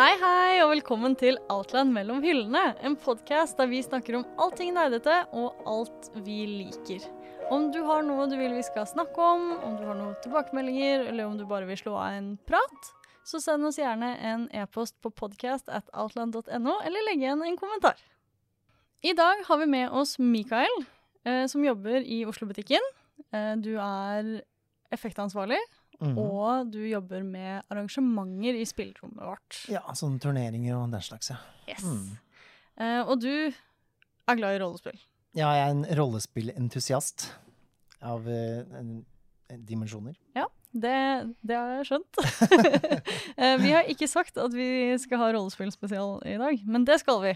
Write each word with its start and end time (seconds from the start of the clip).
Hei, 0.00 0.12
hei, 0.16 0.60
og 0.62 0.70
velkommen 0.70 1.12
til 1.18 1.36
Outland 1.52 1.90
mellom 1.92 2.22
hyllene. 2.24 2.62
En 2.80 2.94
podkast 2.96 3.58
der 3.60 3.68
vi 3.68 3.82
snakker 3.84 4.16
om 4.16 4.22
allting 4.40 4.70
nerdete 4.72 5.16
og 5.36 5.58
alt 5.68 6.08
vi 6.24 6.38
liker. 6.48 7.04
Om 7.52 7.66
du 7.74 7.82
har 7.84 8.00
noe 8.06 8.24
du 8.30 8.36
vil 8.38 8.54
vi 8.56 8.62
skal 8.64 8.86
snakke 8.88 9.20
om, 9.20 9.50
om 9.66 9.74
du 9.76 9.82
har 9.84 9.98
noen 9.98 10.14
tilbakemeldinger, 10.24 11.04
eller 11.10 11.26
om 11.26 11.34
du 11.36 11.44
bare 11.50 11.68
vil 11.68 11.76
slå 11.82 11.98
av 11.98 12.16
en 12.16 12.30
prat, 12.48 12.88
så 13.28 13.42
send 13.42 13.66
oss 13.68 13.80
gjerne 13.80 14.14
en 14.30 14.46
e-post 14.56 14.96
på 15.02 15.12
podcast 15.12 15.68
at 15.68 15.90
outland.no, 15.92 16.78
eller 16.80 17.06
legg 17.10 17.20
igjen 17.20 17.44
en 17.44 17.58
kommentar. 17.60 18.00
I 19.04 19.12
dag 19.18 19.44
har 19.50 19.60
vi 19.60 19.68
med 19.74 19.90
oss 19.90 20.16
Mikael, 20.22 20.80
eh, 21.26 21.44
som 21.50 21.64
jobber 21.64 22.00
i 22.00 22.22
Oslo-butikken. 22.30 22.88
Eh, 23.34 23.52
du 23.60 23.74
er 23.76 24.40
effektansvarlig, 24.94 25.60
Mhm. 26.00 26.18
og 26.18 26.70
du 26.72 26.78
jobber 26.88 27.22
med 27.22 27.62
arrangementer 27.70 28.56
i 28.56 28.64
spillerommet 28.64 29.20
vårt. 29.20 29.58
Ja, 29.68 29.82
sånne 29.92 30.18
turneringer 30.22 30.78
og 30.78 30.90
den 30.94 31.02
slags, 31.04 31.28
ja. 31.30 31.36
Yes. 31.68 31.84
Mm. 31.84 32.16
Uh, 32.80 33.02
og 33.10 33.20
du 33.20 33.28
er 33.52 34.34
glad 34.38 34.56
i 34.56 34.62
rollespill. 34.62 34.96
Ja, 35.36 35.50
jeg 35.54 35.66
er 35.66 35.70
en 35.74 35.84
rollespillentusiast 35.98 37.28
av 38.02 38.24
uh, 38.26 38.64
en- 38.80 39.04
en 39.50 39.64
dimensjoner. 39.66 40.16
Det, 40.72 41.34
det 41.42 41.56
har 41.58 41.70
jeg 41.80 41.86
skjønt. 41.88 42.18
uh, 42.22 43.56
vi 43.64 43.70
har 43.74 43.88
ikke 43.90 44.06
sagt 44.06 44.36
at 44.38 44.52
vi 44.54 44.96
skal 45.02 45.18
ha 45.18 45.32
rollespillspesial 45.34 46.20
i 46.30 46.36
dag, 46.38 46.60
men 46.64 46.84
det 46.86 47.00
skal 47.02 47.18
vi. 47.24 47.32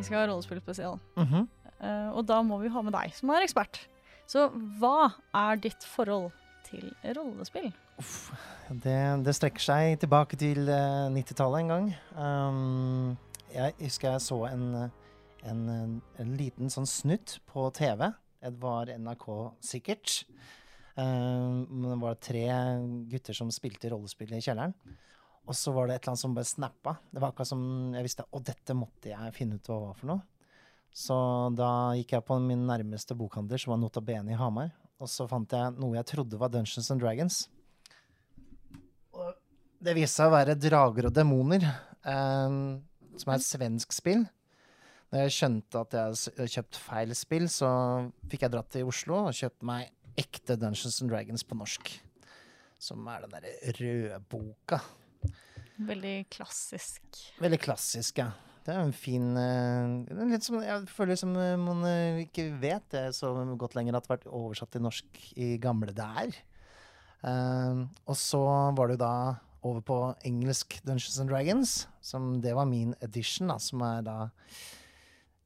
Vi 0.00 0.08
skal 0.08 0.22
ha 0.22 0.26
rollespillspesial, 0.30 0.98
Mm 1.16 1.26
-hmm. 1.26 1.48
uh, 1.84 2.16
og 2.16 2.26
da 2.28 2.42
må 2.42 2.58
vi 2.58 2.68
ha 2.68 2.82
med 2.82 2.92
deg 2.92 3.14
som 3.14 3.30
er 3.30 3.42
ekspert. 3.44 3.86
Så 4.26 4.48
hva 4.80 5.12
er 5.34 5.56
ditt 5.56 5.84
forhold 5.84 6.30
til 6.64 6.92
rollespill? 7.16 7.72
Uff, 7.98 8.30
det, 8.70 9.24
det 9.24 9.34
strekker 9.34 9.60
seg 9.60 9.98
tilbake 10.00 10.36
til 10.36 10.68
uh, 10.68 11.10
90-tallet 11.10 11.60
en 11.60 11.68
gang. 11.68 11.94
Um, 12.16 13.18
jeg 13.54 13.74
husker 13.80 14.10
jeg 14.10 14.20
så 14.20 14.44
en, 14.46 14.90
en, 15.42 16.02
en 16.18 16.36
liten 16.36 16.70
sånn 16.70 16.86
snutt 16.86 17.40
på 17.50 17.70
TV. 17.76 18.12
Det 18.40 18.54
var 18.62 18.86
NRK 18.86 19.26
sikkert. 19.60 20.24
Um, 20.96 21.66
det 21.82 22.00
var 22.00 22.14
tre 22.20 22.46
gutter 23.10 23.36
som 23.36 23.50
spilte 23.50 23.90
rollespill 23.92 24.32
i 24.36 24.40
kjelleren. 24.40 24.74
Og 25.48 25.56
så 25.56 25.72
var 25.74 25.88
det 25.88 25.96
et 25.96 26.02
eller 26.04 26.12
annet 26.12 26.22
som 26.22 26.34
bare 26.36 26.48
snappa. 26.48 26.96
Det 27.10 27.22
var 27.22 27.32
akkurat 27.32 27.48
som 27.48 27.62
jeg 27.96 28.06
visste 28.06 28.26
Å, 28.28 28.42
dette 28.44 28.76
måtte 28.76 29.10
jeg 29.10 29.34
finne 29.34 29.56
ut 29.58 29.70
hva 29.70 29.78
var 29.86 29.96
for 29.98 30.12
noe. 30.12 30.22
Så 30.94 31.16
da 31.54 31.70
gikk 31.98 32.16
jeg 32.16 32.26
på 32.26 32.36
min 32.42 32.66
nærmeste 32.66 33.14
bokhandler, 33.18 33.60
som 33.62 33.74
var 33.74 33.80
Nota 33.80 34.02
Bene 34.02 34.34
i 34.34 34.38
Hamar. 34.38 34.72
Og 35.00 35.08
så 35.08 35.26
fant 35.30 35.54
jeg 35.54 35.76
noe 35.78 35.96
jeg 35.96 36.08
trodde 36.10 36.38
var 36.40 36.52
Dungeons 36.52 36.90
and 36.92 37.02
Dragons. 37.02 37.44
Og 39.16 39.32
det 39.80 39.94
viste 39.96 40.20
seg 40.20 40.28
å 40.28 40.34
være 40.34 40.58
Drager 40.60 41.08
og 41.08 41.16
demoner, 41.16 41.64
eh, 42.04 42.58
som 43.16 43.32
er 43.32 43.38
et 43.38 43.46
svensk 43.46 43.96
spill. 43.96 44.26
Når 45.10 45.24
jeg 45.24 45.34
skjønte 45.34 45.80
at 45.80 45.94
jeg 45.96 46.18
hadde 46.36 46.52
kjøpt 46.52 46.76
feil 46.78 47.14
spill, 47.18 47.48
så 47.50 47.70
fikk 48.30 48.44
jeg 48.46 48.52
dratt 48.54 48.70
til 48.70 48.90
Oslo 48.90 49.24
og 49.24 49.34
kjøpt 49.34 49.64
meg 49.66 49.90
ekte 50.20 50.54
Dungeons 50.60 51.00
and 51.02 51.10
Dragons 51.10 51.46
på 51.46 51.58
norsk. 51.58 51.90
Som 52.80 53.08
er 53.10 53.24
den 53.24 53.34
derre 53.34 53.74
røde 53.80 54.20
boka. 54.30 54.78
Veldig 55.80 56.14
klassisk. 56.32 57.02
Veldig 57.40 57.60
klassisk, 57.62 58.20
ja. 58.20 58.30
Det 58.60 58.74
er 58.74 58.82
en 58.84 58.92
fin 58.94 59.24
eh, 59.40 60.18
litt 60.28 60.44
som, 60.44 60.58
Jeg 60.60 60.88
føler 60.92 61.16
som 61.18 61.32
eh, 61.40 61.56
man 61.58 61.80
eh, 61.88 62.24
ikke 62.26 62.50
vet 62.60 62.84
det 62.92 63.06
så 63.16 63.32
godt 63.58 63.76
lenger 63.78 63.96
at 63.96 64.04
det 64.04 64.10
har 64.12 64.18
vært 64.18 64.28
oversatt 64.28 64.74
til 64.74 64.84
norsk 64.84 65.22
i 65.40 65.54
gamle 65.62 65.94
der. 65.96 66.34
Uh, 67.20 67.84
og 68.08 68.16
så 68.16 68.40
var 68.72 68.88
det 68.88 68.94
jo 68.96 69.02
da 69.02 69.14
over 69.68 69.82
på 69.84 69.96
engelsk 70.24 70.78
Dungeons 70.86 71.18
and 71.20 71.32
Dragons. 71.32 71.72
Som 72.04 72.38
det 72.44 72.54
var 72.56 72.68
min 72.68 72.94
edition, 73.04 73.50
da, 73.52 73.58
som 73.60 73.82
er 73.84 74.04
da 74.06 74.16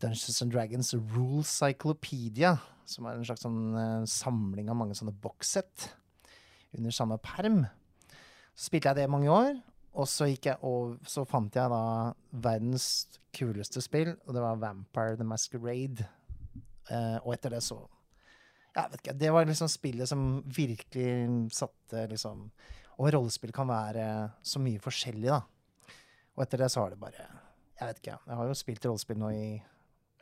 Dungeons 0.02 0.42
and 0.42 0.54
Dragons 0.54 0.92
Rule 0.94 1.42
Cyclopedia. 1.46 2.56
Som 2.86 3.08
er 3.08 3.18
en 3.18 3.26
slags 3.26 3.46
sånn 3.46 3.74
uh, 3.74 4.06
samling 4.10 4.70
av 4.70 4.78
mange 4.78 4.98
sånne 4.98 5.14
bokssett 5.22 5.88
under 6.74 6.94
samme 6.94 7.18
perm. 7.22 7.64
Så 8.54 8.68
spilte 8.70 8.90
jeg 8.90 9.00
det 9.00 9.06
i 9.08 9.10
mange 9.10 9.30
år. 9.30 9.56
Og 9.94 10.08
så, 10.10 10.26
jeg 10.26 10.58
over, 10.66 10.96
så 11.06 11.22
fant 11.26 11.54
jeg 11.54 11.70
da 11.70 11.82
verdens 12.42 12.86
kuleste 13.34 13.82
spill, 13.82 14.16
og 14.26 14.34
det 14.34 14.42
var 14.42 14.58
Vampire 14.58 15.18
the 15.18 15.26
Masquerade. 15.26 16.06
Uh, 16.90 17.18
og 17.22 17.32
etter 17.32 17.54
det 17.54 17.62
så 17.64 17.78
Jeg 18.74 18.90
vet 18.90 18.98
ikke. 19.00 19.14
Det 19.16 19.30
var 19.32 19.46
liksom 19.48 19.70
spillet 19.72 20.08
som 20.10 20.42
virkelig 20.44 21.06
satte 21.56 22.02
liksom 22.10 22.42
Og 22.98 23.08
rollespill 23.14 23.54
kan 23.56 23.70
være 23.70 24.32
så 24.44 24.60
mye 24.60 24.82
forskjellig, 24.82 25.30
da. 25.30 25.40
Og 26.36 26.42
etter 26.44 26.60
det 26.60 26.68
så 26.74 26.82
har 26.82 26.92
det 26.92 27.00
bare 27.00 27.24
Jeg 27.80 27.88
vet 27.88 28.02
ikke. 28.02 28.18
Jeg 28.26 28.36
har 28.36 28.50
jo 28.50 28.58
spilt 28.58 28.84
rollespill 28.84 29.18
nå 29.22 29.30
i 29.32 29.46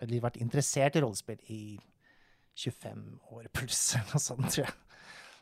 Eller 0.01 0.23
vært 0.23 0.39
interessert 0.39 0.95
i 0.95 1.03
rollespill 1.03 1.43
i 1.51 1.81
25 2.55 3.03
år 3.33 3.51
pluss, 3.57 3.95
eller 3.97 4.13
noe 4.13 4.23
sånt, 4.23 4.49
tror 4.53 4.67
jeg. 4.69 4.79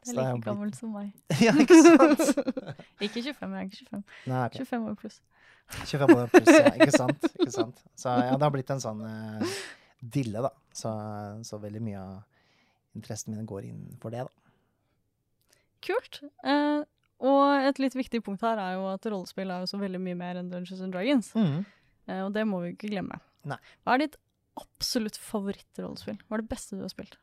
Så 0.00 0.14
er 0.14 0.20
like 0.20 0.44
gammelt 0.46 0.78
som 0.78 0.94
meg. 0.96 1.10
Ja, 1.44 1.52
ikke 1.60 1.76
sant? 1.84 2.22
Ikke 3.04 3.20
25, 3.20 3.52
jeg 3.52 3.60
er 3.60 3.68
ikke 3.68 3.86
25. 3.90 4.04
Nei, 4.30 4.44
okay. 4.46 4.64
25 4.64 4.88
år 4.88 4.96
pluss. 5.00 5.20
25 5.70 6.14
år 6.16 6.30
pluss, 6.32 6.50
ja. 6.54 6.72
Ikke 6.76 6.94
sant? 6.94 7.26
Ikke 7.36 7.54
sant? 7.54 7.82
Så 7.98 8.14
ja, 8.16 8.32
det 8.32 8.46
har 8.46 8.54
blitt 8.54 8.72
en 8.72 8.82
sånn 8.82 9.02
uh, 9.04 9.58
dille, 10.00 10.44
da. 10.46 10.52
Så, 10.76 10.92
så 11.46 11.60
veldig 11.62 11.82
mye 11.84 12.00
av 12.00 12.96
interessene 12.98 13.36
mine 13.36 13.46
går 13.48 13.68
inn 13.68 13.84
for 14.02 14.14
det, 14.14 14.24
da. 14.26 15.58
Kult. 15.84 16.20
Eh, 16.44 16.82
og 17.24 17.68
et 17.68 17.78
litt 17.80 17.94
viktig 17.96 18.20
punkt 18.24 18.42
her 18.44 18.60
er 18.60 18.74
jo 18.76 18.88
at 18.90 19.06
rollespill 19.08 19.52
er 19.52 19.62
jo 19.62 19.70
så 19.70 19.80
veldig 19.80 20.00
mye 20.02 20.18
mer 20.18 20.40
enn 20.40 20.50
Dungeons 20.52 20.82
and 20.84 20.92
Dragons. 20.92 21.30
Eh, 21.36 22.20
og 22.24 22.34
det 22.36 22.44
må 22.48 22.60
vi 22.64 22.74
ikke 22.74 22.90
glemme. 22.92 23.20
Nei. 23.48 23.56
Hva 23.84 23.96
er 23.96 24.04
ditt 24.04 24.18
absolutt 24.60 25.16
favorittrollespill? 25.20 26.18
Hva 26.26 26.36
er 26.36 26.44
det 26.44 26.52
beste 26.52 26.76
du 26.76 26.84
har 26.84 26.92
spilt? 26.92 27.16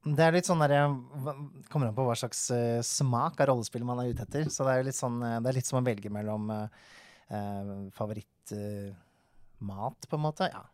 Det 0.00 0.24
er 0.24 0.32
litt 0.32 0.48
sånn 0.48 0.62
der, 0.64 0.94
kommer 1.68 1.90
an 1.90 1.96
på 1.96 2.06
hva 2.06 2.14
slags 2.16 2.46
uh, 2.54 2.80
smak 2.86 3.40
av 3.42 3.46
rollespill 3.50 3.84
man 3.84 4.00
er 4.00 4.14
ute 4.14 4.24
etter. 4.24 4.48
Så 4.48 4.64
det 4.64 4.72
er 4.72 4.86
litt 4.86 4.96
sånn, 4.96 5.18
eh, 5.26 5.40
det 5.44 5.48
er 5.50 5.56
litt 5.58 5.68
som 5.68 5.80
å 5.82 5.84
velge 5.84 6.10
mellom 6.12 6.48
uh, 6.48 6.68
favorittmat, 7.98 8.96
på 10.08 10.16
en 10.16 10.24
måte. 10.24 10.48
Ja. 10.48 10.64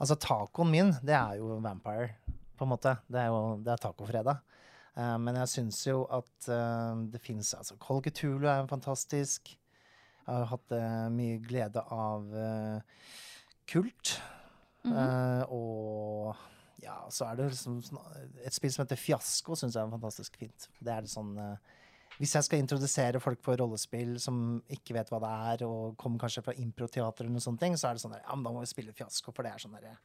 Altså 0.00 0.16
tacoen 0.16 0.72
min, 0.72 0.94
det 1.04 1.12
er 1.12 1.36
jo 1.42 1.60
Vampire, 1.60 2.16
på 2.56 2.64
en 2.64 2.72
måte. 2.72 2.96
Det 3.04 3.20
er 3.20 3.28
jo 3.28 3.60
det 3.60 3.72
er 3.74 3.84
tacofredag. 3.84 4.36
Uh, 4.96 5.18
men 5.20 5.36
jeg 5.42 5.52
syns 5.58 5.78
jo 5.86 5.98
at 6.10 6.48
eh, 6.50 7.04
det 7.12 7.20
fins 7.22 7.52
altså 7.54 7.76
Cthulhu 7.78 8.48
er 8.48 8.66
fantastisk. 8.68 9.52
Jeg 10.30 10.36
har 10.38 10.46
hatt 10.52 10.72
eh, 10.76 11.06
mye 11.10 11.38
glede 11.42 11.82
av 11.90 12.34
eh, 12.38 13.06
Kult. 13.70 14.16
Mhm. 14.86 14.94
Eh, 14.96 15.42
og 15.52 16.36
ja, 16.82 16.96
så 17.12 17.28
er 17.28 17.38
det 17.38 17.50
liksom 17.50 17.78
et 18.44 18.56
spill 18.56 18.72
som 18.72 18.84
heter 18.84 19.00
Fiasko, 19.00 19.56
syns 19.58 19.76
jeg 19.76 19.84
er 19.84 19.92
fantastisk 19.92 20.38
fint. 20.40 20.68
Det 20.80 20.92
er 20.94 21.08
sånn 21.10 21.34
eh, 21.40 21.76
Hvis 22.18 22.34
jeg 22.36 22.46
skal 22.46 22.62
introdusere 22.62 23.20
folk 23.22 23.40
for 23.44 23.60
rollespill 23.60 24.16
som 24.22 24.60
ikke 24.72 24.96
vet 24.96 25.12
hva 25.12 25.20
det 25.22 25.32
er, 25.52 25.64
og 25.68 25.96
kommer 26.00 26.20
kanskje 26.22 26.44
fra 26.46 26.56
improteater 26.60 27.24
eller 27.24 27.38
noe 27.38 27.44
sånt, 27.44 27.60
ting, 27.62 27.76
så 27.80 27.90
er 27.90 27.96
det 27.96 28.04
sånn 28.04 28.16
der, 28.16 28.24
ja, 28.24 28.36
men 28.36 28.46
da 28.46 28.54
må 28.54 28.64
vi 28.64 28.72
spille 28.72 28.96
Fiasko, 28.96 29.34
for 29.34 29.46
det 29.46 29.54
er 29.54 29.64
sånn 29.64 29.76
derre 29.78 29.96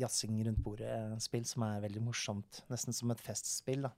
jazzing 0.00 0.38
rundt 0.46 0.62
bordet-spill 0.62 1.46
som 1.48 1.64
er 1.66 1.82
veldig 1.82 2.02
morsomt. 2.04 2.62
Nesten 2.70 2.94
som 2.94 3.10
et 3.10 3.22
festspill, 3.24 3.88
da. 3.88 3.94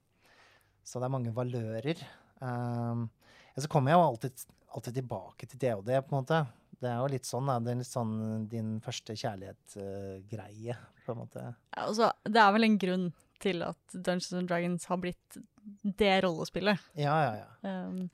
Så 0.82 0.98
det 0.98 1.06
er 1.06 1.14
mange 1.14 1.34
valører. 1.36 2.00
Um, 2.42 3.06
ja, 3.52 3.62
så 3.62 3.69
kommer 3.70 3.92
jeg 3.92 4.00
jo 4.00 4.06
alltid, 4.06 4.44
alltid 4.74 4.96
tilbake 4.98 5.48
til 5.50 5.60
DOD, 5.62 5.92
på 5.92 6.14
en 6.14 6.16
måte. 6.16 6.40
Det 6.82 6.91
er 6.91 6.98
jo 6.98 7.10
litt 7.12 7.28
sånn, 7.28 7.47
da. 7.47 7.59
Det 7.62 7.72
er 7.72 7.78
litt 7.78 7.91
sånn 7.91 8.15
din 8.50 8.76
første 8.82 9.15
kjærlighet-greie, 9.19 10.76
på 11.06 11.14
en 11.14 11.20
måte. 11.20 11.44
Ja, 11.76 11.84
altså, 11.87 12.11
det 12.26 12.43
er 12.43 12.55
vel 12.56 12.67
en 12.67 12.79
grunn 12.82 13.08
til 13.43 13.62
at 13.67 13.94
Dungeons 13.94 14.32
and 14.38 14.50
Dragons 14.50 14.87
har 14.90 14.99
blitt 15.02 15.38
det 15.82 16.14
rollespillet. 16.25 16.82
Ja, 16.99 17.14
ja, 17.23 17.44
ja. 17.44 17.75
Um, 17.87 18.08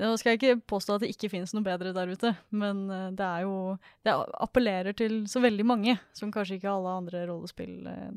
nå 0.00 0.10
skal 0.18 0.34
jeg 0.34 0.40
ikke 0.40 0.66
påstå 0.74 0.96
at 0.96 1.04
det 1.04 1.12
ikke 1.14 1.30
finnes 1.30 1.54
noe 1.54 1.66
bedre 1.66 1.94
der 1.94 2.10
ute, 2.10 2.34
men 2.50 2.84
uh, 2.90 3.08
det 3.14 3.26
er 3.26 3.46
jo 3.46 3.56
Det 4.02 4.14
appellerer 4.42 4.96
til 4.98 5.20
så 5.30 5.42
veldig 5.44 5.66
mange, 5.70 5.94
som 6.18 6.34
kanskje 6.34 6.58
ikke 6.58 6.72
alle 6.72 6.98
andre 6.98 7.24
rollespill 7.30 7.76
uh, 7.86 8.14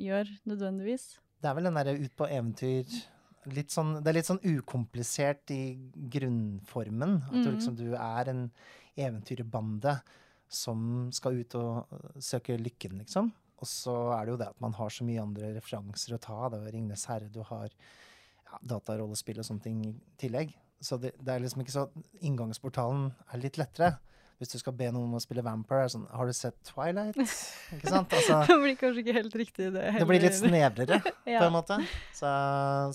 gjør, 0.00 0.32
nødvendigvis. 0.48 1.10
Det 1.40 1.48
er 1.48 1.56
vel 1.56 1.68
den 1.68 1.76
derre 1.76 1.98
ut 2.00 2.16
på 2.16 2.28
eventyr 2.28 3.00
litt 3.46 3.70
sånn, 3.70 4.02
Det 4.02 4.08
er 4.08 4.12
litt 4.18 4.26
sånn 4.26 4.42
ukomplisert 4.44 5.50
i 5.50 5.76
grunnformen. 6.10 7.22
At 7.24 7.32
du 7.32 7.50
Mhm. 7.50 7.56
liksom 7.56 7.76
du 7.76 7.94
er 7.94 8.28
en 8.28 8.50
eventyrbande 8.96 10.02
som 10.48 11.10
skal 11.12 11.32
ut 11.40 11.54
og 11.54 11.86
øh, 11.92 12.20
søke 12.20 12.58
lykken, 12.58 12.98
liksom. 12.98 13.32
Og 13.60 13.66
så 13.66 14.18
er 14.18 14.24
det 14.24 14.32
jo 14.32 14.36
det 14.38 14.48
at 14.48 14.60
man 14.60 14.72
har 14.72 14.88
så 14.88 15.04
mye 15.04 15.20
andre 15.22 15.54
referanser 15.54 16.14
å 16.16 16.20
ta. 16.20 16.48
Det 16.48 16.66
er 16.66 16.72
Ringnes 16.72 17.04
herre, 17.06 17.28
du 17.30 17.42
har 17.42 17.68
ja, 17.68 18.58
datarollespill 18.66 19.38
og 19.38 19.44
sånne 19.44 19.62
ting 19.62 19.84
i 19.84 19.94
tillegg. 20.18 20.54
Så 20.80 20.98
det, 21.00 21.12
det 21.22 21.28
er 21.28 21.40
liksom 21.40 21.60
ikke 21.62 21.76
så 21.76 21.90
Inngangsportalen 22.22 23.12
er 23.32 23.38
litt 23.38 23.58
lettere. 23.58 23.98
Hvis 24.40 24.54
du 24.54 24.56
skal 24.56 24.72
be 24.72 24.86
noen 24.88 25.10
om 25.10 25.18
å 25.18 25.20
spille 25.20 25.44
Vampire, 25.44 25.88
sånn 25.92 26.06
Har 26.16 26.28
du 26.28 26.32
sett 26.36 26.56
Twilight? 26.64 27.18
Ikke 27.76 27.92
sant? 27.92 28.14
Altså, 28.16 28.38
Det 28.48 28.58
blir 28.62 28.78
kanskje 28.80 29.04
ikke 29.04 29.16
helt 29.18 29.36
riktig, 29.36 29.70
det 29.74 29.86
det 29.98 30.06
blir 30.08 30.24
litt 30.24 30.38
snevrere, 30.38 31.00
ja. 31.28 31.40
på 31.42 31.48
en 31.50 31.56
måte. 31.58 31.76
Så, 32.16 32.30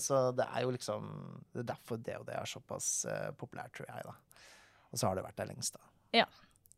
så 0.02 0.24
det 0.34 0.48
er 0.50 0.66
jo 0.66 0.74
liksom 0.74 1.06
Det 1.52 1.62
er 1.62 1.70
derfor 1.70 2.02
det 2.02 2.18
og 2.18 2.26
det 2.26 2.34
er 2.38 2.50
såpass 2.50 2.90
uh, 3.06 3.30
populært, 3.38 3.76
tror 3.78 3.86
jeg, 3.92 4.08
da. 4.08 4.42
Og 4.90 4.98
så 4.98 5.08
har 5.08 5.18
det 5.18 5.26
vært 5.26 5.38
der 5.38 5.54
lengst, 5.54 5.78
da. 5.78 5.86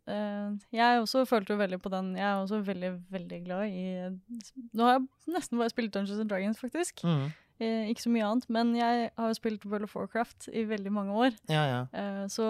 Eh, 0.09 0.53
jeg 0.73 1.01
også 1.03 1.25
følte 1.29 1.53
jo 1.53 1.61
veldig 1.61 1.81
på 1.85 1.91
den. 1.93 2.15
Jeg 2.17 2.25
er 2.25 2.41
også 2.41 2.63
veldig, 2.65 2.93
veldig 3.13 3.41
glad 3.45 3.69
i 3.69 3.83
Nå 4.73 4.87
har 4.87 4.97
jeg 4.97 5.35
nesten 5.35 5.61
bare 5.61 5.73
spilt 5.73 5.93
Dungeons 5.95 6.23
and 6.23 6.31
Dragons, 6.31 6.61
faktisk. 6.61 7.05
Eh, 7.59 7.89
ikke 7.91 8.05
så 8.07 8.13
mye 8.15 8.27
annet, 8.27 8.47
men 8.49 8.77
jeg 8.79 9.11
har 9.19 9.31
jo 9.31 9.37
spilt 9.37 9.67
World 9.67 9.89
of 9.89 9.97
Warcraft 9.97 10.49
i 10.55 10.63
veldig 10.69 10.93
mange 10.95 11.13
år. 11.13 11.37
Ja, 11.51 11.65
ja. 11.67 11.81
Eh, 11.93 12.27
så 12.31 12.47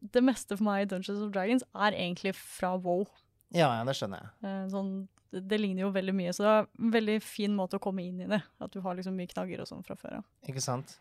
det 0.00 0.22
meste 0.24 0.56
for 0.56 0.66
meg 0.66 0.84
i 0.84 0.90
Dungeons 0.90 1.22
of 1.26 1.32
Dragons 1.34 1.64
er 1.74 1.96
egentlig 1.96 2.34
fra 2.38 2.74
WoW. 2.80 3.04
Ja, 3.52 3.68
ja, 3.74 3.84
det 3.86 3.96
skjønner 3.98 4.24
jeg. 4.24 4.32
Eh, 4.46 4.64
sånn, 4.72 4.90
det, 5.34 5.44
det 5.50 5.58
ligner 5.60 5.84
jo 5.84 5.92
veldig 5.94 6.14
mye, 6.16 6.32
så 6.34 6.46
det 6.46 6.54
er 6.54 6.66
en 6.68 6.96
veldig 6.96 7.18
fin 7.24 7.54
måte 7.56 7.78
å 7.78 7.82
komme 7.82 8.04
inn 8.06 8.22
i 8.24 8.30
det. 8.30 8.40
At 8.62 8.72
du 8.74 8.80
har 8.84 8.98
liksom 8.98 9.16
mye 9.18 9.30
knagger 9.30 9.62
og 9.62 9.70
sånn 9.70 9.86
fra 9.86 9.98
før 9.98 10.20
av. 10.20 10.28
Ikke 10.48 10.64
sant? 10.64 10.96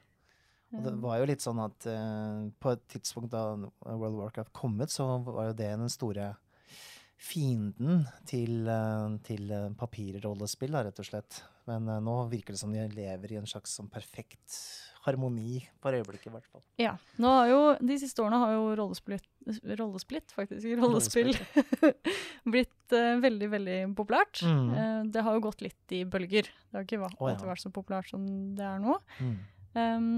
Og 0.74 0.84
det 0.86 0.94
Eh, 0.94 1.00
var 1.01 1.18
jo 1.18 1.30
litt 1.30 1.46
sånn 1.46 1.62
at 1.63 1.88
uh, 1.90 2.46
på 2.62 2.75
et 2.75 2.84
tidspunkt 2.94 3.34
da 3.34 3.44
World 3.56 4.12
of 4.12 4.19
Warcraft 4.19 4.54
kom 4.54 4.78
ut, 4.81 4.94
så 4.94 5.07
var 5.25 5.50
jo 5.50 5.57
det 5.57 5.72
den 5.72 5.90
store 5.90 6.34
fienden 7.19 8.06
til, 8.30 8.69
uh, 8.69 9.18
til 9.25 9.50
papirrollespill, 9.80 10.78
rett 10.78 11.02
og 11.02 11.10
slett. 11.10 11.42
Men 11.69 11.90
uh, 11.90 11.98
nå 12.04 12.22
virker 12.30 12.54
det 12.54 12.62
som 12.62 12.74
de 12.74 12.86
lever 12.94 13.34
i 13.34 13.42
en 13.42 13.50
slags 13.50 13.74
sånn 13.80 13.90
perfekt 13.92 14.60
harmoni, 15.06 15.62
for 15.80 15.96
øyeblikket 15.96 16.28
i 16.28 16.34
hvert 16.34 16.48
fall. 16.50 16.63
Ja. 16.81 16.96
Jo, 17.19 17.60
de 17.80 17.98
siste 18.01 18.24
årene 18.24 18.40
har 18.42 18.51
jo 18.56 18.66
rollesplitt, 18.80 19.25
rollesplitt 19.80 20.34
faktisk, 20.36 20.68
rollespill, 20.81 21.31
blitt 22.54 22.96
uh, 22.96 23.16
veldig, 23.24 23.50
veldig 23.54 23.78
populært. 23.98 24.42
Mm. 24.44 24.68
Uh, 24.74 25.00
det 25.13 25.24
har 25.25 25.38
jo 25.38 25.46
gått 25.48 25.63
litt 25.63 25.96
i 25.96 26.04
bølger. 26.04 26.51
Det 26.51 26.75
har 26.78 26.86
ikke 26.88 27.01
vært, 27.06 27.18
oh, 27.22 27.31
ja. 27.31 27.40
vært 27.48 27.63
så 27.63 27.72
populært 27.74 28.12
som 28.12 28.28
det 28.57 28.68
er 28.68 28.84
nå. 28.84 28.98
Mm. 29.24 29.34
Um, 29.80 30.12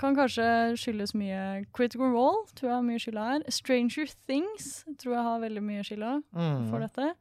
kan 0.00 0.16
kanskje 0.18 0.74
skyldes 0.80 1.14
mye 1.14 1.64
Critical 1.76 2.10
Role, 2.10 2.48
tror 2.58 2.70
jeg 2.70 2.74
har 2.74 2.84
mye 2.86 3.02
skylda 3.02 3.28
her. 3.30 3.46
Stranger 3.54 4.10
Things 4.26 4.82
tror 4.98 5.14
jeg 5.14 5.26
har 5.28 5.42
veldig 5.44 5.62
mye 5.62 5.86
skylda 5.86 6.16
Mm. 6.34 6.68
for 6.72 6.82
dette. 6.82 7.12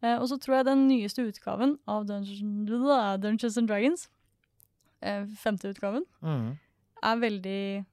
Uh, 0.00 0.16
og 0.18 0.28
så 0.28 0.38
tror 0.40 0.58
jeg 0.58 0.70
den 0.72 0.86
nyeste 0.88 1.24
utgaven 1.28 1.76
av 1.88 2.06
Dungeons, 2.08 2.40
Dungeons 3.20 3.58
and 3.60 3.68
Dragons, 3.68 4.08
eh, 5.02 5.24
femte 5.36 5.68
utgaven, 5.74 6.04
Mm. 6.22 6.58
er 7.02 7.16
veldig 7.16 7.84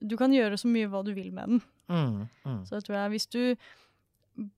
Du 0.00 0.16
kan 0.16 0.30
gjøre 0.30 0.54
så 0.56 0.68
mye 0.70 0.86
hva 0.88 1.02
du 1.04 1.12
vil 1.12 1.32
med 1.32 1.48
den. 1.48 1.62
Mm. 1.90 2.28
Mm. 2.46 2.64
Så 2.64 2.76
jeg 2.78 2.84
tror 2.84 2.94
jeg 2.96 3.10
hvis 3.10 3.26
du 3.26 3.56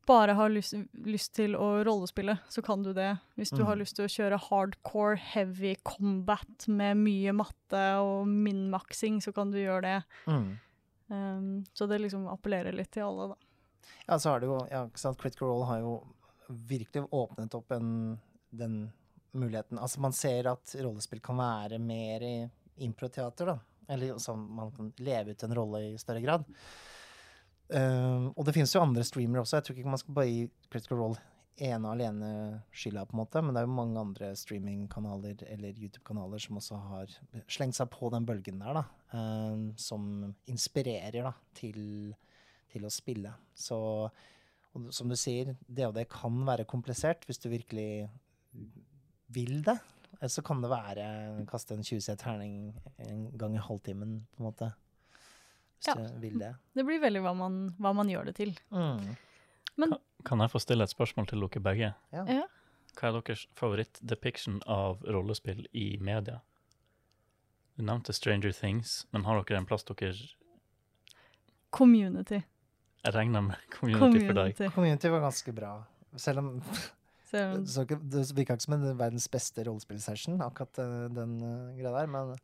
bare 0.07 0.35
har 0.37 0.51
lyst, 0.53 0.75
lyst 1.07 1.33
til 1.35 1.55
å 1.57 1.83
rollespille, 1.87 2.35
så 2.53 2.61
kan 2.63 2.83
du 2.85 2.93
det. 2.93 3.19
Hvis 3.39 3.51
du 3.51 3.63
Mm. 3.63 3.67
har 3.67 3.77
lyst 3.77 3.97
til 3.97 4.05
å 4.05 4.09
kjøre 4.13 4.39
hardcore, 4.39 5.17
heavy 5.17 5.75
combat 5.83 6.69
med 6.69 6.97
mye 6.99 7.33
matte 7.33 7.97
og 7.99 8.27
min-maksing, 8.29 9.23
så 9.23 9.33
kan 9.33 9.51
du 9.51 9.57
gjøre 9.57 9.81
det. 9.83 10.05
Mm. 10.27 10.59
Um, 11.09 11.65
så 11.75 11.89
det 11.89 12.01
liksom 12.03 12.29
appellerer 12.29 12.73
litt 12.77 12.91
til 12.93 13.03
alle, 13.05 13.29
da. 13.29 13.35
Ja, 14.09 14.19
så 14.19 14.31
har 14.31 14.41
det 14.41 14.47
jo 14.49 14.59
ja. 14.71 14.87
Critical 15.15 15.49
Role 15.49 15.65
har 15.67 15.79
jo 15.81 16.07
virkelig 16.51 17.09
åpnet 17.11 17.55
opp 17.55 17.71
en, 17.73 18.21
den 18.53 18.93
muligheten. 19.33 19.79
Altså, 19.79 20.01
man 20.03 20.15
ser 20.17 20.51
at 20.51 20.75
rollespill 20.81 21.23
kan 21.25 21.39
være 21.41 21.81
mer 21.83 22.25
i 22.27 22.37
improteater, 22.85 23.53
da. 23.53 23.59
Eller 23.91 24.21
sånn 24.23 24.43
man 24.55 24.71
kan 24.75 24.93
leve 25.03 25.35
ut 25.35 25.45
en 25.45 25.57
rolle 25.57 25.83
i 25.89 25.99
større 26.01 26.23
grad. 26.25 26.47
Um, 27.71 28.31
og 28.35 28.45
det 28.47 28.55
finnes 28.57 28.73
jo 28.75 28.83
andre 28.83 29.05
streamere 29.07 29.43
også. 29.43 29.59
Jeg 29.59 29.67
tror 29.67 29.79
ikke 29.79 29.93
man 29.93 30.03
skal 30.03 30.17
bare 30.17 30.31
gi 30.31 30.41
Critical 30.71 31.01
Role 31.03 31.21
ene 31.61 31.85
og 31.85 31.93
alene 31.93 32.31
skylda, 32.73 33.05
på 33.07 33.15
en 33.15 33.21
måte. 33.21 33.43
Men 33.45 33.55
det 33.55 33.63
er 33.63 33.69
jo 33.69 33.77
mange 33.77 34.01
andre 34.01 34.33
streamingkanaler 34.39 35.45
eller 35.51 35.77
YouTube-kanaler 35.77 36.43
som 36.43 36.59
også 36.63 36.81
har 36.89 37.15
slengt 37.51 37.79
seg 37.79 37.91
på 37.93 38.11
den 38.15 38.27
bølgen 38.29 38.63
der, 38.63 38.81
da. 38.81 38.85
Um, 39.13 39.71
som 39.79 40.11
inspirerer 40.51 41.23
da, 41.27 41.35
til, 41.59 41.81
til 42.73 42.87
å 42.87 42.93
spille. 42.95 43.35
Så 43.55 43.81
og 44.71 44.91
som 44.95 45.11
du 45.11 45.17
sier, 45.19 45.55
det 45.67 45.89
og 45.89 45.97
det 45.97 46.07
kan 46.13 46.37
være 46.47 46.69
komplisert 46.71 47.25
hvis 47.27 47.41
du 47.43 47.49
virkelig 47.51 48.07
vil 49.35 49.63
det. 49.67 49.79
Eller 50.21 50.29
så 50.35 50.43
kan 50.45 50.61
det 50.61 50.71
være 50.71 51.07
kaste 51.49 51.75
en 51.77 51.83
20 51.87 52.17
terning 52.21 52.55
en 53.09 53.31
gang 53.39 53.55
i 53.57 53.63
halvtimen, 53.63 54.27
på 54.37 54.43
en 54.43 54.49
måte. 54.51 54.73
Hvis 55.81 55.89
Ja. 55.89 55.95
du 55.95 56.19
vil 56.21 56.39
det. 56.39 56.55
Det 56.77 56.85
blir 56.85 57.01
veldig 57.01 57.23
hva 57.25 57.35
man, 57.37 57.61
hva 57.81 57.95
man 57.97 58.09
gjør 58.09 58.27
det 58.27 58.35
til. 58.37 58.55
Mm. 58.71 59.15
Kan 60.25 60.39
jeg 60.45 60.51
få 60.53 60.61
stille 60.61 60.85
et 60.85 60.93
spørsmål 60.93 61.27
til 61.31 61.41
dere 61.41 61.63
begge? 61.65 61.95
Ja. 62.13 62.25
Ja. 62.29 62.43
Hva 62.99 63.09
er 63.09 63.21
deres 63.23 63.47
favoritt-depiction 63.57 64.61
av 64.67 65.01
rollespill 65.09 65.67
i 65.73 65.97
media? 65.97 66.41
Du 67.79 67.85
nevnte 67.87 68.13
Stranger 68.13 68.53
Things, 68.53 69.07
men 69.13 69.25
har 69.25 69.41
dere 69.43 69.57
en 69.63 69.67
plass 69.67 69.85
dere 69.85 70.13
Community. 71.71 72.43
Jeg 73.05 73.15
regner 73.15 73.41
med 73.41 73.57
community, 73.79 74.27
for 74.27 74.35
deg? 74.35 74.55
Community. 74.57 74.69
Community 74.75 75.09
var 75.09 75.21
ganske 75.21 75.53
bra. 75.57 75.73
Selv 76.17 76.39
om 76.43 76.49
Så, 77.31 77.43
det 77.63 77.69
så 77.71 77.85
det 77.87 78.25
virka 78.37 78.57
ikke 78.57 78.67
som 78.67 78.75
en 78.77 78.87
verdens 78.99 79.29
beste 79.31 79.63
rollespillsession, 79.67 80.41
akkurat 80.43 80.81
eh, 80.83 81.09
den 81.15 81.37
eh, 81.47 81.77
greia 81.79 81.93
der, 82.01 82.11
men 82.11 82.37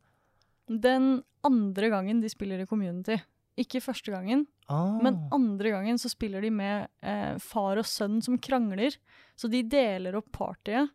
den 0.82 1.08
andre 1.46 1.88
gangen 1.92 2.20
de 2.22 2.28
spiller 2.30 2.62
i 2.62 2.66
Community, 2.66 3.16
ikke 3.56 3.80
første 3.80 4.12
gangen, 4.12 4.46
ah, 4.68 4.98
Men 5.00 5.28
andre 5.32 5.70
gangen 5.72 5.98
så 5.98 6.10
spiller 6.12 6.42
de 6.44 6.50
med 6.50 6.88
eh, 7.02 7.38
far 7.40 7.78
og 7.80 7.86
sønn 7.88 8.18
som 8.22 8.36
krangler. 8.38 8.96
Så 9.38 9.48
de 9.48 9.62
deler 9.62 10.18
opp 10.18 10.28
partyet. 10.34 10.90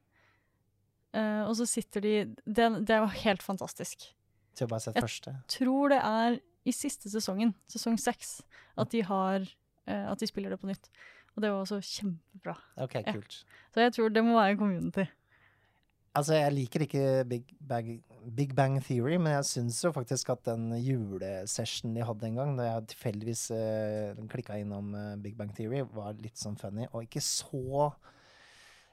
Eh, 1.16 1.42
og 1.48 1.56
så 1.58 1.66
sitter 1.68 2.04
de 2.06 2.12
det, 2.46 2.68
det 2.88 3.00
var 3.02 3.16
helt 3.24 3.42
fantastisk. 3.44 4.06
Til 4.56 4.68
å 4.68 4.70
bare 4.76 4.84
sett 4.84 4.96
jeg- 5.00 5.04
første. 5.08 5.34
Tror 5.48 5.90
det 5.90 6.02
er 6.04 6.40
i 6.68 6.72
siste 6.76 7.10
sesongen, 7.10 7.56
sesong 7.68 7.98
seks, 7.98 8.42
at 8.78 8.92
de 8.92 9.02
har 9.02 9.42
eh, 9.88 10.06
At 10.12 10.20
de 10.20 10.28
spiller 10.30 10.52
det 10.54 10.60
på 10.62 10.68
nytt. 10.70 10.90
Og 11.36 11.42
det 11.44 11.50
var 11.52 11.62
også 11.64 11.80
kjempebra. 11.82 12.58
OK, 12.84 12.96
Ja. 12.96 13.12
kult. 13.16 13.44
Så 13.74 13.80
jeg 13.82 13.94
tror 13.94 14.10
det 14.14 14.24
må 14.24 14.34
være 14.36 14.58
community. 14.58 15.06
Altså, 16.14 16.34
jeg 16.36 16.52
liker 16.54 16.80
ikke 16.84 17.04
Big, 17.30 17.44
Bang, 17.68 18.04
Big 18.36 18.54
Bang 18.56 18.82
Theory, 18.84 19.16
men 19.16 19.32
jeg 19.32 19.46
syns 19.48 19.78
jo 19.86 19.92
faktisk 19.96 20.30
at 20.34 20.42
den 20.44 20.66
julesessionen 20.84 21.96
de 21.96 22.04
hadde 22.04 22.28
en 22.28 22.36
gang, 22.36 22.58
da 22.58 22.64
jeg 22.64 22.88
tilfeldigvis 22.92 23.46
uh, 23.56 24.20
klikka 24.28 24.58
innom 24.60 24.90
uh, 24.94 25.16
Big 25.24 25.38
Bang 25.40 25.54
Theory, 25.56 25.86
var 25.96 26.12
litt 26.20 26.36
sånn 26.36 26.58
funny, 26.60 26.88
og 26.92 27.04
ikke 27.08 27.22
så 27.24 27.94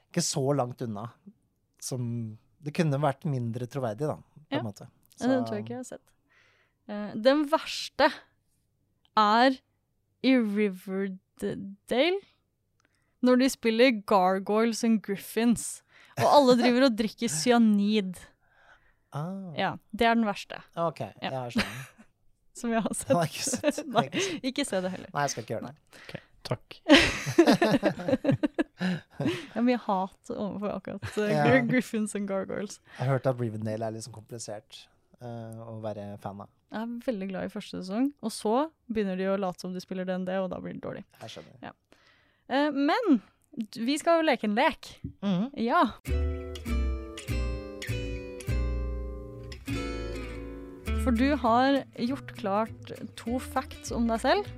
Ikke 0.09 0.23
så 0.25 0.41
langt 0.55 0.79
unna 0.81 1.09
som 1.79 2.37
Det 2.63 2.73
kunne 2.73 2.97
vært 2.99 3.25
mindre 3.29 3.67
troverdig, 3.67 4.07
da, 4.07 4.15
på 4.15 4.55
Ja. 4.55 4.59
en 4.59 4.65
måte. 4.65 4.87
Så, 5.15 5.27
Den 5.27 5.43
tror 5.45 5.55
jeg 5.59 5.63
ikke 5.65 5.75
jeg 5.75 5.83
har 5.83 5.83
sett. 5.83 6.07
Uh, 6.87 7.11
den 7.21 7.43
verste 7.51 8.07
er 9.17 9.59
i 10.23 10.33
Riverdale. 10.39 12.19
Når 13.25 13.39
de 13.41 13.49
spiller 13.51 14.01
Gargoyles 14.07 14.83
and 14.87 15.01
Griffins. 15.03 15.81
Og 16.19 16.27
alle 16.27 16.55
driver 16.59 16.85
og 16.89 16.95
drikker 16.99 17.27
cyanid. 17.31 18.15
ah, 19.13 19.53
Ja, 19.57 19.73
Det 19.95 20.07
er 20.07 20.13
den 20.15 20.25
verste 20.27 20.61
OK, 20.75 20.99
Ja. 21.21 21.29
jeg 21.45 21.51
skjønt. 21.57 22.05
som 22.59 22.71
jeg 22.75 22.81
har 22.83 22.93
sett. 22.93 23.13
Nei, 23.15 23.25
ikke 23.27 23.43
sett. 23.47 23.87
Nei, 23.95 24.07
ikke 24.51 24.65
se 24.67 24.81
det 24.83 24.91
heller. 24.91 25.09
Nei, 25.13 25.21
jeg 25.23 25.29
skal 25.35 25.43
ikke 25.43 25.53
gjøre 25.57 25.71
det. 25.71 26.23
Takk. 26.49 26.79
Jeg 28.79 29.51
har 29.53 29.65
mye 29.67 29.79
hat 29.83 30.29
overfor 30.31 30.71
akkurat 30.77 31.17
uh, 31.19 31.25
Ja. 31.29 31.57
Griffins 31.67 32.15
and 32.15 32.27
Gargoyles. 32.29 32.77
Jeg 32.97 33.03
har 33.05 33.11
hørt 33.17 33.27
at 33.27 33.39
Rivendale 33.41 33.85
er 33.89 33.91
litt 33.95 34.05
sånn 34.05 34.15
komplisert 34.15 34.85
uh, 35.19 35.59
å 35.67 35.75
være 35.83 36.13
fan 36.23 36.39
av. 36.45 36.49
Jeg 36.71 36.79
er 36.85 36.93
veldig 37.09 37.27
glad 37.31 37.49
i 37.49 37.51
første 37.51 37.81
sesong, 37.81 38.07
og 38.23 38.31
så 38.33 38.53
begynner 38.87 39.19
de 39.19 39.27
å 39.31 39.35
late 39.41 39.59
som 39.65 39.73
de 39.75 39.81
spiller 39.83 40.07
DND, 40.07 40.29
og 40.39 40.47
da 40.53 40.59
blir 40.63 40.77
det 40.77 40.83
dårlig. 40.85 41.03
Jeg 41.25 41.33
skjønner. 41.35 41.75
Eh, 42.49 42.71
men 42.73 43.19
vi 43.75 43.97
skal 44.01 44.19
jo 44.19 44.27
leke 44.29 44.49
en 44.49 44.57
lek. 44.57 44.91
Mm. 45.21 45.49
Ja. 45.61 45.83
For 51.03 51.15
du 51.15 51.33
har 51.41 51.83
gjort 51.97 52.33
klart 52.37 52.93
to 53.19 53.39
facts 53.41 53.93
om 53.95 54.09
deg 54.09 54.21
selv. 54.23 54.49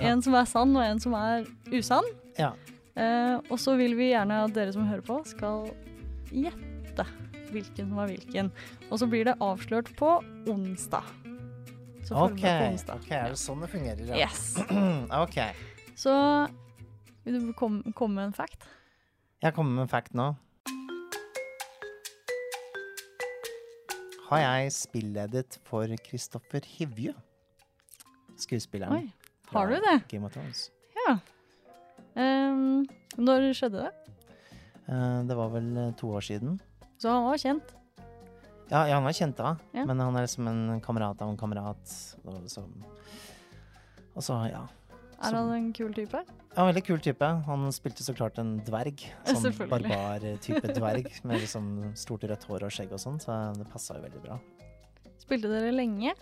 En 0.00 0.20
som 0.24 0.36
er 0.36 0.48
sann, 0.48 0.74
og 0.76 0.84
en 0.84 1.00
som 1.00 1.16
er 1.16 1.48
usann. 1.72 2.06
Ja. 2.38 2.52
Eh, 3.00 3.36
og 3.48 3.56
så 3.60 3.76
vil 3.80 3.96
vi 3.98 4.10
gjerne 4.12 4.42
at 4.44 4.54
dere 4.56 4.74
som 4.74 4.88
hører 4.88 5.04
på, 5.06 5.20
skal 5.28 5.70
gjette 6.30 7.06
hvilken 7.50 7.90
som 7.90 7.98
er 8.02 8.12
hvilken. 8.12 8.52
Og 8.90 9.00
så 9.02 9.08
blir 9.10 9.26
det 9.26 9.38
avslørt 9.42 9.90
på 9.98 10.18
onsdag. 10.50 11.06
Så 12.06 12.16
okay. 12.16 12.36
OK, 12.36 12.44
på 12.44 12.70
onsdag. 12.72 13.02
ok, 13.02 13.10
er 13.16 13.32
det 13.32 13.40
sånn 13.40 13.64
det 13.64 13.70
fungerer? 13.72 14.04
Ja. 14.12 14.28
Yes. 14.28 14.56
OK. 15.24 15.38
Så 15.98 16.14
vil 17.24 17.40
du 17.40 17.52
komme 17.56 17.92
kom 17.96 18.14
med 18.16 18.30
en 18.30 18.36
fact? 18.36 18.66
Jeg 19.40 19.54
kommer 19.56 19.72
med 19.74 19.88
en 19.88 19.92
fact 19.92 20.14
nå. 20.16 20.32
Har 24.30 24.38
jeg 24.44 24.72
spilledet 24.76 25.58
for 25.66 25.90
Kristoffer 26.06 26.62
Hivju? 26.62 27.14
Skuespilleren. 28.38 28.94
Oi, 28.94 29.32
har 29.50 29.66
du 29.66 29.74
det? 29.82 29.96
Game 30.12 30.28
of 30.28 30.32
Thrones. 30.36 30.68
Ja. 30.94 31.16
Um, 32.14 32.86
når 33.18 33.50
skjedde 33.58 33.88
det? 33.88 34.14
Uh, 34.86 35.26
det 35.26 35.36
var 35.38 35.50
vel 35.52 35.68
eh, 35.76 35.92
to 35.98 36.12
år 36.14 36.24
siden. 36.24 36.60
Så 37.00 37.10
han 37.10 37.26
var 37.26 37.42
kjent. 37.42 37.74
Ja, 38.70 38.84
ja 38.86 39.00
han 39.00 39.06
var 39.06 39.16
kjent 39.16 39.38
da, 39.38 39.56
Ja. 39.74 39.84
men 39.84 39.98
han 39.98 40.16
er 40.16 40.26
liksom 40.26 40.46
en 40.46 40.80
kamerat 40.84 41.22
av 41.22 41.30
en 41.32 41.38
kamerat. 41.38 41.94
Og 42.24 42.46
så, 42.50 42.64
og 44.14 44.22
så 44.22 44.38
ja. 44.50 44.62
Er 45.20 45.34
han 45.36 45.50
en 45.52 45.72
kul 45.76 45.92
type? 45.92 46.20
Ja, 46.56 46.64
veldig 46.64 46.82
kul 46.86 47.00
type. 47.04 47.26
Han 47.46 47.66
spilte 47.76 48.02
så 48.06 48.14
klart 48.16 48.38
en 48.40 48.54
dverg. 48.64 49.02
Sånn 49.28 49.52
barbar-type 49.68 50.72
dverg 50.78 51.10
med 51.28 51.42
liksom 51.42 51.66
stort 51.98 52.24
rødt 52.30 52.46
hår 52.48 52.64
og 52.66 52.72
skjegg 52.74 52.94
og 52.96 53.02
sånn, 53.02 53.20
så 53.20 53.36
det 53.58 53.68
passa 53.70 53.98
jo 53.98 54.04
veldig 54.06 54.22
bra. 54.24 54.38
Spilte 55.20 55.50
dere 55.52 55.70
lenge? 55.76 56.14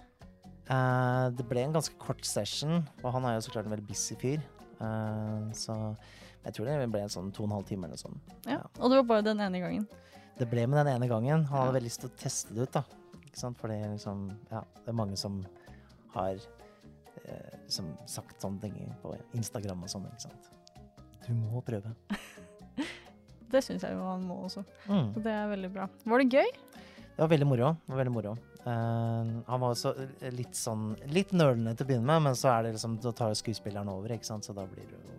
Eh, 0.69 1.27
det 1.39 1.47
ble 1.49 1.63
en 1.65 1.77
ganske 1.79 1.95
kort 2.03 2.27
session, 2.29 2.83
og 3.05 3.13
han 3.15 3.25
er 3.31 3.39
jo 3.39 3.47
så 3.47 3.55
klart 3.55 3.69
en 3.71 3.73
veldig 3.77 3.87
busy 3.89 4.19
fyr. 4.21 4.43
Eh, 4.83 5.47
så 5.57 5.79
jeg 6.45 6.55
tror 6.59 6.69
det 6.69 6.91
ble 6.93 7.07
en 7.07 7.15
sånn 7.15 7.31
to 7.35 7.45
og 7.47 7.49
en 7.53 7.57
halv 7.61 7.71
time 7.71 7.87
eller 7.87 7.97
noe 7.97 8.03
sånt. 8.03 8.37
Ja. 8.47 8.59
Ja. 8.59 8.63
Og 8.83 8.91
det 8.93 9.01
var 9.01 9.09
bare 9.15 9.27
den 9.31 9.41
ene 9.47 9.63
gangen? 9.63 9.87
Det 10.39 10.47
ble 10.51 10.67
med 10.71 10.79
den 10.83 10.93
ene 10.97 11.09
gangen. 11.11 11.47
Han 11.49 11.55
hadde 11.55 11.71
Ja. 11.71 11.79
veldig 11.79 11.89
lyst 11.89 12.03
til 12.05 12.11
å 12.11 12.19
teste 12.21 12.55
det 12.55 12.67
ut, 12.69 12.73
da. 12.77 12.85
Ikke 13.27 13.39
sant? 13.41 13.59
Fordi 13.59 13.79
liksom, 13.95 14.29
ja, 14.53 14.61
det 14.85 14.89
er 14.93 14.99
mange 14.99 15.17
som 15.19 15.41
har 16.15 16.37
eh, 17.29 17.59
liksom 17.65 17.93
sagt 18.09 18.41
sånne 18.43 18.63
ting 18.65 18.79
på 19.03 19.15
Instagram 19.39 19.85
og 19.85 19.93
sånn, 19.93 20.09
ikke 20.11 20.27
sant. 20.29 20.51
Du 21.27 21.33
må 21.37 21.63
prøve. 21.65 21.95
Det 23.53 23.63
syns 23.65 23.85
jeg 23.87 23.97
jo 23.97 24.05
han 24.05 24.25
må 24.29 24.43
også. 24.45 24.63
Mm. 24.89 25.07
Så 25.15 25.23
det 25.25 25.33
er 25.33 25.47
veldig 25.49 25.71
bra. 25.73 25.87
Var 26.13 26.23
det 26.23 26.37
gøy? 26.37 26.51
Det 27.19 27.23
var 27.23 27.31
veldig 27.33 27.47
moro. 27.49 27.71
Det 27.81 27.95
var 27.95 28.01
veldig 28.03 28.13
moro. 28.15 28.35
Uh, 28.63 29.31
han 29.47 29.63
var 29.63 29.73
også 29.73 29.95
litt 30.37 30.59
sånn 30.59 30.91
litt 31.15 31.33
nølende 31.33 31.73
til 31.75 31.87
å 31.87 31.89
begynne 31.89 32.07
med, 32.11 32.27
men 32.27 32.37
så 32.37 32.51
er 32.53 32.67
det 32.67 32.75
liksom, 32.75 32.99
da 33.01 33.13
tar 33.17 33.33
skuespilleren 33.39 33.89
over, 33.89 34.13
ikke 34.13 34.29
sant, 34.29 34.45
så 34.45 34.53
da 34.57 34.67
blir 34.69 34.85
det 34.85 34.99
jo 34.99 35.17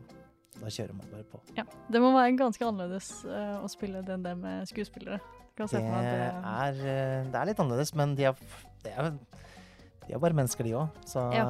Da 0.60 0.70
kjører 0.76 0.92
man 0.94 1.08
bare 1.08 1.24
på. 1.24 1.40
Ja. 1.56 1.64
Det 1.88 2.02
må 2.04 2.12
være 2.14 2.36
ganske 2.38 2.66
annerledes 2.68 3.10
uh, 3.26 3.64
å 3.64 3.68
spille 3.72 4.04
DND 4.06 4.34
med 4.42 4.70
skuespillere. 4.70 5.22
Kan 5.58 5.72
Det 5.72 5.82
det 5.82 6.30
er, 6.54 6.82
det 7.32 7.40
er 7.40 7.48
litt 7.50 7.62
annerledes, 7.64 7.94
men 7.96 8.14
de 8.16 8.30
er, 8.30 8.44
det 8.84 8.94
er, 8.94 9.14
de 10.10 10.16
er 10.18 10.22
bare 10.24 10.34
mennesker, 10.34 10.66
de 10.66 10.72
òg. 10.74 10.96
Så 11.06 11.22
Ja, 11.36 11.46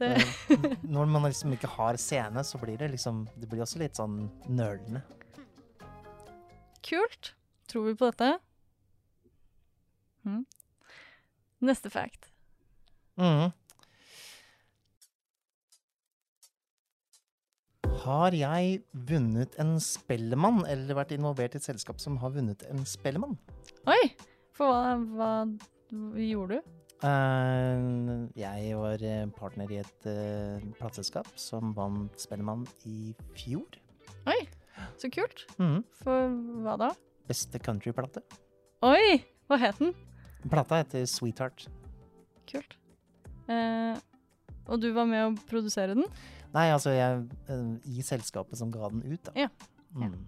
det, 0.00 0.08
det, 0.50 0.72
når 0.90 1.06
man 1.06 1.28
liksom 1.28 1.54
ikke 1.54 1.70
har 1.70 1.98
scene, 2.02 2.42
så 2.42 2.58
blir 2.58 2.80
det 2.80 2.90
liksom 2.96 3.22
Det 3.38 3.46
blir 3.50 3.62
også 3.62 3.78
litt 3.78 3.94
sånn 3.98 4.24
nølende. 4.50 5.04
Kult. 6.82 7.34
Tror 7.70 7.86
vi 7.92 7.94
på 8.00 8.10
dette? 8.10 8.32
Mhm. 10.26 10.42
Neste 11.62 11.90
fact. 11.94 12.26
Mm. 13.14 13.52
Har 18.02 18.34
jeg 18.34 18.80
vunnet 18.90 19.54
en 19.62 19.76
Spellemann, 19.78 20.64
eller 20.66 20.98
vært 20.98 21.14
involvert 21.14 21.54
i 21.54 21.60
et 21.62 21.70
selskap 21.70 22.02
som 22.02 22.18
har 22.18 22.34
vunnet 22.34 22.66
en 22.66 22.82
Spellemann? 22.88 23.38
Oi! 23.86 24.16
For 24.58 24.66
hva, 24.66 24.96
hva 25.14 25.32
gjorde 26.18 26.58
du? 26.58 26.72
Eh, 27.02 27.78
jeg 28.38 28.74
var 28.78 29.02
eh, 29.02 29.24
partner 29.34 29.70
i 29.74 29.80
et 29.80 30.04
uh, 30.06 30.62
plateselskap 30.78 31.26
som 31.40 31.72
vant 31.74 32.14
Spellemann 32.20 32.62
i 32.86 33.10
fjor. 33.34 33.78
Oi, 34.30 34.38
så 35.02 35.10
kult. 35.10 35.42
Mm. 35.58 35.80
For 35.98 36.36
hva 36.62 36.76
da? 36.78 36.92
Beste 37.26 37.58
countryplate. 37.62 38.22
Oi! 38.86 39.18
Hva 39.50 39.58
het 39.64 39.82
den? 39.82 39.90
Plata 40.46 40.78
heter 40.78 41.02
Sweetheart. 41.10 41.66
Kult. 42.46 42.78
Uh, 43.50 43.98
og 44.70 44.78
du 44.78 44.92
var 44.94 45.10
med 45.10 45.24
å 45.26 45.34
produsere 45.50 45.98
den? 45.98 46.06
Nei, 46.54 46.68
altså 46.70 46.94
jeg 46.94 47.24
uh, 47.50 47.72
I 47.82 48.06
selskapet 48.06 48.62
som 48.62 48.70
ga 48.70 48.92
den 48.94 49.02
ut, 49.08 49.26
da. 49.26 49.34
Ja. 49.34 49.50
Ja. 49.98 50.06
Mm. 50.06 50.22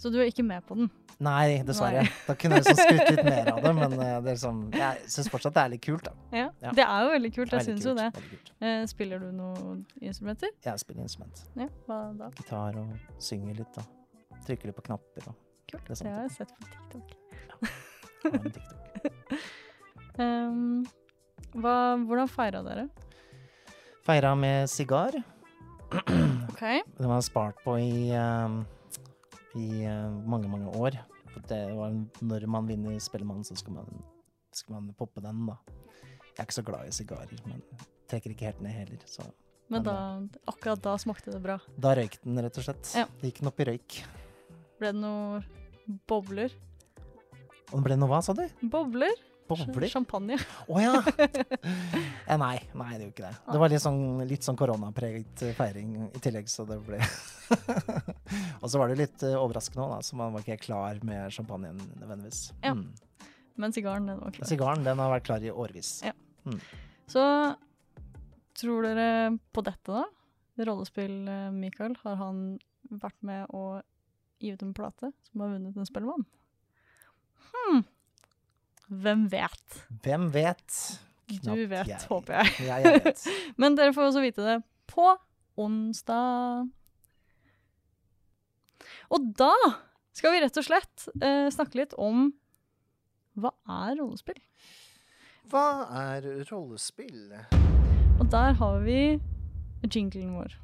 Så 0.00 0.08
du 0.14 0.16
er 0.22 0.30
ikke 0.30 0.46
med 0.46 0.64
på 0.64 0.78
den? 0.78 0.88
Nei, 1.18 1.62
dessverre. 1.66 2.04
Nei. 2.06 2.12
Da 2.28 2.34
kunne 2.38 2.58
jeg 2.60 2.64
liksom 2.64 2.78
skrytt 2.78 3.08
litt 3.16 3.24
mer 3.32 3.48
av 3.52 3.58
det, 3.64 3.72
men 3.74 3.94
eh, 3.96 4.12
det 4.22 4.34
liksom, 4.36 4.60
jeg 4.74 5.10
syns 5.10 5.30
fortsatt 5.32 5.56
det 5.56 5.64
er 5.64 5.72
litt 5.74 5.82
kult, 5.82 6.06
da. 6.06 6.12
Ja. 6.30 6.46
Ja. 6.62 6.74
Det 6.78 6.84
er 6.84 7.06
jo 7.06 7.10
veldig 7.16 7.32
kult, 7.34 7.56
jeg 7.56 7.66
syns 7.66 7.88
jo 7.88 7.94
det. 7.98 8.06
Eh, 8.62 8.84
spiller 8.90 9.24
du 9.24 9.32
noen 9.34 9.82
instrumenter? 9.98 10.54
Jeg 10.64 10.84
spiller 10.84 11.08
instrument. 11.08 11.42
Ja, 11.58 11.66
hva 11.88 11.98
da? 12.20 12.30
Gitar 12.38 12.78
og 12.78 13.18
synger 13.22 13.58
litt, 13.64 13.74
da. 13.74 13.82
Trykker 14.46 14.70
litt 14.70 14.78
på 14.78 14.86
knapper 14.92 15.30
og 15.32 15.44
Kult. 15.68 15.84
Det 15.84 15.98
Det 16.00 16.12
har 16.14 16.22
jeg 16.24 16.30
sett 16.32 16.52
på 16.56 16.68
TikTok. 16.72 17.10
Ja, 17.50 18.30
en 18.32 18.52
TikTok. 18.54 19.42
Um, 20.18 20.80
hva, 21.54 21.94
hvordan 22.02 22.26
feira 22.26 22.58
dere? 22.66 22.88
Feira 24.02 24.32
med 24.34 24.66
sigar. 24.66 25.14
Okay. 25.92 26.80
Den 26.98 27.06
var 27.06 27.20
spart 27.22 27.60
på 27.62 27.76
i, 27.78 28.10
eh, 28.10 28.56
i 29.56 29.84
eh, 29.88 30.10
mange, 30.28 30.48
mange 30.50 30.72
år. 30.76 30.98
For 31.32 31.44
det 31.48 31.60
var 31.76 31.94
når 32.24 32.46
man 32.50 32.68
vinner 32.68 32.98
Spellemann, 33.00 33.44
så 33.44 33.56
skal 33.56 33.76
man, 33.78 34.02
skal 34.52 34.78
man 34.78 34.94
poppe 34.98 35.22
den, 35.24 35.46
da. 35.48 35.58
Jeg 36.28 36.42
er 36.42 36.46
ikke 36.46 36.58
så 36.60 36.64
glad 36.66 36.88
i 36.88 36.94
sigarer, 36.94 37.40
men 37.48 37.62
trekker 38.08 38.32
ikke 38.34 38.48
helt 38.52 38.60
ned 38.64 38.72
heller. 38.76 39.00
Så 39.10 39.24
Men 39.68 39.82
da, 39.84 39.94
akkurat 40.48 40.80
da 40.84 40.94
smakte 41.00 41.32
det 41.34 41.42
bra. 41.44 41.58
da 41.76 41.94
røyk 41.98 42.20
den, 42.24 42.38
rett 42.40 42.56
og 42.60 42.64
slett. 42.64 42.92
Ja. 42.96 43.06
Det 43.20 43.32
gikk 43.32 43.40
den 43.42 43.50
opp 43.50 43.60
i 43.60 43.66
røyk. 43.68 43.98
Ble 44.78 44.92
det 44.94 45.00
noe 45.02 45.42
bobler? 46.08 46.54
Og 47.68 47.80
det 47.80 47.84
ble 47.84 47.96
noe 48.00 48.08
hva, 48.08 48.22
sa 48.24 48.32
du? 48.38 48.44
Bobler? 48.72 49.12
Bobler? 49.48 49.88
Champagne. 49.92 50.38
Å 50.68 50.82
ja! 50.82 50.94
Eh, 52.28 52.36
nei, 52.36 52.58
nei, 52.76 52.90
det 52.98 53.06
gjorde 53.06 53.14
ikke 53.14 53.24
det. 53.24 53.36
Det 53.48 53.60
var 53.62 53.72
litt 53.72 53.82
sånn, 53.82 54.00
litt 54.28 54.44
sånn 54.44 54.58
koronapreget 54.60 55.44
eh, 55.46 55.54
feiring 55.56 55.94
i 56.10 56.20
tillegg, 56.20 56.50
så 56.52 56.66
det 56.68 56.76
ble 56.84 56.98
Og 58.60 58.66
så 58.68 58.80
var 58.80 58.92
det 58.92 58.98
litt 59.00 59.24
eh, 59.24 59.36
overraskende 59.38 59.86
òg, 59.86 60.02
så 60.04 60.18
man 60.20 60.34
var 60.34 60.44
ikke 60.44 60.58
klar 60.66 61.00
med 61.08 61.32
champagnen 61.32 61.80
nødvendigvis. 61.96 62.42
Ja. 62.60 62.74
Mm. 62.76 63.30
Men 63.58 63.74
sigaren, 63.74 64.10
den 64.12 64.20
var 64.20 64.36
klar. 64.36 64.50
Sigaren 64.50 64.84
den 64.84 65.00
har 65.00 65.14
vært 65.14 65.26
klar 65.30 65.42
i 65.48 65.50
årevis. 65.50 65.94
Ja. 66.04 66.12
Så 67.08 67.24
tror 68.60 68.84
dere 68.84 69.08
på 69.56 69.64
dette, 69.64 69.88
da? 69.88 70.04
Rollespill, 70.68 71.16
Michael. 71.24 71.58
Mikael. 71.62 71.96
Har 72.04 72.20
han 72.20 72.42
vært 72.90 73.18
med 73.26 73.46
å 73.54 73.80
gi 74.42 74.52
ut 74.54 74.62
en 74.64 74.74
plate 74.76 75.12
som 75.28 75.42
har 75.42 75.54
vunnet 75.54 75.76
en 75.76 75.88
Spellemann? 75.88 76.26
Hm. 77.52 77.82
Hvem 78.88 79.28
vet? 79.28 79.82
Hvem 80.02 80.30
vet? 80.32 80.76
Du 81.28 81.66
vet, 81.68 81.88
jeg. 81.90 82.00
håper 82.08 82.38
jeg. 82.40 82.52
Ja, 82.64 82.78
jeg 82.80 83.02
vet. 83.04 83.24
Men 83.60 83.76
dere 83.76 83.92
får 83.92 84.08
også 84.08 84.22
vite 84.24 84.44
det 84.46 84.56
på 84.88 85.10
onsdag. 85.60 86.70
Og 89.12 89.26
da 89.36 89.52
skal 90.16 90.32
vi 90.34 90.40
rett 90.42 90.56
og 90.56 90.64
slett 90.66 91.08
eh, 91.20 91.48
snakke 91.52 91.82
litt 91.82 91.92
om 92.00 92.30
hva 93.38 93.52
er 93.84 93.98
rollespill? 94.00 94.40
Hva 95.52 95.66
er 95.94 96.24
rollespill? 96.48 97.28
Og 98.18 98.24
der 98.32 98.56
har 98.58 98.80
vi 98.86 99.00
jinglen 99.92 100.34
vår. 100.38 100.56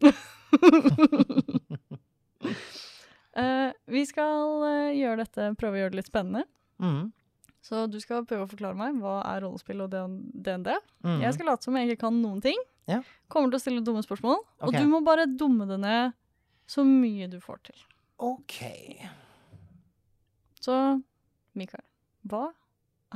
Eh, 3.40 3.70
vi 3.86 4.00
skal 4.08 4.64
eh, 4.66 4.96
gjøre 4.98 5.20
dette, 5.22 5.44
prøve 5.54 5.78
å 5.78 5.80
gjøre 5.84 5.92
det 5.94 6.00
litt 6.00 6.08
spennende. 6.10 6.40
Mm. 6.80 7.10
Så 7.64 7.84
du 7.92 7.98
skal 8.00 8.24
prøve 8.28 8.46
å 8.46 8.50
forklare 8.50 8.78
meg 8.78 8.96
hva 9.02 9.18
er 9.28 9.44
rollespill 9.44 9.82
og 9.84 9.92
DND. 9.92 10.70
Mm. 11.04 11.18
Jeg 11.20 11.36
skal 11.36 11.50
late 11.50 11.68
som 11.68 11.76
jeg 11.76 11.90
ikke 11.90 12.06
kan 12.06 12.16
noen 12.22 12.40
ting. 12.44 12.60
Ja. 12.88 13.02
Kommer 13.30 13.52
til 13.52 13.60
å 13.60 13.62
stille 13.62 13.84
dumme 13.84 14.02
spørsmål. 14.04 14.40
Og 14.64 14.74
du 14.74 14.86
må 14.88 15.02
bare 15.04 15.28
dumme 15.28 15.68
det 15.68 15.78
ned 15.82 16.16
så 16.70 16.84
mye 16.86 17.28
du 17.30 17.36
får 17.42 17.60
til. 17.68 17.84
OK. 18.20 18.56
Så 20.60 20.74
Mikael, 21.56 21.84
hva 22.30 22.48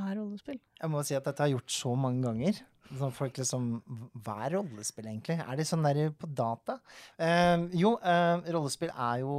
er 0.00 0.14
rollespill? 0.18 0.60
Jeg 0.80 0.92
må 0.92 1.02
si 1.06 1.16
at 1.16 1.26
dette 1.26 1.42
har 1.42 1.50
jeg 1.50 1.58
gjort 1.58 1.74
så 1.76 1.92
mange 1.98 2.24
ganger. 2.24 2.62
Så 2.84 3.08
folk 3.16 3.38
liksom 3.40 3.68
Hva 4.24 4.34
er 4.44 4.58
rollespill, 4.58 5.06
egentlig? 5.08 5.38
Er 5.40 5.56
det 5.56 5.64
sånn 5.68 5.86
der 5.86 6.10
på 6.12 6.28
data? 6.28 6.78
Eh, 7.16 7.64
jo, 7.80 7.94
eh, 7.96 8.44
rollespill 8.52 8.92
er 8.92 9.22
jo 9.22 9.36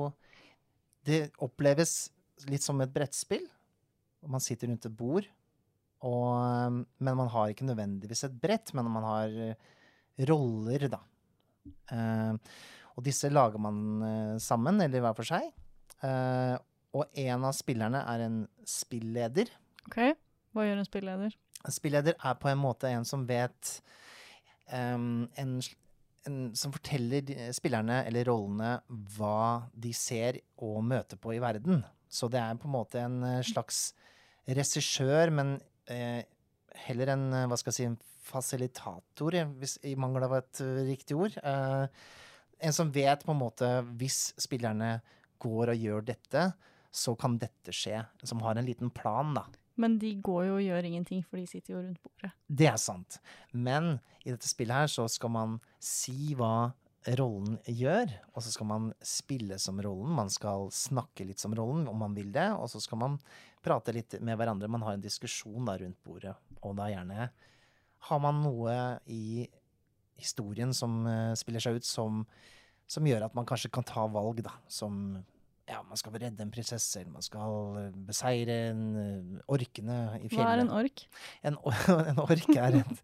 Det 1.05 1.19
oppleves 1.45 2.09
litt 2.49 2.65
som 2.65 2.81
et 2.81 2.91
brettspill. 2.91 3.45
Og 4.25 4.31
man 4.33 4.43
sitter 4.43 4.71
rundt 4.71 4.87
et 4.89 4.97
bord, 4.97 5.27
og, 6.05 6.29
eh, 6.35 6.79
men 7.05 7.17
man 7.21 7.29
har 7.31 7.51
ikke 7.53 7.67
nødvendigvis 7.67 8.25
et 8.27 8.39
brett, 8.41 8.73
men 8.73 8.89
man 8.91 9.05
har 9.05 9.35
eh, 9.49 9.75
roller, 10.29 10.87
da. 10.91 11.01
Uh, 11.89 12.37
og 12.95 13.03
disse 13.05 13.29
lager 13.31 13.61
man 13.61 13.77
uh, 14.01 14.35
sammen, 14.41 14.77
eller 14.85 15.01
hver 15.01 15.15
for 15.17 15.27
seg. 15.27 15.47
Uh, 16.03 16.55
og 16.95 17.17
en 17.19 17.47
av 17.47 17.55
spillerne 17.57 18.03
er 18.05 18.25
en 18.27 18.37
spilleder. 18.69 19.49
Ok, 19.87 19.97
Hva 20.55 20.67
gjør 20.67 20.81
en 20.81 20.87
spilleder? 20.87 21.33
En 21.65 21.73
spilleder 21.73 22.15
er 22.15 22.37
på 22.39 22.51
en 22.51 22.61
måte 22.61 22.91
en 22.93 23.07
som 23.07 23.25
vet 23.27 23.71
um, 24.69 25.25
en, 25.41 25.57
en 26.29 26.37
Som 26.57 26.73
forteller 26.73 27.51
spillerne 27.57 28.03
eller 28.05 28.29
rollene 28.29 28.77
hva 29.17 29.65
de 29.73 29.91
ser 29.93 30.39
og 30.61 30.79
møter 30.85 31.19
på 31.21 31.33
i 31.35 31.41
verden. 31.41 31.83
Så 32.07 32.29
det 32.31 32.39
er 32.39 32.57
på 32.59 32.69
en 32.69 32.75
måte 32.77 33.01
en 33.01 33.17
eh, 33.27 33.43
slags 33.45 33.89
regissør, 34.47 35.31
men 35.33 35.55
eh, 35.91 36.21
heller 36.85 37.13
en 37.15 37.25
eh, 37.33 37.47
hva 37.49 37.57
skal 37.59 37.71
jeg 37.73 37.77
si, 37.77 37.87
en 37.89 37.97
fasilitator, 38.25 39.37
hvis, 39.59 39.77
i 39.85 39.95
mangel 39.99 40.27
av 40.27 40.37
et 40.39 40.61
eh, 40.63 40.85
riktig 40.89 41.17
ord. 41.17 41.35
Eh, 41.41 41.87
en 42.65 42.75
som 42.75 42.91
vet 42.93 43.25
på 43.25 43.33
en 43.33 43.41
måte 43.41 43.69
hvis 43.99 44.29
spillerne 44.41 44.97
går 45.43 45.73
og 45.73 45.85
gjør 45.87 46.07
dette, 46.13 46.47
så 46.95 47.13
kan 47.19 47.37
dette 47.41 47.73
skje. 47.75 47.99
Som 48.23 48.41
har 48.45 48.57
en 48.57 48.67
liten 48.67 48.91
plan, 48.93 49.33
da. 49.35 49.45
Men 49.75 49.97
de 49.99 50.13
går 50.23 50.45
jo 50.47 50.55
og 50.55 50.63
gjør 50.63 50.87
ingenting, 50.87 51.21
for 51.27 51.39
de 51.39 51.49
sitter 51.49 51.75
jo 51.75 51.81
rundt 51.81 51.99
bordet. 52.03 52.31
Det 52.47 52.69
er 52.71 52.79
sant. 52.79 53.19
Men 53.51 53.97
i 54.23 54.31
dette 54.31 54.47
spillet 54.47 54.85
her 54.85 54.91
så 54.91 55.07
skal 55.11 55.33
man 55.35 55.57
si 55.83 56.31
hva 56.39 56.71
rollen 57.19 57.59
gjør, 57.69 58.09
og 58.33 58.41
så 58.41 58.53
skal 58.53 58.69
man 58.69 58.87
spille 59.05 59.59
som 59.61 59.81
rollen. 59.83 60.15
Man 60.17 60.31
skal 60.33 60.71
snakke 60.73 61.27
litt 61.27 61.43
som 61.43 61.53
rollen 61.57 61.89
om 61.91 61.99
man 62.01 62.15
vil 62.17 62.31
det, 62.33 62.47
og 62.55 62.71
så 62.71 62.81
skal 62.81 63.01
man 63.03 63.19
prate 63.65 63.93
litt 63.95 64.17
med 64.21 64.37
hverandre. 64.39 64.69
Man 64.71 64.85
har 64.85 64.95
en 64.95 65.03
diskusjon 65.03 65.67
da 65.67 65.77
rundt 65.81 66.01
bordet, 66.05 66.35
og 66.61 66.77
da 66.77 66.89
gjerne 66.93 67.29
har 68.05 68.19
man 68.21 68.41
noe 68.43 68.73
i 69.09 69.45
historien 70.21 70.73
som 70.75 71.03
eh, 71.09 71.31
spiller 71.37 71.63
seg 71.63 71.79
ut 71.79 71.87
som, 71.87 72.23
som 72.87 73.07
gjør 73.07 73.27
at 73.27 73.37
man 73.37 73.47
kanskje 73.47 73.71
kan 73.73 73.85
ta 73.87 74.05
valg, 74.11 74.43
da, 74.45 74.53
som 74.71 75.17
ja, 75.65 75.79
man 75.81 75.97
skal 75.97 76.13
redde 76.21 76.43
en 76.45 76.53
prinsesse, 76.53 76.99
eller 77.01 77.15
man 77.15 77.25
skal 77.25 77.79
eh, 77.81 77.97
beseire 78.07 78.59
en, 78.69 78.83
eh, 79.01 79.39
orkene 79.51 79.97
i 80.21 80.29
fjellet. 80.29 80.43
Hva 80.43 80.51
er 80.53 80.63
en 80.63 80.75
ork? 80.77 81.05
En, 81.41 81.59
en 82.11 82.23
ork 82.27 82.53
er 82.53 82.79
et 82.83 83.01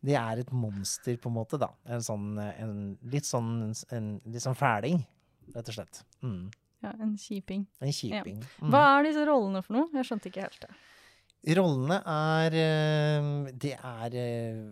Det 0.00 0.14
er 0.16 0.40
et 0.40 0.52
monster, 0.56 1.18
på 1.20 1.28
en 1.28 1.36
måte, 1.36 1.58
da. 1.60 1.68
En 1.84 2.00
sånn, 2.00 2.30
en, 2.40 2.76
litt 3.12 3.28
sånn 3.28 3.68
en, 3.92 4.06
litt 4.24 4.40
sånn 4.40 4.56
fæling, 4.56 5.02
rett 5.52 5.68
og 5.68 5.76
slett. 5.76 6.00
Mm. 6.24 6.46
Ja, 6.80 6.94
en 6.96 7.16
kjiping. 7.20 7.66
En 7.80 7.92
kjiping. 7.92 8.40
Ja. 8.40 8.70
Hva 8.72 8.84
er 8.94 9.10
disse 9.10 9.26
rollene 9.28 9.60
for 9.64 9.76
noe? 9.76 9.90
Jeg 9.98 10.08
skjønte 10.08 10.30
ikke 10.30 10.46
helt 10.46 10.62
det. 10.64 10.70
Rollene 11.56 11.96
er 12.04 12.56
eh, 12.60 13.28
Det 13.56 13.74
er 13.76 14.16
eh, 14.20 14.64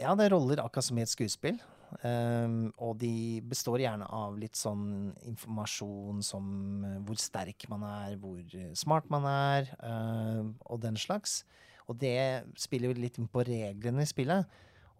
Ja, 0.00 0.16
det 0.16 0.26
er 0.26 0.34
roller 0.34 0.60
akkurat 0.64 0.88
som 0.88 0.98
i 1.00 1.04
et 1.04 1.12
skuespill. 1.12 1.60
Um, 2.00 2.70
og 2.80 2.96
de 3.02 3.42
består 3.44 3.82
gjerne 3.82 4.06
av 4.16 4.38
litt 4.40 4.56
sånn 4.56 5.12
informasjon 5.28 6.22
som 6.24 6.46
eh, 6.88 6.94
hvor 7.04 7.18
sterk 7.20 7.66
man 7.68 7.84
er, 7.84 8.14
hvor 8.16 8.40
smart 8.78 9.10
man 9.12 9.26
er, 9.28 9.68
uh, 9.84 10.48
og 10.72 10.80
den 10.80 10.96
slags. 10.96 11.42
Og 11.90 11.98
det 12.00 12.48
spiller 12.56 12.88
jo 12.92 13.02
litt 13.02 13.20
inn 13.20 13.28
på 13.28 13.44
reglene 13.44 14.06
i 14.06 14.08
spillet. 14.08 14.48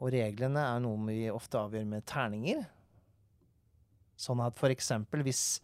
Og 0.03 0.13
reglene 0.13 0.67
er 0.67 0.83
noe 0.85 1.01
vi 1.09 1.31
ofte 1.33 1.61
avgjør 1.63 1.89
med 1.89 2.05
terninger. 2.11 2.65
Sånn 4.19 4.43
at 4.45 4.59
for 4.59 4.75
eksempel 4.75 5.25
hvis 5.25 5.63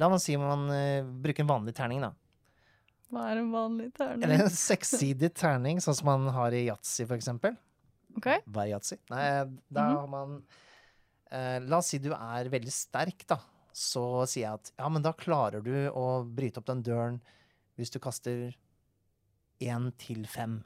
La 0.00 0.08
oss 0.08 0.24
si 0.24 0.36
man 0.40 0.68
uh, 0.70 1.02
bruker 1.22 1.44
en 1.44 1.50
vanlig 1.50 1.74
terning, 1.76 2.00
da. 2.04 2.12
Hva 3.12 3.26
er 3.32 3.42
en 3.42 3.50
vanlig 3.52 3.90
terning? 3.94 4.24
Eller 4.24 4.46
en 4.46 4.54
sekssidig 4.56 5.32
terning, 5.36 5.80
sånn 5.84 5.94
som 5.98 6.06
man 6.08 6.28
har 6.32 6.54
i 6.56 6.62
yatzy, 6.70 7.04
for 7.04 7.18
eksempel. 7.18 7.58
Ok, 8.16 8.28
Hva 8.48 8.64
er 8.66 8.70
yatzy? 8.74 8.96
Nei, 9.12 9.22
da 9.72 9.84
Mhm. 9.88 9.96
har 10.00 10.06
man 10.08 10.32
uh, 11.32 11.58
La 11.68 11.78
oss 11.78 11.86
si 11.92 11.98
du 11.98 12.10
er 12.12 12.48
veldig 12.52 12.72
sterk, 12.72 13.26
da. 13.28 13.38
Så 13.72 14.02
sier 14.28 14.42
jeg 14.46 14.52
at 14.58 14.72
ja, 14.78 14.88
men 14.92 15.00
da 15.04 15.12
klarer 15.16 15.62
du 15.64 15.72
å 15.96 16.24
bryte 16.28 16.60
opp 16.60 16.66
den 16.68 16.82
døren 16.84 17.20
hvis 17.80 17.90
du 17.90 17.98
kaster 18.04 18.54
én 19.64 19.90
til 19.96 20.26
fem. 20.28 20.58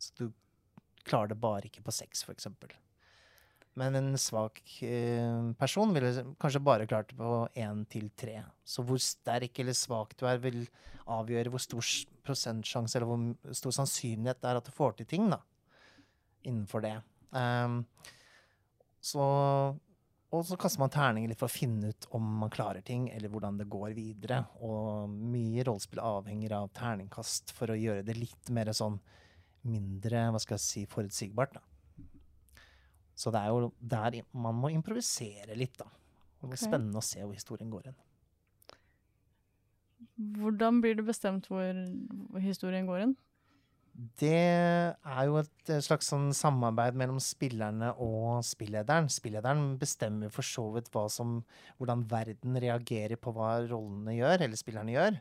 Så 0.00 0.12
du 0.16 0.32
klarer 1.04 1.28
det 1.34 1.40
bare 1.40 1.68
ikke 1.68 1.82
på 1.84 1.92
seks, 1.92 2.22
for 2.24 2.32
eksempel. 2.32 2.72
Men 3.76 3.96
en 3.98 4.14
svak 4.16 4.62
eh, 4.82 5.52
person 5.60 5.90
ville 5.92 6.24
kanskje 6.40 6.62
bare 6.64 6.86
klart 6.88 7.10
det 7.10 7.18
på 7.18 7.32
én 7.60 7.82
til 7.92 8.08
tre. 8.16 8.38
Så 8.64 8.84
hvor 8.86 9.00
sterk 9.02 9.60
eller 9.60 9.76
svak 9.76 10.14
du 10.16 10.24
er, 10.28 10.40
vil 10.40 10.62
avgjøre 11.12 11.52
hvor 11.52 11.60
stor 11.60 11.84
prosentsjanse 12.24 12.96
eller 12.96 13.10
hvor 13.10 13.56
stor 13.60 13.76
sannsynlighet 13.76 14.40
det 14.40 14.50
er 14.50 14.60
at 14.62 14.70
du 14.70 14.72
får 14.74 14.96
til 14.96 15.10
ting, 15.10 15.28
da. 15.28 15.42
Innenfor 16.48 16.86
det. 16.86 16.94
Um, 17.36 17.82
så 19.02 19.26
Og 20.32 20.42
så 20.48 20.56
kaster 20.58 20.80
man 20.82 20.90
terninger 20.90 21.30
litt 21.30 21.38
for 21.38 21.46
å 21.46 21.52
finne 21.52 21.92
ut 21.92 22.08
om 22.16 22.24
man 22.40 22.50
klarer 22.50 22.82
ting, 22.82 23.06
eller 23.14 23.30
hvordan 23.30 23.60
det 23.60 23.68
går 23.70 23.92
videre. 23.94 24.40
Og 24.64 25.06
mye 25.08 25.62
rollespill 25.68 26.00
avhenger 26.02 26.56
av 26.56 26.72
terningkast 26.74 27.52
for 27.54 27.70
å 27.70 27.78
gjøre 27.78 28.02
det 28.04 28.16
litt 28.18 28.50
mer 28.50 28.72
sånn 28.74 28.98
mindre, 29.68 30.30
hva 30.32 30.40
skal 30.42 30.56
jeg 30.58 30.64
si, 30.64 30.82
forutsigbart, 30.90 31.60
da. 31.60 31.75
Så 33.16 33.32
det 33.32 33.40
er 33.40 33.52
jo 33.52 33.70
der 33.80 34.20
man 34.36 34.58
må 34.60 34.70
improvisere 34.74 35.56
litt, 35.56 35.78
da. 35.80 35.88
Og 36.42 36.50
det 36.50 36.52
er 36.52 36.58
okay. 36.58 36.68
spennende 36.68 37.00
å 37.00 37.04
se 37.04 37.22
hvor 37.22 37.34
historien 37.34 37.70
går 37.72 37.88
hen. 37.90 38.00
Hvordan 40.36 40.82
blir 40.84 40.98
det 40.98 41.06
bestemt 41.08 41.48
hvor 41.48 42.40
historien 42.44 42.88
går 42.88 43.02
hen? 43.04 43.14
Det 44.20 44.36
er 44.36 45.22
jo 45.24 45.38
et 45.40 45.70
slags 45.84 46.10
sånn 46.12 46.28
samarbeid 46.36 46.98
mellom 47.00 47.16
spillerne 47.22 47.94
og 48.04 48.44
spillederen. 48.44 49.08
Spillederen 49.12 49.78
bestemmer 49.80 50.32
for 50.32 50.44
så 50.44 50.66
vidt 50.74 50.90
som, 51.14 51.38
hvordan 51.80 52.04
verden 52.10 52.60
reagerer 52.60 53.16
på 53.16 53.32
hva 53.32 53.54
rollene 53.64 54.18
gjør, 54.18 54.44
eller 54.44 54.60
spillerne 54.60 54.92
gjør. 54.92 55.16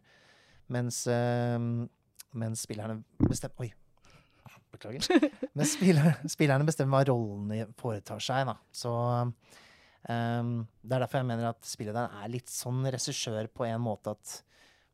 Mens, 0.75 1.05
øh, 1.08 1.88
mens 2.36 2.67
spillerne 2.67 2.99
bestemmer 3.23 3.63
Oi. 3.63 3.71
Beklager. 4.76 5.32
Men 5.58 5.70
spiller, 5.70 6.16
spillerne 6.32 6.68
bestemmer 6.68 7.00
hva 7.00 7.10
rollene 7.12 7.70
foretar 7.80 8.24
seg. 8.24 8.48
Da. 8.50 8.58
Så 8.76 8.92
um, 8.94 10.56
det 10.84 10.98
er 10.98 11.06
derfor 11.06 11.22
jeg 11.22 11.30
mener 11.32 11.52
at 11.52 11.68
spillederen 11.68 12.20
er 12.22 12.34
litt 12.34 12.52
sånn 12.52 12.84
regissør 12.86 13.50
på 13.52 13.68
en 13.70 13.84
måte 13.86 14.16
at 14.16 14.42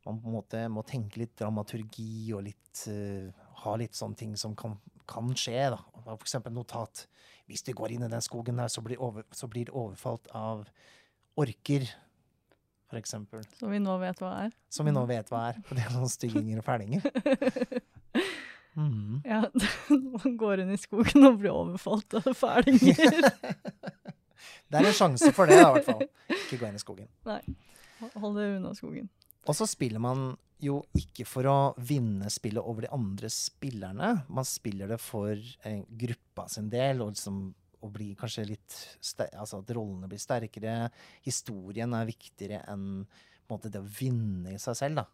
man 0.05 0.17
på 0.17 0.31
en 0.31 0.33
måte 0.33 0.61
må 0.73 0.81
tenke 0.87 1.21
litt 1.21 1.35
dramaturgi 1.37 2.31
og 2.33 2.47
litt 2.47 2.85
uh, 2.89 3.29
ha 3.61 3.75
litt 3.77 3.97
sånne 3.97 4.17
ting 4.17 4.37
som 4.39 4.55
kan, 4.57 4.77
kan 5.09 5.29
skje. 5.37 5.69
da. 5.73 5.81
For 6.03 6.25
eksempel 6.25 6.55
notat. 6.55 7.05
Hvis 7.49 7.65
du 7.67 7.73
går 7.77 7.95
inn 7.95 8.05
i 8.07 8.11
den 8.11 8.23
skogen 8.23 8.61
der, 8.61 8.71
så 8.71 8.83
blir, 8.85 8.99
over, 9.01 9.25
så 9.35 9.49
blir 9.51 9.67
det 9.69 9.75
overfalt 9.75 10.29
av 10.37 10.63
orker, 11.39 11.85
for 12.91 12.99
eksempel. 12.99 13.43
Vi 13.59 13.79
nå 13.79 13.93
vet 14.01 14.19
hva 14.19 14.33
er. 14.45 14.55
Som 14.71 14.89
vi 14.89 14.93
nå 14.95 15.03
vet 15.07 15.29
hva 15.31 15.45
er. 15.51 15.61
For 15.67 15.77
det 15.77 15.85
er 15.85 15.93
sånne 15.93 16.11
stygginger 16.11 16.59
og 16.59 16.65
fælinger. 16.67 17.05
Mhm. 18.79 19.21
Ja, 19.27 19.41
man 20.23 20.37
går 20.39 20.63
inn 20.63 20.71
i 20.71 20.79
skogen 20.79 21.27
og 21.27 21.41
blir 21.41 21.51
overfalt 21.51 22.15
av 22.21 22.31
fælinger. 22.37 23.27
Det 24.71 24.79
er 24.79 24.87
en 24.87 24.95
sjanse 24.95 25.33
for 25.35 25.51
det, 25.51 25.57
i 25.59 25.65
hvert 25.67 25.83
fall. 25.83 26.05
Ikke 26.31 26.61
gå 26.61 26.69
inn 26.69 26.77
i 26.77 26.81
skogen. 26.81 27.09
Nei. 27.27 27.41
Hold 28.15 28.37
deg 28.39 28.53
unna 28.55 28.71
skogen. 28.73 29.09
Og 29.43 29.57
så 29.57 29.67
spiller 29.67 29.99
man 30.01 30.29
jo 30.63 30.77
ikke 30.95 31.25
for 31.27 31.47
å 31.49 31.55
vinne 31.81 32.29
spillet 32.31 32.63
over 32.63 32.85
de 32.85 32.91
andre 32.95 33.29
spillerne. 33.33 34.11
Man 34.31 34.47
spiller 34.47 34.93
det 34.93 34.99
for 35.03 35.33
eh, 35.35 35.81
gruppa 36.03 36.47
sin 36.53 36.69
del, 36.71 37.01
og 37.03 37.11
liksom 37.15 37.41
å 37.81 37.89
bli 37.89 38.11
kanskje 38.13 38.45
litt 38.45 38.75
Altså 39.33 39.59
at 39.59 39.71
rollene 39.75 40.07
blir 40.09 40.21
sterkere. 40.21 40.85
Historien 41.25 41.97
er 41.97 42.09
viktigere 42.09 42.61
enn 42.69 42.85
en 43.01 43.07
måte, 43.49 43.71
det 43.73 43.81
å 43.81 43.89
vinne 43.99 44.53
i 44.55 44.61
seg 44.61 44.77
selv, 44.79 45.01
da. 45.01 45.07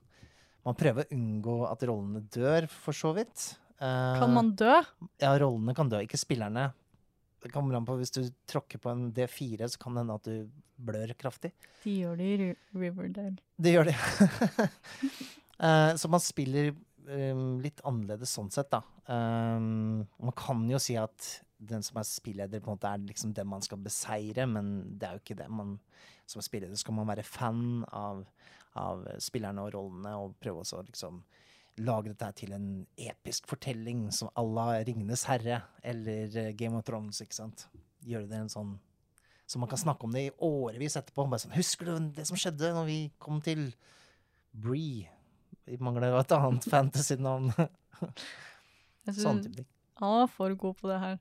Man 0.67 0.75
prøver 0.77 1.05
å 1.07 1.15
unngå 1.15 1.55
at 1.69 1.83
rollene 1.87 2.21
dør, 2.33 2.67
for 2.67 2.95
så 2.97 3.13
vidt. 3.15 3.53
Uh, 3.79 4.17
Kan 4.19 4.33
man 4.35 4.51
dø? 4.59 4.73
Ja, 5.21 5.31
rollene 5.39 5.75
kan 5.77 5.87
dø, 5.91 6.01
ikke 6.03 6.19
spillerne. 6.19 6.69
Det 7.43 7.51
kommer 7.53 7.77
an 7.77 7.85
på 7.87 7.95
Hvis 7.99 8.11
du 8.15 8.23
tråkker 8.49 8.81
på 8.81 8.89
en 8.91 9.05
D4, 9.15 9.67
så 9.71 9.79
kan 9.79 9.93
det 9.95 10.01
hende 10.03 10.15
at 10.17 10.27
du 10.27 10.63
blør 10.89 11.13
kraftig. 11.17 11.51
De 11.83 11.93
gjør 12.01 12.17
det 12.19 12.27
i 12.33 12.37
Ri- 12.41 12.81
Riverdale. 12.81 13.37
Det 13.61 13.73
gjør 13.75 13.87
det. 13.91 13.95
uh, 15.61 15.93
så 16.01 16.09
man 16.11 16.23
spiller 16.23 16.71
um, 17.07 17.57
litt 17.63 17.79
annerledes 17.87 18.33
sånn 18.37 18.51
sett, 18.53 18.69
da. 18.73 18.81
Um, 19.07 20.03
man 20.19 20.35
kan 20.37 20.65
jo 20.69 20.81
si 20.81 20.97
at 20.99 21.29
den 21.57 21.81
som 21.85 21.97
er 22.01 22.05
spilleder, 22.05 22.61
på 22.61 22.69
en 22.69 22.75
måte 22.77 22.89
er 22.91 23.05
liksom 23.07 23.31
den 23.37 23.47
man 23.49 23.63
skal 23.65 23.79
beseire, 23.81 24.45
men 24.49 24.97
det 24.99 25.07
er 25.07 25.15
jo 25.17 25.23
ikke 25.23 25.39
det. 25.39 25.47
Man, 25.49 25.77
som 26.29 26.43
spilleder 26.45 26.77
skal 26.77 26.97
man 26.99 27.07
være 27.09 27.25
fan 27.25 27.81
av, 27.95 28.25
av 28.77 29.05
spillerne 29.23 29.65
og 29.65 29.73
rollene, 29.75 30.15
og 30.17 30.37
prøve 30.41 30.63
å 30.63 30.83
liksom 30.87 31.21
lage 31.85 32.09
dette 32.09 32.31
til 32.39 32.55
en 32.57 32.69
episk 32.97 33.45
fortelling 33.49 34.07
som 34.15 34.31
à 34.33 34.41
la 34.41 34.79
Ringenes 34.81 35.27
herre 35.29 35.61
eller 35.85 36.33
eh, 36.37 36.53
Game 36.57 36.77
of 36.79 36.87
Thrones, 36.87 37.21
ikke 37.21 37.37
sant. 37.37 37.67
Gjøre 38.07 38.29
det 38.31 38.39
en 38.45 38.53
sånn 38.53 38.77
så 39.47 39.59
man 39.59 39.69
kan 39.69 39.79
snakke 39.79 40.03
om 40.03 40.11
det 40.11 40.25
i 40.25 40.31
årevis 40.43 40.97
etterpå. 40.99 41.23
Bare 41.31 41.39
sånn, 41.39 41.53
Husker 41.55 41.87
du 41.87 42.09
det 42.17 42.25
som 42.27 42.35
skjedde 42.39 42.73
når 42.75 42.87
vi 42.89 42.97
kom 43.23 43.39
til 43.39 43.69
Bree? 44.51 45.05
Vi 45.67 45.77
mangler 45.79 46.11
jo 46.11 46.19
et 46.19 46.33
annet 46.35 46.67
fantasy-navn. 46.73 47.53
Sånn 49.07 49.39
type 49.45 49.61
ting. 49.61 49.69
han 50.01 50.17
er 50.25 50.33
for 50.33 50.51
god 50.59 50.75
på 50.81 50.91
det 50.91 50.99
her. 50.99 51.15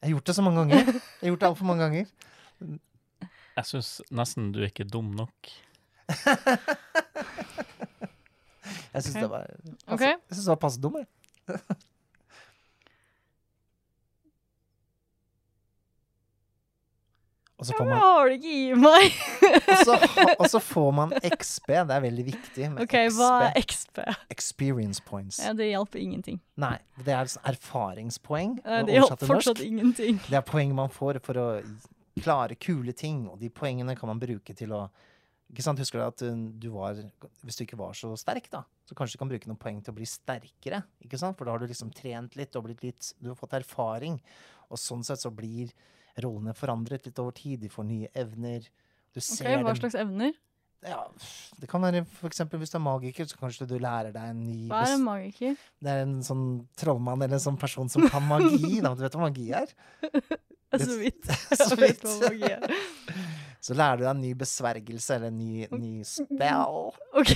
Jeg 0.00 0.06
har 0.06 0.14
gjort 0.14 0.30
det 0.30 0.36
så 0.38 0.44
mange 0.46 0.62
ganger. 0.62 0.88
Jeg 0.88 1.20
har 1.20 1.32
gjort 1.34 1.42
det 1.42 1.50
altfor 1.50 1.68
mange 1.68 1.84
ganger. 1.84 2.14
Jeg 3.58 3.68
syns 3.68 3.90
nesten 4.08 4.48
du 4.54 4.62
er 4.62 4.70
ikke 4.70 4.88
dum 4.88 5.12
nok. 5.18 5.52
Jeg 8.90 9.02
syns 9.04 9.16
okay. 9.16 9.22
det 9.22 9.30
var 9.30 9.46
okay. 9.86 10.14
Jeg 10.14 10.34
synes 10.34 10.44
det 10.44 10.52
var 10.52 10.60
passe 10.66 10.80
dum, 10.82 10.96
jeg. 10.98 11.06
Og 17.60 17.66
så 17.66 17.74
får 17.76 17.84
man, 17.84 17.92
jeg 17.92 18.00
har 18.00 18.28
det 18.30 18.36
ikke 18.38 18.52
i 18.56 18.76
meg. 18.80 19.16
og 19.68 19.80
så, 19.84 19.96
og 20.38 20.46
så 20.48 20.60
får 20.64 20.90
man 20.96 21.10
XP. 21.28 21.66
Det 21.68 21.96
er 21.96 22.00
veldig 22.06 22.24
viktig 22.30 22.70
med 22.72 22.82
OK, 22.86 22.94
hva 23.18 23.28
er 23.50 23.60
XP. 23.60 24.00
XP? 24.00 24.00
Experience 24.32 25.04
points. 25.04 25.42
Ja, 25.44 25.52
det 25.52 25.68
hjelper 25.68 26.00
ingenting. 26.00 26.40
Nei, 26.60 26.78
det 27.04 27.12
er 27.12 27.28
sånn 27.28 27.44
erfaringspoeng. 27.52 28.56
Det 28.64 28.96
hjelper 28.96 29.28
fortsatt 29.28 29.60
norsk. 29.60 29.66
ingenting. 29.66 30.22
Det 30.24 30.40
er 30.40 30.46
poeng 30.48 30.72
man 30.78 30.88
får 30.94 31.20
for 31.26 31.42
å 31.42 31.46
klare 32.20 32.56
kule 32.56 32.96
ting, 32.96 33.26
og 33.28 33.36
de 33.42 33.52
poengene 33.52 33.92
kan 33.98 34.08
man 34.08 34.22
bruke 34.22 34.56
til 34.56 34.72
å 34.72 34.86
ikke 35.50 35.64
sant? 35.66 35.80
Husker 35.82 36.00
du 36.00 36.04
at 36.06 36.24
uh, 36.26 36.42
du 36.62 36.68
var 36.74 36.98
Hvis 37.42 37.58
du 37.58 37.64
ikke 37.64 37.78
var 37.80 37.96
så 37.98 38.12
sterk, 38.18 38.46
da, 38.52 38.62
så 38.86 38.96
kanskje 38.98 39.18
du 39.18 39.22
kan 39.22 39.32
bruke 39.32 39.50
noen 39.50 39.60
poeng 39.60 39.80
til 39.82 39.94
å 39.94 39.98
bli 39.98 40.08
sterkere. 40.08 40.82
ikke 41.02 41.18
sant? 41.20 41.38
For 41.38 41.46
da 41.48 41.56
har 41.56 41.62
du 41.62 41.70
liksom 41.70 41.90
trent 41.94 42.36
litt 42.38 42.58
og 42.58 42.68
blitt 42.68 42.84
litt 42.86 43.14
Du 43.18 43.32
har 43.32 43.38
fått 43.38 43.56
erfaring. 43.58 44.20
Og 44.70 44.78
sånn 44.78 45.02
sett 45.06 45.22
så 45.22 45.32
blir 45.34 45.72
rollene 46.20 46.54
forandret 46.54 47.08
litt 47.08 47.18
over 47.22 47.34
tid. 47.36 47.60
De 47.64 47.72
får 47.72 47.88
nye 47.88 48.12
evner. 48.14 48.70
Du 49.10 49.18
Ok, 49.18 49.40
okay, 49.42 49.58
Hva 49.66 49.74
slags 49.78 49.98
evner? 49.98 50.36
ja, 50.86 51.00
Det 51.60 51.68
kan 51.68 51.82
være 51.82 52.04
for 52.08 52.30
eksempel 52.30 52.60
hvis 52.62 52.70
du 52.72 52.78
er 52.78 52.84
magiker, 52.84 53.26
så 53.28 53.36
kanskje 53.40 53.66
du 53.68 53.76
lærer 53.82 54.14
deg 54.14 54.30
en 54.32 54.44
ny 54.46 54.68
Hva 54.70 54.84
er 54.86 54.94
en 54.94 55.04
magiker? 55.04 55.58
Det 55.82 55.92
er 55.92 56.06
en 56.06 56.20
sånn 56.24 56.46
trollmann 56.80 57.20
eller 57.20 57.36
en 57.36 57.42
sånn 57.42 57.58
person 57.60 57.90
som 57.92 58.06
kan 58.08 58.24
magi. 58.28 58.78
da. 58.80 58.94
Du 58.94 59.04
vet 59.04 59.18
hva 59.18 59.26
magi 59.26 59.50
er? 59.56 59.74
Så 60.80 60.96
vidt. 61.00 61.26
Så 61.58 61.74
Jeg 61.74 61.80
vet 61.82 62.04
hva 62.06 62.16
magi 62.22 62.52
er. 62.54 62.74
Så 63.60 63.74
lærer 63.76 64.00
du 64.00 64.04
deg 64.06 64.10
en 64.14 64.22
ny 64.22 64.30
besvergelse 64.40 65.16
eller 65.18 65.28
en 65.28 65.36
ny, 65.36 65.66
ny 65.76 66.04
spell. 66.08 66.94
OK, 67.20 67.32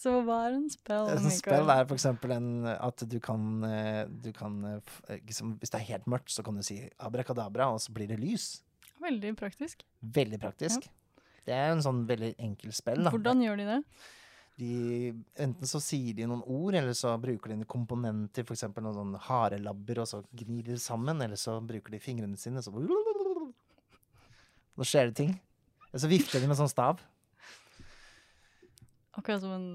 så 0.00 0.12
hva 0.26 0.40
er 0.48 0.58
en 0.58 0.66
spell? 0.72 1.08
En 1.14 1.30
spell 1.32 1.70
er 1.72 1.86
for 1.88 1.96
eksempel 1.96 2.34
en, 2.36 2.50
at 2.74 3.04
du 3.08 3.16
kan, 3.24 3.46
eh, 3.68 4.02
du 4.08 4.28
kan 4.36 4.58
eh, 4.68 4.92
eh, 5.08 5.22
liksom, 5.24 5.54
Hvis 5.62 5.72
det 5.72 5.80
er 5.80 5.86
helt 5.94 6.10
mørkt, 6.10 6.34
så 6.34 6.44
kan 6.44 6.58
du 6.60 6.64
si 6.66 6.82
abrakadabra, 7.00 7.70
og 7.72 7.80
så 7.80 7.94
blir 7.96 8.10
det 8.12 8.20
lys. 8.20 8.58
Veldig 9.00 9.32
praktisk. 9.40 9.86
Veldig 10.00 10.40
praktisk. 10.42 10.90
Det 11.44 11.56
er 11.56 11.72
en 11.72 11.82
sånn 11.84 12.04
veldig 12.08 12.34
enkel 12.44 12.76
spill. 12.76 13.00
da. 13.04 13.12
Hvordan 13.14 13.40
gjør 13.44 13.62
de 13.62 13.70
det? 13.70 13.80
De, 14.60 14.74
enten 15.42 15.66
så 15.66 15.80
sier 15.82 16.14
de 16.14 16.28
noen 16.30 16.44
ord, 16.44 16.76
eller 16.78 16.94
så 16.94 17.16
bruker 17.18 17.50
de 17.50 17.56
en 17.58 17.66
komponenter, 17.68 18.44
f.eks. 18.46 18.68
noen 18.76 18.94
sånn 19.00 19.16
harelabber, 19.26 20.04
og 20.04 20.12
så 20.12 20.20
gnir 20.30 20.68
de 20.68 20.76
sammen, 20.78 21.24
eller 21.24 21.40
så 21.40 21.56
bruker 21.64 21.96
de 21.96 22.04
fingrene 22.04 22.38
sine, 22.38 22.60
og 22.60 22.68
så 22.68 22.72
Nå 24.74 24.86
skjer 24.86 25.10
det 25.10 25.18
ting. 25.18 25.34
Eller 25.94 26.02
så 26.02 26.08
vifter 26.10 26.42
de 26.42 26.48
med 26.50 26.58
sånn 26.58 26.66
stav. 26.66 26.98
Akkurat 29.14 29.44
som 29.44 29.52
en, 29.54 29.66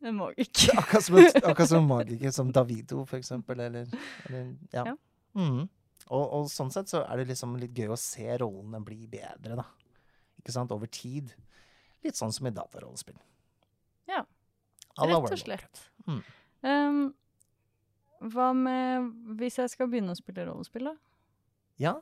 en 0.00 0.14
magiker. 0.16 0.72
Akkurat 0.80 1.04
som, 1.04 1.18
et, 1.20 1.36
akkurat 1.42 1.68
som 1.68 1.82
en 1.82 1.90
magiker, 1.90 2.32
som 2.32 2.52
Davido, 2.56 3.02
for 3.04 3.20
eksempel. 3.20 3.60
Eller, 3.60 3.90
eller 4.24 4.54
ja. 4.72 4.86
Ja. 4.88 4.94
Mm. 5.36 5.66
Og, 6.08 6.22
og 6.24 6.48
sånn 6.48 6.72
sett 6.72 6.88
så 6.88 7.02
er 7.04 7.20
det 7.20 7.26
liksom 7.34 7.58
litt 7.60 7.76
gøy 7.76 7.92
å 7.92 8.00
se 8.00 8.24
rollene 8.40 8.80
bli 8.88 9.04
bedre, 9.12 9.58
da. 9.60 9.66
Ikke 10.40 10.56
sant? 10.56 10.72
Over 10.72 10.88
tid. 10.88 11.34
Litt 12.08 12.16
sånn 12.16 12.32
som 12.32 12.48
i 12.48 12.54
datarollespill. 12.56 13.20
Ja. 14.08 14.24
Rett 14.96 15.28
og 15.28 15.38
slett. 15.44 15.84
Mm. 16.08 16.24
Um, 16.64 17.04
hva 18.32 18.48
med 18.56 19.12
hvis 19.36 19.60
jeg 19.60 19.76
skal 19.76 19.92
begynne 19.92 20.16
å 20.16 20.22
spille 20.24 20.48
rollespill, 20.48 20.88
da? 20.88 20.96
Ja, 21.84 21.98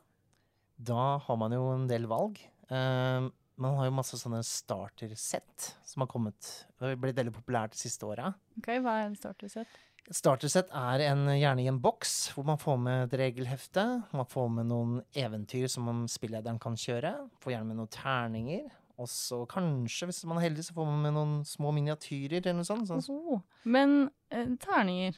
da 0.79 1.17
har 1.27 1.43
man 1.43 1.59
jo 1.59 1.67
en 1.75 1.89
del 1.91 2.07
valg. 2.07 2.39
Eh, 2.69 3.29
man 3.63 3.77
har 3.77 3.87
jo 3.87 3.95
masse 3.95 4.17
sånne 4.17 4.41
starter-sett 4.45 5.73
som 5.85 6.03
har 6.03 6.09
kommet 6.09 6.47
Det 6.73 6.87
har 6.87 6.95
blitt 6.97 7.17
veldig 7.19 7.35
populært 7.35 7.75
de 7.75 7.81
siste 7.83 8.07
åra. 8.07 8.31
Ok, 8.57 8.71
Hva 8.81 8.99
er 9.01 9.09
en 9.09 9.17
startersett? 9.19 9.81
Et 10.03 10.17
starter-sett 10.17 10.71
er 10.75 11.05
en, 11.05 11.27
gjerne 11.31 11.63
i 11.63 11.69
en 11.71 11.79
boks, 11.79 12.33
hvor 12.35 12.43
man 12.47 12.59
får 12.59 12.79
med 12.81 13.05
et 13.05 13.19
regelhefte. 13.21 13.85
Man 14.11 14.27
får 14.27 14.49
med 14.51 14.67
noen 14.67 14.97
eventyr 15.15 15.69
som 15.71 16.03
spillederen 16.11 16.59
kan 16.59 16.75
kjøre. 16.75 17.13
Får 17.39 17.53
gjerne 17.53 17.69
med 17.69 17.79
noen 17.79 17.93
terninger. 17.93 18.65
Og 18.99 19.07
så 19.09 19.39
kanskje, 19.49 20.09
hvis 20.09 20.21
man 20.29 20.41
er 20.41 20.49
heldig, 20.49 20.65
så 20.67 20.75
får 20.75 20.89
man 20.89 20.99
med 21.05 21.15
noen 21.15 21.37
små 21.47 21.71
miniatyrer 21.73 22.41
eller 22.41 22.59
noe 22.59 22.67
sånt. 22.67 22.89
sånt. 22.89 23.07
Oh, 23.09 23.39
Men 23.63 24.09
eh, 24.29 24.51
terninger 24.61 25.15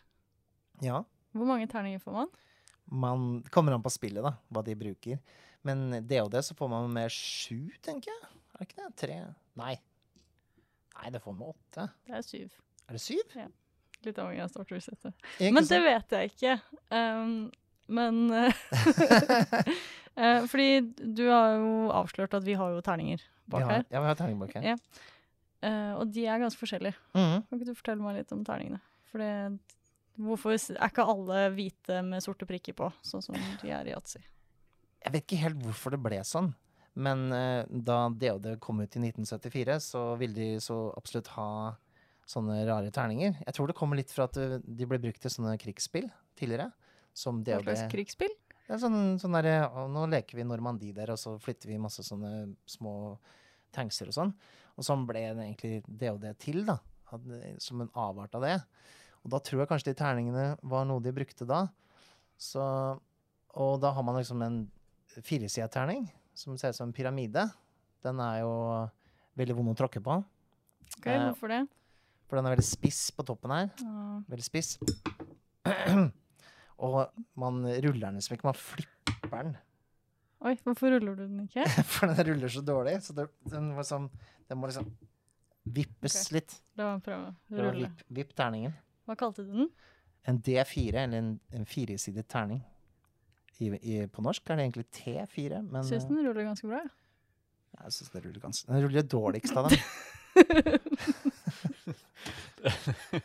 Ja. 0.84 1.02
Hvor 1.36 1.50
mange 1.50 1.68
terninger 1.68 2.00
får 2.00 2.14
man? 2.22 2.30
Man 2.86 3.26
kommer 3.52 3.74
an 3.74 3.84
på 3.84 3.92
spillet, 3.92 4.24
da, 4.24 4.36
hva 4.54 4.62
de 4.64 4.78
bruker. 4.78 5.20
Men 5.66 6.08
det, 6.08 6.22
så 6.46 6.56
får 6.56 6.70
man 6.70 6.88
med 6.94 7.12
sju, 7.12 7.72
tenker 7.82 8.12
jeg. 8.12 8.32
Er 8.56 8.62
det 8.62 8.68
ikke 8.70 8.82
det? 8.84 8.90
Tre? 9.02 9.20
Nei. 9.60 9.76
Nei, 10.96 11.12
det 11.12 11.22
får 11.24 11.34
med 11.36 11.48
åtte. 11.52 11.88
Det 12.06 12.14
er 12.16 12.26
syv. 12.26 12.54
Er 12.86 12.98
det 12.98 13.02
syv? 13.02 13.34
Ja. 13.36 13.48
Litt 14.06 14.20
avhengig 14.22 14.44
av 14.46 14.52
startersettet. 14.54 15.16
Ikke 15.40 15.54
Men 15.56 15.66
det 15.66 15.80
vet 15.82 16.16
jeg 16.16 16.32
ikke. 16.32 16.54
Um, 16.94 17.34
men 17.98 18.22
eh, 20.16 20.46
Fordi 20.50 20.70
du 21.02 21.26
har 21.30 21.58
jo 21.58 21.72
avslørt 21.94 22.38
at 22.38 22.46
vi 22.46 22.56
har 22.58 22.74
jo 22.74 22.82
terninger 22.86 23.22
bak 23.50 23.66
har, 23.66 23.72
her. 23.72 23.86
ja, 23.90 24.02
vi 24.02 24.10
har 24.10 24.20
terninger 24.22 24.46
bak 24.46 24.56
her. 24.58 24.70
Ja. 24.74 24.78
Uh, 25.66 25.94
og 26.02 26.14
de 26.14 26.28
er 26.30 26.42
ganske 26.42 26.62
forskjellige. 26.62 26.98
Mhm. 27.18 27.42
Kan 27.50 27.58
ikke 27.58 27.72
du 27.72 27.78
fortelle 27.78 28.06
meg 28.06 28.20
litt 28.20 28.34
om 28.36 28.46
terningene? 28.46 28.82
For 29.10 29.22
det, 29.22 29.34
hvorfor 30.22 30.54
er 30.54 30.90
ikke 30.90 31.10
alle 31.16 31.50
hvite 31.58 32.02
med 32.06 32.24
sorte 32.26 32.46
prikker 32.50 32.78
på, 32.78 32.94
sånn 33.06 33.26
som 33.26 33.38
de 33.64 33.74
er 33.74 33.90
i 33.90 33.94
yatzy? 33.96 34.22
Jeg 35.06 35.14
vet 35.14 35.26
ikke 35.26 35.42
helt 35.44 35.60
hvorfor 35.62 35.94
det 35.94 36.02
ble 36.02 36.20
sånn. 36.26 36.50
Men 36.96 37.28
eh, 37.36 37.66
da 37.68 38.08
DOD 38.10 38.54
kom 38.64 38.80
ut 38.80 38.96
i 38.96 39.02
1974, 39.04 39.76
så 39.84 40.04
ville 40.20 40.36
de 40.38 40.62
så 40.64 40.88
absolutt 40.96 41.30
ha 41.36 41.50
sånne 42.26 42.64
rare 42.66 42.90
terninger. 42.94 43.36
Jeg 43.44 43.56
tror 43.58 43.70
det 43.70 43.76
kommer 43.78 44.00
litt 44.00 44.14
fra 44.16 44.30
at 44.30 44.40
eh, 44.42 44.58
de 44.64 44.88
ble 44.90 45.02
brukt 45.04 45.22
til 45.22 45.34
sånne 45.34 45.58
krigsspill 45.62 46.08
tidligere. 46.40 46.72
Som 47.16 47.44
Hva 47.46 47.62
slags 47.64 47.86
krigsspill? 47.92 48.34
Det 48.66 48.74
er 48.76 48.82
sånn, 48.82 49.16
sånn 49.22 49.36
der, 49.38 49.68
«Å, 49.70 49.86
Nå 49.92 50.08
leker 50.12 50.40
vi 50.40 50.48
Normandie 50.48 50.96
der, 50.96 51.14
og 51.14 51.20
så 51.22 51.36
flytter 51.40 51.70
vi 51.70 51.80
masse 51.80 52.04
sånne 52.04 52.56
små 52.68 53.16
tankser 53.76 54.10
og 54.10 54.18
sånn. 54.18 54.34
Og 54.76 54.88
sånn 54.88 55.06
ble 55.08 55.22
det 55.36 55.46
egentlig 55.46 55.84
DOD 55.86 56.26
til, 56.42 56.64
da. 56.68 56.80
Som 57.62 57.84
en 57.84 57.92
avart 57.94 58.34
av 58.36 58.44
det. 58.44 58.56
Og 59.24 59.32
da 59.36 59.40
tror 59.44 59.62
jeg 59.64 59.70
kanskje 59.70 59.92
de 59.92 60.00
terningene 60.00 60.48
var 60.66 60.88
noe 60.88 61.04
de 61.04 61.14
brukte 61.16 61.48
da. 61.48 61.66
Så, 62.42 62.64
og 63.56 63.78
da 63.84 63.94
har 63.96 64.04
man 64.08 64.18
liksom 64.20 64.42
en 64.44 64.60
firesida 65.24 65.68
terning 65.72 66.08
som 66.36 66.58
ser 66.60 66.74
ut 66.74 66.78
som 66.78 66.90
en 66.90 66.96
pyramide. 66.96 67.46
Den 68.04 68.20
er 68.20 68.42
jo 68.42 68.54
veldig 69.40 69.56
vond 69.58 69.74
å 69.74 69.78
tråkke 69.80 70.02
på, 70.04 70.24
Ok, 70.98 71.08
Eh, 71.08 71.20
hvorfor 71.30 71.50
det? 71.50 71.68
for 72.28 72.38
den 72.38 72.46
er 72.46 72.56
veldig 72.56 72.66
spiss 72.68 73.12
på 73.12 73.24
toppen 73.26 73.52
her. 73.52 73.70
Ah, 73.84 74.22
Veldig 74.30 74.46
spiss. 74.46 74.78
og 76.86 77.00
man 77.36 77.64
ruller 77.66 78.08
den 78.08 78.20
liksom 78.20 78.36
ikke, 78.36 78.48
man 78.48 78.60
flipper 78.60 79.44
den. 79.44 79.58
Oi, 80.46 80.54
hvorfor 80.62 80.94
ruller 80.94 81.16
du 81.18 81.24
den 81.26 81.44
ikke? 81.48 81.66
For 81.94 82.12
den 82.12 82.28
ruller 82.28 82.52
så 82.54 82.62
dårlig, 82.62 83.00
så 83.02 83.16
det, 83.18 83.28
den, 83.50 83.72
må 83.74 83.82
liksom, 83.82 84.10
den 84.50 84.60
må 84.60 84.70
liksom 84.70 84.92
vippes 85.66 86.20
okay. 86.22 86.36
litt. 86.38 86.56
La 86.78 86.92
meg 86.94 87.04
prøve. 87.08 87.32
å 87.34 87.64
Rulle. 87.64 87.88
Vipp, 87.88 88.04
vipp 88.20 88.36
terningen. 88.38 88.76
Hva 89.08 89.16
kalte 89.18 89.46
du 89.46 89.52
den? 89.56 89.72
En 90.26 90.38
D4, 90.42 90.94
eller 91.06 91.18
en, 91.18 91.32
en 91.56 91.66
firesidet 91.70 92.28
terning. 92.30 92.62
I, 93.64 93.72
i, 93.80 94.08
på 94.12 94.24
norsk 94.26 94.50
er 94.50 94.60
det 94.60 94.66
egentlig 94.68 94.88
T4, 94.98 95.62
men 95.64 95.84
Syns 95.88 96.04
eh, 96.04 96.10
den 96.10 96.26
ruller 96.26 96.44
ganske 96.44 96.68
bra. 96.68 96.82
Ja, 97.76 97.86
jeg 97.86 97.94
synes 97.96 98.12
den 98.12 98.26
ruller 98.26 98.42
ganske 98.44 98.72
Den 98.72 98.84
ruller 98.84 99.06
dårligst 99.16 99.56
av 99.56 99.70
dem. 99.70 99.80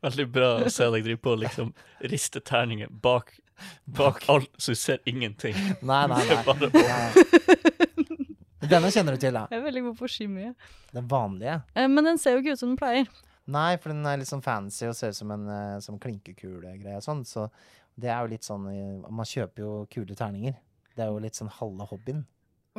Veldig 0.00 0.26
bra 0.32 0.50
å 0.64 0.72
se 0.72 0.86
deg 0.94 1.04
drive 1.04 1.20
på 1.22 1.34
og 1.36 1.42
liksom 1.42 1.72
riste 2.10 2.40
terninger 2.40 2.88
bak, 2.90 3.34
bak 3.84 4.22
alt, 4.32 4.50
så 4.56 4.72
du 4.72 4.78
ser 4.80 4.98
ingenting. 5.10 5.56
Nei, 5.84 6.06
nei, 6.10 6.22
nei. 6.24 6.42
bare 6.46 6.70
nei. 6.74 7.10
Denne 8.70 8.90
kjenner 8.92 9.16
du 9.16 9.20
til, 9.22 9.34
da. 9.34 9.46
Jeg 9.50 9.60
er 9.60 9.64
veldig 9.64 9.82
god 9.88 9.96
på 9.98 10.08
skimmye. 10.10 10.52
Den 10.94 11.06
vanlige. 11.10 11.56
Eh, 11.74 11.88
men 11.90 12.06
den 12.06 12.18
ser 12.20 12.36
jo 12.36 12.42
ikke 12.42 12.54
ut 12.56 12.62
som 12.62 12.72
den 12.72 12.80
pleier. 12.80 13.06
Nei, 13.50 13.74
for 13.82 13.90
den 13.92 14.06
er 14.06 14.20
litt 14.20 14.30
sånn 14.30 14.44
fancy 14.44 14.86
og 14.86 14.94
ser 14.96 15.12
ut 15.14 15.18
som 15.18 15.32
en 15.34 15.46
uh, 15.48 15.80
som 15.82 15.98
klinkekulegreie 16.00 17.00
og 17.00 17.04
sånn. 17.04 17.24
Så 17.26 17.48
det 18.00 18.10
er 18.12 18.20
jo 18.24 18.30
litt 18.32 18.46
sånn 18.46 18.66
eh, 18.70 19.10
Man 19.12 19.28
kjøper 19.28 19.62
jo 19.64 19.70
kule 19.92 20.16
terninger. 20.18 20.54
Det 20.96 21.04
er 21.04 21.10
jo 21.12 21.20
litt 21.22 21.38
sånn 21.38 21.50
halve 21.60 21.86
hobbyen. 21.90 22.24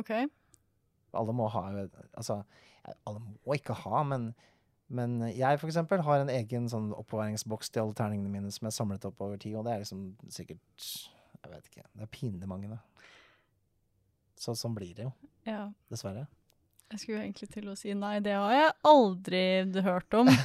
OK. 0.00 0.10
Alle 1.12 1.34
må 1.36 1.48
ha 1.52 1.62
Altså, 2.16 2.38
alle 3.06 3.20
må 3.22 3.56
ikke 3.56 3.76
ha, 3.84 4.02
men, 4.08 4.30
men 4.88 5.18
jeg 5.30 5.58
for 5.60 5.68
eksempel 5.70 6.02
har 6.06 6.22
en 6.22 6.32
egen 6.32 6.68
sånn 6.72 6.90
oppbevaringsboks 6.96 7.70
til 7.70 7.84
alle 7.84 7.96
terningene 7.98 8.32
mine 8.32 8.52
som 8.54 8.66
jeg 8.68 8.76
samlet 8.78 9.04
opp 9.08 9.20
over 9.22 9.36
tid, 9.42 9.54
og 9.60 9.66
det 9.68 9.74
er 9.76 9.82
liksom 9.84 10.06
sikkert 10.32 10.86
Jeg 11.42 11.50
vet 11.52 11.68
ikke. 11.70 11.84
Det 11.92 12.06
er 12.06 12.12
pinlig 12.14 12.48
mange, 12.50 12.70
da. 12.72 12.80
Så 14.42 14.54
sånn 14.58 14.74
blir 14.74 14.94
det 14.96 15.04
jo, 15.08 15.12
Ja. 15.46 15.68
dessverre. 15.92 16.26
Jeg 16.92 17.00
skulle 17.00 17.22
egentlig 17.22 17.48
til 17.54 17.68
å 17.72 17.76
si 17.78 17.94
nei, 17.96 18.18
det 18.20 18.34
har 18.36 18.52
jeg 18.52 18.72
aldri 18.90 19.44
hørt 19.86 20.14
om. 20.18 20.28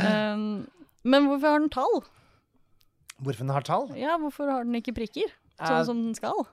Um, 0.00 0.68
men 1.02 1.26
hvorfor 1.28 1.50
har 1.50 1.58
den 1.60 1.72
tall? 1.74 1.96
Hvorfor 3.20 3.44
den 3.44 3.52
har 3.54 3.66
tall? 3.66 3.88
Ja, 3.98 4.16
hvorfor 4.20 4.50
har 4.50 4.66
den 4.66 4.76
ikke 4.80 4.94
prikker? 4.96 5.32
Eh, 5.60 5.66
Sånn 5.66 5.88
som 5.90 6.02
den 6.08 6.16
skal. 6.16 6.44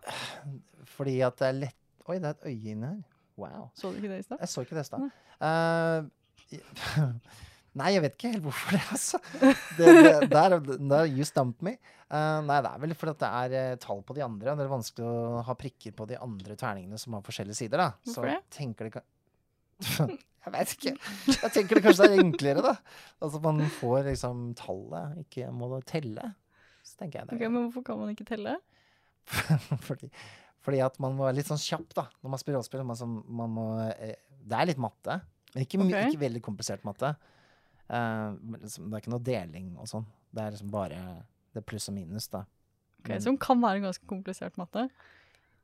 Fordi 0.98 1.18
at 1.26 1.40
det 1.42 1.50
er 1.52 1.60
lett 1.66 1.84
Oi, 2.08 2.16
det 2.24 2.30
er 2.30 2.36
et 2.38 2.46
øye 2.48 2.72
inni 2.72 2.88
her. 2.88 3.00
Wow. 3.38 3.66
Så 3.76 3.90
du 3.92 3.98
ikke 4.00 4.14
det 4.14 4.22
i 4.22 4.24
stad? 4.24 4.40
Jeg 4.40 4.52
så 4.54 4.64
ikke 4.64 4.78
det 4.78 4.86
i 4.86 4.88
stad. 4.88 5.04
Nei. 5.04 5.12
Eh, 5.44 7.18
Nei, 7.78 7.92
jeg 7.94 8.02
vet 8.02 8.16
ikke 8.16 8.32
helt 8.32 8.46
hvorfor 8.48 8.74
det, 8.74 8.80
altså. 8.96 9.20
Det, 9.78 9.90
det, 9.92 10.30
der, 10.32 10.56
der 10.64 11.10
you 11.12 11.26
stump 11.28 11.60
me. 11.66 11.76
Uh, 12.08 12.40
nei, 12.48 12.62
det 12.64 12.72
er 12.72 12.82
vel 12.82 12.96
fordi 12.98 13.14
at 13.14 13.20
det 13.22 13.30
er 13.42 13.56
eh, 13.60 13.76
tall 13.84 14.00
på 14.08 14.16
de 14.18 14.24
andre. 14.26 14.56
Det 14.58 14.66
er 14.66 14.72
vanskelig 14.72 15.06
å 15.06 15.44
ha 15.46 15.56
prikker 15.60 15.94
på 15.98 16.08
de 16.10 16.18
andre 16.24 16.56
terningene 16.58 16.98
som 17.02 17.18
har 17.18 17.26
forskjellige 17.28 17.60
sider, 17.60 17.84
da. 17.84 17.90
Hvorfor 18.08 18.32
det? 18.32 18.40
tenker 18.56 18.88
de 18.90 18.96
kan 18.96 19.06
Jeg 20.48 20.54
vet 20.56 20.74
ikke. 20.78 20.92
Jeg 21.28 21.52
tenker 21.54 21.78
det 21.78 21.84
kanskje 21.84 22.08
er 22.08 22.22
enklere, 22.24 22.64
da. 22.64 22.74
Altså 23.20 23.42
man 23.44 23.60
får 23.82 24.08
liksom 24.08 24.46
tallet, 24.58 25.18
ikke 25.26 25.50
må 25.54 25.68
telle. 25.86 26.32
Så 26.98 27.04
tenker 27.04 27.20
jeg 27.22 27.30
det. 27.30 27.38
Ok, 27.38 27.46
Men 27.52 27.68
hvorfor 27.68 27.84
kan 27.86 28.00
man 28.02 28.10
ikke 28.10 28.26
telle? 28.26 28.56
fordi, 29.88 30.10
fordi 30.66 30.80
at 30.82 30.98
man 31.04 31.14
må 31.18 31.28
være 31.28 31.38
litt 31.38 31.50
sånn 31.50 31.62
kjapp, 31.62 31.92
da. 31.94 32.08
Når 32.24 32.34
man 32.34 32.42
spiller 32.42 32.58
rollespill. 32.58 32.86
Man, 32.88 32.98
som- 33.00 33.24
man 33.28 33.54
må, 33.54 33.66
eh, 33.94 34.16
det 34.48 34.58
er 34.58 34.70
litt 34.72 34.82
matte. 34.82 35.20
Men 35.54 35.64
ikke, 35.66 35.80
okay. 35.86 36.10
Ikke 36.10 36.24
veldig 36.26 36.42
komplisert 36.46 36.84
matte. 36.88 37.14
Uh, 37.88 38.34
det 38.60 38.68
er 38.68 39.00
ikke 39.00 39.12
noe 39.14 39.24
deling 39.24 39.70
og 39.80 39.88
sånn. 39.88 40.06
Det 40.34 40.42
er 40.44 40.52
liksom 40.52 40.72
bare 40.74 40.98
det 41.54 41.62
er 41.62 41.66
pluss 41.70 41.88
og 41.90 41.96
minus, 41.96 42.28
da. 42.34 42.42
Ok, 43.00 43.10
Men- 43.14 43.22
Som 43.22 43.38
kan 43.38 43.62
være 43.62 43.78
en 43.80 43.84
ganske 43.88 44.06
komplisert 44.10 44.58
matte. 44.58 44.90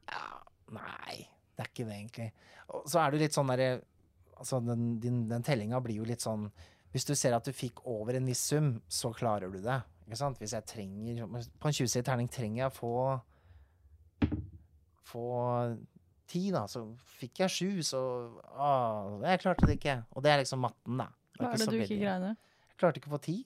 Ja, 0.07 0.39
nei, 0.71 1.27
det 1.57 1.65
er 1.65 1.71
ikke 1.71 1.85
det, 1.89 1.97
egentlig. 1.97 2.31
Og 2.69 2.85
så 2.87 3.01
er 3.03 3.11
det 3.11 3.19
litt 3.25 3.33
sånn 3.35 3.47
derre 3.47 3.81
Altså, 4.33 4.57
den, 4.65 4.99
din, 4.99 5.27
den 5.29 5.43
tellinga 5.43 5.79
blir 5.79 5.95
jo 6.01 6.03
litt 6.03 6.19
sånn 6.23 6.47
Hvis 6.91 7.05
du 7.05 7.13
ser 7.15 7.35
at 7.35 7.45
du 7.45 7.51
fikk 7.53 7.83
over 7.85 8.15
en 8.15 8.25
viss 8.25 8.39
sum, 8.39 8.81
så 8.89 9.13
klarer 9.13 9.51
du 9.51 9.59
det. 9.61 9.81
Ikke 10.03 10.19
sant? 10.19 10.39
Hvis 10.41 10.53
jeg 10.55 10.65
trenger 10.69 11.25
På 11.59 11.69
en 11.69 11.75
20-sidig 11.75 12.05
terning 12.07 12.29
trenger 12.31 12.65
jeg 12.65 12.71
å 12.71 12.75
få 12.75 12.93
Få 15.13 15.25
ti, 16.29 16.47
da. 16.53 16.65
Så 16.71 16.85
fikk 17.19 17.43
jeg 17.43 17.53
sju, 17.53 17.69
så 17.85 18.01
Å, 18.53 18.69
jeg 19.23 19.41
klarte 19.43 19.69
det 19.69 19.77
ikke. 19.79 19.97
Og 20.15 20.25
det 20.25 20.33
er 20.33 20.43
liksom 20.43 20.63
matten, 20.65 21.03
da. 21.03 21.09
Hva 21.39 21.51
er 21.51 21.61
det 21.61 21.67
du 21.69 21.81
ikke 21.81 21.99
greide? 21.99 22.33
Jeg 22.71 22.79
klarte 22.81 23.01
ikke 23.01 23.11
å 23.11 23.15
få 23.17 23.21
ti. 23.25 23.37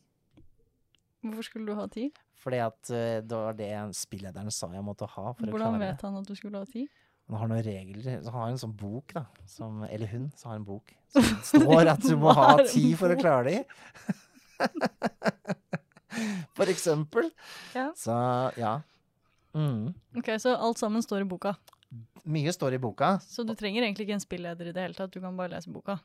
Hvorfor 1.26 1.48
skulle 1.48 1.68
du 1.68 1.80
ha 1.80 1.88
ti? 1.92 2.08
Fordi 2.38 2.60
at 2.64 2.92
eh, 2.94 3.20
det 3.26 3.40
var 3.42 3.58
det 3.58 3.72
spillederen 3.98 4.54
sa 4.54 4.70
jeg 4.72 4.86
måtte 4.86 5.08
ha. 5.10 5.34
for 5.34 5.52
Hvordan 5.52 5.80
vet 5.82 6.04
han 6.06 6.20
at 6.20 6.30
du 6.30 6.36
skulle 6.38 6.62
ha 6.62 6.70
ti? 6.70 6.86
Han 7.28 7.42
har 7.42 7.50
noen 7.52 7.66
regler. 7.66 8.22
Han 8.30 8.36
har 8.38 8.54
en 8.54 8.62
sånn 8.62 8.76
bok, 8.78 9.12
da. 9.18 9.26
Som, 9.50 9.82
eller 9.90 10.08
hun 10.14 10.30
som 10.38 10.54
har 10.54 10.62
en 10.62 10.68
bok. 10.68 10.94
Som 11.12 11.28
står 11.66 11.92
at 11.92 12.06
du 12.06 12.16
må 12.22 12.32
ha 12.38 12.54
ti 12.70 12.94
for 13.00 13.12
å 13.12 13.20
klare 13.20 13.58
det. 13.58 13.64
for 16.58 16.70
eksempel. 16.72 17.32
Ja. 17.76 17.90
Så 17.98 18.18
ja. 18.58 18.76
Mm. 19.58 19.94
Ok, 20.18 20.30
Så 20.40 20.54
alt 20.56 20.78
sammen 20.82 21.02
står 21.06 21.24
i 21.26 21.30
boka. 21.30 21.56
Mye 22.28 22.52
står 22.52 22.76
i 22.76 22.82
boka. 22.84 23.16
Så 23.24 23.46
du 23.48 23.54
trenger 23.56 23.86
egentlig 23.86 24.06
ikke 24.08 24.18
en 24.20 24.24
spilleder 24.26 24.70
i 24.70 24.74
det 24.76 24.84
hele 24.84 24.98
tatt, 24.98 25.14
du 25.14 25.22
kan 25.24 25.38
bare 25.40 25.54
lese 25.56 25.72
boka. 25.72 25.98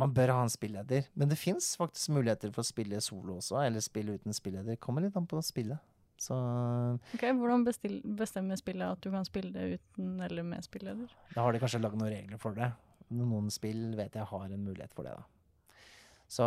Man 0.00 0.12
bør 0.16 0.32
ha 0.34 0.42
en 0.42 0.50
spilleder. 0.50 1.06
Men 1.14 1.28
det 1.30 1.36
fins 1.38 1.76
faktisk 1.78 2.10
muligheter 2.16 2.50
for 2.52 2.64
å 2.64 2.66
spille 2.66 3.00
solo 3.04 3.36
også, 3.38 3.60
eller 3.66 3.84
spille 3.84 4.16
uten 4.18 4.34
spilleder. 4.34 4.78
Kommer 4.82 5.04
litt 5.04 5.16
an 5.20 5.28
på 5.30 5.40
spillet. 5.44 5.78
Så 6.22 6.36
Ok, 7.14 7.22
Hvordan 7.34 7.64
bestil, 7.66 8.00
bestemmer 8.18 8.58
spillet 8.60 8.86
at 8.86 9.00
du 9.02 9.10
kan 9.10 9.24
spille 9.26 9.50
det 9.54 9.78
uten 9.80 10.20
eller 10.22 10.44
med 10.46 10.64
spilleder? 10.64 11.10
da 11.34 11.42
har 11.44 11.52
de 11.52 11.60
kanskje 11.62 11.80
lagd 11.82 11.98
noen 11.98 12.12
regler 12.12 12.38
for 12.42 12.54
det. 12.56 12.70
Noen 13.12 13.50
spill 13.52 13.92
vet 13.98 14.14
jeg 14.16 14.24
har 14.30 14.44
en 14.48 14.64
mulighet 14.64 14.92
for 14.94 15.04
det, 15.06 15.14
da. 15.18 15.24
Så, 16.32 16.44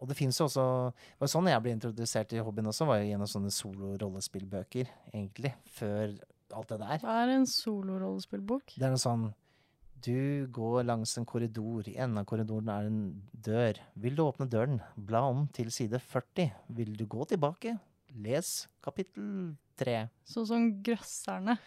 og 0.00 0.08
det 0.10 0.16
fins 0.18 0.40
jo 0.40 0.48
også 0.48 0.62
Det 0.90 1.20
var 1.22 1.30
sånn 1.30 1.46
jeg 1.52 1.62
ble 1.62 1.74
introdusert 1.76 2.32
i 2.34 2.40
hobbyen 2.42 2.66
også, 2.72 2.86
var 2.88 2.98
jo 2.98 3.10
gjennom 3.12 3.28
sånne 3.30 3.52
solo-rollespillbøker, 3.54 4.88
egentlig. 5.12 5.52
Før 5.76 6.16
alt 6.56 6.72
det 6.72 6.78
der. 6.80 6.98
Hva 7.04 7.18
er 7.22 7.34
en 7.36 7.46
solorollespillbok? 7.46 8.74
Det 8.74 8.88
er 8.88 8.90
noe 8.96 9.02
sånn 9.02 9.28
Du 10.02 10.46
går 10.50 10.86
langs 10.88 11.12
en 11.20 11.26
korridor. 11.28 11.86
I 11.86 11.98
enden 12.00 12.18
av 12.22 12.26
korridoren 12.26 12.70
er 12.72 12.88
en 12.88 13.00
dør. 13.36 13.78
Vil 14.00 14.16
du 14.16 14.22
åpne 14.24 14.48
døren, 14.50 14.80
bla 14.96 15.20
om 15.28 15.44
til 15.54 15.70
side 15.70 16.00
40. 16.00 16.50
Vil 16.78 16.94
du 16.96 17.04
gå 17.06 17.26
tilbake, 17.28 17.76
les 18.16 18.54
kapittel 18.82 19.52
3. 19.78 19.98
Sånn 20.26 20.48
som 20.48 20.64
Grøsserne. 20.82 21.58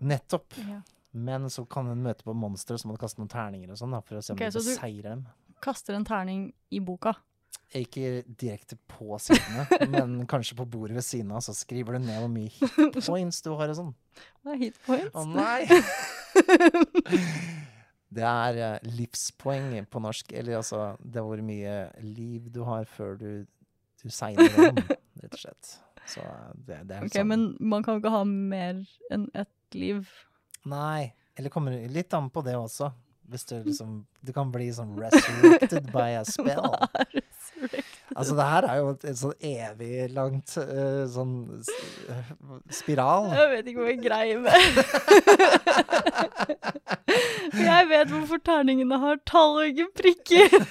Nettopp. 0.00 0.56
Ja. 0.66 0.80
Men 1.12 1.46
så 1.52 1.66
kan 1.68 1.86
hun 1.90 2.02
møte 2.02 2.24
på 2.24 2.32
monstre, 2.34 2.78
må 2.86 2.96
du 2.96 3.02
kaste 3.02 3.20
noen 3.20 3.30
terninger 3.30 3.70
og 3.74 3.78
sånn, 3.78 3.94
for 4.06 4.18
å 4.18 4.22
se 4.24 4.32
om 4.32 4.38
okay, 4.38 4.50
du- 4.50 4.58
beseirer 4.62 5.10
dem. 5.12 5.26
Kaster 5.60 5.96
en 5.96 6.06
terning 6.08 6.46
i 6.72 6.80
boka. 6.84 7.14
Ikke 7.76 8.22
direkte 8.26 8.74
på 8.90 9.14
sidene, 9.22 9.66
men 9.92 10.26
kanskje 10.30 10.56
på 10.58 10.66
bordet 10.66 10.96
ved 10.98 11.06
siden 11.06 11.30
av, 11.36 11.44
så 11.46 11.54
skriver 11.54 11.98
du 11.98 12.06
ned 12.06 12.18
hvor 12.18 12.32
mye 12.32 12.50
hit 12.50 12.98
points 13.06 13.38
du 13.46 13.52
har 13.54 13.70
og 13.70 13.78
sånn. 13.78 13.92
Hva 14.42 14.56
er 14.56 14.62
hit 14.64 14.80
points? 14.86 15.14
Å 15.14 15.26
nei! 15.28 15.68
Det 18.10 18.24
er 18.26 18.56
eh, 18.58 18.88
livspoeng 18.90 19.84
på 19.86 20.00
norsk, 20.02 20.32
eller 20.34 20.56
altså 20.58 20.80
det 20.98 21.20
er 21.20 21.26
hvor 21.28 21.42
mye 21.46 21.74
liv 22.02 22.48
du 22.50 22.64
har 22.66 22.88
før 22.90 23.14
du, 23.20 23.28
du 24.02 24.10
segner 24.10 24.50
om, 24.64 24.80
rett 25.22 25.36
og 25.36 25.38
slett. 25.38 25.70
Så 26.10 26.24
eh, 26.24 26.48
det, 26.56 26.80
det 26.88 26.96
er 26.96 27.06
Ok, 27.06 27.14
sånn 27.14 27.30
Men 27.30 27.44
man 27.62 27.86
kan 27.86 27.94
jo 27.94 28.02
ikke 28.02 28.14
ha 28.16 28.24
mer 28.26 28.82
enn 29.14 29.28
ett 29.38 29.78
liv. 29.78 30.10
Nei, 30.66 31.12
eller 31.38 31.54
kommer 31.54 31.78
litt 31.94 32.18
an 32.18 32.32
på 32.34 32.42
det 32.42 32.56
også. 32.58 32.90
Hvis 33.30 33.44
du 33.46 33.54
liksom 33.62 33.90
Du 34.26 34.32
kan 34.36 34.50
bli 34.52 34.66
sånn 34.74 34.96
resurrected 34.98 35.90
by 35.94 36.10
a 36.18 36.24
spell. 36.34 36.66
Altså, 38.16 38.34
det 38.34 38.46
her 38.48 38.66
er 38.66 38.76
jo 38.80 38.88
et, 38.94 39.04
et 39.12 39.18
sånn 39.20 39.34
evig 39.46 40.08
langt 40.16 40.54
uh, 40.58 41.04
sånn 41.12 41.34
eh, 42.10 42.30
spiral. 42.74 43.28
Jeg 43.36 43.50
vet 43.52 43.70
ikke 43.70 43.84
hva 43.84 43.90
jeg 43.92 44.00
greier 44.02 44.38
med. 44.42 44.58
Jeg 47.60 47.88
vet 47.90 48.10
hvorfor 48.12 48.40
terningene 48.46 48.98
har 49.02 49.20
tall 49.28 49.60
og 49.60 49.70
ikke 49.70 49.88
prikker. 50.02 50.48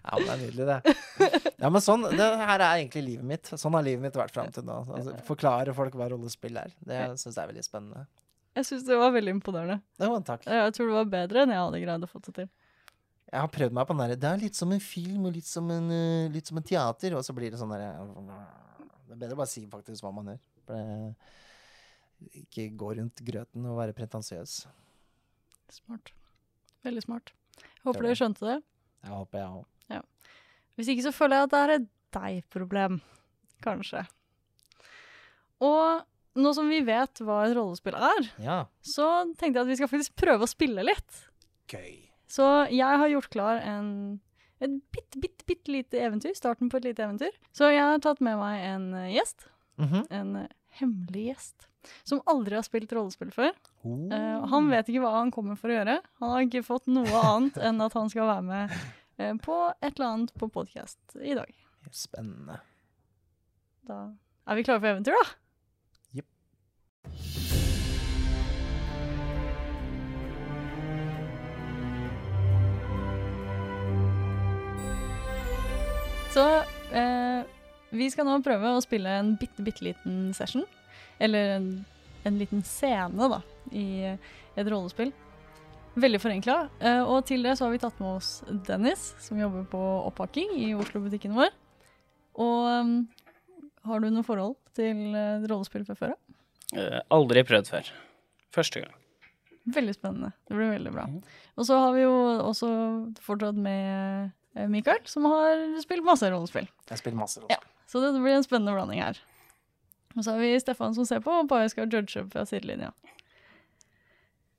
Ja, 0.00 0.16
men 0.16 0.26
det 0.26 0.32
er 0.32 0.40
nydelig, 0.40 0.66
det. 0.66 0.94
Ja, 1.60 1.68
men 1.70 1.82
sånn, 1.84 2.04
det 2.16 2.26
her 2.40 2.62
er 2.62 2.80
egentlig 2.80 3.02
livet 3.06 3.26
mitt. 3.26 3.50
Sånn 3.60 3.74
har 3.76 3.84
livet 3.86 4.02
mitt 4.02 4.16
vært 4.18 4.34
fram 4.34 4.50
til 4.54 4.64
nå. 4.66 4.78
Altså, 4.96 5.14
forklare 5.26 5.74
folk 5.76 5.94
hva 5.98 6.08
rollespill 6.12 6.56
er. 6.60 6.72
Det 6.86 6.98
syns 7.20 7.36
jeg 7.36 7.42
er 7.44 7.50
veldig 7.52 7.64
spennende. 7.66 8.04
Jeg 8.58 8.66
syns 8.66 8.86
det 8.86 8.98
var 8.98 9.12
veldig 9.14 9.36
imponerende. 9.36 9.78
Jo, 10.02 10.16
takk. 10.26 10.46
Jeg 10.50 10.74
tror 10.76 10.90
det 10.90 10.96
var 10.96 11.10
bedre 11.12 11.44
enn 11.44 11.54
jeg 11.54 11.62
hadde 11.62 11.82
greid 11.84 12.06
å 12.06 12.10
få 12.10 12.20
det 12.26 12.34
til. 12.40 12.48
Jeg 13.30 13.38
har 13.44 13.50
prøvd 13.54 13.76
meg 13.76 13.86
på 13.86 13.94
den 13.94 14.00
derre 14.02 14.18
Det 14.18 14.26
er 14.26 14.40
litt 14.42 14.58
som 14.58 14.72
en 14.74 14.82
film 14.82 15.28
og 15.28 15.36
litt 15.36 15.46
som 15.46 15.68
en, 15.70 15.90
eh, 15.94 16.30
litt 16.34 16.48
som 16.50 16.58
en 16.58 16.66
teater, 16.66 17.14
og 17.14 17.22
så 17.22 17.34
blir 17.36 17.52
det 17.52 17.60
sånn 17.60 17.70
derre 17.70 17.92
Det 19.06 19.14
er 19.14 19.20
bedre 19.20 19.36
å 19.36 19.42
bare 19.42 19.52
si 19.52 19.62
faktisk 19.70 20.02
hva 20.02 20.12
man 20.14 20.32
gjør. 20.32 21.14
Ikke 22.42 22.66
gå 22.76 22.94
rundt 22.98 23.22
grøten 23.24 23.66
og 23.70 23.78
være 23.78 23.94
pretensiøs. 23.96 24.64
Smart. 25.70 26.10
Veldig 26.84 27.02
smart. 27.06 27.32
Jeg 27.60 27.86
håper 27.86 28.06
dere 28.08 28.18
skjønte 28.18 28.46
det. 28.46 28.58
Jeg 29.04 29.14
håper 29.14 29.38
jeg 29.38 29.48
òg. 29.60 29.66
Hvis 30.80 30.88
ikke 30.94 31.04
så 31.04 31.12
føler 31.12 31.36
jeg 31.36 31.44
at 31.44 31.52
det 31.52 31.60
er 31.60 31.72
et 31.74 31.88
deg-problem. 32.16 33.00
Kanskje. 33.60 34.06
Og 35.60 36.06
nå 36.38 36.52
som 36.54 36.68
vi 36.70 36.80
vet 36.86 37.22
hva 37.24 37.42
et 37.46 37.56
rollespill 37.56 37.96
er, 37.96 38.30
Ja. 38.42 38.58
så 38.86 39.08
tenkte 39.34 39.58
jeg 39.58 39.64
at 39.64 39.70
vi 39.72 39.78
skal 39.80 39.90
faktisk 39.90 40.16
prøve 40.20 40.46
å 40.46 40.50
spille 40.50 40.84
litt. 40.86 41.22
Gøy. 41.70 42.10
Så 42.30 42.46
jeg 42.70 42.98
har 43.02 43.08
gjort 43.10 43.30
klar 43.30 43.62
en, 43.66 44.20
et 44.62 44.76
bitte, 44.94 45.18
bitte, 45.18 45.46
bitte 45.48 45.72
lite 45.74 45.98
eventyr. 45.98 46.36
Starten 46.38 46.70
på 46.70 46.78
et 46.78 46.86
lite 46.90 47.02
eventyr. 47.02 47.34
Så 47.52 47.72
jeg 47.72 47.82
har 47.82 47.98
tatt 47.98 48.20
med 48.22 48.38
meg 48.38 48.62
en 48.62 48.92
gjest. 49.10 49.48
gjest. 49.48 49.48
-hmm. 49.80 50.06
En 50.10 50.36
eh, 50.36 50.48
hemmelig 50.80 51.26
gjest. 51.26 51.68
Som 52.04 52.20
aldri 52.28 52.58
har 52.58 52.64
spilt 52.66 52.92
rollespill 52.92 53.30
før. 53.32 53.54
Oh. 53.82 54.08
Uh, 54.12 54.46
han 54.52 54.68
vet 54.68 54.90
ikke 54.90 55.00
hva 55.00 55.14
han 55.16 55.30
kommer 55.32 55.56
for 55.56 55.72
å 55.72 55.78
gjøre. 55.78 56.00
Han 56.20 56.34
har 56.34 56.44
ikke 56.44 56.66
fått 56.66 56.90
noe 56.92 57.22
annet 57.24 57.56
enn 57.56 57.80
at 57.80 57.96
han 57.96 58.10
skal 58.12 58.28
være 58.28 58.44
med 58.44 58.74
uh, 59.20 59.34
på 59.40 59.60
et 59.80 59.94
eller 59.94 60.08
annet 60.10 60.34
på 60.36 60.50
podkast 60.52 61.16
i 61.16 61.36
dag. 61.38 61.54
Spennende. 61.96 62.60
Da 63.88 64.10
er 64.50 64.58
vi 64.58 64.66
klare 64.66 64.82
for 64.82 64.92
eventyr, 64.92 65.16
da. 65.16 65.38
Så 76.30 76.44
eh, 76.94 77.40
vi 77.90 78.06
skal 78.10 78.28
nå 78.28 78.36
prøve 78.44 78.70
å 78.76 78.82
spille 78.84 79.16
en 79.18 79.32
bitte, 79.38 79.64
bitte 79.66 79.82
liten 79.84 80.30
session. 80.36 80.62
Eller 81.18 81.56
en, 81.56 81.66
en 82.24 82.38
liten 82.38 82.62
scene, 82.64 83.28
da, 83.32 83.40
i 83.74 84.14
et 84.14 84.70
rollespill. 84.70 85.10
Veldig 86.00 86.20
forenkla. 86.22 86.56
Eh, 86.78 87.02
og 87.02 87.24
til 87.26 87.42
det 87.42 87.56
så 87.58 87.66
har 87.66 87.74
vi 87.74 87.82
tatt 87.82 87.98
med 88.02 88.20
oss 88.20 88.30
Dennis, 88.68 89.10
som 89.24 89.40
jobber 89.40 89.66
på 89.72 89.80
oppakking 90.06 90.54
i 90.62 90.70
Oslo-butikken 90.78 91.34
vår. 91.34 91.50
Og 92.40 92.68
um, 92.86 92.92
har 93.90 94.00
du 94.00 94.12
noe 94.12 94.26
forhold 94.26 94.54
til 94.78 95.10
eh, 95.18 95.48
rollespill 95.50 95.84
fra 95.88 95.98
før 95.98 96.14
av? 96.14 96.20
Eh, 96.76 97.00
aldri 97.14 97.42
prøvd 97.46 97.70
før. 97.70 97.90
Første 98.54 98.84
gang. 98.84 98.94
Veldig 99.70 99.94
spennende. 99.94 100.32
Det 100.48 100.56
blir 100.56 100.72
veldig 100.72 100.92
bra. 100.94 101.06
Og 101.58 101.66
så 101.68 101.78
har 101.78 101.94
vi 101.96 102.04
jo 102.04 102.14
også 102.46 102.70
fortsatt 103.22 103.58
med 103.60 104.30
eh, 104.56 104.68
Mikael, 104.70 105.02
som 105.10 105.26
har 105.30 105.66
spilt 105.82 106.06
masse 106.06 106.30
rollespill. 106.30 106.68
Jeg 106.86 106.94
har 106.94 107.02
spilt 107.02 107.18
masse 107.18 107.42
rollespill. 107.42 107.58
Ja. 107.58 107.86
Så 107.90 108.02
det 108.02 108.14
blir 108.22 108.36
en 108.36 108.46
spennende 108.46 108.74
blanding 108.76 109.02
her. 109.02 109.18
Og 110.16 110.24
så 110.24 110.34
har 110.34 110.42
vi 110.42 110.54
Stefan 110.62 110.94
som 110.96 111.06
ser 111.06 111.22
på, 111.22 111.32
og 111.42 111.50
bare 111.50 111.68
skal 111.70 111.90
judge 111.90 112.24
fra 112.32 112.46
sidelinja. 112.48 112.90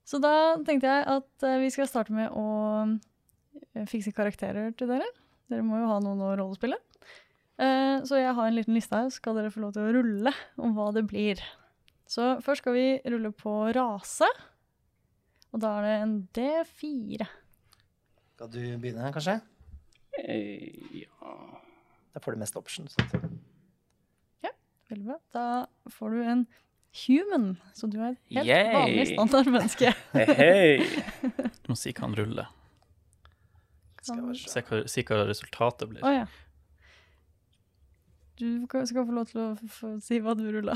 Så 0.08 0.20
da 0.20 0.58
tenkte 0.68 0.92
jeg 0.92 1.08
at 1.16 1.48
eh, 1.48 1.60
vi 1.64 1.72
skal 1.74 1.90
starte 1.90 2.16
med 2.16 2.32
å 2.36 2.46
fikse 3.88 4.14
karakterer 4.16 4.72
til 4.78 4.90
dere. 4.92 5.08
Dere 5.52 5.66
må 5.66 5.80
jo 5.80 5.90
ha 5.90 6.00
noen 6.04 6.24
å 6.24 6.34
rollespille. 6.40 6.78
Eh, 7.62 7.98
så 8.08 8.20
jeg 8.20 8.36
har 8.36 8.48
en 8.48 8.58
liten 8.58 8.76
liste 8.78 8.96
her, 8.96 9.10
så 9.12 9.22
skal 9.22 9.38
dere 9.38 9.52
få 9.54 9.64
lov 9.64 9.76
til 9.76 9.86
å 9.86 9.96
rulle 9.98 10.34
om 10.62 10.76
hva 10.78 10.90
det 10.96 11.06
blir. 11.10 11.42
Så 12.12 12.26
først 12.44 12.64
skal 12.66 12.76
vi 12.76 12.86
rulle 13.14 13.32
på 13.36 13.54
rase. 13.76 14.28
Og 15.52 15.62
da 15.64 15.70
er 15.80 15.86
det 15.88 15.94
en 16.02 16.16
D4. 16.36 17.28
Skal 18.36 18.52
du 18.52 18.60
begynne, 18.82 19.12
kanskje? 19.16 19.38
Eh, 20.20 21.06
ja 21.06 21.36
Da 22.12 22.20
får 22.20 22.36
du 22.36 22.42
mest 22.44 22.58
options. 22.60 22.98
Veldig 24.92 25.06
bra. 25.08 25.16
Da 25.32 25.44
får 25.88 26.10
du 26.12 26.24
en 26.28 26.42
human, 27.06 27.46
så 27.72 27.88
du 27.88 27.96
er 28.04 28.18
helt 28.28 28.44
Yay! 28.50 28.74
vanlig 28.76 29.06
standardmenneske. 29.14 29.94
hey, 30.12 30.34
hey. 30.36 30.82
Du 31.64 31.70
må 31.72 31.78
si 31.80 31.94
hva 31.96 32.10
han 32.10 32.18
ruller. 32.20 32.50
Kan- 34.02 34.36
se. 34.36 34.66
Hva, 34.68 34.82
si 34.92 35.06
hva 35.08 35.22
resultatet 35.30 35.88
blir. 35.94 36.04
Oh, 36.04 36.12
ja. 36.12 36.26
Du 38.42 38.66
skal 38.68 39.06
få 39.08 39.16
lov 39.16 39.32
til 39.32 39.40
å 39.46 39.50
få 39.80 39.94
si 40.04 40.20
hva 40.20 40.36
du 40.36 40.44
rulla. 40.58 40.76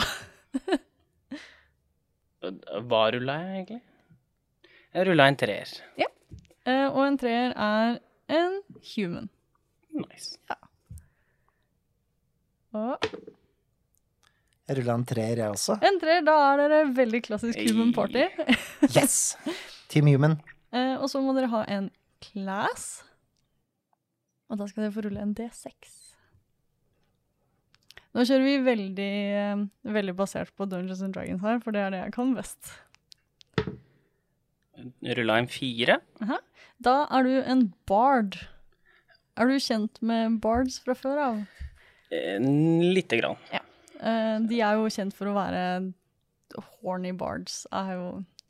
Hva 2.90 3.04
rulla 3.16 3.36
jeg 3.42 3.54
egentlig? 3.60 3.82
Jeg 4.96 5.08
rulla 5.10 5.26
en 5.32 5.38
treer. 5.40 5.72
Eh, 6.66 6.88
og 6.88 7.02
en 7.06 7.18
treer 7.22 7.52
er 7.54 7.98
en 8.32 8.56
human. 8.96 9.28
Nice. 9.96 10.38
Og 12.76 13.06
Jeg 14.66 14.78
rulla 14.80 14.96
en 14.98 15.06
treer, 15.06 15.38
jeg 15.44 15.50
også. 15.54 15.76
en 15.86 16.00
treer, 16.02 16.24
da 16.26 16.36
er 16.52 16.64
dere 16.64 16.80
veldig 16.98 17.22
klassisk 17.28 17.60
human 17.70 17.94
party. 17.94 18.26
Yes! 18.96 19.36
Team 19.94 20.08
Human. 20.10 20.40
Eh, 20.74 20.96
og 20.98 21.06
så 21.12 21.22
må 21.22 21.36
dere 21.38 21.52
ha 21.54 21.62
en 21.72 21.92
class. 22.26 23.04
Og 24.50 24.58
da 24.60 24.66
skal 24.68 24.86
dere 24.88 24.96
få 24.96 25.04
rulle 25.06 25.22
en 25.22 25.36
D6. 25.38 25.72
Nå 28.16 28.24
kjører 28.24 28.46
vi 28.48 28.56
veldig, 28.64 29.12
eh, 29.36 29.64
veldig 29.92 30.16
basert 30.16 30.54
på 30.56 30.68
Dungeons 30.72 31.02
and 31.04 31.14
Dragons 31.18 31.42
her, 31.44 31.60
for 31.60 31.76
det 31.76 31.82
er 31.84 31.92
det 31.92 32.00
jeg 32.06 32.14
kan 32.16 32.32
best. 32.38 32.72
Rulla 35.18 35.38
en 35.40 35.48
fire. 35.52 36.00
Da 36.84 36.96
er 37.16 37.28
du 37.28 37.34
en 37.44 37.66
bard. 37.88 38.38
Er 39.36 39.52
du 39.52 39.60
kjent 39.60 40.00
med 40.06 40.40
bards 40.44 40.80
fra 40.84 40.96
før 40.96 41.22
av? 41.26 41.44
Eh, 42.12 42.40
Lite 42.40 43.20
grann. 43.20 43.38
Eh, 43.52 44.40
de 44.48 44.60
er 44.64 44.80
jo 44.80 44.90
kjent 44.92 45.16
for 45.16 45.32
å 45.32 45.36
være 45.36 45.94
horny 46.82 47.12
bards. 47.18 47.66
Er 47.76 47.94
jo, 47.96 48.10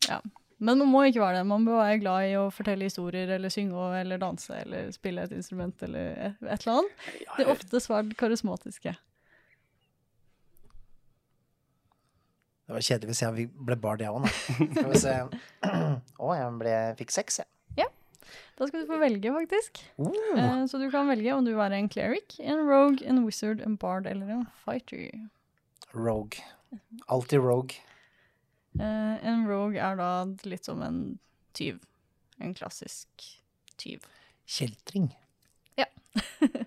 ja. 0.10 0.20
Men 0.60 0.80
man 0.82 0.90
må 0.92 1.04
ikke 1.10 1.22
være 1.24 1.42
det. 1.42 1.48
Man 1.50 1.66
bør 1.68 1.82
være 1.82 2.00
glad 2.02 2.30
i 2.30 2.36
å 2.40 2.46
fortelle 2.54 2.88
historier 2.88 3.34
eller 3.36 3.50
synge 3.54 3.90
eller 4.00 4.22
danse 4.22 4.56
eller 4.62 4.92
spille 4.96 5.26
et 5.26 5.34
instrument 5.36 5.82
eller 5.86 6.14
et, 6.30 6.38
et 6.46 6.66
eller 6.66 6.78
annet. 6.80 7.04
De 7.36 7.44
er 7.44 7.52
ofte 7.54 7.82
svært 7.84 8.14
karismatiske. 8.20 8.94
Det 12.66 12.74
var 12.74 12.82
kjedelig 12.82 13.12
hvis 13.14 13.22
jeg 13.22 13.50
ble 13.68 13.76
bard, 13.78 14.02
jeg 14.02 14.10
òg, 14.10 14.24
nå. 14.26 14.32
Skal 14.74 14.90
vi 14.90 15.02
se. 15.02 15.18
Å, 16.26 16.32
jeg 16.34 16.56
ble, 16.62 16.74
fikk 17.02 17.14
seks, 17.14 17.44
jeg. 17.44 17.50
Da 18.56 18.68
skal 18.68 18.86
du 18.86 18.88
få 18.88 18.98
velge, 19.02 19.32
faktisk. 19.36 19.82
Uh, 20.00 20.12
Eh, 20.36 20.66
så 20.72 20.80
du 20.80 20.88
kan 20.92 21.10
velge 21.12 21.34
om 21.36 21.44
du 21.44 21.52
vil 21.52 21.60
være 21.60 21.80
en 21.80 21.90
cleric, 21.92 22.38
en 22.40 22.62
rogue, 22.68 23.04
en 23.04 23.26
wizard, 23.26 23.62
en 23.62 23.76
bard 23.78 24.08
eller 24.08 24.32
en 24.32 24.46
fighter. 24.64 25.12
rogue. 25.94 26.40
Alltid 27.08 27.40
rogue. 27.40 27.76
Eh, 28.80 29.28
en 29.28 29.46
rogue 29.48 29.80
er 29.80 29.96
da 30.00 30.26
litt 30.44 30.66
som 30.66 30.82
en 30.82 31.20
tyv. 31.54 31.80
En 32.40 32.54
klassisk 32.56 33.28
tyv. 33.78 34.08
Kjeltring. 34.48 35.12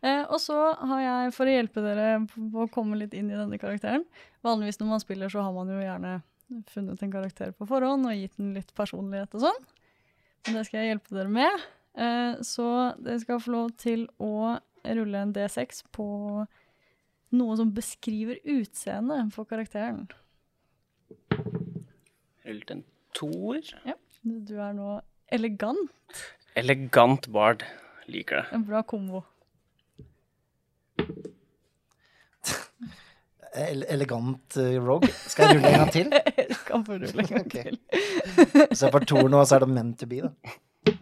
Eh, 0.00 0.22
og 0.32 0.38
så 0.40 0.56
har 0.90 1.00
jeg, 1.04 1.32
for 1.36 1.48
å 1.48 1.54
hjelpe 1.54 1.82
dere 1.84 2.06
på 2.30 2.64
å 2.64 2.70
komme 2.72 2.96
litt 2.96 3.12
inn 3.12 3.28
i 3.28 3.36
denne 3.36 3.58
karakteren 3.60 4.06
Vanligvis 4.40 4.78
når 4.80 4.88
man 4.94 5.02
spiller, 5.02 5.28
så 5.28 5.42
har 5.44 5.52
man 5.52 5.68
jo 5.68 5.76
gjerne 5.76 6.14
funnet 6.72 7.02
en 7.04 7.12
karakter 7.12 7.52
på 7.52 7.66
forhånd 7.68 8.08
og 8.08 8.16
gitt 8.16 8.38
den 8.40 8.54
litt 8.56 8.72
personlighet 8.74 9.36
og 9.36 9.44
sånn. 9.44 9.60
Men 10.46 10.56
det 10.56 10.64
skal 10.66 10.80
jeg 10.80 10.94
hjelpe 10.94 11.14
dere 11.18 11.34
med. 11.34 11.66
Eh, 12.00 12.40
så 12.46 12.66
dere 12.96 13.20
skal 13.22 13.42
få 13.44 13.52
lov 13.54 13.74
til 13.78 14.06
å 14.22 14.56
rulle 14.80 15.20
en 15.20 15.34
D6 15.36 15.84
på 15.92 16.06
noe 17.36 17.58
som 17.60 17.70
beskriver 17.74 18.40
utseendet 18.48 19.34
for 19.36 19.46
karakteren. 19.50 20.08
Rullet 22.46 22.72
en 22.72 22.82
toer. 23.14 23.68
Du 24.24 24.56
er 24.56 24.72
nå 24.74 24.96
elegant. 25.30 26.24
Elegant 26.58 27.28
bard. 27.30 27.62
Liker 28.10 28.40
det. 28.40 28.46
En 28.56 28.64
bra 28.66 28.82
kombo. 28.82 29.22
Elegant 33.54 34.56
eh, 34.60 34.76
rogue. 34.82 35.10
Skal 35.26 35.50
jeg 35.50 35.58
rulle 35.58 35.72
en 35.72 35.84
gang 35.84 35.92
til? 35.94 36.10
Du 36.50 36.56
kan 36.66 36.86
få 36.86 36.98
rulle 37.00 37.24
en 37.24 37.30
gang 37.30 37.46
okay. 37.46 37.70
til. 37.70 37.78
Så 38.76 38.86
jeg 38.86 38.94
får 38.94 39.06
to 39.10 39.22
nå, 39.26 39.44
så 39.44 39.58
er 39.58 39.64
det 39.64 39.70
meant 39.74 39.98
to 40.00 40.08
be, 40.10 40.20
da. 40.26 40.94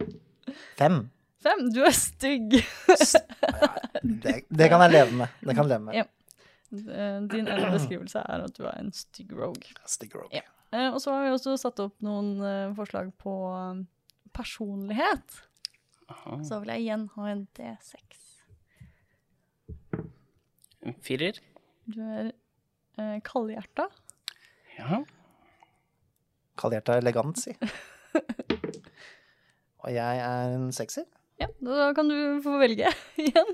Fem. 0.79 1.01
Fem, 1.43 1.65
du 1.73 1.81
er 1.87 1.95
stygg. 1.95 2.55
Det, 4.03 4.33
det 4.49 4.69
kan 4.71 4.81
jeg 4.85 4.91
leve 4.95 5.19
med. 5.21 5.35
Det 5.41 5.53
kan 5.55 5.63
jeg 5.63 5.71
leve 5.75 5.85
med. 5.87 5.99
Ja. 5.99 6.07
Din 6.69 7.47
ene 7.47 7.71
beskrivelse 7.73 8.21
er 8.21 8.45
at 8.45 8.57
du 8.57 8.65
er 8.67 8.75
en 8.77 8.91
stygg 8.93 9.31
rogue. 9.37 9.75
Stygg 9.87 10.15
rogue. 10.17 10.33
Ja. 10.35 10.45
Eh, 10.71 10.89
og 10.93 11.01
så 11.01 11.13
har 11.15 11.25
vi 11.25 11.33
også 11.33 11.55
satt 11.57 11.81
opp 11.81 11.95
noen 12.05 12.35
eh, 12.45 12.73
forslag 12.77 13.09
på 13.21 13.33
eh, 13.57 13.81
personlighet. 14.35 15.39
Aha. 16.09 16.39
Så 16.45 16.61
vil 16.61 16.73
jeg 16.73 16.85
igjen 16.85 17.07
ha 17.15 17.29
en 17.31 17.45
D6. 17.57 18.19
En 20.85 20.95
firer. 21.03 21.41
Du 21.89 22.01
er 22.05 22.27
eh, 22.99 23.17
kaldhjerta. 23.25 23.87
Ja. 24.77 24.99
Kaldhjerta 26.59 26.97
elegant, 26.99 27.39
si. 27.41 27.55
Og 29.79 29.89
jeg 29.95 30.19
er 30.21 30.53
en 30.57 30.69
sekser. 30.75 31.05
Ja, 31.39 31.47
da 31.63 31.93
kan 31.95 32.09
du 32.11 32.17
få 32.43 32.57
velge 32.59 32.89
igjen. 33.23 33.51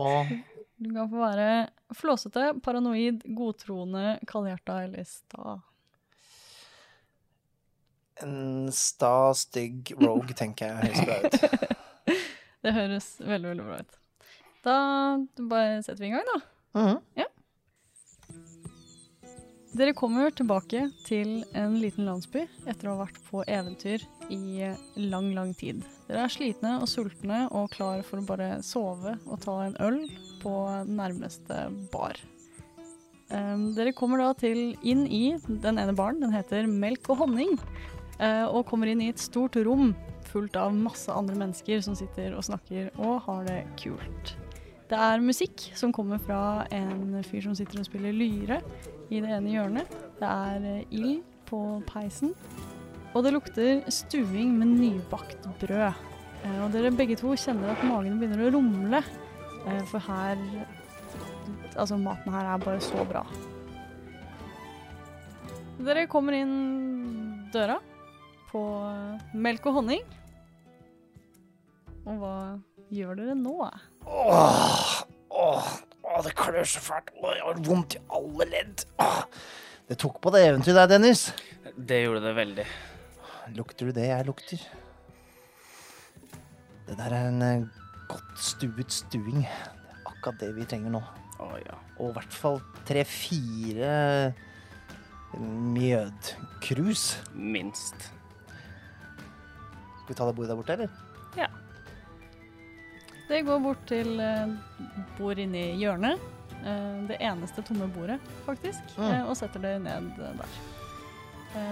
Og 0.00 0.30
Du 0.78 0.88
kan 0.94 1.08
få 1.10 1.18
være 1.20 1.48
flåsete, 1.98 2.54
paranoid, 2.64 3.22
godtroende, 3.36 4.14
kaldhjerta 4.30 4.74
eller 4.86 5.04
sta. 5.08 5.58
en 8.18 8.66
sta, 8.74 9.30
stygg 9.38 9.92
rogue, 10.02 10.34
tenker 10.34 10.66
jeg 10.66 10.74
høres 10.82 11.00
bra 11.06 11.16
ut. 11.22 11.34
Det 12.66 12.72
høres 12.74 13.06
veldig, 13.22 13.48
veldig 13.52 13.66
bra 13.68 13.76
ut. 13.78 13.92
Da 14.66 14.74
bare 15.52 15.76
setter 15.86 16.02
vi 16.02 16.08
i 16.08 16.10
gang, 16.16 16.26
da. 16.26 16.38
Mhm. 16.80 16.96
Dere 19.78 19.92
kommer 19.94 20.32
tilbake 20.34 20.88
til 21.06 21.44
en 21.54 21.76
liten 21.78 22.08
landsby 22.08 22.40
etter 22.66 22.88
å 22.88 22.96
ha 22.96 23.04
vært 23.04 23.18
på 23.28 23.44
eventyr 23.46 24.02
i 24.34 24.72
lang, 24.98 25.28
lang 25.36 25.52
tid. 25.54 25.84
Dere 26.08 26.24
er 26.24 26.32
slitne 26.34 26.72
og 26.80 26.88
sultne 26.90 27.44
og 27.54 27.68
klar 27.76 28.02
for 28.06 28.18
å 28.18 28.26
bare 28.26 28.56
sove 28.66 29.14
og 29.28 29.38
ta 29.44 29.54
en 29.68 29.76
øl 29.84 30.00
på 30.42 30.54
nærmeste 30.88 31.60
bar. 31.92 32.18
Um, 33.30 33.68
dere 33.76 33.94
kommer 33.94 34.24
da 34.24 34.32
til 34.40 34.74
inn 34.82 35.04
i 35.06 35.36
den 35.46 35.78
ene 35.78 35.94
baren, 35.94 36.18
den 36.24 36.34
heter 36.34 36.66
Melk 36.66 37.12
og 37.12 37.22
honning, 37.22 37.54
eh, 38.18 38.48
og 38.48 38.66
kommer 38.66 38.90
inn 38.90 39.04
i 39.04 39.12
et 39.12 39.22
stort 39.22 39.60
rom 39.62 39.92
fullt 40.32 40.58
av 40.58 40.74
masse 40.74 41.12
andre 41.12 41.38
mennesker 41.38 41.86
som 41.86 41.94
sitter 41.94 42.34
og 42.34 42.48
snakker 42.50 42.90
og 42.98 43.20
har 43.28 43.46
det 43.46 43.62
kult. 43.78 44.34
Det 44.88 44.96
er 44.96 45.20
musikk 45.20 45.66
som 45.76 45.92
kommer 45.92 46.20
fra 46.22 46.64
en 46.72 47.18
fyr 47.26 47.42
som 47.44 47.54
sitter 47.58 47.82
og 47.82 47.88
spiller 47.88 48.14
lyre 48.16 48.60
i 49.12 49.20
det 49.20 49.32
ene 49.36 49.52
hjørnet. 49.52 49.90
Det 50.20 50.28
er 50.28 50.64
eh, 50.64 50.84
ild 50.96 51.18
på 51.48 51.60
peisen. 51.88 52.32
Og 53.16 53.24
det 53.24 53.34
lukter 53.34 53.82
stuing 53.92 54.54
med 54.56 54.72
nybakt 54.78 55.44
brød. 55.60 55.92
Eh, 56.44 56.58
Og 56.64 56.72
dere 56.72 56.92
begge 56.96 57.16
to 57.20 57.34
kjenner 57.36 57.74
at 57.74 57.84
magen 57.84 58.16
begynner 58.20 58.46
å 58.48 58.54
rumle. 58.56 59.02
eh, 59.66 59.82
For 59.92 59.98
her 60.08 60.36
Altså, 61.78 61.94
maten 62.00 62.32
her 62.34 62.48
er 62.54 62.58
bare 62.58 62.80
så 62.82 63.04
bra. 63.06 63.20
Dere 65.78 66.08
kommer 66.10 66.34
inn 66.34 66.56
døra 67.54 67.76
på 68.50 68.62
melk 69.38 69.68
og 69.70 69.76
honning. 69.78 70.02
Og 72.08 72.18
hva 72.18 72.32
gjør 72.90 73.14
dere 73.20 73.36
nå? 73.38 73.54
Åh, 74.08 75.02
åh, 75.30 75.68
åh, 76.02 76.20
det 76.24 76.34
klør 76.38 76.64
så 76.64 76.80
fælt. 76.82 77.12
Åh, 77.20 77.32
jeg 77.36 77.44
har 77.44 77.62
vondt 77.68 77.96
i 77.98 78.02
alle 78.18 78.48
ledd. 78.48 78.84
Åh, 79.04 79.22
det 79.88 79.98
tok 80.00 80.20
på 80.24 80.32
det 80.34 80.46
eventyret 80.48 80.80
der, 80.82 80.94
Dennis. 80.96 81.28
Det 81.76 82.02
gjorde 82.02 82.24
det 82.24 82.34
veldig. 82.36 82.66
Lukter 83.56 83.88
du 83.88 83.96
det 83.96 84.08
jeg 84.08 84.26
lukter? 84.28 84.64
Det 86.88 86.96
der 86.96 87.14
er 87.14 87.28
en 87.28 87.42
eh, 87.44 87.66
godt 88.08 88.40
stuet 88.40 88.92
stuing. 88.92 89.44
Det 89.44 89.92
er 89.92 90.10
akkurat 90.10 90.40
det 90.40 90.50
vi 90.56 90.66
trenger 90.68 90.96
nå. 90.96 91.02
Å 91.38 91.48
ja. 91.60 91.76
Og 92.00 92.10
i 92.10 92.14
hvert 92.16 92.34
fall 92.34 92.60
tre-fire 92.88 94.32
mjødkrus. 95.38 97.10
Minst. 97.36 98.08
Skal 100.02 100.08
vi 100.08 100.16
ta 100.16 100.28
det 100.28 100.36
bordet 100.36 100.50
der 100.50 100.60
borte, 100.60 100.78
eller? 100.78 100.88
Ja. 101.36 101.50
Det 103.28 103.42
går 103.44 103.60
bort 103.60 103.84
til 103.88 104.16
eh, 104.22 104.48
bord 105.18 105.38
inni 105.38 105.74
hjørnet. 105.80 106.20
eh, 106.64 106.96
det 107.08 107.18
eneste 107.20 107.62
tomme 107.62 107.88
bordet, 107.92 108.18
faktisk. 108.46 108.96
Mm. 108.96 109.10
eh, 109.10 109.22
og 109.28 109.36
setter 109.36 109.64
det 109.64 109.74
ned 109.84 110.10
der. 110.18 110.58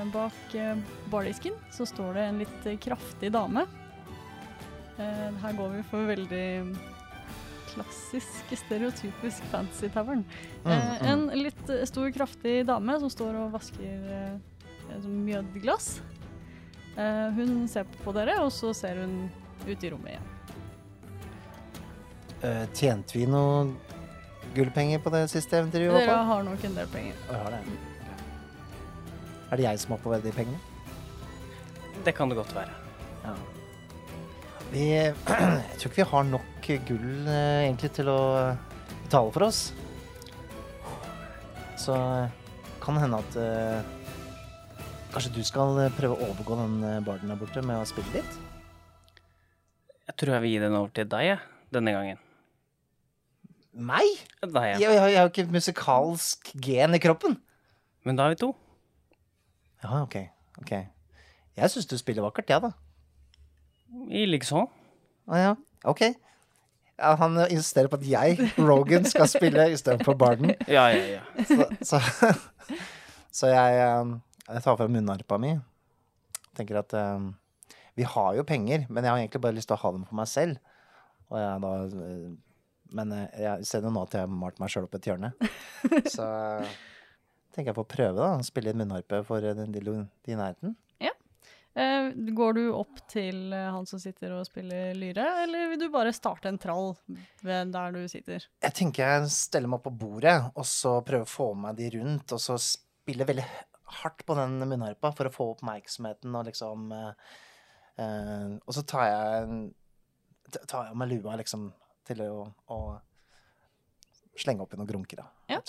Bak 0.08 0.54
bardisken 1.12 1.52
så 1.70 1.84
står 1.86 2.14
det 2.16 2.22
en 2.24 2.38
litt 2.40 2.68
kraftig 2.80 3.28
dame. 3.34 3.66
Her 4.96 5.52
går 5.52 5.74
vi 5.74 5.82
for 5.90 6.08
veldig 6.08 6.46
klassisk, 7.74 8.54
stereotypisk 8.56 9.44
fancy 9.52 9.90
tavern. 9.92 10.24
Mm, 10.64 10.72
mm. 10.72 11.04
en 11.12 11.26
litt 11.44 11.72
stor, 11.92 12.08
kraftig 12.16 12.62
dame 12.66 12.96
som 13.02 13.12
står 13.12 13.36
og 13.42 13.52
vasker 13.58 14.40
mjødglass. 15.04 15.90
Hun 17.36 17.68
ser 17.68 17.84
på 18.00 18.16
dere, 18.16 18.40
og 18.46 18.48
så 18.56 18.72
ser 18.74 19.04
hun 19.04 19.26
ut 19.68 19.76
i 19.76 19.92
rommet 19.92 20.16
igjen. 20.16 20.35
Eh, 22.46 22.64
tjente 22.76 23.16
vi 23.18 23.26
noe 23.26 23.66
gullpenger 24.54 25.02
på 25.02 25.10
det 25.12 25.24
siste 25.32 25.58
eventyret 25.58 25.88
vi 25.88 25.92
var 25.92 26.04
Dere 26.04 26.24
har 26.30 26.46
nok 26.46 26.64
en 26.68 26.78
del 26.78 26.88
penger. 26.92 27.18
Jeg 27.26 27.42
har 27.42 27.56
det. 27.56 27.60
Er 29.50 29.60
det 29.60 29.66
jeg 29.66 29.82
som 29.82 29.94
har 29.94 30.00
oppbevarer 30.00 30.24
de 30.26 30.34
pengene? 30.36 30.60
Det 32.06 32.14
kan 32.14 32.30
det 32.30 32.38
godt 32.38 32.54
være. 32.54 32.76
Ja. 33.24 33.34
Vi, 34.70 34.86
jeg 35.00 35.14
tror 35.26 35.90
ikke 35.90 36.02
vi 36.02 36.08
har 36.12 36.30
nok 36.30 36.70
gull 36.86 37.10
eh, 37.30 37.66
egentlig 37.66 37.92
til 37.98 38.10
å 38.10 38.20
betale 39.02 39.34
for 39.34 39.48
oss. 39.48 39.60
Så 41.82 41.98
eh, 41.98 42.42
kan 42.82 42.96
det 42.96 43.02
hende 43.02 43.18
at 43.18 43.38
uh, 43.42 43.94
Kanskje 45.16 45.32
du 45.32 45.44
skal 45.48 45.78
eh, 45.80 45.94
prøve 45.96 46.12
å 46.12 46.26
overgå 46.28 46.58
den 46.58 46.74
eh, 46.84 46.98
barden 47.00 47.30
der 47.32 47.38
borte 47.40 47.62
med 47.64 47.80
å 47.80 47.88
spille 47.88 48.18
litt? 48.18 48.34
Jeg 50.10 50.14
tror 50.20 50.34
jeg 50.36 50.44
vil 50.44 50.52
gi 50.52 50.58
den 50.60 50.76
over 50.76 50.92
til 50.92 51.08
deg, 51.08 51.28
jeg, 51.30 51.38
denne 51.72 51.94
gangen. 51.96 52.25
Meg? 53.76 54.08
Nei, 54.46 54.66
Jeg, 54.72 54.80
ja. 54.80 54.90
jeg, 54.90 55.00
har- 55.00 55.08
jeg 55.12 55.20
har 55.20 55.30
ikke 55.32 55.52
musikalsk 55.52 56.52
gen 56.64 56.94
i 56.96 57.00
kroppen. 57.02 57.36
Men 58.06 58.16
da 58.16 58.24
er 58.24 58.34
vi 58.34 58.38
to. 58.40 58.52
Ja, 59.84 60.02
OK. 60.02 60.16
ok. 60.62 60.72
Jeg 61.56 61.70
syns 61.72 61.86
du 61.90 61.96
spiller 62.00 62.24
vakkert, 62.24 62.48
jeg, 62.48 62.56
ja, 62.56 62.68
da. 62.68 62.72
I 64.12 64.24
likeså. 64.28 64.62
Å 65.28 65.40
ja, 65.40 65.52
OK. 65.88 66.02
Ja, 66.96 67.10
han 67.20 67.36
insisterer 67.50 67.90
på 67.92 67.98
at 68.00 68.06
jeg, 68.08 68.38
Rogan, 68.56 69.04
skal 69.04 69.28
spille 69.28 69.66
istedenfor 69.74 70.16
Barden. 70.16 70.54
Ja, 70.72 70.86
ja, 70.94 71.18
ja. 71.18 71.44
Så, 71.44 71.66
så, 71.84 72.00
så 73.42 73.50
jeg, 73.52 73.80
eh, 73.82 74.14
jeg 74.48 74.64
tar 74.64 74.78
frem 74.80 74.94
munnharpa 74.96 75.36
mi. 75.42 75.52
Tenker 76.56 76.80
at 76.80 76.94
um, 76.96 77.34
vi 77.98 78.06
har 78.08 78.32
jo 78.38 78.46
penger, 78.48 78.86
men 78.88 79.04
jeg 79.04 79.12
har 79.12 79.20
egentlig 79.20 79.42
bare 79.44 79.56
lyst 79.58 79.68
til 79.68 79.76
å 79.76 79.82
ha 79.82 79.92
dem 79.98 80.06
for 80.08 80.16
meg 80.22 80.30
selv. 80.32 80.56
Og 81.28 81.36
jeg 81.42 81.62
da 81.66 81.74
eh, 81.84 82.26
Men 82.94 83.12
eh, 83.12 83.38
jeg 83.42 83.68
ser 83.68 83.86
jo 83.86 83.92
nå 83.92 84.04
at 84.06 84.16
jeg 84.16 84.26
har 84.26 84.32
malt 84.42 84.58
meg 84.62 84.72
sjøl 84.72 84.88
opp 84.88 84.96
et 84.98 85.08
hjørne. 85.10 85.32
Så 86.14 86.24
eh, 86.26 86.74
tenker 87.54 87.72
jeg 87.72 87.78
på 87.78 87.86
å 87.86 87.92
prøve, 87.96 88.16
da. 88.18 88.32
Spille 88.46 88.72
en 88.72 88.82
munnharpe 88.82 89.22
for 89.26 89.44
eh, 89.44 89.56
den 89.58 89.76
i 89.76 90.36
nærheten. 90.36 90.76
Ja. 91.02 91.12
går 92.38 92.54
du 92.56 92.62
opp 92.72 93.02
til 93.10 93.52
han 93.52 93.84
som 93.86 94.00
sitter 94.00 94.32
og 94.32 94.46
spiller 94.48 94.94
lyre, 94.96 95.26
eller 95.42 95.70
vil 95.72 95.82
du 95.82 95.90
bare 95.92 96.14
starte 96.16 96.48
en 96.48 96.58
trall 96.58 96.94
ved 97.44 97.74
der 97.74 97.92
du 97.92 98.06
sitter? 98.08 98.46
Jeg 98.64 98.76
tenker 98.78 99.04
jeg 99.04 99.32
steller 99.34 99.68
meg 99.68 99.82
opp 99.82 99.90
på 99.90 99.96
bordet, 100.06 100.38
og 100.54 100.64
så 100.64 100.98
prøver 101.04 101.26
å 101.26 101.34
få 101.34 101.50
med 101.66 101.76
de 101.76 101.90
rundt, 101.98 102.32
og 102.32 102.40
så 102.40 102.56
spille 102.60 103.28
veldig 103.28 103.44
hardt 104.02 104.24
på 104.26 104.34
den 104.34 104.56
munnharpa 104.64 105.12
for 105.14 105.28
å 105.28 105.34
få 105.34 105.50
oppmerksomheten 105.52 106.34
og 106.34 106.48
liksom 106.48 106.88
eh, 106.96 108.54
Og 108.66 108.72
så 108.74 108.82
tar 108.82 109.06
jeg 109.06 109.60
tar 110.66 110.88
jeg 110.88 110.98
med 110.98 111.10
lua 111.10 111.36
liksom 111.40 111.70
til 112.06 112.22
å, 112.26 112.46
å 112.72 112.80
slenge 114.36 114.64
oppi 114.64 114.78
noen 114.78 114.88
grunker, 114.90 115.22
da. 115.22 115.28
Ja. 115.50 115.60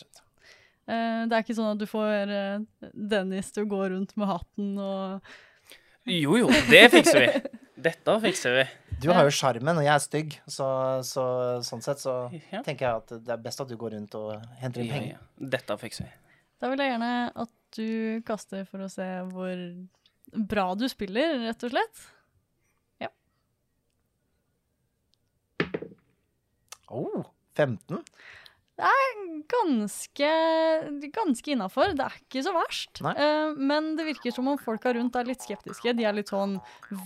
Eh, 0.88 1.22
det 1.28 1.36
er 1.36 1.44
ikke 1.44 1.56
sånn 1.58 1.74
at 1.74 1.82
du 1.82 1.86
får 1.90 2.32
eh, 2.32 2.90
Dennis 2.94 3.52
til 3.56 3.66
å 3.66 3.70
gå 3.72 3.82
rundt 3.94 4.14
med 4.20 4.30
hatten 4.30 4.74
og 4.80 5.32
Jo, 6.08 6.38
jo, 6.40 6.48
det 6.72 6.86
fikser 6.94 7.20
vi. 7.26 7.42
Dette 7.88 8.14
fikser 8.24 8.54
vi. 8.56 8.62
Du 9.04 9.10
har 9.14 9.28
jo 9.28 9.34
sjarmen, 9.36 9.78
og 9.78 9.84
jeg 9.86 9.92
er 9.94 10.02
stygg, 10.02 10.38
så, 10.50 10.68
så 11.06 11.24
sånn 11.68 11.84
sett 11.86 12.00
så 12.02 12.14
Ja. 12.50 12.64
tenker 12.66 12.88
jeg 12.88 13.02
at 13.04 13.12
det 13.28 13.34
er 13.36 13.44
best 13.44 13.62
at 13.62 13.70
du 13.70 13.76
går 13.78 13.94
rundt 13.98 14.16
og 14.18 14.32
henter 14.62 14.82
inn 14.82 14.88
Ja, 14.90 14.96
penger. 14.96 15.20
ja. 15.20 15.50
Dette 15.58 15.78
fikser 15.84 16.08
vi. 16.08 16.16
Da 16.64 16.72
vil 16.72 16.82
jeg 16.82 16.90
gjerne 16.96 17.12
at 17.44 17.52
du 17.78 18.22
kaster 18.26 18.64
for 18.66 18.82
å 18.82 18.90
se 18.90 19.06
hvor 19.30 19.60
bra 20.50 20.72
du 20.80 20.88
spiller, 20.90 21.36
rett 21.46 21.68
og 21.68 21.76
slett. 21.76 22.02
Oh, 26.88 27.24
15? 27.58 28.04
Det 28.78 28.90
Ganske, 29.48 30.30
ganske 31.14 31.52
innafor. 31.54 31.94
Det 31.98 32.04
er 32.04 32.18
ikke 32.20 32.42
så 32.46 32.52
verst. 32.54 33.00
Eh, 33.02 33.56
men 33.58 33.94
det 33.98 34.06
virker 34.10 34.34
som 34.36 34.50
om 34.52 34.60
folka 34.62 34.92
rundt 34.94 35.16
er 35.18 35.30
litt 35.30 35.42
skeptiske. 35.46 35.94
De 35.98 36.06
er 36.06 36.14
litt 36.14 36.30
sånn 36.30 36.58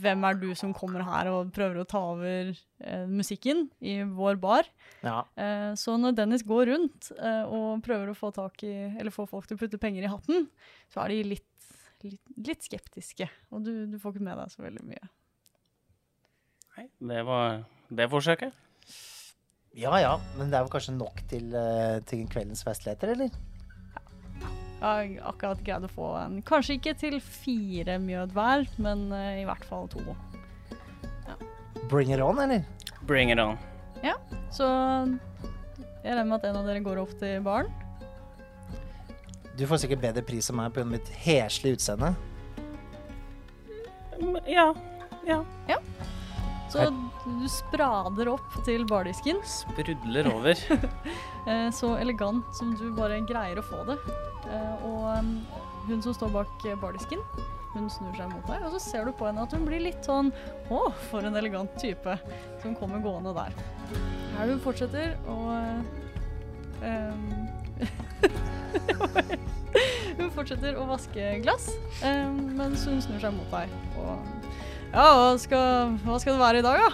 Hvem 0.01 0.25
er 0.27 0.39
du 0.41 0.49
som 0.57 0.73
kommer 0.75 1.05
her 1.05 1.29
og 1.31 1.53
prøver 1.55 1.79
å 1.81 1.85
ta 1.87 2.01
over 2.13 2.51
uh, 2.51 3.05
musikken 3.07 3.67
i 3.79 4.01
vår 4.03 4.39
bar? 4.41 4.67
Ja. 5.05 5.21
Uh, 5.37 5.71
så 5.79 5.95
når 6.01 6.17
Dennis 6.17 6.43
går 6.47 6.73
rundt 6.73 7.11
og 7.13 7.83
prøver 7.85 8.11
å 8.11 8.17
få 8.17 8.33
tak 8.35 8.65
i 8.67 8.73
Eller 8.89 9.13
få 9.13 9.27
folk 9.29 9.47
til 9.47 9.59
å 9.59 9.61
putte 9.61 9.79
penger 9.81 10.07
i 10.07 10.11
hatten, 10.11 10.49
så 10.91 11.05
er 11.05 11.13
de 11.13 11.29
litt, 11.35 11.69
litt, 12.03 12.35
litt 12.49 12.67
skeptiske. 12.67 13.29
Og 13.53 13.63
du, 13.67 13.71
du 13.91 13.99
får 14.01 14.17
ikke 14.17 14.27
med 14.27 14.41
deg 14.41 14.51
så 14.51 14.65
veldig 14.65 14.83
mye. 14.89 15.13
Nei, 16.75 16.89
det 17.13 17.23
var 17.27 17.63
det 17.91 18.11
forsøket. 18.11 18.59
Ja 19.77 19.95
ja, 20.01 20.15
men 20.35 20.49
det 20.51 20.57
er 20.57 20.65
vel 20.65 20.73
kanskje 20.73 20.93
nok 20.97 21.21
til, 21.31 21.53
eh, 21.55 22.01
til 22.09 22.25
kveldens 22.27 22.63
festligheter, 22.67 23.13
eller? 23.13 23.31
Jeg 24.81 25.19
har 25.21 25.29
akkurat 25.29 25.61
greid 25.63 25.83
å 25.85 25.89
få 25.93 26.07
en 26.17 26.39
Kanskje 26.41 26.79
ikke 26.79 26.95
til 26.97 27.19
fire 27.21 27.99
mjød 28.01 28.33
hver, 28.33 28.65
men 28.81 29.05
eh, 29.13 29.43
i 29.43 29.45
hvert 29.47 29.63
fall 29.69 29.87
to. 29.93 30.01
Bring 31.91 32.11
it 32.11 32.19
on, 32.23 32.39
eller? 32.39 32.65
Bring 33.07 33.31
it 33.31 33.39
on. 33.39 33.57
Ja, 34.03 34.15
Så 34.51 34.65
jeg 36.03 36.15
regner 36.15 36.25
med 36.25 36.39
at 36.39 36.49
en 36.49 36.57
av 36.57 36.65
dere 36.67 36.81
går 36.83 36.99
opp 37.03 37.13
til 37.19 37.41
baren. 37.45 37.69
Du 39.59 39.67
får 39.69 39.83
sikkert 39.83 40.01
bedre 40.01 40.23
pris 40.25 40.49
enn 40.49 40.57
meg 40.57 40.73
på 40.73 40.83
mitt 40.87 41.07
heslige 41.21 41.77
utseende. 41.77 42.15
Ja. 44.49 44.71
Ja. 45.27 45.43
Ja. 45.69 45.77
Så 46.71 46.87
du 47.25 47.47
sprader 47.51 48.29
opp 48.31 48.53
til 48.65 48.85
bardisken. 48.89 49.41
Sprudler 49.47 50.31
over. 50.33 50.55
Eh, 51.41 51.71
så 51.73 51.95
elegant 51.97 52.45
som 52.53 52.75
du 52.77 52.91
bare 52.93 53.15
greier 53.25 53.57
å 53.57 53.63
få 53.65 53.79
det. 53.87 53.95
Eh, 54.45 54.83
og 54.85 55.07
um, 55.09 55.31
hun 55.87 56.03
som 56.05 56.13
står 56.13 56.29
bak 56.35 56.65
bardisken, 56.77 57.17
hun 57.73 57.87
snur 57.89 58.13
seg 58.13 58.29
mot 58.29 58.45
deg, 58.45 58.61
og 58.61 58.75
så 58.75 58.81
ser 58.83 59.09
du 59.09 59.11
på 59.17 59.25
henne 59.25 59.41
at 59.41 59.55
hun 59.57 59.65
blir 59.65 59.81
litt 59.81 60.05
sånn 60.05 60.29
Å, 60.69 60.81
for 61.09 61.25
en 61.25 61.39
elegant 61.39 61.73
type 61.81 62.13
som 62.61 62.77
kommer 62.77 63.01
gående 63.01 63.33
der. 63.33 63.57
Her 64.35 64.53
du 64.53 64.61
fortsetter 64.61 65.17
å 65.25 65.39
um, 66.85 67.25
Hun 70.19 70.29
fortsetter 70.35 70.77
å 70.77 70.85
vaske 70.89 71.39
glass, 71.41 71.71
um, 72.03 72.37
mens 72.59 72.85
hun 72.85 73.01
snur 73.01 73.21
seg 73.23 73.33
mot 73.33 73.49
deg. 73.55 73.71
Og 73.97 74.50
ja, 74.91 75.07
hva 75.15 75.31
skal, 75.39 75.95
hva 76.03 76.19
skal 76.21 76.35
det 76.35 76.43
være 76.43 76.61
i 76.61 76.65
dag, 76.65 76.83
da? 76.83 76.91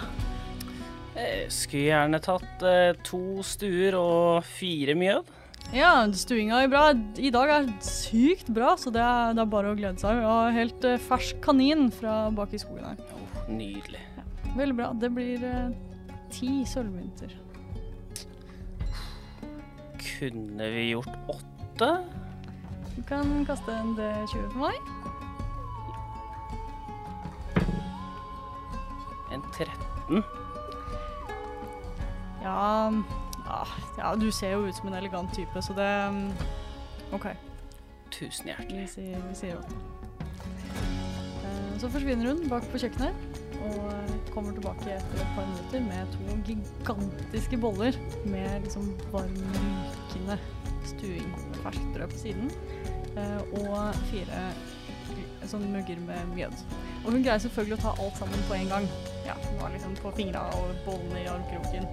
Jeg 1.18 1.50
Skulle 1.50 1.88
gjerne 1.88 2.20
tatt 2.22 2.62
eh, 2.62 2.92
to 3.06 3.42
stuer 3.42 3.96
og 3.98 4.46
fire 4.46 4.94
mjød. 4.98 5.34
Ja, 5.74 5.90
stuinga 6.16 6.62
er 6.62 6.70
bra. 6.72 6.84
I 7.20 7.32
dag 7.34 7.50
er 7.52 7.66
sykt 7.84 8.48
bra, 8.54 8.70
så 8.80 8.92
det 8.94 9.02
er, 9.02 9.34
det 9.36 9.42
er 9.42 9.50
bare 9.52 9.72
å 9.72 9.76
glede 9.76 10.00
seg. 10.00 10.22
Og 10.22 10.30
har 10.30 10.54
helt 10.56 10.86
eh, 10.86 11.00
fersk 11.08 11.42
kanin 11.44 11.88
fra 11.92 12.28
bak 12.32 12.54
i 12.56 12.60
skogen 12.62 12.86
her. 12.86 13.02
Oh, 13.18 13.42
nydelig. 13.50 14.00
Veldig 14.54 14.78
bra. 14.78 14.92
Det 14.96 15.10
blir 15.12 15.44
eh, 15.44 15.74
ti 16.32 16.62
sølvmynter. 16.70 17.34
Kunne 19.98 20.70
vi 20.72 20.88
gjort 20.92 21.34
åtte? 21.34 21.90
Du 22.94 23.02
kan 23.10 23.28
kaste 23.46 23.74
en 23.74 23.92
D20 23.98 24.48
for 24.54 24.62
meg. 24.64 24.97
13? 30.08 30.22
Ja, 32.42 32.92
ah, 33.48 33.72
ja, 33.98 34.14
du 34.16 34.30
ser 34.32 34.54
jo 34.56 34.66
ut 34.68 34.76
som 34.76 34.88
en 34.88 34.94
elegant 34.98 35.32
type, 35.34 35.62
så 35.62 35.74
det 35.76 35.88
mm, 36.12 36.30
OK, 37.16 37.26
Tusen 38.14 38.48
hjertelig. 38.50 38.80
vi 38.84 38.86
sier, 38.92 39.20
vi 39.28 39.34
sier 39.36 39.58
åtte. 39.58 39.74
Eh, 41.44 41.74
Så 41.78 41.90
forsvinner 41.92 42.32
hun 42.32 42.48
bak 42.50 42.64
på 42.72 42.80
kjøkkenet 42.80 43.26
og 43.58 43.88
eh, 43.90 44.14
kommer 44.32 44.54
tilbake 44.56 44.86
etter 44.96 45.20
et 45.24 45.34
par 45.36 45.46
minutter 45.50 45.84
med 45.84 46.14
to 46.14 46.38
gigantiske 46.48 47.58
boller 47.60 47.98
med 48.24 48.64
liksom 48.64 48.92
varm, 49.12 49.36
rykende 49.58 50.38
stuing 50.88 51.28
med 51.34 51.60
ferskt 51.66 51.88
brød 51.94 52.14
på 52.14 52.22
siden. 52.24 52.50
eh, 53.18 53.40
Og 53.60 53.94
fire 54.12 54.42
sånn 55.48 55.64
mugger 55.72 56.00
med 56.04 56.32
mjød. 56.36 56.58
Og 57.04 57.12
hun 57.14 57.22
greier 57.24 57.40
selvfølgelig 57.40 57.78
å 57.78 57.82
ta 57.86 57.92
alt 58.02 58.18
sammen 58.20 58.42
på 58.48 58.56
en 58.58 58.68
gang. 58.72 58.88
Ja, 59.28 59.34
var 59.60 59.68
liksom 59.74 59.94
på 60.00 60.10
fingra 60.16 60.46
og 60.56 60.70
bollene 60.86 61.20
i 61.22 61.26
armkroken. 61.28 61.84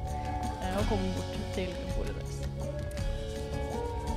eh, 0.64 0.78
Og 0.80 0.86
kom 0.90 1.04
bort 1.18 1.36
til 1.56 1.68
bordet 1.98 2.16
deres. 2.16 2.38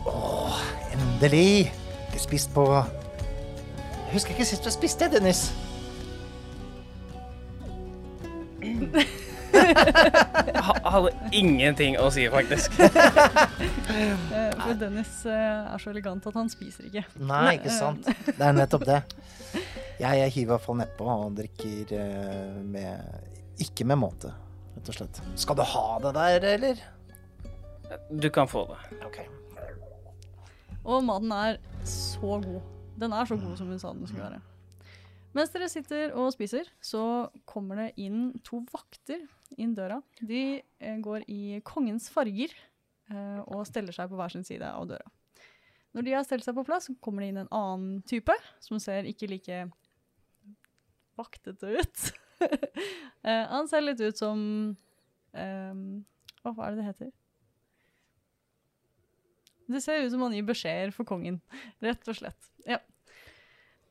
Åh, 0.07 0.61
endelig! 0.95 1.73
Ikke 2.09 2.23
spist 2.23 2.55
på 2.55 2.65
Jeg 2.73 4.13
husker 4.15 4.31
ikke 4.37 4.45
sist 4.49 4.65
du 4.65 4.71
spiste, 4.71 5.11
Dennis. 5.13 5.51
Jeg 9.53 10.93
hadde 10.93 11.11
ingenting 11.35 11.97
å 12.01 12.09
si, 12.15 12.29
faktisk. 12.33 12.79
Eh, 13.99 14.53
For 14.61 14.75
Dennis 14.79 15.25
eh, 15.27 15.73
er 15.73 15.81
så 15.81 15.89
elegant 15.91 16.27
at 16.29 16.35
han 16.37 16.51
spiser 16.53 16.85
ikke. 16.87 17.01
Nei, 17.27 17.55
ikke 17.57 17.73
sant. 17.73 18.05
Det 18.29 18.45
er 18.45 18.53
nettopp 18.55 18.85
det. 18.87 18.99
Jeg, 19.99 20.15
jeg 20.15 20.31
hiver 20.31 20.45
i 20.45 20.51
hvert 20.53 20.63
fall 20.63 20.77
nedpå 20.79 21.07
og 21.11 21.33
drikker 21.35 21.93
eh, 21.99 22.59
med 22.63 23.63
Ikke 23.65 23.83
med 23.89 23.99
måte, 23.99 24.31
rett 24.77 24.91
og 24.93 24.95
slett. 24.95 25.19
Skal 25.35 25.59
du 25.59 25.65
ha 25.67 25.87
det 26.05 26.13
der, 26.15 26.47
eller? 26.53 26.83
Du 28.15 28.29
kan 28.31 28.47
få 28.47 28.63
det. 28.69 28.79
OK. 29.09 29.19
Og 30.87 31.03
maten 31.03 31.35
er 31.35 31.59
så 31.83 32.39
god. 32.45 32.61
Den 32.99 33.17
er 33.17 33.27
så 33.27 33.41
god 33.41 33.59
som 33.59 33.73
hun 33.73 33.81
sa 33.83 33.91
den 33.91 34.07
skulle 34.07 34.29
være. 34.29 34.41
Mens 35.35 35.51
dere 35.53 35.69
sitter 35.71 36.15
og 36.15 36.31
spiser, 36.33 36.71
så 36.81 37.03
kommer 37.49 37.83
det 37.83 37.89
inn 38.07 38.31
to 38.47 38.63
vakter 38.71 39.27
inn 39.59 39.75
døra. 39.75 39.99
De 40.23 40.61
eh, 40.63 41.03
går 41.03 41.27
i 41.27 41.59
kongens 41.67 42.07
farger 42.15 42.55
eh, 43.11 43.43
og 43.43 43.67
steller 43.67 43.99
seg 43.99 44.13
på 44.13 44.19
hver 44.19 44.31
sin 44.37 44.47
side 44.47 44.71
av 44.71 44.87
døra. 44.95 45.11
Når 45.97 46.07
de 46.07 46.15
har 46.15 46.25
stelt 46.27 46.47
seg 46.47 46.55
på 46.55 46.67
plass, 46.69 46.87
kommer 47.03 47.25
det 47.25 47.33
inn 47.33 47.43
en 47.43 47.53
annen 47.55 48.01
type, 48.07 48.35
som 48.63 48.79
ser 48.83 49.09
ikke 49.09 49.31
like 49.31 49.63
vaktete 51.19 51.75
ut. 51.79 52.05
uh, 52.43 53.45
han 53.55 53.71
ser 53.71 53.85
litt 53.85 54.03
ut 54.03 54.19
som 54.19 54.39
um, 55.35 55.83
hva 56.47 56.69
er 56.69 56.77
det 56.77 56.81
det 56.81 56.89
heter? 56.89 57.15
Det 59.69 59.81
ser 59.85 60.01
ut 60.01 60.13
som 60.15 60.23
han 60.25 60.37
gir 60.37 60.47
beskjeder 60.49 60.93
for 60.97 61.09
kongen, 61.09 61.43
rett 61.85 62.09
og 62.09 62.17
slett. 62.17 62.53
Ja. 62.65 62.81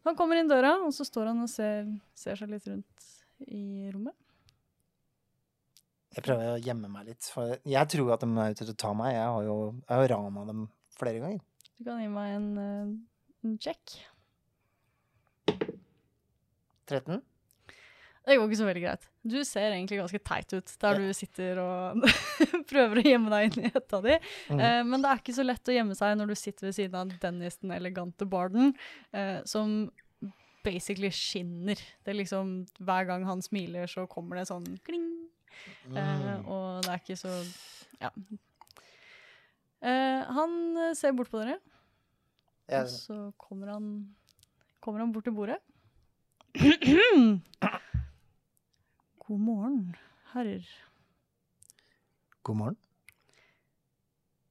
Han 0.08 0.16
kommer 0.18 0.40
inn 0.40 0.50
døra, 0.50 0.78
og 0.86 0.94
så 0.96 1.06
står 1.06 1.34
han 1.34 1.44
og 1.44 1.52
ser, 1.52 1.90
ser 2.18 2.40
seg 2.40 2.50
litt 2.54 2.66
rundt 2.70 3.12
i 3.46 3.92
rommet. 3.94 4.16
Jeg 6.16 6.24
prøver 6.26 6.56
å 6.56 6.62
gjemme 6.64 6.90
meg 6.90 7.12
litt, 7.12 7.28
for 7.30 7.60
jeg 7.68 7.90
tror 7.94 8.16
at 8.16 8.24
de 8.24 8.30
er 8.32 8.56
ute 8.56 8.64
til 8.64 8.74
å 8.74 8.80
ta 8.80 8.94
meg. 8.98 9.12
Jeg 9.14 9.28
har 9.36 9.44
jo, 9.46 9.58
jeg 9.84 10.00
har 10.00 10.12
rana 10.16 10.46
dem 10.48 10.64
flere 10.98 11.22
ganger. 11.22 11.44
Du 11.78 11.84
kan 11.86 12.00
gi 12.02 12.08
meg 12.10 12.32
en, 12.40 12.48
eh, 12.58 12.94
en 13.46 13.58
check. 13.62 14.00
13? 16.88 17.22
Det 18.28 18.36
går 18.36 18.50
ikke 18.50 18.60
så 18.60 18.66
veldig 18.68 18.82
greit. 18.84 19.06
Du 19.24 19.38
ser 19.48 19.72
egentlig 19.72 20.02
ganske 20.02 20.20
teit 20.28 20.52
ut 20.58 20.72
der 20.84 20.98
du 21.00 21.06
sitter 21.16 21.60
og 21.64 22.02
prøver 22.72 23.00
å 23.00 23.04
gjemme 23.08 23.32
deg 23.32 23.46
inn 23.48 23.68
i 23.70 23.72
hetta 23.72 24.02
di. 24.04 24.18
Mm. 24.52 24.60
Eh, 24.60 24.80
men 24.90 25.04
det 25.06 25.12
er 25.14 25.22
ikke 25.22 25.36
så 25.38 25.46
lett 25.48 25.72
å 25.72 25.76
gjemme 25.78 25.96
seg 25.96 26.18
når 26.20 26.34
du 26.34 26.36
sitter 26.36 26.68
ved 26.68 26.76
siden 26.76 26.98
av 27.00 27.14
Dennis 27.24 27.56
den 27.62 27.72
elegante 27.78 28.28
barden, 28.28 28.74
eh, 29.16 29.38
som 29.48 29.78
basically 30.68 31.08
skinner. 31.16 31.80
Det 32.04 32.12
er 32.12 32.20
liksom 32.20 32.52
Hver 32.84 33.08
gang 33.08 33.24
han 33.30 33.40
smiler, 33.46 33.88
så 33.88 34.04
kommer 34.12 34.42
det 34.42 34.50
sånn 34.52 34.68
kling. 34.84 35.08
Eh, 35.88 35.96
Mm. 35.96 36.44
og 36.52 36.84
det 36.84 36.92
er 36.92 37.00
ikke 37.00 37.16
så 37.18 37.32
Ja. 38.02 38.12
Eh, 39.82 40.22
han 40.36 40.94
ser 40.98 41.14
bort 41.16 41.30
på 41.32 41.40
dere, 41.44 41.60
og 42.82 42.88
så 42.92 43.18
kommer 43.40 43.72
han, 43.72 43.88
kommer 44.84 45.00
han 45.06 45.12
bort 45.14 45.24
til 45.30 45.34
bordet. 45.38 45.60
God 49.28 49.39
morgen, 49.39 49.95
herrer. 50.32 50.66
god 52.41 52.55
morgen. 52.55 52.78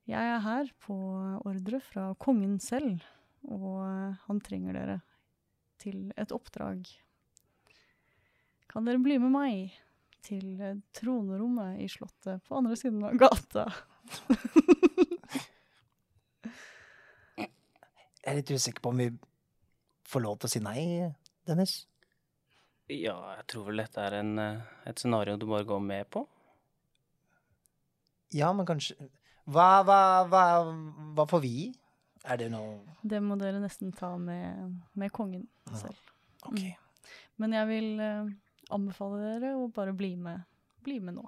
Jeg 0.07 0.29
er 0.31 0.39
her 0.45 0.71
på 0.85 0.95
ordre 1.43 1.81
fra 1.83 2.15
kongen 2.23 2.61
selv, 2.63 3.03
og 3.43 3.83
han 4.29 4.41
trenger 4.41 4.73
dere 4.79 5.01
til 5.83 6.13
et 6.15 6.31
oppdrag. 6.37 6.87
Kan 8.71 8.87
dere 8.87 9.03
bli 9.03 9.19
med 9.19 9.35
meg 9.35 9.75
til 10.23 10.63
tronerommet 10.95 11.83
i 11.83 11.89
slottet 11.91 12.39
på 12.47 12.55
andre 12.61 12.79
siden 12.79 13.03
av 13.03 13.19
gata? 13.19 13.67
Jeg 17.35 18.31
er 18.31 18.39
litt 18.39 18.55
usikker 18.55 18.83
på 18.83 18.95
om 18.95 18.99
vi 19.03 19.11
får 20.07 20.21
lov 20.23 20.39
til 20.39 20.47
å 20.47 20.55
si 20.55 20.63
nei, 20.63 21.11
Dennis. 21.47 21.87
Ja, 22.93 23.17
jeg 23.39 23.47
tror 23.51 23.65
vel 23.71 23.81
dette 23.83 23.99
er 24.07 24.15
en, 24.21 24.39
eh, 24.39 24.61
et 24.87 24.99
scenario 25.03 25.37
du 25.37 25.47
bare 25.51 25.67
går 25.67 25.81
med 25.83 26.09
på. 26.11 26.23
Ja, 28.35 28.53
men 28.53 28.67
kanskje 28.67 28.95
Hva, 29.47 29.83
hva, 29.87 29.99
hva, 30.27 30.43
hva 31.15 31.25
får 31.31 31.41
vi? 31.45 31.73
Er 32.27 32.37
det 32.41 32.49
noe 32.51 32.81
Det 33.07 33.21
må 33.23 33.37
dere 33.39 33.61
nesten 33.63 33.93
ta 33.95 34.17
med, 34.19 34.73
med 34.99 35.13
kongen 35.15 35.45
Ja. 35.71 35.77
selv. 35.85 36.01
OK. 36.47 36.63
Men 37.39 37.53
jeg 37.55 37.69
vil 37.69 38.01
eh, 38.01 38.31
anbefale 38.75 39.21
dere 39.41 39.53
å 39.59 39.69
bare 39.73 39.93
bli 39.95 40.15
med, 40.17 40.43
bli 40.83 40.99
med 41.01 41.15
nå. 41.19 41.27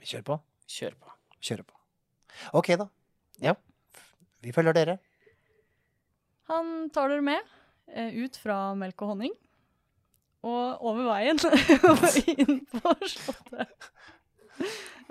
Vi 0.00 0.08
kjører 0.10 0.26
på. 0.28 0.36
Kjører 0.68 0.96
på. 1.00 1.12
Kjører 1.44 1.64
på. 1.68 1.76
OK, 2.60 2.72
da. 2.80 2.88
Ja. 3.40 3.54
Vi 4.44 4.52
følger 4.52 4.76
dere. 4.76 4.98
Han 6.50 6.90
tar 6.92 7.08
dere 7.08 7.24
med 7.24 7.40
ut 7.88 8.36
fra 8.40 8.58
melk 8.78 9.02
og 9.04 9.14
honning, 9.14 9.34
og 10.44 10.84
over 10.84 11.06
veien 11.08 11.40
og 11.90 12.06
inn 12.34 12.60
på 12.72 12.94
slottet. 13.08 13.90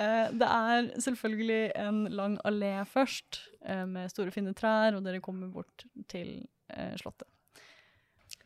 Eh, 0.01 0.27
det 0.33 0.47
er 0.47 0.89
selvfølgelig 1.01 1.61
en 1.77 2.03
lang 2.17 2.37
allé 2.47 2.71
først, 2.89 3.43
eh, 3.61 3.85
med 3.89 4.09
store, 4.11 4.33
fine 4.33 4.53
trær, 4.57 4.97
og 4.97 5.03
dere 5.05 5.21
kommer 5.21 5.51
bort 5.53 5.85
til 6.09 6.39
eh, 6.73 6.95
slottet. 6.97 7.29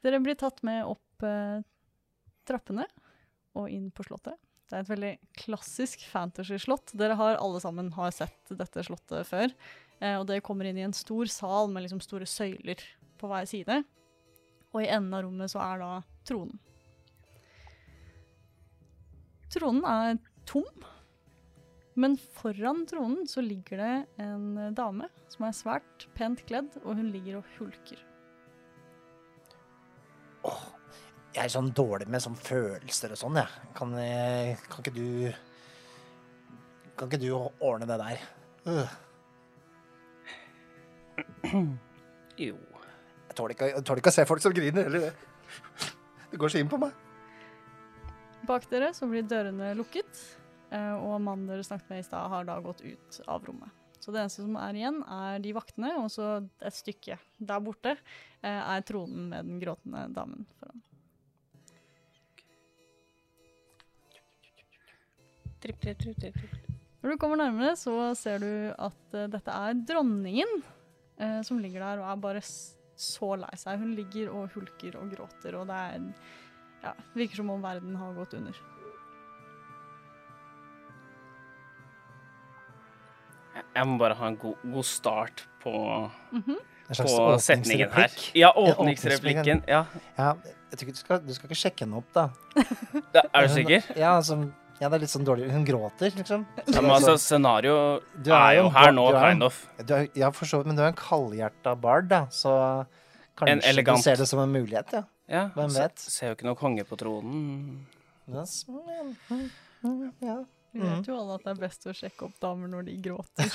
Dere 0.03 0.19
blir 0.23 0.37
tatt 0.39 0.59
med 0.67 0.83
opp 0.87 1.23
eh, 1.25 1.63
trappene 2.47 2.85
og 3.57 3.71
inn 3.71 3.89
på 3.95 4.05
slottet. 4.07 4.37
Det 4.67 4.75
er 4.75 4.83
et 4.83 4.91
veldig 4.91 5.13
klassisk 5.39 6.03
fantasy-slott. 6.11 6.91
Dere 6.99 7.15
har 7.19 7.39
alle 7.39 7.61
sammen 7.63 7.93
har 7.95 8.11
sett 8.11 8.51
dette 8.51 8.83
slottet 8.83 9.27
før. 9.29 9.53
Eh, 10.01 10.17
og 10.19 10.27
dere 10.27 10.43
kommer 10.43 10.67
inn 10.67 10.79
i 10.79 10.85
en 10.85 10.95
stor 10.95 11.31
sal 11.31 11.71
med 11.71 11.85
liksom 11.85 12.03
store 12.03 12.27
søyler 12.27 12.83
på 13.17 13.31
hver 13.31 13.47
side. 13.49 13.79
Og 14.75 14.83
i 14.83 14.89
enden 14.91 15.13
av 15.15 15.23
rommet 15.25 15.51
så 15.51 15.61
er 15.63 15.81
da 15.81 15.91
tronen. 16.27 16.59
Tronen 19.53 19.85
er 19.87 20.17
tom, 20.47 20.67
men 21.97 22.17
foran 22.37 22.83
tronen 22.85 23.23
så 23.29 23.41
ligger 23.41 23.79
det 23.81 23.93
en 24.21 24.57
eh, 24.59 24.73
dame 24.75 25.07
som 25.31 25.47
er 25.47 25.55
svært 25.55 26.05
pent 26.17 26.43
kledd, 26.45 26.75
og 26.83 26.99
hun 26.99 27.07
ligger 27.13 27.39
og 27.39 27.47
hulker. 27.57 28.03
Åh, 30.45 30.65
Jeg 31.33 31.45
er 31.47 31.53
sånn 31.55 31.71
dårlig 31.75 32.07
med 32.11 32.21
sånn 32.23 32.37
følelser 32.37 33.15
og 33.15 33.19
sånn, 33.23 33.39
jeg. 33.41 33.71
Kan, 33.77 33.95
eh, 34.01 34.61
kan 34.69 34.83
ikke 34.83 34.95
du 34.95 35.33
Kan 36.97 37.09
ikke 37.11 37.21
du 37.21 37.29
ordne 37.33 37.85
det 37.85 37.97
der? 38.01 38.21
Uh. 38.65 38.89
Jo. 42.37 42.55
Tåler 43.37 43.53
ikke, 43.53 43.69
jeg 43.69 43.85
tåler 43.85 44.01
ikke 44.01 44.13
å 44.13 44.17
se 44.17 44.25
folk 44.29 44.41
som 44.41 44.55
griner 44.55 44.87
heller. 44.87 45.07
Det. 45.07 45.91
det 46.31 46.39
går 46.41 46.53
så 46.53 46.61
inn 46.61 46.71
på 46.71 46.79
meg. 46.81 46.95
Bak 48.47 48.65
dere 48.71 48.93
så 48.95 49.09
blir 49.09 49.25
dørene 49.27 49.73
lukket, 49.77 50.21
eh, 50.71 50.93
og 50.95 51.19
mannen 51.21 51.49
dere 51.49 51.65
snakket 51.67 51.91
med 51.91 52.01
i 52.01 52.07
stad, 52.07 52.31
har 52.31 52.47
da 52.47 52.57
gått 52.63 52.81
ut 52.85 53.19
av 53.27 53.45
rommet. 53.45 53.83
Så 53.99 54.13
det 54.15 54.21
eneste 54.21 54.45
som 54.45 54.55
er 54.61 54.77
igjen, 54.77 55.01
er 55.03 55.41
de 55.43 55.51
vaktene, 55.57 55.89
og 55.99 56.09
så 56.13 56.37
et 56.63 56.75
stykke 56.75 57.17
der 57.43 57.63
borte 57.63 57.93
eh, 57.93 58.61
er 58.61 58.85
tronen 58.87 59.27
med 59.33 59.49
den 59.49 59.61
gråtende 59.61 60.05
damen 60.15 60.45
foran. 60.57 60.83
Tripp, 65.57 65.81
tripp, 65.81 65.99
tripp, 65.99 66.21
tripp. 66.21 66.73
Når 67.01 67.13
du 67.13 67.19
kommer 67.21 67.39
nærmere, 67.41 67.75
så 67.75 68.13
ser 68.17 68.39
du 68.41 68.49
at 68.71 69.17
eh, 69.17 69.29
dette 69.33 69.59
er 69.67 69.77
dronningen 69.89 70.57
eh, 71.19 71.41
som 71.45 71.59
ligger 71.59 71.83
der 71.83 72.01
og 72.03 72.09
er 72.11 72.23
bare 72.23 72.43
så 72.97 73.35
lei 73.39 73.53
seg. 73.59 73.79
Hun 73.79 73.93
ligger 73.97 74.33
og 74.33 74.49
hulker 74.55 74.97
og 74.99 75.11
gråter, 75.13 75.57
og 75.59 75.69
det 75.69 75.77
er 75.77 76.09
ja, 76.83 76.93
virker 77.17 77.41
som 77.41 77.49
om 77.53 77.61
verden 77.63 77.95
har 77.97 78.13
gått 78.17 78.33
under. 78.37 78.57
Jeg- 83.75 83.87
må 83.87 83.97
bare 83.97 84.13
ha 84.13 84.27
en 84.27 84.37
god, 84.37 84.55
god 84.63 84.83
start 84.83 85.47
på, 85.61 85.71
mm 86.31 86.43
-hmm. 86.43 86.59
på 86.87 87.39
setningen 87.39 87.89
her. 87.91 88.11
Ja, 88.35 88.51
åpningsreplikken. 88.55 89.63
Ja. 89.67 89.85
Ja, 90.17 90.33
jeg 90.71 90.79
tror 90.79 90.87
ikke 90.87 90.91
du 90.91 90.97
skal, 90.97 91.27
du 91.27 91.33
skal 91.33 91.49
ikke 91.49 91.55
sjekke 91.55 91.85
henne 91.85 91.97
opp, 91.97 92.13
da. 92.13 92.29
Er 93.33 93.47
du 93.47 93.53
sikker? 93.53 93.81
Ja, 93.95 94.15
altså, 94.15 94.51
ja, 94.79 94.89
det 94.89 94.95
er 94.97 95.01
litt 95.03 95.11
sånn 95.13 95.25
dårlig. 95.27 95.47
Hun 95.51 95.65
gråter, 95.65 96.11
liksom. 96.17 96.45
Ja, 96.67 96.81
men 96.81 96.91
altså, 96.93 97.15
scenario 97.21 97.75
Du 98.13 98.31
er 98.31 98.37
er 98.39 98.55
jo 98.59 98.69
her 98.75 98.91
nå, 98.93 99.07
er 99.13 99.31
kind 99.31 99.43
of. 99.47 99.59
Ja, 100.15 100.29
for 100.31 100.45
så 100.49 100.59
vidt, 100.61 100.67
men 100.71 100.77
du 100.77 100.83
er 100.83 100.91
en 100.91 100.97
kaldhjerta 100.99 101.73
bard, 101.81 102.07
da, 102.11 102.25
så 102.33 102.85
Kanskje 103.37 103.61
elegant- 103.71 103.97
du 104.01 104.03
ser 104.03 104.15
det 104.21 104.27
som 104.29 104.39
en 104.43 104.51
mulighet, 104.53 104.93
ja. 104.93 105.03
Ja, 105.27 105.47
Hvem 105.55 105.73
vet? 105.75 105.99
Ser 105.99 106.29
jo 106.31 106.35
ikke 106.37 106.45
noe 106.47 106.55
konge 106.55 106.85
på 106.87 106.95
tronen. 106.97 107.85
Yes. 108.31 108.61
mm, 108.67 109.15
mm, 109.29 109.49
mm, 109.83 110.13
ja. 110.23 110.37
Vi 110.77 110.83
vet 110.83 111.07
jo 111.09 111.15
alle 111.17 111.35
at 111.39 111.43
det 111.43 111.51
er 111.55 111.59
best 111.63 111.85
å 111.89 111.93
sjekke 111.95 112.25
opp 112.27 112.35
damer 112.43 112.67
når 112.69 112.85
de 112.85 112.97
gråter. 113.01 113.49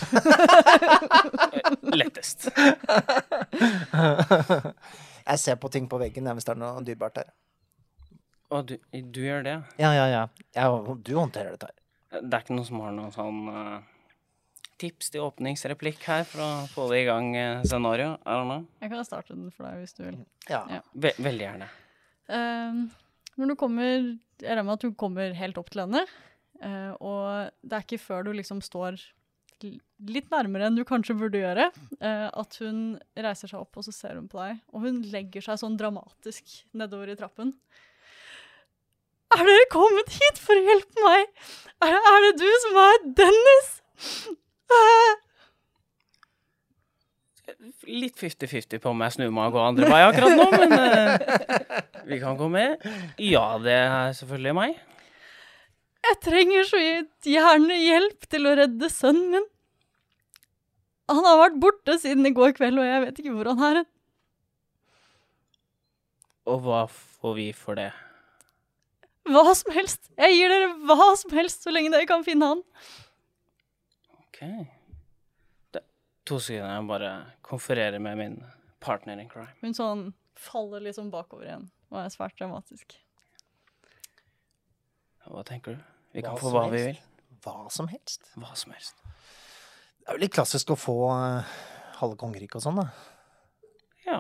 Lettest. 2.01 2.49
Jeg 5.23 5.39
ser 5.39 5.59
på 5.63 5.71
ting 5.71 5.87
på 5.91 6.01
veggen 6.03 6.27
hvis 6.35 6.47
det 6.49 6.55
er 6.57 6.61
noe 6.63 6.83
dyrebart 6.83 7.21
der. 7.21 7.29
Og 8.53 8.69
du, 8.69 8.75
du 8.93 9.23
gjør 9.25 9.47
det? 9.47 9.57
Ja, 9.81 9.95
ja, 9.97 10.09
ja. 10.13 10.27
ja 10.57 10.69
du 10.77 11.13
håndterer 11.17 11.55
dette 11.55 11.71
her. 11.71 11.79
Det 12.21 12.37
er 12.37 12.45
ikke 12.45 12.57
noen 12.57 12.69
som 12.69 12.83
har 12.85 12.93
noen 12.93 13.15
sånn 13.15 13.39
uh, 13.49 13.93
tips 14.83 15.13
til 15.15 15.25
åpningsreplikk 15.25 16.03
her 16.05 16.27
for 16.29 16.45
å 16.45 16.51
få 16.73 16.89
det 16.91 17.05
i 17.05 17.07
gang 17.09 17.31
uh, 17.33 17.63
scenario? 17.65 18.19
er 18.21 18.43
det 18.43 18.51
noe? 18.51 18.67
Jeg 18.85 18.93
kan 18.93 19.07
starte 19.09 19.37
den 19.37 19.55
for 19.55 19.69
deg 19.69 19.81
hvis 19.81 19.97
du 19.97 20.03
vil. 20.05 20.19
Ja. 20.51 20.67
Ja. 20.69 20.83
Ve 20.93 21.15
veldig 21.17 21.47
gjerne. 21.47 21.71
Ehm, 22.33 22.85
når 23.41 23.53
du 23.53 23.57
kommer 23.59 23.89
Jeg 23.89 24.51
regner 24.51 24.67
med 24.67 24.77
at 24.77 24.85
du 24.85 24.95
kommer 24.99 25.35
helt 25.39 25.59
opp 25.61 25.73
til 25.73 25.85
henne. 25.85 26.05
Uh, 26.63 26.93
og 27.03 27.51
det 27.67 27.79
er 27.79 27.85
ikke 27.87 28.03
før 28.03 28.27
du 28.27 28.33
liksom 28.37 28.61
står 28.63 29.01
litt 29.63 30.29
nærmere 30.31 30.67
enn 30.67 30.75
du 30.75 30.83
kanskje 30.87 31.15
burde 31.15 31.39
gjøre, 31.39 31.69
uh, 32.03 32.29
at 32.29 32.57
hun 32.63 32.97
reiser 33.15 33.51
seg 33.51 33.61
opp 33.61 33.79
og 33.79 33.87
så 33.87 33.95
ser 33.95 34.19
hun 34.19 34.29
på 34.31 34.41
deg. 34.43 34.61
Og 34.75 34.87
hun 34.87 35.01
legger 35.15 35.47
seg 35.47 35.61
sånn 35.63 35.79
dramatisk 35.79 36.59
nedover 36.77 37.13
i 37.13 37.17
trappen. 37.19 37.55
Er 39.33 39.45
dere 39.49 39.67
kommet 39.73 40.13
hit 40.13 40.41
for 40.43 40.59
å 40.59 40.65
hjelpe 40.67 41.05
meg? 41.07 41.29
Er, 41.83 41.97
er 41.97 42.25
det 42.27 42.33
du 42.41 42.49
som 42.67 42.79
er 42.83 43.05
Dennis? 43.23 43.71
Eh, 44.73 45.13
Litt 47.91 48.19
50-50 48.19 48.81
på 48.83 48.91
om 48.93 49.03
jeg 49.05 49.15
snur 49.17 49.33
meg 49.35 49.51
og 49.51 49.57
går 49.57 49.67
andre 49.73 49.89
vei 49.91 50.01
akkurat 50.07 50.37
nå, 50.39 50.47
men 50.55 50.73
uh, 50.73 52.03
vi 52.09 52.19
kan 52.23 52.39
gå 52.39 52.49
med. 52.51 52.85
Ja, 53.23 53.59
det 53.63 53.75
er 53.77 54.15
selvfølgelig 54.19 54.55
meg. 54.59 54.77
Jeg 56.03 56.19
trenger 56.25 56.67
så 56.67 56.81
gjerne 56.81 57.79
hjelp 57.79 58.29
til 58.31 58.49
å 58.51 58.55
redde 58.59 58.91
sønnen 58.91 59.37
min. 59.37 59.49
Han 61.13 61.27
har 61.27 61.41
vært 61.43 61.59
borte 61.63 61.99
siden 62.01 62.27
i 62.27 62.35
går 62.35 62.55
kveld, 62.57 62.81
og 62.81 62.89
jeg 62.89 63.03
vet 63.05 63.21
ikke 63.21 63.35
hvor 63.37 63.53
han 63.53 63.63
er. 63.69 63.83
Og 66.51 66.65
hva 66.65 66.87
får 66.91 67.37
vi 67.39 67.51
for 67.55 67.79
det? 67.79 67.91
Hva 69.29 69.55
som 69.55 69.75
helst. 69.77 70.11
Jeg 70.19 70.35
gir 70.35 70.51
dere 70.51 70.73
hva 70.89 71.13
som 71.19 71.35
helst, 71.37 71.63
så 71.63 71.71
lenge 71.75 71.93
dere 71.95 72.09
kan 72.11 72.25
finne 72.27 72.49
han. 72.53 72.63
OK. 74.19 74.41
Det, 75.75 75.85
to 76.27 76.41
sekunder, 76.43 76.75
jeg 76.75 76.89
bare 76.91 77.13
konfererer 77.47 78.03
med 78.03 78.19
min 78.19 78.37
partner 78.83 79.23
in 79.23 79.31
crime. 79.31 79.55
Hun 79.63 79.79
sånn 79.79 80.05
faller 80.39 80.83
liksom 80.83 81.13
bakover 81.13 81.47
igjen 81.47 81.69
og 81.93 82.01
er 82.03 82.11
svært 82.11 82.35
dramatisk. 82.41 82.97
Hva 85.29 85.45
tenker 85.47 85.77
du? 85.77 85.89
Vi 86.17 86.25
kan 86.25 86.35
Hva 86.35 86.43
få 86.43 86.51
hva 86.51 86.67
hva 86.67 86.75
vi 86.75 86.83
vil. 86.89 87.01
Hva 87.45 87.71
som 87.73 87.89
helst. 87.93 88.27
Hva 88.35 88.57
som 88.59 88.75
helst. 88.75 88.99
Det 90.03 90.11
er 90.11 90.19
jo 90.19 90.23
litt 90.25 90.35
klassisk 90.35 90.73
å 90.75 90.79
få 90.79 90.97
uh, 91.15 91.57
halve 92.01 92.19
kongeriket 92.19 92.59
og 92.59 92.65
sånn, 92.65 92.81
da. 92.83 92.89
Ja. 94.03 94.19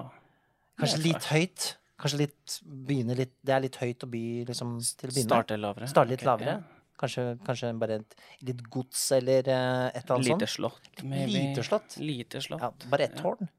Kanskje 0.78 1.03
litt 1.03 1.26
høyt. 1.32 1.72
Kanskje 2.03 2.18
litt 2.24 2.55
begynne 2.88 3.14
litt 3.14 3.34
Det 3.46 3.55
er 3.55 3.62
litt 3.62 3.76
høyt 3.78 4.05
å 4.05 4.09
by 4.11 4.22
liksom 4.48 4.76
til 4.82 5.11
å 5.11 5.14
begynne. 5.14 5.28
Starte 5.28 5.59
lavere. 5.61 5.88
Starte 5.90 6.11
litt 6.11 6.24
okay, 6.24 6.30
lavere. 6.30 6.57
Kanskje, 7.03 7.24
kanskje 7.46 7.70
bare 7.78 8.00
et 8.03 8.16
litt 8.46 8.61
gods 8.70 9.05
eller 9.16 9.48
uh, 9.48 9.86
et 9.90 10.03
eller 10.03 10.16
annet 10.16 10.28
Lite 10.28 10.48
sånt. 10.50 10.55
slott. 10.57 11.03
Lite 11.03 11.64
slott? 11.66 11.96
Lite 12.03 12.42
slott. 12.44 12.62
Ja, 12.62 12.90
bare 12.92 13.09
ett 13.09 13.16
Ja. 13.16 13.22
tårn? 13.22 13.50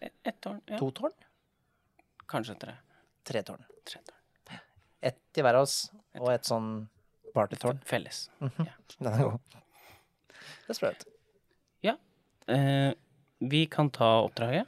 Et, 0.00 0.14
et 0.24 0.40
tårn. 0.42 0.60
Ja. 0.66 0.78
To 0.80 0.90
tårn? 0.90 1.14
Kanskje 2.32 2.58
tre. 2.64 2.74
Tre 3.28 3.42
tårn. 3.46 3.62
Tre 3.86 4.02
tårn. 4.02 4.18
Ett 5.02 5.38
i 5.38 5.42
hver 5.42 5.58
av 5.58 5.66
oss, 5.66 5.76
og 6.20 6.28
et 6.30 6.46
sånn 6.46 6.68
partytårn. 7.34 7.80
Felles. 7.86 8.28
Den 8.40 9.10
er 9.10 9.24
god. 9.26 9.56
Det 10.30 10.70
er 10.70 10.78
sprøtt. 10.78 11.08
Eh, 12.46 12.92
vi 13.38 13.66
kan 13.66 13.90
ta 13.90 14.20
oppdraget. 14.20 14.66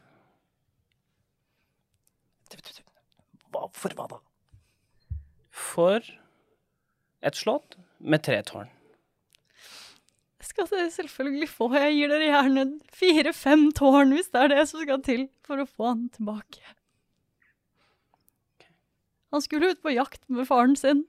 Hva, 3.55 3.69
for 3.71 3.95
hva 3.95 4.09
da? 4.11 4.21
For 5.55 6.03
et 7.25 7.39
slott 7.39 7.79
med 8.03 8.25
tre 8.27 8.41
tårn. 8.47 8.71
Jeg 10.43 10.51
skal 10.51 10.67
dere 10.69 10.91
selvfølgelig 10.93 11.49
få. 11.49 11.71
Jeg 11.79 11.95
gir 11.97 12.11
dere 12.13 12.27
gjerne 12.29 12.65
fire-fem 12.93 13.69
tårn, 13.79 14.13
hvis 14.13 14.29
det 14.35 14.43
er 14.43 14.51
det 14.53 14.65
som 14.69 14.83
skal 14.83 15.05
til 15.07 15.29
for 15.47 15.63
å 15.63 15.69
få 15.69 15.93
han 15.93 16.09
tilbake. 16.13 16.61
Han 19.35 19.43
skulle 19.43 19.73
ut 19.73 19.81
på 19.83 19.95
jakt 19.95 20.21
med 20.31 20.47
faren 20.47 20.77
sin. 20.79 21.07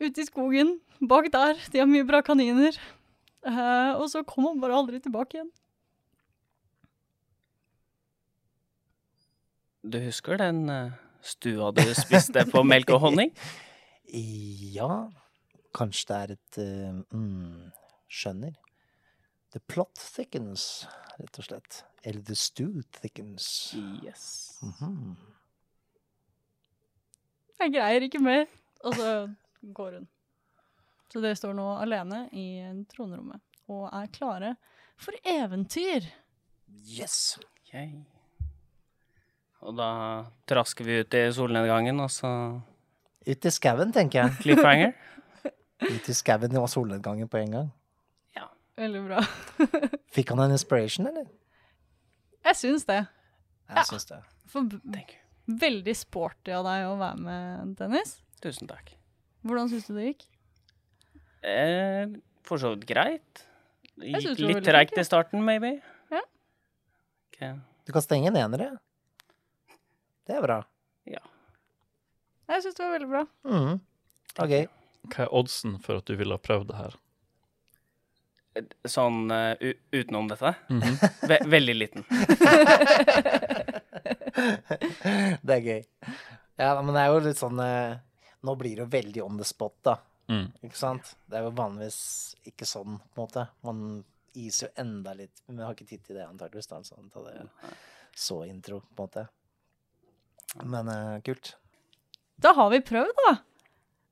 Ute 0.00 0.20
i 0.20 0.26
skogen, 0.26 0.78
bak 1.00 1.30
der. 1.32 1.60
De 1.72 1.80
har 1.80 1.88
mye 1.88 2.08
bra 2.08 2.20
kaniner. 2.24 2.76
Eh, 3.46 3.92
og 3.94 4.08
så 4.12 4.24
kom 4.28 4.48
han 4.50 4.60
bare 4.60 4.76
aldri 4.76 5.00
tilbake 5.00 5.38
igjen. 5.38 5.52
Du 9.82 9.98
husker 9.98 10.36
den 10.36 10.68
eh, 10.68 10.92
stua 11.24 11.70
du 11.72 11.82
spiste 11.96 12.44
på 12.50 12.64
melk 12.66 12.92
og 12.96 13.06
honning? 13.08 13.34
Ja, 14.10 15.06
kanskje 15.70 16.08
det 16.08 16.16
er 16.16 16.30
et 16.34 16.56
uh, 16.58 16.96
mm, 17.14 17.68
Skjønner. 18.10 18.56
The 19.54 19.60
plot 19.70 20.00
thickens, 20.16 20.64
rett 21.20 21.38
og 21.38 21.46
slett. 21.46 21.78
Eller 22.02 22.24
the 22.26 22.34
stew 22.34 22.82
thickens. 22.96 23.46
Yes. 24.02 24.24
Mhm. 24.66 25.14
Jeg 27.60 27.74
greier 27.76 28.08
ikke 28.08 28.22
mer. 28.24 28.48
Og 28.82 28.98
så 28.98 29.10
går 29.78 30.00
hun. 30.00 30.10
Så 31.12 31.22
dere 31.22 31.38
står 31.38 31.54
nå 31.54 31.68
alene 31.78 32.24
i 32.34 32.48
tronrommet 32.90 33.42
og 33.70 33.86
er 33.94 34.10
klare 34.10 34.56
for 34.98 35.14
eventyr. 35.22 36.10
Yes! 36.82 37.38
Yay. 37.70 38.00
Og 39.62 39.74
da 39.76 39.88
trasker 40.48 40.84
vi 40.86 41.00
ut 41.02 41.14
i 41.18 41.26
solnedgangen, 41.36 41.98
og 42.00 42.10
så 42.12 42.30
Ut 43.28 43.44
i 43.44 43.50
skauen, 43.52 43.90
tenker 43.92 44.22
jeg. 44.22 44.36
cliffhanger. 44.40 44.94
Ut 45.92 46.06
i 46.08 46.14
skauen 46.16 46.54
og 46.56 46.68
solnedgangen 46.72 47.28
på 47.28 47.36
en 47.42 47.50
gang. 47.52 47.66
Ja. 48.36 48.46
Veldig 48.80 49.02
bra. 49.10 49.20
Fikk 50.16 50.32
han 50.32 50.40
en 50.46 50.54
inspiration, 50.56 51.06
eller? 51.10 51.26
Jeg 52.48 52.56
syns 52.56 52.86
det. 52.88 53.02
Jeg 53.68 53.76
Ja. 53.76 53.84
syns 53.84 54.08
det. 54.08 54.22
For 54.48 54.64
b- 54.64 54.80
Thank 54.90 55.12
you. 55.12 55.20
veldig 55.60 55.94
sporty 55.96 56.50
av 56.56 56.64
deg 56.64 56.86
å 56.88 56.96
være 56.98 57.20
med, 57.20 57.76
Dennis. 57.78 58.16
Tusen 58.40 58.66
takk. 58.70 58.94
Hvordan 59.44 59.68
syns 59.68 59.86
du 59.90 59.94
det 59.98 60.06
gikk? 60.14 60.24
Eh, 61.44 62.06
for 62.42 62.56
så 62.60 62.72
vidt 62.74 62.88
greit. 62.88 63.44
Det 64.00 64.14
gikk 64.24 64.40
litt 64.40 64.64
treigt 64.64 64.96
i 64.98 65.04
starten, 65.04 65.44
maybe. 65.44 65.76
Ja. 66.10 66.24
Ok. 67.28 67.44
Du 67.84 67.92
kan 67.92 68.02
stenge 68.04 68.32
en 68.32 68.40
enere. 68.40 68.72
Det 70.30 70.36
er 70.38 70.44
bra. 70.46 70.60
Jeg 72.50 72.62
syns 72.62 72.76
det 72.76 72.82
var 72.84 72.92
veldig 72.96 73.08
bra. 73.10 73.20
Mm. 73.46 73.78
Ok. 74.42 74.52
Hva 75.10 75.24
er 75.24 75.32
oddsen 75.38 75.72
for 75.82 75.98
at 76.00 76.06
du 76.06 76.16
ville 76.18 76.34
ha 76.34 76.42
prøvd 76.42 76.68
det 76.68 76.78
her? 76.78 76.94
Sånn 78.90 79.30
uh, 79.30 79.54
utenom 79.94 80.28
dette. 80.30 80.52
Mhm. 80.70 80.96
Ve 81.30 81.38
veldig 81.54 81.76
liten. 81.76 82.06
det 85.46 85.56
er 85.56 85.66
gøy. 85.66 85.82
Ja, 86.58 86.72
men 86.82 86.94
det 86.94 87.02
er 87.02 87.10
jo 87.10 87.24
litt 87.26 87.40
sånn 87.40 87.58
uh, 87.62 87.98
Nå 88.46 88.54
blir 88.58 88.78
det 88.78 88.84
jo 88.86 88.90
veldig 88.94 89.22
on 89.26 89.38
the 89.38 89.46
spot, 89.46 89.76
da. 89.86 89.96
Mm. 90.30 90.46
Ikke 90.66 90.78
sant? 90.78 91.14
Det 91.26 91.38
er 91.38 91.46
jo 91.46 91.54
vanligvis 91.58 92.00
ikke 92.50 92.66
sånn, 92.70 92.98
på 93.02 93.18
en 93.18 93.26
måte. 93.26 93.46
Man 93.66 93.82
iser 94.38 94.68
jo 94.68 94.72
enda 94.84 95.14
litt 95.18 95.42
Men 95.48 95.58
vi 95.58 95.66
har 95.66 95.74
ikke 95.74 95.90
tid 95.90 96.06
til 96.06 96.18
det, 96.18 96.26
antakeligvis. 96.30 96.70
sånn, 96.86 96.94
så 98.14 98.44
intro, 98.46 98.82
på 98.94 98.94
en 98.94 99.06
måte. 99.10 99.26
Men 100.64 100.90
eh, 100.90 101.20
kult. 101.26 101.54
Da 102.40 102.54
har 102.56 102.70
vi 102.72 102.80
prøvd, 102.84 103.14
da. 103.26 103.36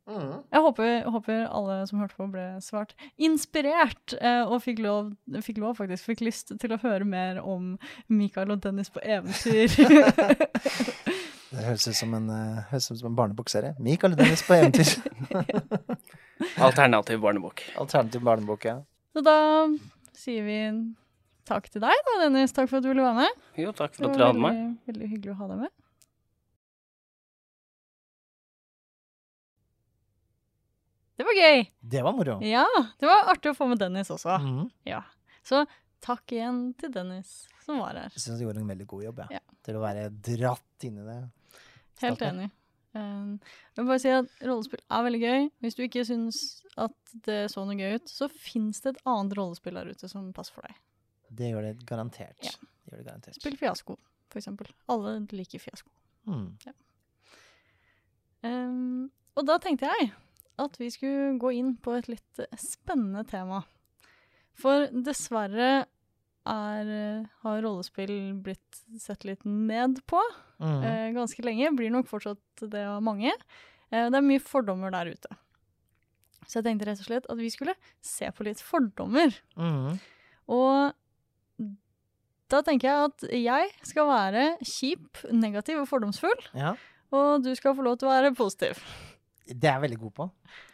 Mm. 0.08 0.30
Jeg 0.54 0.60
håper, 0.64 0.90
håper 1.12 1.40
alle 1.52 1.74
som 1.88 2.00
hørte 2.00 2.16
på, 2.16 2.26
ble 2.32 2.44
svært 2.64 2.94
inspirert 3.20 4.14
eh, 4.16 4.40
og 4.46 4.62
fikk 4.64 4.80
lov, 4.80 5.10
fikk 5.44 5.60
lov, 5.60 5.74
faktisk, 5.76 6.06
fikk 6.08 6.22
lyst 6.24 6.54
til 6.62 6.72
å 6.72 6.80
høre 6.80 7.04
mer 7.04 7.42
om 7.44 7.74
Mikael 8.08 8.54
og 8.54 8.62
Dennis 8.64 8.88
på 8.92 9.04
eventyr. 9.04 9.68
Det 11.48 11.64
høres 11.64 11.86
ut 11.88 11.96
som 11.96 12.12
en, 12.12 12.26
uh, 12.28 12.74
som 12.76 12.98
en 13.08 13.16
barnebokserie. 13.16 13.72
Mikael 13.80 14.12
og 14.12 14.20
Dennis 14.20 14.42
på 14.44 14.52
eventyr. 14.58 14.90
Alternativ 16.66 17.22
barnebok. 17.24 17.62
Alternativ 17.80 18.24
barnebok, 18.24 18.66
ja. 18.68 18.74
Så 19.16 19.24
da 19.24 19.38
sier 20.16 20.44
vi 20.44 20.58
takk 21.48 21.70
til 21.72 21.82
deg, 21.84 22.04
da, 22.08 22.18
Dennis. 22.26 22.52
Takk 22.52 22.68
for 22.68 22.80
at 22.80 22.84
du 22.84 22.90
ville 22.92 23.04
være 23.04 23.24
med. 23.24 23.44
Jo, 23.64 23.72
takk 23.72 23.96
for 23.96 24.10
at 24.10 24.12
du 24.12 24.20
dere 24.20 24.28
hadde 24.28 24.44
meg. 24.44 24.60
veldig 24.90 25.08
hyggelig 25.14 25.34
å 25.34 25.38
ha 25.40 25.50
deg 25.54 25.62
med. 25.64 25.72
Det 31.18 31.26
var 31.26 31.34
gøy. 31.34 31.64
Det 31.82 32.02
var 32.06 32.14
moro. 32.14 32.36
Ja, 32.46 32.64
det 33.00 33.08
var 33.10 33.32
artig 33.32 33.50
å 33.50 33.56
få 33.58 33.66
med 33.66 33.80
Dennis 33.82 34.10
også. 34.14 34.36
Mm. 34.38 34.68
Ja. 34.86 35.00
Så 35.42 35.64
takk 36.04 36.30
igjen 36.30 36.60
til 36.78 36.92
Dennis 36.94 37.40
som 37.64 37.80
var 37.82 37.98
her. 37.98 38.14
Jeg 38.14 38.22
syns 38.22 38.38
du 38.38 38.44
gjorde 38.46 38.62
en 38.62 38.70
veldig 38.70 38.86
god 38.88 39.02
jobb, 39.08 39.24
ja. 39.24 39.40
Ja. 39.40 39.56
Til 39.66 39.78
å 39.80 39.82
være 39.82 40.04
dratt 40.14 40.86
inn 40.86 41.00
i 41.02 41.06
det. 41.08 41.18
Helt 42.04 42.22
enig. 42.22 42.46
Um, 42.94 43.34
jeg 43.74 43.82
vil 43.82 43.88
bare 43.90 44.02
si 44.02 44.12
at 44.14 44.44
rollespill 44.46 44.84
er 44.94 45.08
veldig 45.08 45.20
gøy. 45.24 45.48
Hvis 45.64 45.76
du 45.76 45.82
ikke 45.84 46.04
syns 46.06 46.38
at 46.78 47.16
det 47.26 47.40
så 47.52 47.66
noe 47.66 47.76
gøy 47.76 47.98
ut, 47.98 48.14
så 48.14 48.30
fins 48.32 48.80
det 48.84 48.94
et 48.94 49.02
annet 49.10 49.34
rollespill 49.40 49.76
der 49.80 49.90
ute 49.90 50.10
som 50.10 50.30
passer 50.36 50.54
for 50.54 50.68
deg. 50.68 50.78
Det 51.42 51.50
gjør 51.50 51.66
det 51.66 51.74
garantert. 51.88 52.38
Ja. 52.46 52.54
Det 52.86 52.94
gjør 52.94 53.02
det 53.02 53.08
garantert. 53.10 53.40
Spill 53.42 53.58
fiasko, 53.60 53.98
for 54.30 54.40
eksempel. 54.40 54.70
Alle 54.94 55.18
liker 55.34 55.66
fiasko. 55.66 55.90
Mm. 56.30 56.46
Um, 58.46 59.04
og 59.34 59.50
da 59.50 59.58
tenkte 59.62 59.90
jeg 59.90 60.12
at 60.58 60.76
vi 60.80 60.88
skulle 60.90 61.38
gå 61.38 61.52
inn 61.54 61.76
på 61.76 61.96
et 61.98 62.08
litt 62.08 62.38
eh, 62.42 62.56
spennende 62.60 63.24
tema. 63.28 63.62
For 64.58 64.88
dessverre 64.90 65.86
er, 66.48 66.88
eh, 66.90 67.24
har 67.44 67.62
rollespill 67.62 68.34
blitt 68.42 68.80
sett 68.98 69.24
litt 69.28 69.44
ned 69.46 70.00
på 70.06 70.20
Mm. 70.58 70.82
eh, 70.82 71.12
ganske 71.14 71.38
lenge. 71.46 71.70
Blir 71.76 71.90
nok 71.94 72.08
fortsatt 72.10 72.40
det 72.70 72.82
av 72.84 73.00
mange. 73.02 73.30
Eh, 73.92 74.08
det 74.10 74.14
er 74.18 74.24
mye 74.26 74.40
fordommer 74.42 74.90
der 74.90 75.12
ute. 75.14 75.36
Så 76.48 76.58
jeg 76.58 76.64
tenkte 76.64 76.86
rett 76.88 76.98
og 76.98 77.06
slett 77.06 77.26
at 77.30 77.36
vi 77.38 77.50
skulle 77.50 77.74
se 78.02 78.26
på 78.34 78.42
litt 78.44 78.58
fordommer. 78.58 79.30
Mm. 79.56 80.00
Og 80.48 80.94
da 82.48 82.62
tenker 82.64 82.88
jeg 82.88 83.04
at 83.10 83.26
jeg 83.36 83.70
skal 83.90 84.08
være 84.08 84.44
kjip, 84.64 85.20
negativ 85.30 85.82
og 85.82 85.88
fordomsfull, 85.90 86.40
Ja. 86.54 86.74
og 87.12 87.42
du 87.44 87.54
skal 87.54 87.74
få 87.76 87.84
lov 87.84 87.98
til 88.00 88.08
å 88.08 88.14
være 88.16 88.34
positiv. 88.34 88.80
Det 89.48 89.64
er 89.64 89.78
jeg 89.78 89.84
veldig 89.86 89.98
god 90.02 90.12
på. 90.18 90.24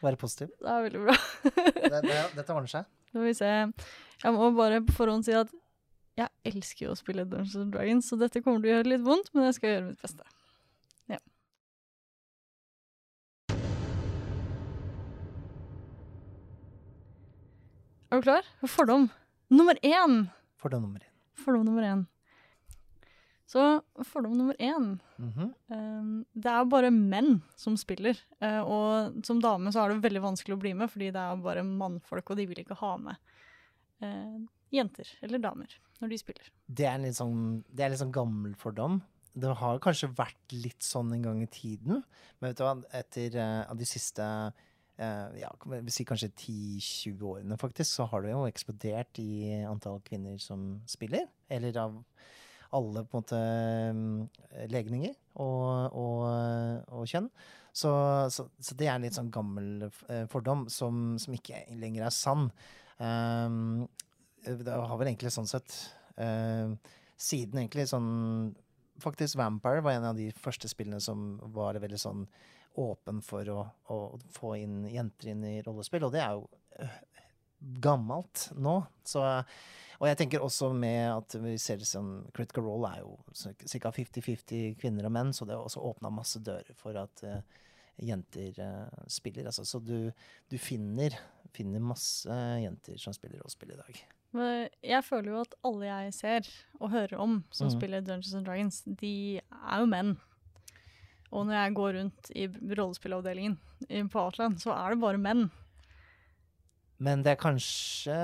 Være 0.03 0.18
positiv. 0.18 0.49
Det 0.59 0.70
er 0.70 0.87
veldig 0.89 1.03
bra. 1.05 1.14
Det, 1.45 2.01
det, 2.03 2.16
dette 2.35 2.55
ordner 2.55 2.70
seg. 2.72 2.89
Skal 3.11 3.27
vi 3.29 3.35
se. 3.39 3.51
Jeg 4.25 4.35
må 4.35 4.49
bare 4.57 4.81
på 4.83 4.97
forhånd 4.97 5.27
si 5.27 5.35
at 5.39 5.53
jeg 6.18 6.31
elsker 6.51 6.87
jo 6.89 6.95
å 6.95 6.99
spille 6.99 7.25
Dungeons 7.27 7.55
and 7.59 7.75
Dragons, 7.75 8.09
så 8.11 8.18
dette 8.18 8.43
kommer 8.43 8.62
til 8.62 8.70
å 8.70 8.75
gjøre 8.77 8.91
litt 8.93 9.05
vondt, 9.07 9.31
men 9.35 9.49
jeg 9.49 9.57
skal 9.57 9.72
gjøre 9.72 9.87
mitt 9.89 10.03
beste. 10.03 10.27
Ja. 11.11 11.18
Er 18.11 18.22
du 18.22 18.27
klar? 18.27 18.51
Fordom 18.70 19.09
nummer 19.51 19.79
én. 19.83 20.27
Fordom 20.59 20.87
nummer 20.87 21.03
én. 21.03 21.14
Fordom 21.35 21.66
nummer 21.66 21.87
én. 21.87 22.07
Så 23.47 23.61
fordom 24.09 24.32
nummer 24.38 24.57
én 24.59 24.99
Mhm. 25.20 25.55
Um, 25.68 26.26
det 26.34 26.51
er 26.51 26.64
bare 26.64 26.90
menn 26.90 27.42
som 27.57 27.76
spiller, 27.76 28.18
Uh, 28.40 28.62
og 28.64 29.24
som 29.24 29.40
dame 29.40 29.70
så 29.72 29.84
er 29.84 29.92
det 29.92 30.03
veldig 30.03 30.22
vanskelig 30.24 30.57
å 30.57 30.61
bli 30.61 30.72
med, 30.74 30.90
fordi 30.90 31.11
det 31.12 31.20
er 31.20 31.36
bare 31.36 31.62
mannfolk, 31.64 32.30
og 32.30 32.36
de 32.36 32.47
vil 32.47 32.59
ikke 32.64 32.76
ha 32.80 32.97
med 32.97 33.16
uh, 34.03 34.38
jenter 34.72 35.09
eller 35.22 35.38
damer 35.38 35.68
når 36.01 36.09
de 36.11 36.18
spiller. 36.18 36.51
Det 36.66 36.86
er 36.86 36.95
en 36.97 37.07
litt 37.07 37.16
sånn, 37.16 37.64
det 37.70 37.84
er 37.84 37.92
litt 37.92 38.01
sånn 38.01 38.12
gammel 38.12 38.55
fordom. 38.59 39.03
Det 39.34 39.55
har 39.61 39.80
kanskje 39.82 40.12
vært 40.14 40.53
litt 40.53 40.82
sånn 40.82 41.12
en 41.12 41.22
gang 41.22 41.42
i 41.42 41.51
tiden, 41.51 42.03
men 42.40 42.51
vet 42.51 42.59
du 42.59 42.64
hva, 42.64 42.76
etter 42.92 43.36
uh, 43.38 43.74
de 43.74 43.84
siste 43.88 44.24
ja, 44.95 45.49
si 45.90 46.05
kanskje 46.07 46.28
10-20 46.30 47.22
årene 47.26 47.57
faktisk, 47.59 47.97
så 47.97 48.05
har 48.07 48.22
det 48.22 48.30
jo 48.30 48.45
eksplodert 48.47 49.18
i 49.18 49.64
antall 49.66 49.99
kvinner 50.07 50.36
som 50.38 50.84
spiller. 50.86 51.26
Eller 51.51 51.74
av 51.82 51.97
alle 52.75 53.05
på 53.05 53.16
en 53.16 53.22
måte 53.22 53.43
mm, 53.97 54.66
legninger 54.72 55.14
og, 55.43 55.95
og, 55.99 56.25
og 56.95 57.07
kjønn. 57.11 57.29
Så, 57.75 57.91
så, 58.31 58.47
så 58.62 58.77
det 58.79 58.87
er 58.87 58.95
en 58.95 59.03
litt 59.03 59.16
sånn 59.16 59.33
gammel 59.35 59.89
eh, 59.89 60.27
fordom 60.31 60.68
som, 60.70 61.16
som 61.18 61.35
ikke 61.35 61.64
lenger 61.75 62.07
er 62.07 62.14
sann. 62.14 62.47
Um, 63.03 63.89
det 64.45 64.70
har 64.70 64.99
vel 65.01 65.11
egentlig 65.11 65.33
sånn 65.35 65.49
sett 65.51 65.72
uh, 66.20 66.70
Siden 67.18 67.59
egentlig 67.59 67.89
sånn 67.91 68.53
Faktisk 69.03 69.41
Vampire 69.41 69.83
var 69.83 69.97
en 69.97 70.07
av 70.12 70.18
de 70.18 70.29
første 70.39 70.70
spillene 70.70 71.01
som 71.03 71.33
var 71.57 71.81
veldig 71.83 71.99
sånn 71.99 72.22
åpen 72.79 73.18
for 73.27 73.49
å, 73.51 73.64
å 73.91 73.99
få 74.35 74.53
inn 74.61 74.85
jenter 74.91 75.33
inn 75.33 75.43
i 75.47 75.57
rollespill, 75.66 76.07
og 76.07 76.14
det 76.14 76.22
er 76.22 76.37
jo 76.39 76.45
øh, 76.83 76.95
gammelt 77.83 78.49
nå. 78.55 78.77
Så, 79.07 79.22
og 80.05 80.11
jeg 80.11 80.18
tenker 80.20 80.42
også 80.44 80.68
med 80.76 81.07
at 81.09 81.34
vi 81.40 81.55
ser 81.57 81.78
det 81.80 81.86
som 81.88 82.26
Critical 82.36 82.66
Role 82.66 82.90
er 82.92 82.98
jo 83.00 83.14
ca. 83.32 83.88
50-50 83.88 84.74
kvinner 84.76 85.07
og 85.09 85.14
menn, 85.16 85.30
så 85.32 85.46
det 85.48 85.57
har 85.57 85.64
også 85.64 85.80
åpna 85.80 86.11
masse 86.12 86.42
dører 86.44 86.76
for 86.76 86.98
at 87.00 87.22
uh, 87.24 87.38
jenter 88.05 88.61
uh, 88.61 89.07
spiller. 89.09 89.48
Altså, 89.48 89.64
så 89.64 89.80
du, 89.80 90.11
du 90.52 90.59
finner, 90.61 91.16
finner 91.57 91.80
masse 91.80 92.28
jenter 92.61 93.00
som 93.00 93.16
spiller 93.16 93.40
rollespill 93.40 93.72
i 93.72 93.80
dag. 93.80 94.05
Men 94.36 94.68
jeg 94.84 95.09
føler 95.09 95.32
jo 95.32 95.40
at 95.46 95.57
alle 95.64 95.88
jeg 95.88 96.14
ser 96.18 96.52
og 96.82 96.92
hører 96.92 97.16
om 97.24 97.40
som 97.48 97.70
mm. 97.70 97.74
spiller 97.78 98.05
Dungeons 98.05 98.36
and 98.36 98.44
Dragons, 98.50 98.82
de 98.84 99.16
er 99.40 99.80
jo 99.80 99.88
menn. 99.88 100.16
Og 101.32 101.48
når 101.48 101.62
jeg 101.62 101.76
går 101.80 101.96
rundt 101.96 102.34
i 102.36 102.48
rollespillavdelingen 102.52 104.11
på 104.12 104.20
Outland, 104.20 104.61
så 104.61 104.76
er 104.76 104.92
det 104.92 105.00
bare 105.00 105.22
menn. 105.32 105.46
Men 107.05 107.24
det 107.24 107.34
er 107.34 107.40
kanskje 107.40 108.14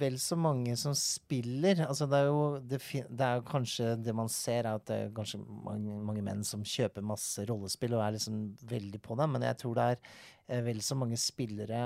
vel 0.00 0.16
så 0.22 0.38
mange 0.40 0.76
som 0.80 0.94
spiller. 0.96 1.82
Altså 1.84 2.06
det 2.08 2.20
er 2.20 2.28
jo 2.28 2.42
det, 2.64 2.78
det 3.10 3.26
er 3.26 3.42
kanskje 3.46 3.90
det 4.00 4.14
man 4.16 4.30
ser, 4.32 4.62
er 4.64 4.78
at 4.78 4.86
det 4.88 4.98
er 5.02 5.16
kanskje 5.16 5.40
mange, 5.42 5.98
mange 6.08 6.22
menn 6.24 6.44
som 6.46 6.64
kjøper 6.64 7.04
masse 7.04 7.44
rollespill 7.50 7.96
og 7.98 8.04
er 8.06 8.16
liksom 8.16 8.40
veldig 8.70 9.02
på 9.04 9.18
det. 9.20 9.28
Men 9.34 9.44
jeg 9.50 9.60
tror 9.60 9.76
det 9.76 9.88
er 9.90 9.98
eh, 9.98 10.62
vel 10.70 10.80
så 10.84 10.96
mange 10.96 11.18
spillere 11.20 11.82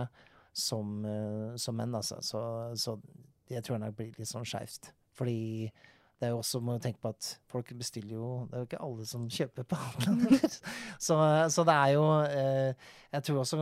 som, 0.52 1.00
eh, 1.08 1.56
som 1.58 1.78
menn, 1.80 1.96
altså. 1.98 2.20
Så, 2.22 2.42
så 2.78 2.98
jeg 3.50 3.64
tror 3.66 3.82
nok 3.82 3.96
blir 3.98 4.12
litt 4.20 4.30
sånn 4.30 4.46
skeivt. 4.46 4.92
Fordi 5.16 5.72
det 6.22 6.28
er 6.28 6.36
jo 6.36 6.38
også, 6.38 6.60
må 6.62 6.76
jo 6.76 6.82
tenke 6.84 7.00
på 7.02 7.10
at 7.10 7.28
folk 7.50 7.72
bestiller 7.74 8.14
jo 8.14 8.26
Det 8.46 8.54
er 8.54 8.60
jo 8.60 8.66
ikke 8.68 8.82
alle 8.86 9.06
som 9.10 9.24
kjøper 9.26 9.64
på 9.66 9.78
Outlander. 9.88 10.44
så, 11.06 11.16
så 11.50 11.64
det 11.66 11.74
er 11.74 11.94
jo 11.96 12.04
eh, 12.22 12.84
Jeg 13.10 13.26
tror 13.26 13.40
også 13.40 13.58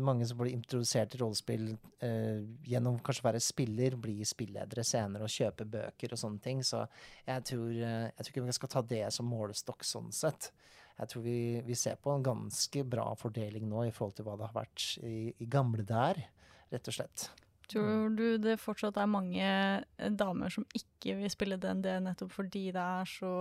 mange 0.00 0.24
som 0.24 0.40
blir 0.40 0.54
introdusert 0.56 1.12
til 1.12 1.20
rollespill 1.20 1.66
eh, 2.00 2.40
gjennom 2.72 2.96
kanskje 3.04 3.26
å 3.26 3.28
være 3.28 3.42
spiller, 3.44 3.98
blir 4.00 4.24
spilledere 4.24 4.86
senere 4.88 5.28
og 5.28 5.34
kjøper 5.34 5.68
bøker 5.74 6.16
og 6.16 6.22
sånne 6.22 6.40
ting. 6.46 6.64
Så 6.64 6.80
jeg 7.28 7.44
tror, 7.52 7.68
eh, 7.68 8.08
jeg 8.08 8.24
tror 8.24 8.32
ikke 8.32 8.46
vi 8.48 8.56
skal 8.62 8.72
ta 8.78 8.84
det 8.94 9.04
som 9.18 9.28
målestokk 9.28 9.84
sånn 9.84 10.08
sett. 10.16 10.48
Jeg 10.96 11.12
tror 11.12 11.28
vi, 11.28 11.38
vi 11.68 11.76
ser 11.84 12.00
på 12.00 12.16
en 12.16 12.24
ganske 12.24 12.86
bra 12.96 13.10
fordeling 13.20 13.68
nå 13.68 13.84
i 13.90 13.92
forhold 13.92 14.16
til 14.16 14.28
hva 14.30 14.40
det 14.40 14.48
har 14.48 14.56
vært 14.56 14.88
i, 15.04 15.34
i 15.36 15.52
gamle 15.52 15.84
der, 15.84 16.24
rett 16.72 16.88
og 16.88 16.96
slett. 16.96 17.28
Tror 17.70 18.12
du 18.18 18.26
det 18.42 18.58
fortsatt 18.60 18.98
er 18.98 19.10
mange 19.10 19.46
eh, 19.46 20.10
damer 20.10 20.52
som 20.52 20.66
ikke 20.76 21.16
vil 21.20 21.32
spille 21.32 21.58
DND 21.60 21.88
nettopp 22.06 22.34
fordi 22.34 22.68
det 22.74 22.82
er 22.82 23.08
så 23.08 23.32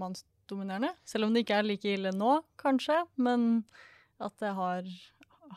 mannsdominerende? 0.00 0.94
Selv 1.08 1.28
om 1.28 1.34
det 1.34 1.44
ikke 1.44 1.60
er 1.60 1.68
like 1.68 1.94
ille 1.96 2.12
nå, 2.16 2.38
kanskje, 2.60 3.02
men 3.20 3.64
at 4.20 4.36
det 4.42 4.52
har, 4.56 4.88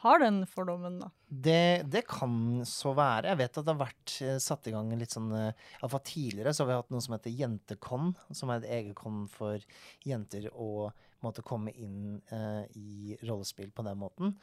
har 0.04 0.24
den 0.24 0.44
fordommen, 0.50 1.00
da. 1.04 1.12
Det, 1.28 1.86
det 1.90 2.04
kan 2.10 2.36
så 2.70 2.94
være. 2.98 3.32
Jeg 3.32 3.40
vet 3.40 3.58
at 3.58 3.66
det 3.66 3.74
har 3.74 3.82
vært 3.86 4.18
eh, 4.26 4.42
satt 4.44 4.70
i 4.70 4.76
gang 4.76 4.92
litt 5.00 5.16
sånn 5.16 5.32
eh, 5.38 5.64
Iallfall 5.80 6.04
tidligere 6.06 6.54
så 6.54 6.64
har 6.64 6.70
vi 6.70 6.78
hatt 6.82 6.94
noe 6.94 7.06
som 7.06 7.16
heter 7.18 7.34
Jentekon, 7.40 8.14
som 8.32 8.52
er 8.54 8.62
et 8.62 8.70
eget 8.78 9.00
kon 9.00 9.24
for 9.32 9.64
jenter 10.06 10.52
å 10.54 10.92
måtte 11.24 11.46
komme 11.46 11.72
inn 11.80 12.20
eh, 12.36 12.64
i 12.78 13.18
rollespill 13.24 13.72
på 13.74 13.86
den 13.88 14.00
måten. 14.02 14.36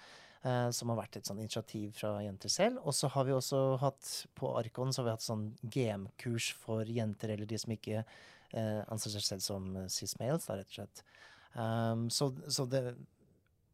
Eh, 0.44 0.70
som 0.76 0.92
har 0.92 1.00
vært 1.02 1.20
et 1.20 1.28
sånn 1.28 1.42
initiativ 1.42 1.94
fra 1.98 2.16
jenter 2.24 2.52
selv. 2.52 2.82
Og 2.84 2.96
så 2.96 3.10
har 3.12 3.28
vi 3.28 3.36
også 3.36 3.62
hatt 3.82 4.10
på 4.38 4.52
Arkon 4.60 4.92
så 4.92 5.02
har 5.02 5.10
vi 5.10 5.16
hatt 5.18 5.26
sånn 5.26 5.46
GM-kurs 5.62 6.52
for 6.60 6.88
jenter, 6.88 7.34
eller 7.34 7.48
de 7.48 7.60
som 7.60 7.74
ikke 7.76 8.02
eh, 8.02 8.82
anser 8.88 9.16
seg 9.16 9.26
selv 9.26 9.46
som 9.46 9.70
cis-males, 9.92 10.48
da, 10.48 10.60
rett 10.60 10.72
og 10.72 10.80
slett. 10.80 11.04
Um, 11.50 12.04
så, 12.14 12.28
så 12.46 12.62
det 12.70 12.84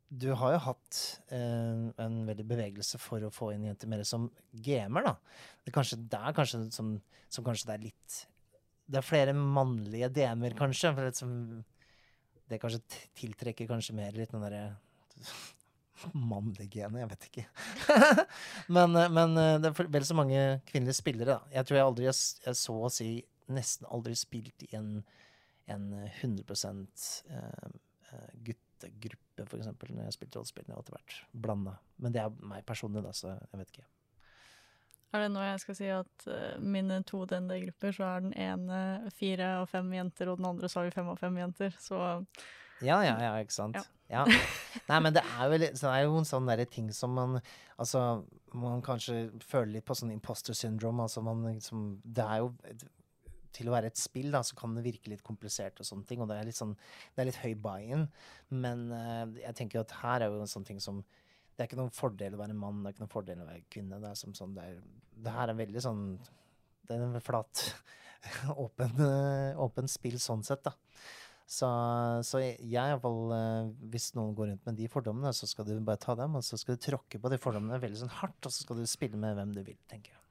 du 0.06 0.28
har 0.38 0.54
jo 0.54 0.62
hatt 0.68 0.98
eh, 1.34 1.86
en 2.04 2.18
veldig 2.28 2.44
bevegelse 2.46 2.98
for 3.02 3.24
å 3.26 3.32
få 3.34 3.50
inn 3.54 3.66
jenter 3.66 3.90
mer 3.90 4.04
som 4.06 4.28
gamer, 4.52 5.08
da. 5.08 5.14
Det 5.64 5.72
er 5.72 5.74
kanskje 5.74 5.98
der 6.12 6.36
kanskje 6.36 6.60
som, 6.74 6.92
som 7.32 7.46
kanskje 7.46 7.70
det 7.70 7.74
er 7.74 7.84
litt 7.88 8.18
Det 8.86 9.00
er 9.00 9.06
flere 9.06 9.34
mannlige 9.34 10.12
DM-er, 10.14 10.54
kanskje. 10.58 10.92
For 10.94 11.08
det, 11.08 11.18
som, 11.18 11.32
det 12.46 12.60
kanskje 12.62 12.84
tiltrekker 13.18 13.66
kanskje 13.66 13.96
mer 13.98 14.14
litt 14.14 14.30
den 14.30 14.46
derre 14.46 14.62
Mannlige 16.12 16.68
genet, 16.70 17.00
jeg 17.00 17.10
vet 17.12 17.26
ikke. 17.30 17.44
men, 18.76 18.96
eh, 18.96 19.08
men 19.12 19.40
eh, 19.40 19.54
det 19.62 19.70
er 19.70 19.88
vel 19.92 20.06
så 20.06 20.16
mange 20.18 20.42
kvinnelige 20.68 20.98
spillere, 20.98 21.38
da. 21.38 21.54
Jeg 21.54 21.68
tror 21.68 21.78
jeg 21.78 21.86
aldri 21.86 22.08
har 22.10 22.20
jeg 22.46 22.58
så 22.60 22.76
å 22.76 22.92
si 22.92 23.10
nesten 23.56 23.88
aldri 23.94 24.16
spilt 24.18 24.66
i 24.66 24.70
en, 24.76 25.00
en 25.72 25.88
100 26.04 26.56
eh, 27.32 27.66
guttegruppe, 28.50 29.46
for 29.46 29.58
eksempel, 29.60 29.94
når 29.94 30.04
jeg 30.04 30.12
har 30.12 30.18
spilt 30.18 30.38
rollespill. 30.38 30.66
Jeg 30.68 30.74
har 30.74 30.82
alltid 30.82 30.98
vært 30.98 31.18
blanda. 31.46 31.76
Men 32.02 32.16
det 32.16 32.24
er 32.24 32.40
meg 32.52 32.66
personlig, 32.68 33.04
da, 33.06 33.14
så 33.16 33.32
jeg 33.32 33.62
vet 33.62 33.74
ikke. 33.74 33.88
Er 35.14 35.22
det 35.22 35.32
nå 35.32 35.40
jeg 35.46 35.60
skal 35.62 35.76
si 35.78 35.86
at 35.88 36.24
mine 36.60 36.98
to 37.08 37.22
DND-grupper, 37.30 37.94
så 37.94 38.08
er 38.10 38.24
den 38.26 38.34
ene 38.36 38.80
fire 39.16 39.52
og 39.62 39.70
fem 39.70 39.88
jenter, 39.94 40.28
og 40.28 40.42
den 40.42 40.48
andre 40.50 40.68
så 40.68 40.82
har 40.82 40.90
vi 40.90 40.96
fem 40.98 41.08
og 41.08 41.20
fem 41.22 41.38
jenter, 41.40 41.72
så 41.80 42.00
Ja, 42.84 42.98
ja, 43.00 43.14
ja, 43.22 43.36
ikke 43.40 43.54
sant. 43.54 43.78
Ja. 43.78 43.95
Ja. 44.10 44.22
Nei, 44.86 44.98
men 45.02 45.14
det 45.16 45.22
er 45.24 45.54
litt, 45.58 45.78
det 45.80 45.88
er 45.90 46.04
jo 46.04 46.20
en 46.20 46.28
sånn 46.28 46.50
ting 46.70 46.92
som 46.94 47.16
man 47.16 47.40
Altså, 47.76 48.24
man 48.56 48.80
kanskje 48.84 49.26
føler 49.44 49.74
litt 49.74 49.86
på 49.88 49.96
sånn 49.98 50.14
imposter 50.14 50.56
syndrome. 50.56 51.04
Altså 51.04 51.20
man 51.24 51.42
liksom 51.48 51.98
Det 52.04 52.24
er 52.24 52.44
jo 52.44 52.52
Til 53.56 53.68
å 53.68 53.74
være 53.74 53.90
et 53.90 54.00
spill, 54.00 54.30
da, 54.32 54.42
så 54.44 54.56
kan 54.56 54.76
det 54.76 54.84
virke 54.86 55.10
litt 55.12 55.24
komplisert 55.26 55.80
og 55.80 55.88
sånne 55.88 56.06
ting. 56.08 56.22
Og 56.22 56.30
det 56.30 56.38
er 56.38 56.48
litt 56.48 56.58
sånn 56.58 56.76
Det 56.76 57.22
er 57.22 57.30
litt 57.30 57.42
høy 57.42 57.54
buy-in. 57.66 58.06
Men 58.54 58.88
uh, 58.92 59.26
jeg 59.42 59.58
tenker 59.58 59.82
at 59.82 59.98
her 60.02 60.24
er 60.24 60.32
jo 60.32 60.40
en 60.44 60.54
sånn 60.54 60.66
ting 60.68 60.80
som 60.82 61.02
Det 61.02 61.64
er 61.64 61.70
ikke 61.70 61.82
noen 61.82 61.94
fordel 61.94 62.36
å 62.36 62.42
være 62.44 62.56
mann, 62.56 62.82
det 62.82 62.90
er 62.90 62.96
ikke 62.96 63.06
noen 63.06 63.14
fordel 63.16 63.44
å 63.44 63.50
være 63.50 63.66
kvinne. 63.72 64.00
Det 64.00 64.12
er 64.12 64.22
som 64.22 64.34
sånn 64.36 64.56
Det, 64.56 64.70
er, 64.70 64.80
det 65.26 65.36
her 65.36 65.52
er 65.52 65.60
veldig 65.64 65.84
sånn 65.90 66.08
Det 66.86 66.96
er 66.96 67.06
en 67.10 67.20
flat 67.24 67.68
åpen, 68.64 68.98
eh, 69.04 69.60
åpen 69.60 69.88
spill 69.90 70.16
sånn 70.22 70.42
sett, 70.46 70.64
da. 70.66 70.72
Så, 71.46 71.66
så 72.26 72.40
jeg, 72.42 72.56
jeg 72.58 72.74
i 72.74 72.92
hvert 72.96 73.02
fall, 73.04 73.32
eh, 73.36 73.68
hvis 73.92 74.08
noen 74.16 74.34
går 74.34 74.48
rundt 74.50 74.64
med 74.66 74.78
de 74.80 74.88
fordommene, 74.90 75.30
så 75.36 75.46
skal 75.46 75.68
du 75.68 75.76
bare 75.78 76.00
ta 76.02 76.16
dem, 76.18 76.34
og 76.34 76.42
så 76.42 76.58
skal 76.58 76.74
du 76.74 76.82
tråkke 76.82 77.20
på 77.22 77.30
de 77.30 77.38
fordommene 77.38 77.78
veldig 77.82 78.00
sånn 78.00 78.16
hardt, 78.18 78.40
og 78.42 78.50
så 78.50 78.64
skal 78.64 78.80
du 78.82 78.88
spille 78.90 79.20
med 79.20 79.38
hvem 79.38 79.52
du 79.54 79.60
vil, 79.62 79.78
tenker 79.90 80.16
jeg. 80.16 80.22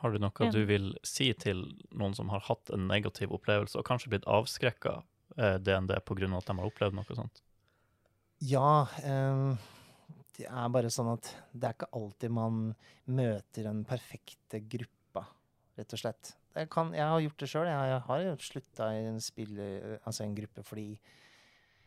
Har 0.00 0.12
du 0.12 0.20
noe 0.20 0.50
du 0.52 0.62
vil 0.68 0.92
si 1.04 1.28
til 1.36 1.62
noen 1.92 2.14
som 2.16 2.30
har 2.32 2.44
hatt 2.46 2.72
en 2.72 2.86
negativ 2.88 3.32
opplevelse, 3.36 3.80
og 3.80 3.88
kanskje 3.88 4.12
blitt 4.12 4.28
avskrekka 4.28 4.98
eh, 5.36 5.56
DND 5.60 5.96
pga. 6.04 6.30
at 6.36 6.52
de 6.52 6.56
har 6.60 6.68
opplevd 6.68 6.96
noe 7.00 7.16
sånt? 7.16 7.42
Ja, 8.44 8.88
eh, 9.00 9.56
det 10.36 10.48
er 10.48 10.72
bare 10.72 10.92
sånn 10.92 11.12
at 11.12 11.32
det 11.52 11.68
er 11.68 11.76
ikke 11.76 11.90
alltid 11.96 12.36
man 12.36 12.62
møter 13.08 13.68
den 13.68 13.84
perfekte 13.88 14.60
gruppa, 14.68 15.26
rett 15.80 15.96
og 15.96 16.04
slett. 16.04 16.34
Det 16.54 16.66
kan, 16.72 16.92
jeg 16.96 17.06
har 17.06 17.22
gjort 17.24 17.42
det 17.42 17.48
sjøl. 17.50 17.68
Jeg, 17.70 17.90
jeg 17.92 18.04
har 18.08 18.22
jo 18.24 18.36
slutta 18.42 18.90
i 18.96 19.02
en, 19.08 19.20
spill, 19.22 19.58
altså 20.02 20.24
en 20.24 20.36
gruppe 20.36 20.64
fordi 20.66 20.86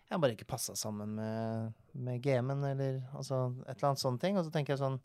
jeg 0.09 0.21
bare 0.21 0.35
ikke 0.35 0.47
passa 0.47 0.75
sammen 0.77 1.15
med, 1.17 1.73
med 2.05 2.21
gamen 2.23 2.61
eller 2.67 2.99
altså 3.17 3.47
et 3.65 3.73
eller 3.75 3.89
annet 3.89 4.03
sånne 4.03 4.21
ting. 4.21 4.37
Og 4.37 4.45
så 4.45 4.53
tenker 4.53 4.75
jeg 4.75 4.83
sånn 4.83 4.99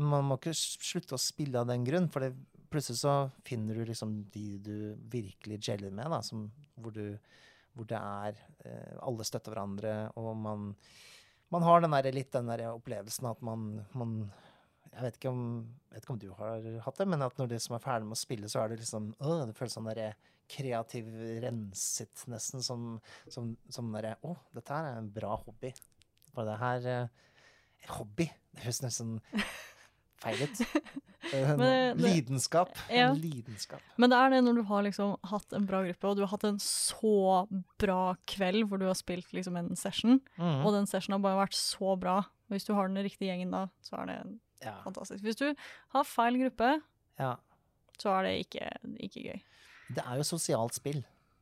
Man 0.00 0.26
må 0.28 0.38
ikke 0.38 0.54
slutte 0.56 1.16
å 1.16 1.20
spille 1.20 1.60
av 1.60 1.68
den 1.68 1.84
grunn, 1.84 2.08
for 2.10 2.24
det, 2.24 2.32
plutselig 2.70 3.02
så 3.02 3.14
finner 3.46 3.76
du 3.76 3.84
liksom 3.88 4.16
de 4.32 4.46
du 4.62 4.74
virkelig 5.10 5.58
jeller 5.66 5.90
med, 5.90 6.06
da, 6.12 6.20
som, 6.22 6.44
hvor, 6.78 6.94
du, 6.94 7.18
hvor 7.74 7.88
det 7.90 7.98
er 7.98 8.38
eh, 8.64 8.94
Alle 9.02 9.26
støtter 9.26 9.54
hverandre, 9.54 9.94
og 10.14 10.34
man 10.38 10.70
man 11.50 11.66
har 11.66 11.82
den 11.82 11.94
der, 11.94 12.12
litt 12.14 12.30
den 12.30 12.46
der 12.46 12.68
opplevelsen 12.70 13.26
at 13.26 13.40
man, 13.42 13.80
man 13.98 14.14
jeg 14.90 15.06
vet, 15.06 15.16
ikke 15.20 15.30
om, 15.30 15.44
vet 15.94 16.02
ikke 16.02 16.14
om 16.16 16.20
du 16.20 16.28
har 16.34 16.66
hatt 16.84 16.98
det, 16.98 17.06
men 17.12 17.22
at 17.22 17.38
når 17.38 17.52
du 17.52 17.56
som 17.62 17.76
er 17.76 17.84
ferdig 17.84 18.08
med 18.10 18.18
å 18.18 18.20
spille, 18.20 18.50
så 18.50 18.62
er 18.62 18.72
det 18.72 18.80
liksom 18.82 19.12
øh, 19.22 19.44
Det 19.46 19.54
føles 19.58 19.76
sånn 19.78 19.86
derre 19.86 20.12
kreativ 20.50 21.08
renset, 21.44 22.24
nesten. 22.30 22.64
Som, 22.66 22.88
som, 23.30 23.52
som 23.70 23.92
derre 23.94 24.16
Å, 24.26 24.34
dette 24.56 24.74
her 24.74 24.90
er 24.90 24.98
en 24.98 25.12
bra 25.14 25.36
hobby. 25.44 25.70
Bare 26.34 26.50
det 26.50 26.58
her 26.60 26.88
eh, 26.90 27.28
Hobby? 27.96 28.26
Det 28.50 28.66
høres 28.66 28.82
nesten 28.84 29.20
feil 30.20 30.42
ut. 30.44 30.64
Det- 31.30 31.94
lidenskap. 32.00 32.72
Ja. 32.88 33.10
En 33.10 33.18
lidenskap. 33.20 33.82
Men 34.00 34.10
det 34.10 34.18
er 34.18 34.32
det 34.32 34.40
når 34.42 34.56
du 34.56 34.62
har 34.66 34.82
liksom 34.82 35.12
hatt 35.30 35.52
en 35.54 35.66
bra 35.68 35.82
gruppe, 35.84 36.08
og 36.08 36.16
du 36.16 36.22
har 36.24 36.32
hatt 36.32 36.46
en 36.48 36.58
så 36.64 37.44
bra 37.78 38.16
kveld 38.26 38.66
hvor 38.66 38.80
du 38.80 38.88
har 38.88 38.96
spilt 38.98 39.30
liksom 39.36 39.58
en 39.60 39.76
session, 39.78 40.18
mm. 40.40 40.64
og 40.64 40.74
den 40.74 40.88
sessionen 40.90 41.20
har 41.20 41.26
bare 41.28 41.42
vært 41.44 41.58
så 41.58 41.94
bra. 42.00 42.16
Hvis 42.50 42.66
du 42.66 42.72
har 42.74 42.88
den 42.88 43.04
riktige 43.04 43.30
gjengen 43.30 43.52
da, 43.54 43.68
så 43.84 44.00
er 44.00 44.10
det 44.10 44.18
Ja. 44.60 44.76
fantastisk. 44.84 45.24
Hvis 45.24 45.38
du 45.40 45.46
har 45.94 46.04
feil 46.08 46.36
gruppe, 46.42 46.74
ja. 47.20 47.34
så 47.98 48.12
er 48.18 48.28
det 48.28 48.34
ikke, 48.44 48.68
ikke 49.08 49.24
gøy. 49.30 49.40
Det 49.90 50.04
er 50.04 50.20
jo 50.20 50.26
sosialt 50.26 50.76
spill. 50.76 51.00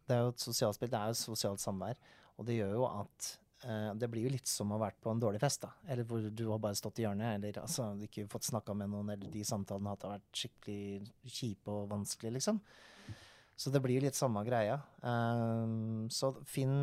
Det 0.08 0.16
er 0.16 0.24
jo 0.24 0.32
et 0.32 0.40
sosialt 0.40 0.78
spill, 0.78 0.90
det 0.92 0.98
er 1.00 1.12
jo 1.12 1.20
sosialt 1.20 1.62
samvær. 1.62 1.98
Og 2.38 2.46
det 2.48 2.56
gjør 2.56 2.76
jo 2.78 2.86
at 2.88 3.30
uh, 3.66 3.90
det 3.98 4.08
blir 4.12 4.28
jo 4.28 4.32
litt 4.32 4.48
som 4.48 4.70
å 4.70 4.78
ha 4.78 4.86
vært 4.86 5.00
på 5.04 5.12
en 5.12 5.20
dårlig 5.20 5.40
fest, 5.42 5.66
da. 5.66 5.72
Eller 5.90 6.06
hvor 6.08 6.22
du 6.22 6.44
har 6.48 6.60
bare 6.62 6.78
stått 6.78 7.02
i 7.02 7.04
hjørnet, 7.04 7.36
eller 7.36 7.60
altså 7.64 7.90
ikke 8.06 8.28
fått 8.30 8.48
snakka 8.48 8.76
med 8.78 8.92
noen, 8.94 9.10
eller 9.14 9.32
de 9.32 9.44
samtalene 9.46 9.92
har 9.92 10.14
vært 10.16 10.42
skikkelig 10.42 11.10
kjipe 11.26 11.74
og 11.74 11.90
vanskelige, 11.92 12.38
liksom. 12.38 12.62
Så 13.58 13.72
det 13.74 13.82
blir 13.82 13.98
jo 13.98 14.04
litt 14.06 14.16
samme 14.16 14.44
greia. 14.46 14.78
Uh, 15.02 16.06
så 16.14 16.32
finn, 16.46 16.78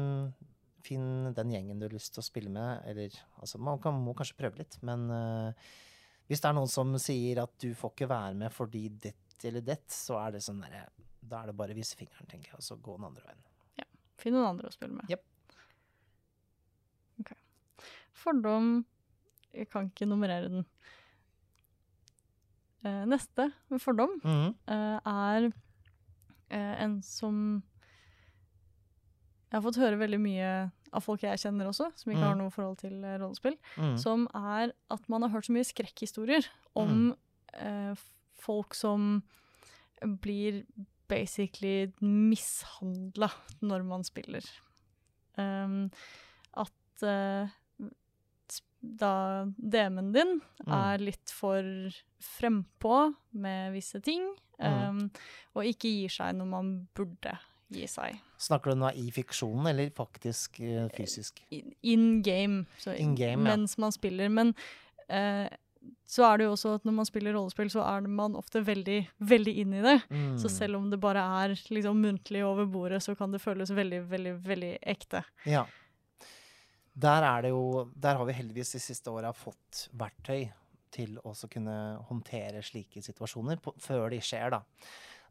finn 0.86 1.32
den 1.34 1.56
gjengen 1.56 1.82
du 1.82 1.88
har 1.88 1.96
lyst 1.96 2.14
til 2.14 2.22
å 2.22 2.28
spille 2.28 2.52
med, 2.54 2.86
eller 2.92 3.16
altså 3.40 3.64
man 3.64 3.82
kan, 3.82 3.98
må 4.06 4.14
kanskje 4.18 4.38
prøve 4.38 4.62
litt, 4.62 4.78
men 4.86 5.08
eh, 5.16 5.72
hvis 6.28 6.42
det 6.42 6.50
er 6.50 6.54
noen 6.58 6.68
som 6.72 6.94
sier 7.02 7.42
at 7.44 7.52
du 7.62 7.74
får 7.78 7.92
ikke 7.94 8.08
være 8.10 8.34
med 8.36 8.52
fordi 8.52 8.88
ditt 8.90 9.44
eller 9.46 9.62
dett, 9.62 9.86
så 9.92 10.18
er 10.26 10.32
det 10.32 10.42
sånn 10.46 10.62
derre 10.64 10.88
Da 11.26 11.42
er 11.44 11.48
det 11.52 11.56
bare 11.58 11.74
å 11.74 11.78
vise 11.78 11.96
fingeren, 11.98 12.28
tenker 12.30 12.52
jeg, 12.52 12.58
og 12.58 12.64
så 12.66 12.76
gå 12.82 12.96
den 12.98 13.06
andre 13.06 13.24
veien. 13.26 13.44
Ja. 13.78 13.86
Finn 14.18 14.34
noen 14.34 14.46
andre 14.54 14.70
å 14.70 14.74
spille 14.74 14.94
med. 14.94 15.10
Yep. 15.10 15.24
Ok. 17.22 17.32
Fordom 18.14 18.86
Jeg 19.56 19.70
kan 19.72 19.88
ikke 19.90 20.06
nummerere 20.08 20.50
den. 20.52 20.66
Eh, 22.86 23.06
neste 23.10 23.48
fordom 23.82 24.20
Mhm. 24.24 24.56
eh, 24.68 25.00
er 25.06 25.52
eh, 26.52 26.84
en 26.84 27.02
som 27.02 27.64
Jeg 29.52 29.62
har 29.62 29.62
fått 29.72 29.78
høre 29.82 29.98
veldig 29.98 30.20
mye 30.20 30.72
av 30.96 31.04
folk 31.04 31.22
jeg 31.26 31.38
kjenner 31.42 31.68
også, 31.70 31.90
som 32.00 32.12
ikke 32.12 32.22
Mm. 32.22 32.28
har 32.30 32.36
noe 32.40 32.52
forhold 32.54 32.78
til 32.82 33.04
eh, 33.04 33.18
rollespill, 33.22 33.58
mm. 33.78 33.98
som 34.00 34.28
er 34.34 34.72
at 34.92 35.10
man 35.12 35.22
har 35.26 35.30
hørt 35.36 35.46
så 35.50 35.54
mye 35.56 35.68
skrekkhistorier 35.68 36.48
om 36.76 37.16
eh, 37.54 37.92
f- 37.92 38.12
folk 38.40 38.74
som 38.76 39.22
blir 40.22 40.64
basically 41.08 41.92
mishandla 42.02 43.30
når 43.62 43.84
man 43.86 44.04
spiller. 44.08 44.44
Um, 45.38 45.92
at 46.56 47.04
uh, 47.04 47.48
da 48.82 49.46
DM-en 49.58 50.12
din 50.14 50.42
Mm. 50.66 50.72
er 50.74 50.98
litt 51.02 51.30
for 51.34 51.62
frempå 52.22 53.14
med 53.34 53.74
visse 53.74 54.00
ting, 54.02 54.24
Mm. 54.60 54.90
um, 54.90 55.12
og 55.56 55.64
ikke 55.66 55.90
gir 55.92 56.10
seg 56.10 56.36
når 56.36 56.48
man 56.48 56.88
burde 56.96 57.38
gi 57.72 57.86
seg. 57.88 58.20
Snakker 58.38 58.74
du 58.74 58.82
nå 58.82 58.90
i 59.00 59.10
fiksjonen, 59.16 59.70
eller 59.72 59.92
faktisk 59.96 60.60
eh, 60.60 60.88
fysisk? 60.96 61.40
In- 61.50 62.22
game, 62.26 62.66
så 62.78 62.94
In 62.94 63.16
game, 63.16 63.44
ja. 63.44 63.56
mens 63.56 63.78
man 63.82 63.94
spiller. 63.96 64.30
Men 64.30 64.54
eh, 65.08 65.48
så 66.10 66.26
er 66.28 66.38
det 66.38 66.48
jo 66.48 66.56
også 66.56 66.74
at 66.78 66.86
når 66.88 66.98
man 67.00 67.08
spiller 67.08 67.36
rollespill, 67.36 67.70
så 67.72 67.86
er 67.86 68.06
man 68.10 68.36
ofte 68.38 68.62
veldig, 68.66 69.00
veldig 69.26 69.54
inn 69.62 69.74
i 69.80 69.86
det. 69.86 69.96
Mm. 70.10 70.36
Så 70.42 70.52
selv 70.52 70.80
om 70.80 70.90
det 70.92 71.00
bare 71.02 71.24
er 71.44 71.56
liksom 71.74 72.02
muntlig 72.02 72.44
over 72.46 72.68
bordet, 72.70 73.02
så 73.06 73.16
kan 73.18 73.34
det 73.34 73.42
føles 73.44 73.74
veldig, 73.74 74.04
veldig, 74.12 74.36
veldig 74.46 74.74
ekte. 74.96 75.24
Ja. 75.50 75.66
Der 76.96 77.26
er 77.28 77.42
det 77.44 77.50
jo 77.52 77.90
Der 77.92 78.16
har 78.16 78.24
vi 78.26 78.38
heldigvis 78.38 78.72
de 78.72 78.80
siste 78.80 79.12
åra 79.12 79.34
fått 79.36 79.90
verktøy 80.00 80.46
til 80.96 81.18
å 81.28 81.34
kunne 81.52 81.76
håndtere 82.08 82.62
slike 82.64 83.02
situasjoner 83.04 83.60
på, 83.60 83.74
før 83.84 84.08
de 84.14 84.22
skjer, 84.24 84.54
da. 84.56 84.62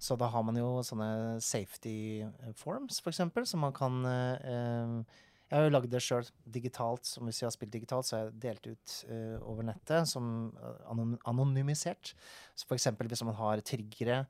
Så 0.04 0.16
da 0.20 0.28
har 0.28 0.42
man 0.44 0.58
jo 0.58 0.82
sånne 0.84 1.38
safety 1.40 2.24
forms, 2.24 2.58
forms, 2.60 2.98
for 3.00 3.12
eksempel, 3.14 3.46
som 3.48 3.62
man 3.64 3.72
kan 3.76 4.02
eh, 4.08 4.48
eh, 4.52 5.22
Jeg 5.48 5.56
har 5.56 5.68
jo 5.68 5.72
lagd 5.72 5.92
det 5.92 6.02
sjøl 6.02 6.26
digitalt, 6.56 7.06
som 7.08 7.28
hvis 7.28 7.40
jeg 7.40 7.46
har 7.48 7.54
spilt 7.54 7.72
digitalt, 7.72 8.08
så 8.08 8.16
har 8.16 8.26
jeg 8.26 8.40
delt 8.42 8.66
ut 8.66 8.96
eh, 9.08 9.36
over 9.40 9.64
nettet 9.70 10.10
som 10.10 10.50
eh, 10.58 10.82
anon 10.92 11.14
anonymisert. 11.30 12.12
Så 12.56 12.68
eksempel 12.76 13.08
hvis 13.08 13.24
man 13.24 13.38
har 13.38 13.62
triggere, 13.64 14.24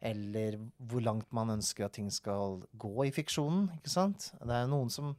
eller 0.00 0.56
hvor 0.88 1.04
langt 1.04 1.30
man 1.36 1.52
ønsker 1.58 1.86
at 1.86 1.98
ting 1.98 2.08
skal 2.10 2.62
gå 2.72 2.94
i 3.04 3.14
fiksjonen, 3.14 3.68
ikke 3.76 3.92
sant. 3.92 4.32
Det 4.40 4.56
er 4.56 4.70
noen 4.72 4.90
som 4.90 5.14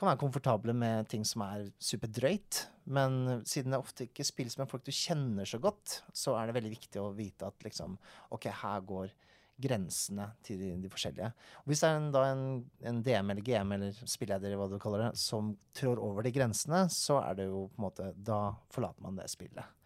kan 0.00 0.08
være 0.08 0.20
komfortable 0.20 0.74
med 0.74 1.08
ting 1.12 1.24
som 1.28 1.44
er 1.44 1.66
superdrøyt, 1.80 2.64
men 2.92 3.42
siden 3.48 3.72
det 3.72 3.80
ofte 3.80 4.08
ikke 4.08 4.24
spilles 4.26 4.56
med 4.58 4.68
folk 4.68 4.84
du 4.86 4.92
kjenner 4.96 5.48
så 5.48 5.60
godt, 5.62 6.00
så 6.16 6.38
er 6.40 6.48
det 6.48 6.56
veldig 6.56 6.72
viktig 6.72 7.02
å 7.02 7.10
vite 7.16 7.48
at 7.48 7.66
liksom, 7.66 7.98
ok, 8.32 8.48
her 8.62 8.86
går 8.88 9.12
grensene 9.60 10.26
til 10.46 10.60
de, 10.60 10.70
de 10.82 10.90
forskjellige. 10.92 11.30
Og 11.62 11.72
hvis 11.72 11.82
det 11.82 11.90
er 11.90 11.98
en, 11.98 12.08
da 12.14 12.24
en, 12.30 12.44
en 12.90 13.02
DM 13.06 13.34
eller 13.34 13.46
GM 13.46 13.74
eller 13.76 14.00
spilleder, 14.14 14.56
hva 14.58 14.68
du 14.70 14.78
kaller 14.82 15.06
det, 15.06 15.10
som 15.20 15.52
trår 15.76 16.00
over 16.02 16.26
de 16.26 16.32
grensene, 16.34 16.86
så 16.92 17.20
er 17.24 17.40
det 17.40 17.50
jo 17.50 17.66
på 17.70 17.80
en 17.80 17.86
måte 17.88 18.10
Da 18.16 18.40
forlater 18.74 19.06
man 19.06 19.20
det 19.20 19.28
spillet. 19.32 19.76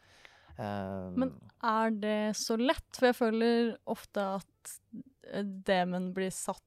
Um, 0.54 1.16
Men 1.18 1.32
er 1.66 1.96
det 1.98 2.20
så 2.38 2.56
lett? 2.60 2.86
For 2.94 3.10
jeg 3.10 3.18
føler 3.18 3.74
ofte 3.90 4.28
at 4.38 4.74
DM-en 5.42 6.12
blir 6.14 6.30
satt 6.34 6.62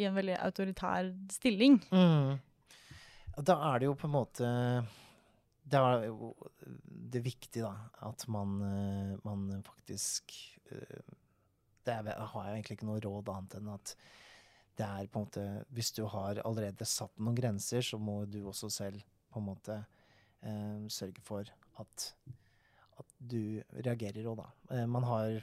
i 0.00 0.06
en 0.08 0.16
veldig 0.16 0.38
autoritær 0.40 1.10
stilling. 1.32 1.78
Mm. 1.92 2.40
Da 3.44 3.56
er 3.70 3.80
det 3.80 3.88
jo 3.88 3.96
på 3.96 4.08
en 4.08 4.12
måte 4.12 4.48
Det 5.64 5.78
er 5.80 6.06
jo 6.10 6.32
det 7.12 7.22
viktige, 7.24 7.64
da, 7.64 7.88
at 8.08 8.24
man, 8.32 8.56
eh, 8.66 9.16
man 9.24 9.62
faktisk 9.64 10.32
eh, 10.72 11.12
Det 11.86 11.94
er, 11.94 12.10
har 12.32 12.48
jeg 12.48 12.58
egentlig 12.58 12.78
ikke 12.78 12.88
noe 12.88 13.02
råd 13.02 13.30
annet 13.32 13.56
enn 13.58 13.72
at 13.72 13.94
det 14.78 14.86
er 14.86 15.08
på 15.12 15.20
en 15.20 15.26
måte 15.26 15.42
Hvis 15.76 15.90
du 15.92 16.04
har 16.08 16.40
allerede 16.46 16.86
satt 16.88 17.18
noen 17.20 17.36
grenser, 17.36 17.84
så 17.84 17.98
må 18.00 18.22
du 18.24 18.40
også 18.48 18.70
selv 18.72 19.02
på 19.32 19.40
en 19.40 19.48
måte 19.48 19.76
eh, 20.44 20.86
sørge 20.92 21.24
for 21.24 21.48
at, 21.80 22.06
at 23.00 23.12
du 23.18 23.60
reagerer 23.72 24.28
òg, 24.28 24.40
da. 24.40 24.48
Eh, 24.76 24.86
man 24.88 25.04
har 25.08 25.42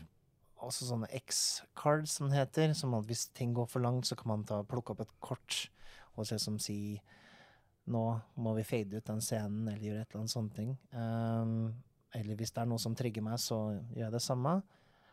også 0.65 0.89
sånne 0.89 1.09
X-cards, 1.21 2.17
som 2.17 2.29
det 2.29 2.39
heter. 2.41 2.73
Som 2.77 2.97
at 2.97 3.07
hvis 3.09 3.27
ting 3.37 3.53
går 3.57 3.69
for 3.71 3.83
langt, 3.83 4.09
så 4.09 4.17
kan 4.19 4.33
man 4.33 4.45
ta, 4.47 4.61
plukke 4.67 4.93
opp 4.93 5.05
et 5.05 5.15
kort 5.23 5.67
og 6.19 6.27
se 6.27 6.39
som 6.41 6.57
si 6.59 6.99
nå 7.89 8.03
må 8.43 8.53
vi 8.57 8.65
fade 8.67 8.99
ut 8.99 9.07
den 9.07 9.21
scenen, 9.23 9.69
eller 9.69 9.81
gjøre 9.81 10.01
et 10.03 10.11
eller 10.11 10.21
annet 10.21 10.33
sånne 10.33 10.53
ting. 10.53 10.73
Um, 10.93 11.53
eller 12.13 12.37
hvis 12.37 12.51
det 12.53 12.61
er 12.61 12.69
noe 12.69 12.81
som 12.81 12.95
trigger 12.97 13.23
meg, 13.25 13.39
så 13.41 13.57
gjør 13.95 14.03
jeg 14.03 14.13
det 14.13 14.21
samme. 14.21 14.59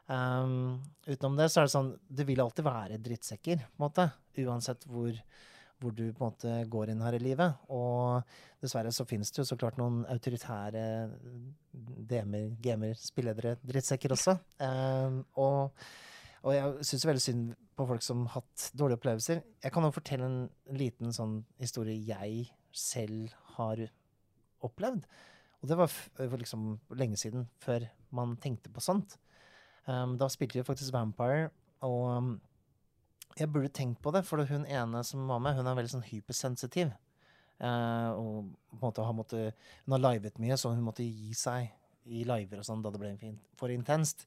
Um, 0.07 0.79
utenom 1.07 1.35
det 1.35 1.49
så 1.51 1.59
er 1.59 1.67
det 1.67 1.73
sånn 1.73 1.89
Det 2.07 2.23
vil 2.29 2.39
alltid 2.39 2.63
være 2.63 3.01
drittsekker, 3.03 3.65
på 3.67 3.81
en 3.81 3.85
måte. 3.87 4.07
Uansett 4.45 4.87
hvor, 4.87 5.17
hvor 5.83 5.95
du 5.97 6.05
på 6.15 6.23
en 6.23 6.31
måte 6.31 6.57
går 6.71 6.93
inn 6.93 7.05
her 7.05 7.19
i 7.19 7.23
livet. 7.23 7.67
Og 7.75 8.23
dessverre 8.63 8.93
så 8.95 9.07
finnes 9.09 9.33
det 9.33 9.43
jo 9.43 9.49
så 9.51 9.59
klart 9.61 9.81
noen 9.81 10.05
autoritære 10.13 10.87
DM-er, 12.13 12.51
gamer, 12.63 12.95
spilledere, 13.01 13.57
drittsekker 13.67 14.15
også. 14.15 14.37
Um, 14.63 15.23
og, 15.43 15.87
og 16.45 16.55
jeg 16.55 16.91
syns 16.91 17.09
veldig 17.11 17.27
synd 17.27 17.47
på 17.77 17.87
folk 17.91 18.05
som 18.05 18.25
har 18.29 18.41
hatt 18.41 18.71
dårlige 18.79 19.01
opplevelser. 19.01 19.43
Jeg 19.65 19.75
kan 19.75 19.85
jo 19.85 19.95
fortelle 19.95 20.31
en 20.31 20.81
liten 20.81 21.13
sånn 21.13 21.41
historie 21.61 21.99
jeg 22.07 22.47
selv 22.77 23.35
har 23.57 23.89
opplevd. 24.65 25.05
Og 25.63 25.71
det 25.71 25.79
var, 25.79 25.93
liksom 26.39 26.67
lenge 26.95 27.19
siden, 27.21 27.49
før 27.59 27.89
man 28.15 28.37
tenkte 28.41 28.71
på 28.73 28.83
sånt. 28.85 29.17
Um, 29.87 30.17
da 30.19 30.29
spilte 30.33 30.59
vi 30.59 30.67
faktisk 30.67 30.95
Vampire, 30.95 31.51
og 31.87 32.03
um, 32.17 32.31
jeg 33.39 33.51
burde 33.53 33.71
tenkt 33.71 34.01
på 34.03 34.11
det, 34.15 34.25
for 34.27 34.43
hun 34.49 34.67
ene 34.67 35.03
som 35.07 35.29
var 35.31 35.43
med, 35.45 35.55
hun 35.59 35.69
er 35.69 35.77
veldig 35.79 35.95
sånn 35.95 36.09
hypersensitiv. 36.09 36.91
Uh, 37.57 38.11
og 38.19 38.33
på 38.73 38.77
en 38.77 38.83
måte 38.83 39.07
har 39.07 39.17
måttet, 39.17 39.67
hun 39.85 39.97
har 39.97 40.05
livet 40.11 40.41
mye, 40.43 40.59
så 40.59 40.75
hun 40.75 40.85
måtte 40.85 41.07
gi 41.07 41.33
seg 41.37 41.71
i 42.07 42.23
liver 42.27 42.61
og 42.61 42.67
sånn 42.69 42.83
da 42.85 42.93
det 42.95 43.01
ble 43.03 43.33
for 43.59 43.73
intenst. 43.75 44.27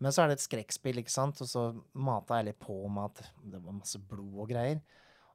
Men 0.00 0.14
så 0.14 0.22
er 0.22 0.30
det 0.30 0.38
et 0.38 0.46
skrekkspill, 0.46 1.02
ikke 1.02 1.12
sant, 1.12 1.40
og 1.44 1.48
så 1.48 1.66
mata 1.92 2.38
jeg 2.38 2.50
litt 2.50 2.60
på 2.62 2.76
med 2.88 3.10
at 3.10 3.32
det 3.52 3.60
var 3.60 3.76
masse 3.76 4.00
blod 4.10 4.38
og 4.46 4.48
greier. 4.52 4.80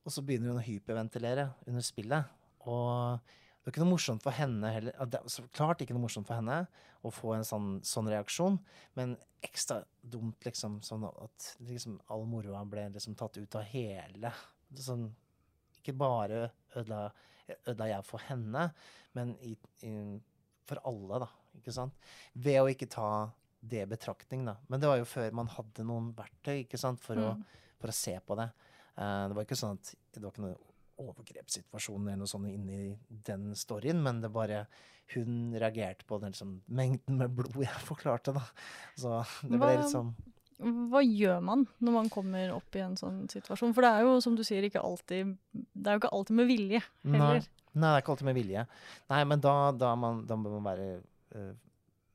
Og 0.05 0.13
så 0.13 0.23
begynner 0.25 0.53
hun 0.53 0.61
å 0.61 0.65
hyperventilere 0.65 1.49
under 1.69 1.85
spillet. 1.85 2.31
Og 2.65 3.21
det 3.65 3.71
er 3.71 3.73
ikke 3.73 3.81
noe 3.81 3.95
morsomt 3.95 4.21
for 4.21 4.37
henne 4.37 4.69
heller. 4.69 4.93
Det 5.09 5.17
er 5.17 5.31
så 5.33 5.41
klart 5.49 5.79
ikke 5.81 5.95
noe 5.97 6.03
morsomt 6.05 6.27
for 6.29 6.37
henne 6.37 6.59
å 7.01 7.09
få 7.13 7.31
en 7.33 7.45
sånn, 7.47 7.69
sånn 7.81 8.09
reaksjon, 8.13 8.59
men 8.93 9.15
ekstra 9.45 9.79
dumt, 10.05 10.37
liksom, 10.45 10.75
sånn 10.85 11.07
at 11.09 11.47
liksom 11.65 11.95
all 12.13 12.27
moroa 12.29 12.61
ble 12.69 12.83
liksom 12.93 13.15
tatt 13.17 13.39
ut 13.41 13.57
av 13.57 13.65
hele 13.71 14.31
sånn, 14.77 15.07
Ikke 15.79 15.93
bare 15.97 16.51
ødela, 16.75 17.07
ødela 17.65 17.87
jeg 17.91 18.05
for 18.05 18.21
henne, 18.29 18.67
men 19.17 19.33
i, 19.45 19.55
i, 19.85 19.91
for 20.65 20.81
alle, 20.85 21.19
da. 21.25 21.27
Ikke 21.59 21.73
sant? 21.73 21.93
Ved 22.33 22.57
å 22.61 22.69
ikke 22.69 22.87
ta 22.89 23.09
det 23.65 23.83
i 23.83 23.89
betraktning, 23.89 24.45
da. 24.45 24.55
Men 24.69 24.81
det 24.81 24.89
var 24.89 24.97
jo 24.97 25.05
før 25.09 25.33
man 25.41 25.49
hadde 25.53 25.85
noen 25.85 26.11
verktøy, 26.17 26.63
ikke 26.63 26.77
sant, 26.81 27.01
for, 27.01 27.17
å, 27.17 27.33
Mm. 27.35 27.43
for 27.81 27.89
å 27.89 27.97
se 27.97 28.15
på 28.19 28.37
det. 28.37 28.49
Uh, 28.97 29.27
det 29.29 29.35
var 29.37 29.45
ikke 29.45 29.57
sånn 29.59 29.77
at 29.77 29.93
det 30.13 30.21
var 30.23 30.31
ikke 30.33 30.45
noe 30.45 30.57
overgrepssituasjon 31.01 32.07
eller 32.07 32.21
noe 32.21 32.29
sånt 32.29 32.49
inni 32.51 32.93
den 33.07 33.49
storyen, 33.57 34.01
men 34.03 34.21
det 34.23 34.31
bare 34.33 34.65
hun 35.13 35.53
reagerte 35.53 36.05
på 36.05 36.17
den 36.17 36.33
liksom, 36.33 36.61
mengden 36.65 37.19
med 37.19 37.33
blod 37.35 37.59
jeg 37.61 37.83
forklarte, 37.85 38.33
da. 38.35 38.45
Så 38.97 39.19
det 39.45 39.59
ble 39.59 39.75
liksom 39.77 40.15
Hva 40.89 41.01
gjør 41.03 41.43
man 41.45 41.65
når 41.83 41.95
man 41.97 42.09
kommer 42.13 42.53
opp 42.55 42.77
i 42.77 42.81
en 42.85 42.95
sånn 42.99 43.25
situasjon? 43.31 43.75
For 43.75 43.85
det 43.85 43.91
er 43.91 44.07
jo, 44.07 44.15
som 44.23 44.37
du 44.37 44.43
sier, 44.47 44.65
ikke 44.65 44.81
alltid 44.81 45.35
Det 45.51 45.85
er 45.85 45.97
jo 45.97 46.03
ikke 46.05 46.13
alltid 46.15 46.39
med 46.39 46.49
vilje 46.49 46.81
Nei, 47.03 47.19
heller. 47.19 47.51
nei, 47.73 47.83
det 47.83 47.91
er 47.91 48.05
ikke 48.05 48.15
alltid 48.15 48.29
med 48.31 48.39
vilje. 48.39 48.65
Nei, 49.11 49.21
men 49.29 49.45
da, 49.45 49.55
da, 49.75 49.93
man, 49.99 50.23
da 50.25 50.39
må 50.39 50.55
man 50.57 50.67
være 50.71 50.89
uh, 51.35 51.53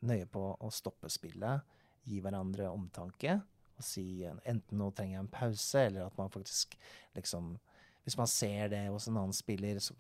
nøye 0.09 0.27
på 0.33 0.45
å 0.57 0.73
stoppe 0.73 1.13
spillet, 1.13 1.79
gi 2.09 2.23
hverandre 2.25 2.71
omtanke, 2.73 3.37
og 3.77 3.85
si 3.87 4.25
uh, 4.25 4.39
enten 4.49 4.81
nå 4.81 4.89
trenger 4.97 5.19
jeg 5.19 5.27
en 5.27 5.35
pause, 5.37 5.85
eller 5.85 6.09
at 6.09 6.17
man 6.19 6.33
faktisk 6.33 6.79
liksom 7.19 7.53
Hvis 8.05 8.17
man 8.19 8.31
ser 8.31 8.71
det 8.73 8.87
hos 8.89 9.09
en 9.09 9.19
annen 9.21 9.37
spiller, 9.37 9.81
så 9.83 9.97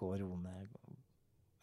går 0.00 0.18
Rone. 0.24 0.54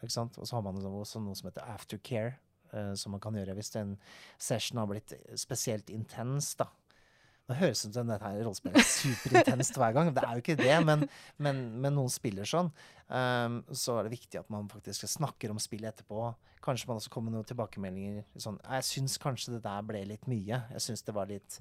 Ikke 0.01 0.13
sant? 0.13 0.37
Og 0.39 0.47
så 0.47 0.57
har 0.57 0.65
man 0.65 0.79
også 0.81 1.21
noe 1.21 1.37
som 1.37 1.49
heter 1.49 1.67
aftercare, 1.73 2.35
uh, 2.73 2.93
som 2.97 3.13
man 3.15 3.23
kan 3.23 3.35
gjøre 3.37 3.55
hvis 3.57 3.73
en 3.79 3.97
session 4.39 4.81
har 4.81 4.89
blitt 4.89 5.13
spesielt 5.39 5.91
intens, 5.93 6.55
da. 6.59 6.71
Det 7.51 7.57
høres 7.59 7.81
ut 7.83 7.95
som 7.97 8.07
dette 8.07 8.29
rollespillet 8.31 8.79
er 8.79 8.87
superintenst 8.87 9.75
hver 9.75 9.95
gang. 9.95 10.11
Det 10.15 10.23
er 10.23 10.37
jo 10.37 10.43
ikke 10.43 10.55
det, 10.59 10.75
men, 10.87 11.03
men, 11.41 11.57
men 11.83 11.97
noen 11.97 12.11
spiller 12.13 12.47
sånn. 12.47 12.69
Um, 13.11 13.57
så 13.75 13.97
er 13.97 14.07
det 14.07 14.13
viktig 14.13 14.39
at 14.39 14.51
man 14.53 14.69
faktisk 14.71 15.03
snakker 15.09 15.51
om 15.51 15.59
spillet 15.59 15.91
etterpå. 15.91 16.29
Kanskje 16.63 16.87
man 16.87 17.01
også 17.01 17.11
kommer 17.11 17.31
med 17.31 17.41
noen 17.41 17.49
tilbakemeldinger. 17.49 18.21
Sånn, 18.39 18.61
jeg 18.63 18.87
syns 18.87 19.17
kanskje 19.19 19.57
det 19.57 19.63
der 19.65 19.83
ble 19.83 20.05
litt 20.13 20.29
mye. 20.31 20.61
Jeg 20.77 20.85
syns 20.85 21.03
det 21.03 21.17
var 21.17 21.27
litt 21.31 21.59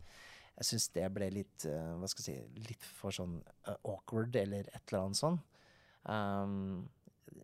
jeg 0.58 0.68
syns 0.68 0.88
det 0.96 1.06
ble 1.14 1.30
litt 1.32 1.66
uh, 1.70 1.96
hva 2.00 2.08
skal 2.10 2.26
jeg 2.26 2.40
si, 2.40 2.64
litt 2.68 2.86
for 2.98 3.14
sånn 3.14 3.38
uh, 3.68 3.76
awkward, 3.78 4.34
eller 4.36 4.66
et 4.68 4.82
eller 4.90 5.04
annet 5.06 5.20
sånn. 5.20 5.38
Um, 6.04 6.88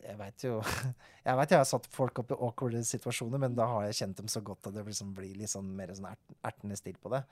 jeg 0.03 0.19
veit 0.19 0.45
jo 0.47 0.57
Jeg 1.27 1.37
vet 1.39 1.53
jeg 1.53 1.61
har 1.61 1.69
satt 1.69 1.87
folk 1.93 2.19
opp 2.23 2.33
i 2.35 2.39
awkward 2.39 2.79
situasjoner, 2.87 3.41
men 3.43 3.57
da 3.59 3.69
har 3.71 3.87
jeg 3.89 4.01
kjent 4.01 4.23
dem 4.23 4.31
så 4.33 4.43
godt 4.45 4.69
at 4.71 4.77
det 4.77 4.87
liksom 4.87 5.13
blir 5.17 5.37
litt 5.39 5.53
sånn 5.53 5.69
mer 5.79 5.93
sånn 5.97 6.11
ert, 6.11 6.35
ertende 6.47 6.79
stil 6.79 6.99
på 7.03 7.13
det. 7.15 7.23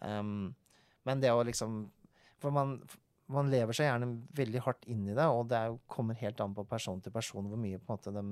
Um, 0.00 0.52
men 1.08 1.22
det 1.22 1.32
å 1.32 1.44
liksom 1.46 1.82
For 2.40 2.52
man, 2.54 2.78
man 3.32 3.50
lever 3.52 3.76
seg 3.76 3.88
gjerne 3.88 4.14
veldig 4.36 4.62
hardt 4.64 4.86
inn 4.92 5.08
i 5.08 5.16
det, 5.16 5.26
og 5.28 5.48
det 5.50 5.58
er 5.58 5.76
kommer 5.90 6.18
helt 6.20 6.40
an 6.40 6.56
på 6.56 6.64
person 6.68 7.02
til 7.04 7.14
person 7.14 7.48
hvor 7.48 7.60
mye 7.60 7.80
på 7.80 7.88
en 7.88 7.98
måte 7.98 8.14
de, 8.14 8.24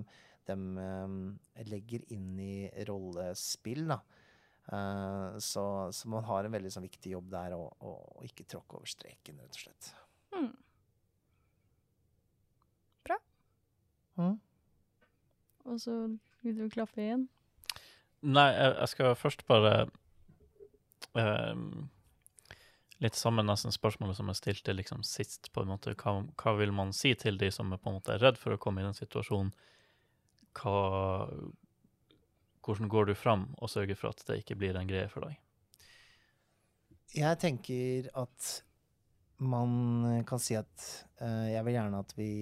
de 0.48 0.56
um, 1.04 1.18
legger 1.68 2.06
inn 2.14 2.32
i 2.40 2.54
rollespill. 2.88 3.84
da. 3.90 4.00
Uh, 4.68 5.38
så, 5.40 5.62
så 5.96 6.08
man 6.12 6.26
har 6.28 6.44
en 6.44 6.52
veldig 6.52 6.70
sånn, 6.74 6.84
viktig 6.84 7.14
jobb 7.14 7.30
der 7.32 7.54
å 7.56 7.62
å- 7.80 8.18
å 8.20 8.24
ikke 8.26 8.44
tråkke 8.44 8.76
over 8.76 8.90
streken, 8.90 9.38
rett 9.40 9.54
og 9.56 9.62
slett. 9.62 9.92
Mm. 10.36 10.50
Bra. 13.08 13.16
Mm. 14.18 14.34
Og 15.68 15.80
så 15.80 15.94
vil 16.42 16.58
du 16.60 16.68
klappe 16.72 17.00
igjen. 17.00 17.28
Nei, 18.20 18.48
jeg, 18.52 18.74
jeg 18.82 18.92
skal 18.92 19.14
først 19.16 19.44
bare 19.48 19.72
um, 21.14 21.88
Litt 22.98 23.14
sammen 23.14 23.46
nesten 23.46 23.70
spørsmålet 23.70 24.16
som 24.18 24.26
jeg 24.32 24.40
stilte 24.40 24.72
liksom 24.74 25.04
sist, 25.06 25.52
på 25.54 25.62
en 25.62 25.68
måte. 25.70 25.92
Hva, 26.00 26.16
hva 26.42 26.54
vil 26.58 26.72
man 26.74 26.90
si 26.96 27.12
til 27.14 27.36
de 27.38 27.46
som 27.54 27.70
er 27.72 27.78
på 27.78 27.92
en 27.92 27.94
måte 28.00 28.16
er 28.16 28.24
redd 28.24 28.40
for 28.40 28.56
å 28.56 28.58
komme 28.58 28.82
i 28.82 28.86
den 28.88 28.96
situasjonen? 28.98 29.52
Hva, 30.58 30.72
hvordan 32.68 32.90
går 32.92 33.08
du 33.08 33.14
fram 33.16 33.46
og 33.56 33.70
sørger 33.72 33.96
for 33.96 34.12
at 34.12 34.20
det 34.28 34.42
ikke 34.42 34.58
blir 34.60 34.76
en 34.76 34.88
greie 34.88 35.08
for 35.08 35.24
deg? 35.24 35.38
Jeg 37.16 37.40
tenker 37.40 38.10
at 38.20 38.48
man 39.40 40.24
kan 40.28 40.42
si 40.42 40.58
at 40.58 40.84
uh, 41.22 41.48
jeg 41.48 41.64
vil 41.64 41.78
gjerne 41.78 42.02
at 42.02 42.12
vi 42.18 42.32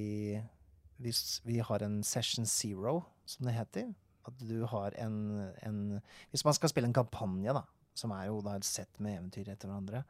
Hvis 0.97 1.43
vi 1.45 1.59
har 1.61 1.83
en 1.85 2.01
session 2.03 2.47
zero, 2.47 3.03
som 3.29 3.47
det 3.47 3.55
heter 3.55 3.93
At 4.27 4.41
du 4.41 4.65
har 4.65 4.97
en, 4.99 5.53
en 5.63 6.01
Hvis 6.31 6.45
man 6.45 6.57
skal 6.57 6.73
spille 6.73 6.89
en 6.89 6.97
kampanje, 6.97 7.53
da, 7.53 7.63
som 7.95 8.11
er 8.17 8.27
jo 8.27 8.41
da 8.41 8.57
et 8.57 8.65
sett 8.65 8.99
med 8.99 9.21
eventyr 9.21 9.53
etter 9.53 9.69
hverandre, 9.69 10.03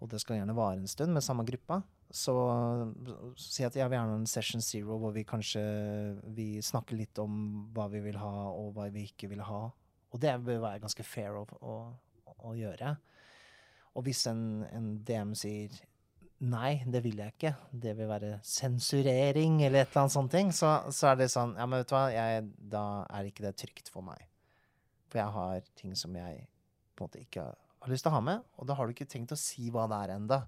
og 0.00 0.10
det 0.12 0.20
skal 0.20 0.38
gjerne 0.38 0.54
vare 0.56 0.78
en 0.78 0.88
stund 0.88 1.12
med 1.12 1.24
samme 1.24 1.44
gruppa, 1.48 1.80
så 2.10 2.34
si 3.40 3.64
at 3.66 3.76
jeg 3.76 3.88
vil 3.88 3.96
gjerne 3.96 4.14
ha 4.14 4.20
en 4.20 4.28
session 4.28 4.62
zero 4.62 4.98
hvor 5.02 5.14
vi 5.14 5.24
kanskje 5.26 5.62
vi 6.36 6.48
snakker 6.62 6.98
litt 6.98 7.18
om 7.22 7.38
hva 7.74 7.88
vi 7.92 8.02
vil 8.04 8.18
ha, 8.20 8.34
og 8.52 8.74
hva 8.76 8.90
vi 8.94 9.06
ikke 9.08 9.30
vil 9.32 9.42
ha. 9.46 9.64
Og 10.14 10.22
det 10.22 10.36
bør 10.44 10.62
være 10.62 10.82
ganske 10.84 11.06
fair 11.06 11.40
å, 11.40 11.46
å, 11.64 11.74
å 12.50 12.54
gjøre. 12.54 12.94
Og 13.94 14.06
hvis 14.06 14.24
en, 14.30 14.62
en 14.74 14.94
DM 15.06 15.34
sier 15.38 15.74
nei, 16.44 16.82
det 16.90 17.00
vil 17.04 17.20
jeg 17.22 17.34
ikke, 17.34 17.54
det 17.70 17.94
vil 17.98 18.10
være 18.10 18.36
sensurering 18.46 19.60
eller 19.62 19.84
et 19.84 19.90
eller 19.90 20.04
annet 20.04 20.14
sånt, 20.14 20.36
så, 20.56 20.72
så 20.92 21.12
er 21.12 21.20
det 21.20 21.30
sånn 21.32 21.54
Ja, 21.58 21.66
men 21.66 21.82
vet 21.82 21.90
du 21.90 21.96
hva, 21.96 22.06
jeg, 22.12 22.46
da 22.74 22.84
er 23.08 23.30
ikke 23.30 23.46
det 23.46 23.54
trygt 23.60 23.90
for 23.92 24.06
meg. 24.06 24.26
For 25.08 25.22
jeg 25.22 25.34
har 25.36 25.68
ting 25.78 25.94
som 25.98 26.14
jeg 26.18 26.44
på 26.94 27.04
en 27.04 27.08
måte 27.08 27.22
ikke 27.22 27.46
har 27.84 27.92
lyst 27.92 28.06
til 28.06 28.12
å 28.12 28.16
ha 28.16 28.22
med, 28.24 28.44
og 28.58 28.68
da 28.68 28.76
har 28.78 28.86
du 28.86 28.94
ikke 28.94 29.08
tenkt 29.10 29.34
å 29.34 29.38
si 29.38 29.68
hva 29.72 29.86
det 29.90 30.00
er 30.04 30.14
enda. 30.16 30.44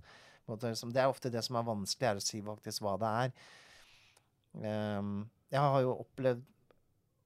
Det 0.46 1.02
er 1.02 1.10
ofte 1.10 1.32
det 1.32 1.42
som 1.44 1.58
er 1.58 1.66
vanskelig, 1.66 2.08
er 2.08 2.20
å 2.20 2.24
si 2.24 2.42
faktisk 2.44 2.84
hva 2.84 2.94
det 3.02 3.12
er. 3.22 3.32
Ehm, 4.62 5.14
jeg 5.50 5.62
har 5.62 5.80
jo 5.82 5.96
opplevd 6.04 6.44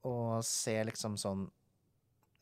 å 0.08 0.14
se 0.46 0.76
liksom 0.88 1.18
sånn 1.20 1.44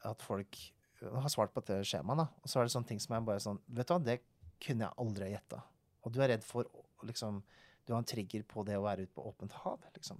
at 0.06 0.22
folk 0.22 0.58
har 1.02 1.30
svart 1.30 1.54
på 1.54 1.62
dette 1.62 1.86
skjemaet, 1.86 2.22
da. 2.22 2.26
Og 2.42 2.50
så 2.50 2.60
er 2.60 2.66
det 2.66 2.74
sånne 2.74 2.90
ting 2.90 3.02
som 3.02 3.14
er 3.16 3.26
bare 3.26 3.42
sånn 3.42 3.58
Vet 3.66 3.88
du 3.88 3.94
hva, 3.94 4.00
det 4.02 4.20
kunne 4.62 4.86
jeg 4.86 4.98
aldri 5.02 5.26
ha 5.26 5.34
gjetta. 5.34 5.60
Og 6.06 6.14
du 6.14 6.22
er 6.22 6.32
redd 6.34 6.46
for 6.46 6.70
liksom 7.06 7.42
Du 7.86 7.94
har 7.94 8.02
en 8.02 8.08
trigger 8.08 8.42
på 8.44 8.64
det 8.68 8.76
å 8.76 8.84
være 8.84 9.06
ute 9.06 9.14
på 9.16 9.24
åpent 9.30 9.54
hav, 9.62 9.80
liksom. 9.94 10.18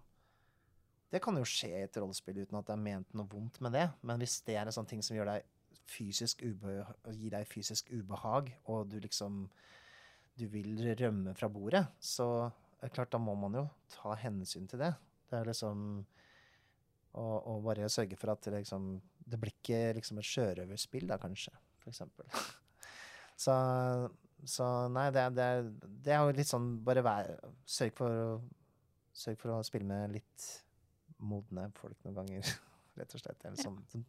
Det 1.12 1.20
kan 1.24 1.36
jo 1.36 1.44
skje 1.48 1.68
i 1.72 1.84
et 1.84 1.96
rollespill 2.00 2.42
uten 2.42 2.58
at 2.58 2.68
det 2.68 2.74
er 2.74 2.80
ment 2.80 3.14
noe 3.16 3.28
vondt 3.28 3.60
med 3.64 3.74
det. 3.76 3.86
Men 4.04 4.20
hvis 4.20 4.38
det 4.46 4.56
er 4.56 4.68
en 4.68 4.74
sånn 4.74 4.88
ting 4.88 5.02
som 5.04 5.16
deg 5.16 5.44
gir 5.88 7.32
deg 7.32 7.48
fysisk 7.48 7.90
ubehag, 7.92 8.50
og 8.68 8.88
du 8.92 8.98
liksom 9.00 9.46
Du 10.38 10.46
vil 10.52 10.78
rømme 11.00 11.34
fra 11.34 11.48
bordet, 11.50 11.84
så 11.98 12.28
er 12.78 12.86
det 12.86 12.94
klart, 12.94 13.10
da 13.12 13.18
må 13.18 13.34
man 13.38 13.56
jo 13.58 13.64
ta 13.90 14.14
hensyn 14.20 14.68
til 14.70 14.82
det. 14.84 14.92
Det 15.28 15.40
er 15.40 15.50
liksom 15.50 15.82
og, 17.18 17.36
og 17.48 17.64
bare 17.64 17.88
sørge 17.90 18.16
for 18.20 18.30
at 18.30 18.44
det 18.44 18.60
liksom 18.60 19.00
Det 19.28 19.38
blir 19.40 19.52
ikke 19.52 19.94
liksom 19.96 20.20
et 20.20 20.28
sjørøverspill, 20.28 21.08
da, 21.08 21.18
kanskje, 21.20 21.52
for 21.82 21.90
eksempel. 21.90 22.28
så, 23.44 23.56
så 24.44 24.68
nei, 24.92 25.08
det, 25.12 25.24
det, 25.36 25.48
det 26.04 26.14
er 26.14 26.22
jo 26.22 26.36
litt 26.36 26.48
sånn 26.48 26.70
Bare 26.86 27.02
vær, 27.04 27.34
sørg 27.66 27.96
for 27.98 28.22
å 28.22 28.30
sørg 29.18 29.38
for 29.40 29.54
å 29.54 29.64
spille 29.66 29.88
med 29.88 30.14
litt 30.14 30.48
modne 31.18 31.68
folk 31.78 31.96
noen 32.04 32.20
ganger, 32.20 32.52
rett 33.00 33.14
og 33.16 33.22
slett. 33.22 33.42
Eller 33.44 33.58
sånn, 33.60 33.80
som 33.90 34.04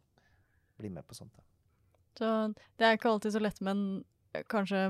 blir 0.78 0.92
med 0.94 1.06
på 1.06 1.16
sånt. 1.18 1.34
Da. 1.34 1.46
Så 2.20 2.30
det 2.78 2.86
er 2.86 2.98
ikke 2.98 3.10
alltid 3.12 3.34
så 3.34 3.42
lett, 3.42 3.60
men 3.64 3.84
kanskje 4.50 4.84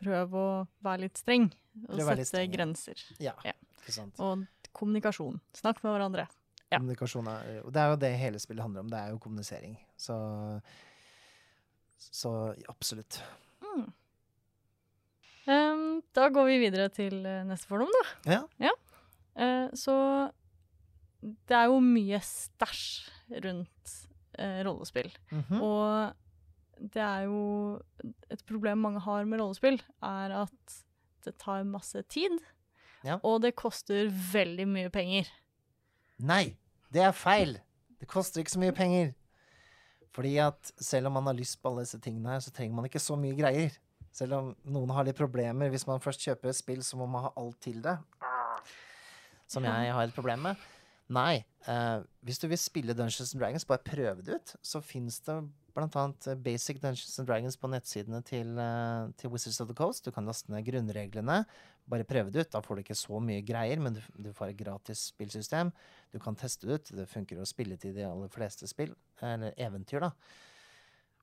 prøv 0.00 0.34
å 0.36 0.46
være 0.84 1.06
litt 1.06 1.20
streng. 1.20 1.48
Og 1.86 1.94
Prøv 1.94 2.10
sette 2.12 2.26
streng, 2.28 2.52
grenser. 2.54 3.02
Ja, 3.22 3.34
Ja. 3.46 3.52
ikke 3.80 3.94
sant. 3.94 4.18
Og 4.20 4.44
kommunikasjon. 4.76 5.40
Snakk 5.56 5.82
med 5.84 5.94
hverandre. 5.94 6.26
Ja. 6.70 6.78
Kommunikasjon 6.78 7.26
er, 7.30 7.60
og 7.64 7.72
det 7.74 7.80
er 7.82 7.88
jo 7.90 7.96
det 8.04 8.10
hele 8.20 8.38
spillet 8.42 8.62
handler 8.62 8.84
om. 8.84 8.90
Det 8.92 8.98
er 8.98 9.10
jo 9.14 9.18
kommunisering. 9.22 9.76
Så, 9.98 10.14
så 11.98 12.32
absolutt. 12.70 13.20
Mm. 13.64 13.86
Um, 15.50 16.02
da 16.14 16.28
går 16.30 16.46
vi 16.46 16.58
videre 16.62 16.90
til 16.94 17.24
eh, 17.26 17.42
neste 17.48 17.66
fordom, 17.70 17.90
da. 17.90 18.42
Ja. 18.60 18.74
Eh, 19.34 19.66
så 19.78 19.96
det 21.20 21.56
er 21.56 21.68
jo 21.70 21.80
mye 21.84 22.20
stæsj 22.24 22.84
rundt 23.44 23.94
uh, 24.38 24.60
rollespill. 24.66 25.10
Mhm. 25.30 25.60
Og 25.60 26.14
det 26.80 27.02
er 27.04 27.26
jo 27.28 27.40
et 28.32 28.42
problem 28.48 28.78
mange 28.86 29.02
har 29.04 29.24
med 29.28 29.40
rollespill, 29.42 29.80
er 30.02 30.32
at 30.42 30.76
det 31.26 31.34
tar 31.38 31.64
masse 31.68 32.00
tid, 32.08 32.38
Ja. 33.04 33.18
og 33.24 33.42
det 33.42 33.54
koster 33.56 34.08
veldig 34.08 34.66
mye 34.68 34.90
penger. 34.92 35.28
Nei, 36.18 36.56
det 36.92 37.02
er 37.04 37.12
feil. 37.16 37.58
Det 38.00 38.08
koster 38.08 38.40
ikke 38.42 38.54
så 38.56 38.60
mye 38.60 38.72
penger. 38.76 39.12
Fordi 40.12 40.34
at 40.42 40.72
selv 40.80 41.06
om 41.06 41.12
man 41.12 41.26
har 41.30 41.34
lyst 41.38 41.60
på 41.62 41.68
alle 41.70 41.84
disse 41.84 42.00
tingene 42.02 42.32
her, 42.32 42.40
så 42.40 42.50
trenger 42.50 42.74
man 42.74 42.84
ikke 42.88 43.00
så 43.00 43.16
mye 43.20 43.36
greier. 43.38 43.76
Selv 44.12 44.34
om 44.34 44.56
noen 44.64 44.90
har 44.90 45.04
litt 45.06 45.16
problemer. 45.20 45.68
Hvis 45.70 45.86
man 45.86 46.00
først 46.02 46.20
kjøper 46.24 46.48
et 46.50 46.56
spill, 46.58 46.80
så 46.82 46.96
må 46.98 47.06
man 47.06 47.28
ha 47.28 47.30
alt 47.38 47.60
til 47.62 47.80
det. 47.84 47.96
Som 49.50 49.64
jeg 49.66 49.92
har 49.94 50.02
et 50.08 50.14
problem 50.14 50.42
med. 50.48 50.56
Nei. 51.10 51.44
eh, 51.66 52.02
hvis 52.22 52.38
du 52.38 52.46
vil 52.48 52.58
spille 52.58 52.94
Dungeons 52.94 53.34
and 53.34 53.40
Dragons, 53.42 53.64
bare 53.64 53.78
prøve 53.84 54.22
det 54.22 54.34
ut, 54.40 54.52
så 54.62 54.80
fins 54.80 55.20
det 55.26 55.36
blant 55.74 55.96
annet 55.98 56.26
eh, 56.30 56.38
Basic 56.38 56.80
Dungeons 56.82 57.18
and 57.20 57.28
Dragons 57.28 57.58
på 57.60 57.70
nettsidene 57.70 58.20
til, 58.26 58.52
eh, 58.58 59.10
til 59.20 59.32
Wizards 59.32 59.60
of 59.62 59.70
the 59.70 59.76
Coast. 59.76 60.04
Du 60.04 60.14
kan 60.14 60.28
laste 60.28 60.52
ned 60.52 60.64
grunnreglene. 60.66 61.40
Bare 61.90 62.06
prøve 62.08 62.32
det 62.32 62.44
ut. 62.46 62.52
Da 62.52 62.62
får 62.64 62.76
du 62.78 62.84
ikke 62.84 62.98
så 62.98 63.20
mye 63.22 63.42
greier, 63.46 63.82
men 63.82 63.96
du, 63.96 64.02
du 64.18 64.30
får 64.36 64.52
et 64.52 64.60
gratis 64.60 65.08
spillsystem. 65.14 65.72
Du 66.14 66.20
kan 66.22 66.38
teste 66.38 66.68
det 66.68 66.78
ut. 66.78 66.94
Det 67.00 67.08
funker 67.10 67.40
å 67.40 67.48
spille 67.48 67.78
til 67.80 67.96
de 67.96 68.06
aller 68.06 68.30
fleste 68.32 68.68
spill, 68.70 68.94
eller 69.24 69.56
eventyr, 69.58 70.06
da. 70.06 70.12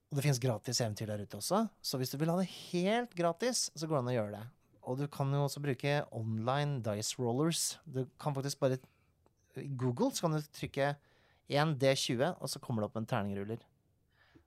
Og 0.07 0.19
det 0.19 0.23
fins 0.23 0.39
gratis 0.39 0.79
eventyr 0.83 1.09
der 1.11 1.23
ute 1.25 1.39
også. 1.39 1.65
Så 1.83 1.99
hvis 1.99 2.13
du 2.13 2.19
vil 2.19 2.31
ha 2.31 2.37
det 2.39 2.47
helt 2.71 3.15
gratis, 3.15 3.67
så 3.75 3.87
går 3.87 3.97
det 3.97 4.03
an 4.03 4.11
å 4.13 4.15
gjøre 4.15 4.35
det. 4.37 4.45
Og 4.87 5.01
du 5.01 5.07
kan 5.11 5.33
jo 5.35 5.43
også 5.43 5.59
bruke 5.63 5.97
online 6.15 6.79
dice 6.85 7.17
rollers. 7.19 7.73
Du 7.83 8.05
kan 8.19 8.35
faktisk 8.35 8.61
bare 8.61 8.79
I 9.59 9.67
Google 9.75 10.13
så 10.15 10.27
kan 10.27 10.37
du 10.37 10.51
trykke 10.53 10.93
1D20, 11.49 12.37
og 12.39 12.49
så 12.49 12.59
kommer 12.59 12.83
det 12.83 12.89
opp 12.89 12.99
en 12.99 13.07
terningruller. 13.07 13.59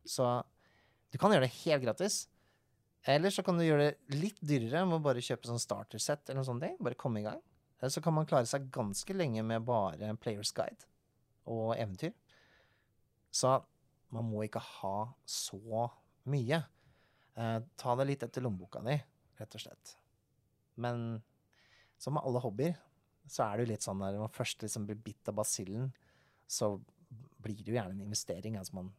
Så 0.06 0.26
du 1.10 1.18
kan 1.18 1.32
gjøre 1.32 1.46
det 1.46 1.56
helt 1.62 1.84
gratis. 1.84 2.22
Eller 3.08 3.32
så 3.32 3.42
kan 3.44 3.56
du 3.56 3.64
gjøre 3.64 3.90
det 3.90 4.18
litt 4.20 4.40
dyrere 4.44 4.84
med 4.88 4.98
å 4.98 5.04
bare 5.04 5.24
kjøpe 5.24 5.48
sånn 5.48 5.62
starter-sett 5.62 6.28
eller 6.28 6.42
noe 6.42 6.48
sånt. 6.48 6.66
Bare 6.84 6.98
komme 7.00 7.22
i 7.22 7.26
gang. 7.26 7.40
Eller 7.80 7.92
så 7.94 8.02
kan 8.04 8.14
man 8.16 8.28
klare 8.28 8.48
seg 8.48 8.68
ganske 8.72 9.16
lenge 9.16 9.42
med 9.46 9.64
bare 9.64 10.12
Players 10.20 10.52
Guide 10.56 10.84
og 11.48 11.72
eventyr. 11.78 12.12
Så 13.32 13.54
man 14.12 14.28
må 14.28 14.44
ikke 14.44 14.62
ha 14.80 14.98
så 15.24 15.88
mye. 16.30 16.60
Eh, 17.40 17.58
ta 17.80 17.96
det 17.96 18.06
litt 18.10 18.26
etter 18.26 18.44
lommeboka 18.44 18.82
di, 18.84 18.98
rett 19.40 19.56
og 19.56 19.64
slett. 19.64 19.94
Men 20.80 21.22
som 22.00 22.16
med 22.16 22.26
alle 22.26 22.42
hobbyer, 22.42 22.76
så 23.30 23.46
er 23.46 23.56
det 23.56 23.64
jo 23.64 23.72
litt 23.72 23.86
sånn 23.86 24.00
der 24.02 24.16
når 24.16 24.26
man 24.26 24.34
først 24.34 24.64
liksom 24.64 24.86
blir 24.88 24.98
bitt 25.00 25.28
av 25.30 25.38
basillen, 25.38 25.90
så 26.50 26.74
blir 27.40 27.62
det 27.62 27.70
jo 27.70 27.76
gjerne 27.76 27.96
en 27.96 28.04
investering. 28.04 28.58
Altså 28.58 28.76
man, 28.76 28.90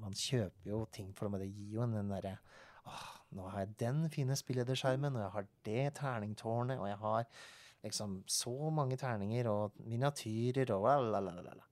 man 0.00 0.16
kjøper 0.16 0.70
jo 0.70 0.82
ting 0.94 1.12
for 1.16 1.28
det, 1.28 1.46
det 1.46 1.52
gir 1.52 1.78
jo 1.78 1.84
en 1.84 1.96
den 1.96 2.12
derre 2.12 2.38
Åh, 2.88 3.06
nå 3.36 3.46
har 3.52 3.64
jeg 3.66 3.74
den 3.82 4.04
fine 4.08 4.36
spillederskjermen, 4.38 5.16
og 5.18 5.20
jeg 5.20 5.32
har 5.34 5.48
det 5.68 5.82
terningtårnet, 5.98 6.80
og 6.80 6.86
jeg 6.88 6.96
har 7.02 7.26
liksom 7.84 8.22
så 8.32 8.70
mange 8.72 8.96
terninger 8.96 9.50
og 9.50 9.76
miniatyrer 9.84 10.72
og 10.72 10.86
lalalala. 11.12 11.66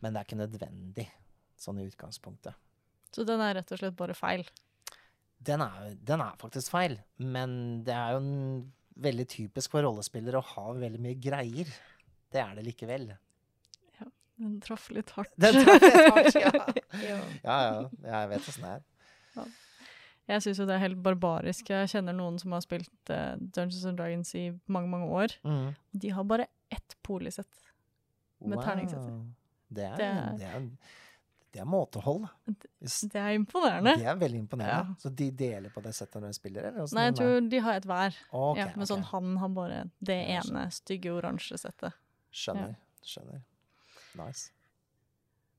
Men 0.00 0.14
det 0.14 0.20
er 0.22 0.28
ikke 0.28 0.38
nødvendig, 0.40 1.04
sånn 1.60 1.82
i 1.82 1.84
utgangspunktet. 1.90 2.56
Så 3.12 3.26
den 3.28 3.42
er 3.44 3.58
rett 3.58 3.74
og 3.74 3.82
slett 3.82 3.98
bare 3.98 4.16
feil. 4.16 4.48
Den 5.36 5.60
er, 5.60 5.92
den 6.08 6.24
er 6.24 6.40
faktisk 6.40 6.72
feil, 6.72 6.96
men 7.20 7.84
det 7.84 7.94
er 7.94 8.16
jo 8.16 8.22
en, 8.24 8.72
veldig 8.96 9.26
typisk 9.28 9.74
for 9.74 9.84
rollespillere 9.84 10.40
å 10.40 10.50
ha 10.54 10.70
veldig 10.72 11.00
mye 11.04 11.18
greier. 11.20 11.68
Det 12.32 12.40
er 12.40 12.54
det 12.56 12.62
likevel. 12.64 13.10
Den 14.38 14.58
traff 14.60 14.90
litt 14.92 15.10
hardt. 15.16 15.32
Den 15.40 15.54
traff 15.64 15.82
litt 15.82 16.10
hardt, 16.12 16.34
ja. 16.34 16.50
ja. 17.08 17.20
Ja, 17.44 17.56
ja, 17.72 17.86
jeg 18.20 18.28
vet 18.34 18.48
åssen 18.52 18.66
det 18.66 18.74
er. 18.74 18.82
Jeg 20.26 20.42
syns 20.42 20.58
jo 20.58 20.64
det 20.66 20.74
er 20.74 20.82
helt 20.82 20.98
barbarisk. 21.06 21.68
Jeg 21.70 21.88
kjenner 21.92 22.16
noen 22.18 22.36
som 22.42 22.50
har 22.56 22.62
spilt 22.64 22.90
uh, 23.14 23.36
Dungeons 23.38 23.84
and 23.86 23.98
Dragons 24.00 24.32
i 24.34 24.48
mange, 24.66 24.88
mange 24.90 25.06
år. 25.14 25.34
Mm. 25.46 25.68
De 26.02 26.10
har 26.16 26.24
bare 26.26 26.48
ett 26.74 26.96
polisett. 27.06 27.62
Med 28.42 28.58
terningsetter. 28.60 29.20
Det 29.72 29.84
er, 29.86 29.96
Det 30.00 30.06
er- 30.06 30.34
det 30.40 30.48
er, 30.50 30.66
det 31.54 31.60
er 31.62 31.64
måtehold. 31.70 32.26
Hvis- 32.82 33.06
Det 33.12 33.20
er 33.22 33.32
imponerende. 33.38 33.94
Det 34.02 34.06
er 34.10 34.18
veldig 34.20 34.38
imponerende. 34.42 34.90
Ja. 34.90 34.98
Så 34.98 35.14
de 35.14 35.30
deler 35.30 35.70
på 35.70 35.80
det 35.86 35.94
settet 35.94 36.20
når 36.20 36.34
de 36.34 36.34
spiller? 36.40 36.66
Eller 36.72 36.90
Nei, 36.98 37.04
jeg 37.06 37.14
tror 37.20 37.48
de 37.54 37.60
har 37.68 37.74
et 37.80 37.84
hver. 37.86 38.18
Okay, 38.32 38.64
ja, 38.66 38.72
men 38.76 38.86
sånn 38.90 39.02
han 39.14 39.36
har 39.44 39.48
bare 39.48 39.78
det 40.04 40.18
ene 40.36 40.66
stygge 40.74 41.14
oransje 41.14 41.56
settet. 41.58 41.94
Skjønner. 42.34 42.74
Skjønner. 43.06 43.40
Nice. 44.16 44.50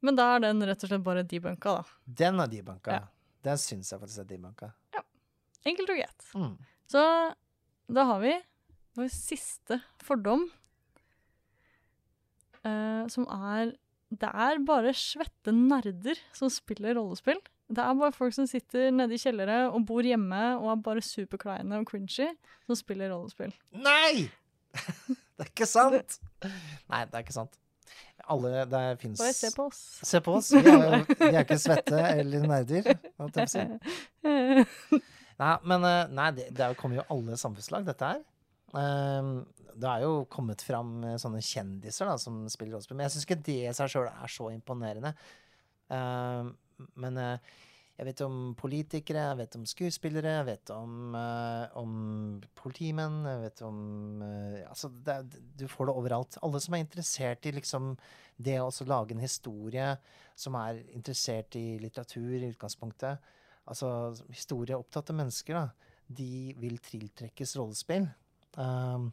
Men 0.06 0.18
da 0.18 0.28
er 0.36 0.44
den 0.46 0.62
rett 0.66 0.84
og 0.86 0.92
slett 0.92 1.06
bare 1.06 1.26
debunka, 1.26 1.80
da. 1.80 2.14
Den 2.22 2.42
er 2.44 2.52
debunka. 2.52 3.00
Ja. 3.00 3.08
Den 3.48 3.60
syns 3.62 3.92
jeg 3.94 4.02
faktisk 4.02 4.24
er 4.24 4.30
debunka. 4.30 4.72
Enkelt 5.68 5.92
og 5.92 6.00
greit. 6.00 6.30
Mm. 6.38 6.54
Så 6.88 7.02
da 7.92 8.06
har 8.12 8.22
vi 8.24 8.36
vår 8.98 9.10
siste 9.14 9.82
fordom, 10.04 10.48
uh, 12.64 13.04
som 13.12 13.28
er 13.28 13.76
Det 14.08 14.30
er 14.32 14.62
bare 14.64 14.94
svette 14.96 15.52
nerder 15.52 16.16
som 16.32 16.48
spiller 16.48 16.96
rollespill. 16.96 17.42
Det 17.68 17.84
er 17.84 17.98
bare 18.00 18.16
folk 18.16 18.32
som 18.32 18.48
sitter 18.48 18.88
nede 18.96 19.18
i 19.18 19.20
kjellere 19.20 19.66
og 19.68 19.84
bor 19.90 20.00
hjemme 20.00 20.40
og 20.62 20.70
er 20.72 20.84
bare 20.86 21.04
superkleine 21.04 21.82
og 21.82 21.90
cringy, 21.90 22.30
som 22.64 22.80
spiller 22.80 23.12
rollespill. 23.12 23.52
Nei! 23.76 24.30
det 25.36 25.44
er 25.44 25.52
ikke 25.52 25.68
sant! 25.68 26.22
Nei, 26.88 27.04
det 27.04 27.20
er 27.20 27.26
ikke 27.26 27.36
sant. 27.36 27.60
Alle 28.34 28.64
Der 28.70 28.98
fins 29.00 29.22
Bare 29.22 29.34
se 29.36 29.52
på 29.56 29.68
oss. 29.70 29.82
Se 30.04 30.22
på 30.24 30.38
oss. 30.40 30.52
Vi 30.56 30.64
er, 30.74 31.06
vi 31.08 31.30
er 31.32 31.44
ikke 31.44 31.60
svette 31.62 32.02
eller 32.12 32.48
nerder. 32.50 32.90
holdt 33.22 33.40
jeg 33.40 33.48
på 33.48 33.48
å 33.48 33.54
si. 33.54 35.02
Nei, 35.38 35.54
men 35.70 35.84
eh, 35.86 36.08
nei, 36.18 36.32
det, 36.34 36.48
det 36.58 36.64
er 36.66 36.78
kommer 36.80 36.98
jo 36.98 37.04
alle 37.14 37.36
samfunnslag, 37.38 37.86
dette 37.86 38.08
her. 38.10 38.24
Ehm, 38.76 39.36
det 39.78 39.90
er 39.92 40.06
jo 40.08 40.24
kommet 40.34 40.64
fram 40.66 40.96
eh, 41.06 41.18
sånne 41.22 41.44
kjendiser 41.46 42.10
da, 42.10 42.16
som 42.22 42.40
spiller 42.50 42.74
rollespill. 42.76 42.98
Men 42.98 43.06
jeg 43.06 43.16
syns 43.16 43.28
ikke 43.28 43.44
det 43.46 43.60
i 43.68 43.76
seg 43.78 43.92
sjøl 43.94 44.10
er 44.10 44.34
så 44.34 44.50
imponerende. 44.54 45.14
Ehm, 45.94 46.50
men 46.98 47.22
eh, 47.22 47.54
jeg 47.98 48.06
vet 48.06 48.22
om 48.22 48.36
politikere, 48.58 49.24
jeg 49.32 49.38
vet 49.40 49.56
om 49.58 49.64
skuespillere, 49.66 50.34
jeg 50.36 50.46
vet 50.52 50.72
om, 50.76 51.16
uh, 51.18 51.66
om 51.82 51.96
politimenn, 52.60 53.24
jeg 53.26 53.40
vet 53.42 53.64
om 53.66 53.80
uh, 54.22 54.60
Altså, 54.68 54.92
det, 55.08 55.16
du 55.58 55.66
får 55.72 55.90
det 55.90 55.96
overalt. 56.04 56.38
Alle 56.46 56.62
som 56.62 56.78
er 56.78 56.84
interessert 56.86 57.48
i 57.50 57.56
liksom 57.58 57.96
det 58.38 58.60
å 58.62 58.70
lage 58.86 59.16
en 59.16 59.24
historie, 59.24 59.90
som 60.38 60.60
er 60.62 60.84
interessert 60.94 61.58
i 61.58 61.80
litteratur 61.82 62.38
i 62.38 62.52
utgangspunktet. 62.52 63.34
Altså 63.68 63.90
historieopptatte 64.30 65.18
mennesker, 65.18 65.58
da. 65.58 65.98
De 66.08 66.54
vil 66.62 66.78
tiltrekkes 66.86 67.58
rollespill. 67.58 68.06
Um, 68.62 69.10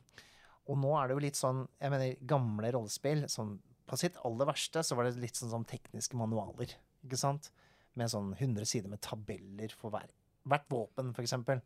og 0.69 0.79
nå 0.81 0.93
er 0.99 1.09
det 1.09 1.17
jo 1.17 1.21
litt 1.21 1.37
sånn 1.37 1.59
Jeg 1.77 1.93
mener, 1.93 2.21
gamle 2.25 2.71
rollespill 2.73 3.27
sånn, 3.29 3.51
På 3.85 3.99
sitt 4.01 4.15
aller 4.25 4.49
verste 4.49 4.81
så 4.81 4.97
var 4.97 5.05
det 5.05 5.21
litt 5.21 5.37
sånn 5.37 5.51
som 5.53 5.67
tekniske 5.69 6.17
manualer. 6.17 6.77
Ikke 7.05 7.19
sant? 7.21 7.51
Med 7.97 8.11
sånn 8.11 8.33
100 8.37 8.67
sider 8.67 8.91
med 8.91 9.01
tabeller 9.01 9.73
for 9.79 9.91
hver, 9.95 10.09
hvert 10.51 10.69
våpen, 10.69 11.13
eksempel. 11.23 11.61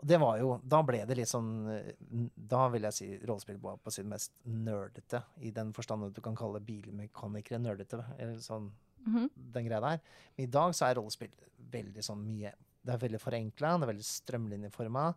Og 0.00 0.06
det 0.08 0.16
var 0.18 0.38
jo 0.40 0.54
Da 0.64 0.78
ble 0.82 1.02
det 1.04 1.16
litt 1.18 1.28
sånn 1.28 1.68
eh, 1.68 1.90
Da 2.34 2.62
vil 2.72 2.86
jeg 2.88 2.96
si 2.96 3.08
rollespill 3.28 3.58
var 3.60 3.76
på 3.76 3.92
sitt 3.92 4.06
mest 4.08 4.32
nerdete, 4.48 5.20
i 5.44 5.50
den 5.50 5.74
forstand 5.76 6.06
at 6.06 6.14
du 6.16 6.22
kan 6.24 6.38
kalle 6.38 6.62
bilmekanikere 6.64 7.60
nerdete. 7.60 8.00
Eller 8.18 8.38
sånn 8.44 8.70
Mhm. 9.00 9.30
den 9.52 9.64
greia 9.64 9.80
der. 9.80 10.00
Men 10.36 10.44
i 10.46 10.50
dag 10.50 10.72
så 10.76 10.90
er 10.90 10.96
rollespill 10.96 11.30
veldig 11.70 12.02
sånn 12.04 12.24
mye 12.26 12.52
Det 12.84 12.94
er 12.94 13.08
veldig 13.08 13.20
forenkla, 13.20 13.78
det 13.78 13.84
er 13.88 13.92
veldig 13.92 14.04
strømlinjeforma. 14.08 15.14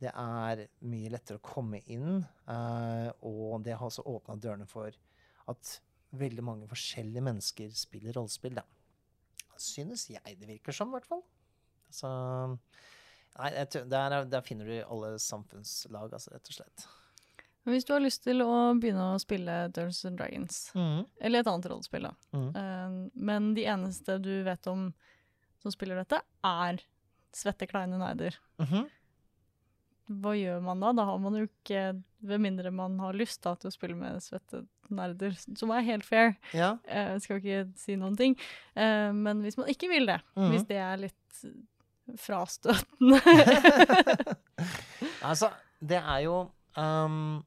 Det 0.00 0.12
er 0.14 0.68
mye 0.82 1.10
lettere 1.10 1.38
å 1.38 1.42
komme 1.42 1.80
inn, 1.90 2.24
uh, 2.48 3.10
og 3.22 3.64
det 3.64 3.74
har 3.76 3.88
også 3.88 4.04
åpna 4.06 4.36
dørene 4.40 4.66
for 4.66 4.92
at 5.48 5.80
veldig 6.14 6.42
mange 6.42 6.68
forskjellige 6.68 7.20
mennesker 7.20 7.70
spiller 7.74 8.12
rollespill, 8.14 8.54
da. 8.54 8.62
Synes 9.60 10.08
jeg 10.10 10.38
det 10.40 10.48
virker 10.48 10.74
som, 10.76 10.90
i 10.90 10.98
hvert 10.98 11.10
fall. 11.10 11.22
Så 11.92 12.08
Nei, 13.38 13.50
der, 13.72 14.14
er- 14.16 14.26
der 14.26 14.42
finner 14.42 14.66
du 14.66 14.74
alle 14.82 15.14
samfunnslag, 15.22 16.12
altså, 16.12 16.32
rett 16.34 16.50
og 16.50 16.56
slett. 16.56 16.86
Hvis 17.68 17.84
du 17.86 17.92
har 17.92 18.02
lyst 18.02 18.24
til 18.24 18.42
å 18.42 18.72
begynne 18.80 19.12
å 19.12 19.20
spille 19.20 19.68
Dungeons 19.68 20.04
and 20.08 20.18
Dragons, 20.18 20.58
mm. 20.74 21.04
eller 21.20 21.42
et 21.42 21.50
annet 21.50 21.68
rollespill, 21.70 22.08
da, 22.08 22.14
mm. 22.34 22.48
eh, 22.56 22.94
men 23.30 23.50
de 23.54 23.66
eneste 23.68 24.16
du 24.24 24.32
vet 24.46 24.70
om 24.70 24.88
som 25.60 25.74
spiller 25.74 26.00
dette, 26.00 26.22
er 26.46 26.80
svette, 27.36 27.68
kleine 27.70 28.00
nerder. 28.00 28.38
Mhm. 28.62 28.88
Hva 30.10 30.32
gjør 30.34 30.58
man 30.64 30.80
da? 30.82 30.88
Da 30.98 31.04
har 31.06 31.20
man 31.22 31.36
jo 31.38 31.44
ikke, 31.46 31.80
Med 32.26 32.42
mindre 32.42 32.72
man 32.74 32.96
har 33.00 33.14
lyst 33.16 33.40
da, 33.46 33.52
til 33.56 33.70
å 33.70 33.72
spille 33.72 33.94
med 33.96 34.18
svette 34.20 34.64
nerder, 34.90 35.36
som 35.56 35.70
er 35.72 35.86
helt 35.86 36.04
fair. 36.04 36.34
Ja. 36.52 36.72
Jeg 36.90 37.22
skal 37.22 37.38
ikke 37.38 37.60
si 37.78 37.94
noen 37.96 38.16
ting. 38.18 38.34
Eh, 38.74 39.12
men 39.14 39.40
hvis 39.46 39.56
man 39.56 39.70
ikke 39.70 39.88
vil 39.88 40.10
det, 40.10 40.18
Mhm. 40.36 40.50
hvis 40.52 40.66
det 40.68 40.76
er 40.82 40.98
litt 41.06 41.40
frastøtende 42.18 43.20
Altså, 45.22 45.50
det 45.80 45.98
er 46.00 46.20
jo 46.26 46.36
um, 46.76 47.40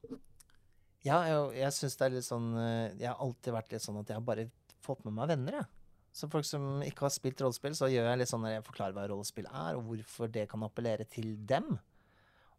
Ja, 1.04 1.20
jeg, 1.28 1.40
jeg 1.60 1.72
syns 1.76 1.96
det 2.00 2.06
er 2.08 2.14
litt 2.16 2.26
sånn 2.26 2.50
eh, 2.56 2.94
Jeg 2.98 3.08
har 3.10 3.20
alltid 3.22 3.54
vært 3.54 3.72
litt 3.74 3.84
sånn 3.84 4.00
at 4.00 4.10
jeg 4.10 4.18
har 4.18 4.24
bare 4.26 4.48
fått 4.84 5.04
med 5.06 5.14
meg 5.16 5.30
venner, 5.30 5.54
jeg. 5.62 5.66
Så 6.14 6.28
folk 6.30 6.44
som 6.44 6.82
ikke 6.84 7.06
har 7.06 7.12
spilt 7.14 7.40
rollespill, 7.40 7.72
så 7.74 7.86
gjør 7.88 8.10
jeg 8.10 8.18
litt 8.20 8.28
sånn 8.30 8.42
når 8.44 8.58
jeg 8.58 8.64
forklarer 8.66 8.92
hva 8.94 9.06
rollespill 9.08 9.46
er, 9.48 9.78
og 9.78 9.86
hvorfor 9.88 10.28
det 10.30 10.44
kan 10.50 10.62
appellere 10.66 11.06
til 11.08 11.30
dem. 11.48 11.78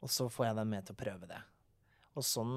Og 0.05 0.11
så 0.13 0.29
får 0.29 0.49
jeg 0.49 0.57
dem 0.59 0.69
med 0.69 0.85
til 0.85 0.95
å 0.95 1.01
prøve 1.01 1.29
det. 1.29 1.41
Og 2.15 2.23
sånn 2.23 2.55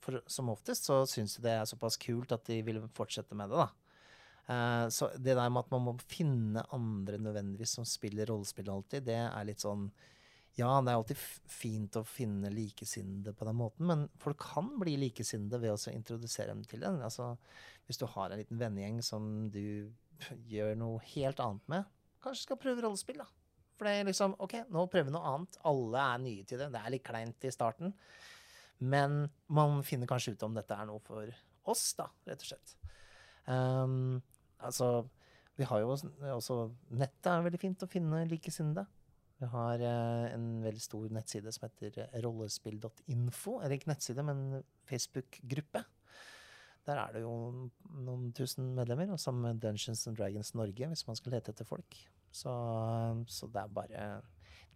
for, 0.00 0.22
Som 0.32 0.48
oftest 0.48 0.88
så 0.88 1.02
syns 1.08 1.36
de 1.36 1.44
det 1.44 1.58
er 1.58 1.68
såpass 1.68 1.98
kult 2.00 2.32
at 2.32 2.46
de 2.48 2.62
vil 2.64 2.80
fortsette 2.96 3.36
med 3.36 3.52
det, 3.52 3.60
da. 3.60 3.90
Eh, 4.50 4.86
så 4.88 5.10
det 5.16 5.36
der 5.36 5.50
med 5.52 5.66
at 5.66 5.74
man 5.74 5.84
må 5.84 5.92
finne 6.08 6.64
andre 6.74 7.20
nødvendigvis 7.20 7.76
som 7.76 7.86
spiller 7.86 8.30
rollespill 8.30 8.70
alltid, 8.72 9.04
det 9.10 9.18
er 9.26 9.44
litt 9.46 9.62
sånn 9.62 9.90
Ja, 10.58 10.72
det 10.82 10.90
er 10.90 10.98
alltid 10.98 11.20
fint 11.52 11.94
å 12.00 12.02
finne 12.08 12.50
likesinnede 12.50 13.32
på 13.36 13.46
den 13.46 13.58
måten, 13.60 13.86
men 13.86 14.08
folk 14.18 14.40
kan 14.42 14.72
bli 14.80 14.96
likesinnede 14.98 15.60
ved 15.62 15.76
å 15.76 15.92
introdusere 15.92 16.50
dem 16.50 16.64
til 16.66 16.82
det. 16.82 16.90
Altså, 17.06 17.36
hvis 17.86 18.00
du 18.00 18.08
har 18.10 18.32
en 18.32 18.40
liten 18.40 18.58
vennegjeng 18.58 18.98
som 19.04 19.46
du 19.54 19.92
gjør 20.50 20.74
noe 20.80 21.04
helt 21.12 21.40
annet 21.44 21.70
med, 21.70 21.92
kanskje 22.24 22.48
skal 22.48 22.58
prøve 22.64 22.82
rollespill, 22.84 23.22
da. 23.22 23.28
For 23.80 23.88
det 23.88 23.94
er 23.96 24.08
liksom 24.10 24.34
OK, 24.44 24.58
nå 24.68 24.82
prøver 24.92 25.06
vi 25.08 25.12
noe 25.14 25.28
annet. 25.30 25.56
Alle 25.64 26.00
er 26.04 26.18
nye 26.20 26.44
til 26.44 26.60
det. 26.60 26.66
Det 26.74 26.82
er 26.82 26.92
litt 26.92 27.06
kleint 27.06 27.46
i 27.48 27.52
starten. 27.54 27.94
Men 28.92 29.22
man 29.48 29.80
finner 29.88 30.08
kanskje 30.10 30.34
ut 30.34 30.44
om 30.44 30.58
dette 30.58 30.76
er 30.76 30.84
noe 30.88 31.00
for 31.00 31.32
oss, 31.72 31.86
da, 31.96 32.10
rett 32.28 32.44
og 32.44 32.50
slett. 32.50 32.74
Um, 33.48 34.20
altså, 34.60 34.90
vi 35.56 35.64
har 35.64 35.80
jo 35.80 35.94
også, 35.96 36.58
Nettet 36.92 37.30
er 37.32 37.48
veldig 37.48 37.62
fint 37.64 37.88
å 37.88 37.88
finne 37.88 38.20
likesinnede. 38.28 38.84
Vi 39.40 39.48
har 39.48 39.80
uh, 39.80 40.28
en 40.28 40.46
veldig 40.60 40.84
stor 40.84 41.08
nettside 41.16 41.56
som 41.56 41.64
heter 41.64 42.04
rollespill.info. 42.20 43.58
Eller 43.62 43.78
ikke 43.78 43.94
nettside, 43.94 44.28
men 44.28 44.60
Facebook-gruppe. 44.92 45.86
Der 46.84 47.00
er 47.00 47.16
det 47.16 47.24
jo 47.24 47.34
noen 47.96 48.30
tusen 48.36 48.74
medlemmer, 48.76 49.16
og 49.16 49.24
sammen 49.24 49.48
med 49.48 49.64
Dungeons 49.64 50.04
and 50.04 50.20
Dragons 50.20 50.52
Norge, 50.52 50.92
hvis 50.92 51.08
man 51.08 51.16
skal 51.16 51.40
lete 51.40 51.56
etter 51.56 51.68
folk. 51.68 51.96
Så, 52.30 52.52
så 53.28 53.48
det 53.50 53.64
er 53.64 53.72
bare 53.74 54.04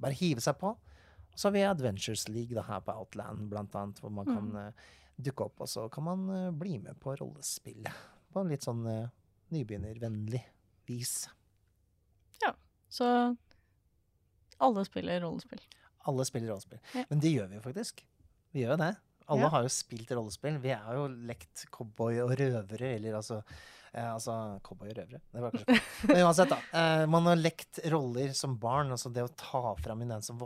bare 0.03 0.17
hive 0.19 0.43
seg 0.43 0.57
på. 0.59 0.73
Og 0.75 1.39
så 1.39 1.49
har 1.49 1.55
vi 1.55 1.63
Adventures 1.67 2.27
League 2.29 2.55
da, 2.57 2.63
her 2.67 2.81
på 2.83 2.93
Outland, 2.99 3.49
blant 3.51 3.75
annet, 3.79 4.01
hvor 4.03 4.11
man 4.15 4.27
kan 4.27 4.51
eh, 4.59 4.85
dukke 5.23 5.47
opp, 5.47 5.61
og 5.65 5.71
så 5.71 5.89
kan 5.93 6.05
man 6.07 6.25
eh, 6.35 6.49
bli 6.55 6.77
med 6.83 6.99
på 7.03 7.15
rollespill. 7.21 7.87
På 8.35 8.43
en 8.43 8.51
litt 8.51 8.67
sånn 8.67 8.83
eh, 8.91 9.07
nybegynnervennlig 9.55 10.43
vis. 10.91 11.15
Ja. 12.43 12.53
Så 12.91 13.07
alle 14.63 14.85
spiller 14.87 15.23
rollespill. 15.25 15.63
Alle 16.11 16.27
spiller 16.29 16.51
rollespill. 16.53 16.83
Ja. 16.95 17.07
Men 17.11 17.23
det 17.23 17.33
gjør 17.35 17.51
vi 17.51 17.59
jo 17.59 17.65
faktisk. 17.65 18.05
Vi 18.55 18.63
gjør 18.65 18.75
jo 18.77 18.83
det. 18.85 18.93
Alle 19.25 19.47
Ja. 19.47 19.53
har 19.55 19.63
jo 19.65 19.73
spilt 19.73 20.11
rollespill. 20.13 20.59
Vi 20.61 20.75
har 20.75 20.95
jo 20.99 21.07
lekt 21.31 21.65
cowboy 21.73 22.19
og 22.27 22.35
røvere, 22.39 22.91
eller 22.99 23.17
altså 23.23 23.41
eh, 23.95 24.11
Altså 24.11 24.35
cowboy 24.67 24.91
og 24.91 24.99
røvere, 24.99 25.21
det 25.33 25.45
var 25.45 25.55
kanskje 25.55 25.79
Men 26.11 26.23
uansett, 26.27 26.53
da. 26.53 26.59
Eh, 26.81 27.05
man 27.11 27.31
har 27.31 27.41
lekt 27.41 27.81
roller 27.95 28.35
som 28.37 28.59
barn. 28.61 28.93
Altså 28.95 29.13
det 29.15 29.25
å 29.25 29.33
ta 29.41 29.75
fram 29.81 30.05
i 30.05 30.11
den 30.11 30.25
som, 30.27 30.43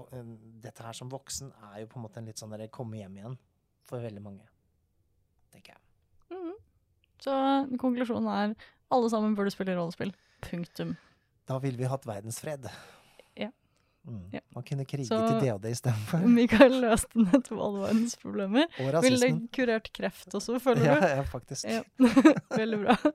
dette 0.63 0.85
her 0.87 0.97
som 0.97 1.11
voksen 1.13 1.53
er 1.73 1.83
jo 1.83 1.91
på 1.93 2.01
en 2.01 2.07
måte 2.07 2.23
en 2.23 2.29
litt 2.31 2.41
sånn 2.41 2.55
der 2.55 2.69
komme 2.73 3.01
hjem 3.01 3.19
igjen 3.21 3.39
for 3.89 4.05
veldig 4.05 4.23
mange. 4.25 4.47
Tenker 5.55 5.75
jeg. 5.75 5.83
Mhm. 6.37 6.55
Så 7.25 7.35
konklusjonen 7.81 8.29
er 8.31 8.55
alle 8.95 9.11
sammen 9.13 9.35
burde 9.37 9.53
spille 9.53 9.75
rollespill. 9.77 10.13
Punktum. 10.45 10.95
Da 11.49 11.59
ville 11.63 11.81
vi 11.81 11.89
hatt 11.91 12.07
verdensfred. 12.07 12.69
Mm. 14.09 14.21
Ja. 14.33 14.41
Man 14.57 14.65
kunne 14.65 14.85
kriget 14.89 15.07
Så- 15.11 15.19
i 15.45 15.49
DOD 15.49 15.65
istedenfor. 15.71 16.27
Mikael 16.39 16.79
løste 16.81 17.21
nettopp 17.21 17.61
alle 17.61 17.83
verdens 17.85 18.17
problemer. 18.23 18.69
Og 18.81 19.03
Ville 19.05 19.31
kurert 19.53 19.91
kreft 19.93 20.35
også, 20.35 20.59
føler 20.65 20.87
Ja, 20.89 20.95
du? 21.01 21.07
ja, 21.07 21.23
faktisk. 21.29 21.65
Ja. 21.69 21.83
Veldig 22.61 22.85
bra. 22.87 22.97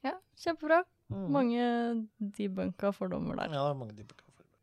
Ja, 0.00 0.14
kjempebra. 0.40 0.78
Mm. 1.12 1.24
Mange 1.34 1.64
debunka 2.38 2.90
fordommer 2.96 3.36
der. 3.36 3.52
Ja, 3.52 3.66
mange 3.76 3.92
debunka 3.92 4.24
fordommer. 4.24 4.56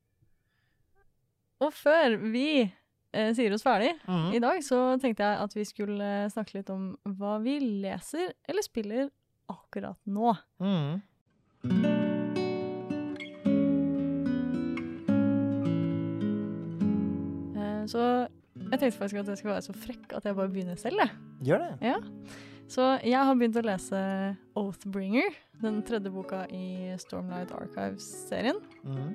Og 1.67 1.73
før 1.77 2.15
vi 2.31 2.47
eh, 2.63 3.29
sier 3.37 3.53
oss 3.53 3.65
ferdig 3.65 3.91
mm. 4.07 4.31
i 4.33 4.41
dag, 4.41 4.63
så 4.65 4.81
tenkte 5.01 5.27
jeg 5.27 5.43
at 5.45 5.55
vi 5.57 5.67
skulle 5.67 6.09
eh, 6.23 6.29
snakke 6.33 6.57
litt 6.57 6.73
om 6.73 6.89
hva 7.19 7.37
vi 7.43 7.59
leser 7.61 8.33
eller 8.49 8.65
spiller 8.65 9.09
akkurat 9.53 9.99
nå. 10.09 10.33
Mm. 10.57 12.06
Så 17.87 18.01
jeg 18.71 18.79
tenkte 18.81 18.97
faktisk 18.97 19.19
at 19.21 19.27
jeg 19.31 19.37
skulle 19.37 19.53
være 19.53 19.65
så 19.67 19.73
frekk 19.77 20.13
at 20.17 20.25
jeg 20.25 20.35
bare 20.35 20.49
begynner 20.49 20.77
selv, 20.81 20.97
jeg. 21.03 21.11
Gjør 21.45 21.63
det. 21.65 21.95
Så 22.67 22.87
jeg 23.05 23.19
har 23.23 23.35
begynt 23.37 23.55
å 23.61 23.63
lese 23.63 23.99
Oathbringer, 24.59 25.35
den 25.61 25.77
tredje 25.87 26.11
boka 26.11 26.41
i 26.51 26.93
Stormlight 26.99 27.53
Archives-serien 27.55 28.57
Mm. 28.83 29.13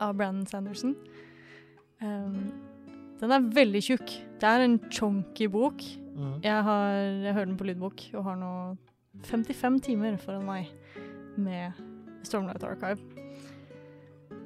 av 0.00 0.14
Brandon 0.16 0.46
Sanderson. 0.46 0.94
Um, 2.02 2.52
den 3.20 3.30
er 3.30 3.44
veldig 3.54 3.82
tjukk. 3.86 4.08
Det 4.40 4.48
er 4.48 4.64
en 4.64 4.78
chonky 4.90 5.46
bok. 5.52 5.82
Mm. 6.16 6.40
Jeg, 6.42 6.62
har, 6.66 6.88
jeg 7.22 7.34
hører 7.34 7.44
den 7.50 7.56
på 7.60 7.64
lydbok 7.68 8.02
og 8.18 8.24
har 8.26 8.36
nå 8.40 8.54
55 9.28 9.80
timer 9.86 10.16
foran 10.18 10.46
meg 10.48 10.72
med 11.36 11.72
Stormlight 12.26 12.64
Archive. 12.66 12.98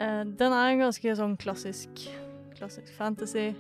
Uh, 0.01 0.25
den 0.37 0.53
er 0.53 0.77
ganske 0.83 1.15
sånn 1.17 1.37
klassisk, 1.41 2.05
klassisk 2.59 2.91
fantasy. 2.97 3.51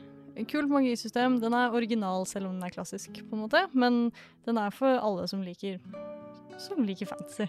Kult 0.50 0.68
magisystem. 0.68 1.38
Den 1.40 1.54
er 1.56 1.72
original 1.72 2.26
selv 2.28 2.50
om 2.50 2.58
den 2.58 2.66
er 2.66 2.74
klassisk, 2.74 3.22
på 3.28 3.36
en 3.36 3.44
måte. 3.46 3.62
Men 3.72 4.10
den 4.44 4.58
er 4.60 4.74
for 4.74 4.98
alle 5.00 5.24
som 5.30 5.40
liker, 5.44 5.78
som 6.60 6.82
liker 6.84 7.08
fantasy, 7.08 7.46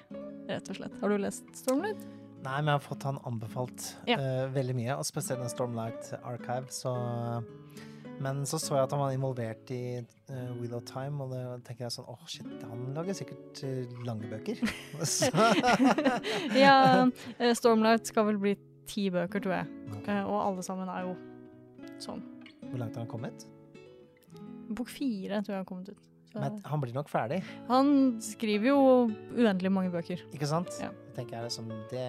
rett 0.47 0.71
og 0.71 0.79
slett. 0.79 0.95
Har 1.01 1.11
du 1.11 1.19
lest 1.19 1.49
Stormlight? 1.59 2.05
Nei, 2.45 2.59
men 2.61 2.69
jeg 2.69 2.77
har 2.77 2.83
fått 2.85 3.03
han 3.07 3.17
anbefalt 3.27 3.89
Ja. 4.07 4.15
uh, 4.21 4.43
veldig 4.53 4.75
mye, 4.77 4.95
og 4.95 5.07
spesielt 5.07 5.41
den 5.41 5.51
Stormlight 5.51 6.13
Archive, 6.23 6.69
så 6.71 6.93
Men 8.19 8.45
så 8.49 8.57
så 8.57 8.73
jeg 8.73 8.83
at 8.87 8.93
han 8.95 8.99
var 8.99 9.11
involvert 9.13 9.69
i 9.69 9.99
uh, 10.31 10.53
Wheel 10.57 10.73
of 10.73 10.85
Time, 10.89 11.21
og 11.21 11.33
da 11.35 11.57
tenker 11.67 11.85
jeg 11.85 11.91
sånn 11.97 12.07
åh, 12.09 12.23
shit, 12.25 12.47
han 12.65 12.87
lager 12.95 13.13
sikkert 13.13 13.59
uh, 13.61 13.99
lange 14.07 14.25
bøker. 14.31 14.57
ja, 16.65 17.05
Stormlight 17.53 18.09
skal 18.09 18.25
vel 18.31 18.39
bli 18.41 18.55
ti 18.89 19.09
bøker, 19.13 19.43
tror 19.43 19.53
jeg. 19.59 19.67
okay. 19.99 20.23
Og 20.23 20.37
alle 20.39 20.63
sammen 20.65 20.89
er 20.89 21.05
jo 21.09 21.13
sånn. 22.03 22.23
Hvor 22.67 22.81
langt 22.81 22.97
har 22.97 23.05
han 23.05 23.11
kommet? 23.11 23.47
Bok 24.67 24.91
fire 24.91 25.41
tror 25.43 25.55
jeg 25.55 25.63
har 25.63 25.67
kommet 25.69 25.89
ut. 25.93 26.13
Så. 26.27 26.41
Men 26.41 26.57
han 26.65 26.81
blir 26.81 26.91
nok 26.93 27.07
ferdig, 27.09 27.37
Han 27.69 28.17
skriver 28.21 28.67
jo 28.67 28.79
uendelig 29.37 29.71
mange 29.71 29.91
bøker. 29.93 30.25
ikke 30.35 30.49
sant? 30.49 30.73
Ja. 30.81 30.89
Det 30.91 31.15
tenker 31.21 31.37
jeg 31.37 31.47
liksom, 31.47 31.69
det, 31.89 32.03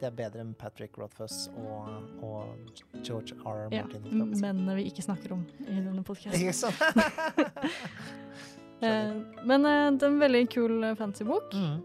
det 0.00 0.08
er 0.08 0.14
bedre 0.16 0.40
enn 0.42 0.54
Patrick 0.58 0.96
Rothfuss 0.98 1.50
og, 1.60 1.90
og 2.24 3.04
George 3.04 3.36
R. 3.44 3.68
R. 3.68 3.76
Ja, 3.76 3.84
Martin. 3.84 4.32
Mennene 4.40 4.78
vi 4.80 4.88
ikke 4.88 5.04
snakker 5.04 5.36
om 5.36 5.44
i 5.66 5.76
denne 5.76 6.02
podkasten. 6.06 6.72
Eh, 8.78 9.08
men 9.42 9.64
eh, 9.66 9.88
det 9.98 10.06
er 10.06 10.12
en 10.12 10.20
veldig 10.20 10.40
kul 10.54 10.84
eh, 10.86 10.92
fantasybok. 10.94 11.50
mm. 11.50 11.80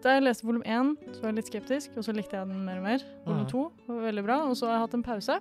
Da 0.00 0.14
jeg 0.14 0.22
leste 0.24 0.44
volum 0.44 0.62
én, 0.64 0.94
så 1.12 1.20
var 1.20 1.30
jeg 1.30 1.36
litt 1.36 1.50
skeptisk, 1.50 1.98
og 2.00 2.06
så 2.06 2.14
likte 2.16 2.36
jeg 2.36 2.48
den 2.48 2.62
mer 2.64 2.80
og 2.80 2.86
mer. 2.86 3.04
Volum 3.26 3.42
mm. 3.42 3.50
to 3.52 3.66
var 3.84 4.06
veldig 4.06 4.24
bra, 4.24 4.38
og 4.48 4.56
så 4.56 4.70
har 4.70 4.78
jeg 4.78 4.82
hatt 4.86 4.96
en 4.96 5.04
pause. 5.04 5.36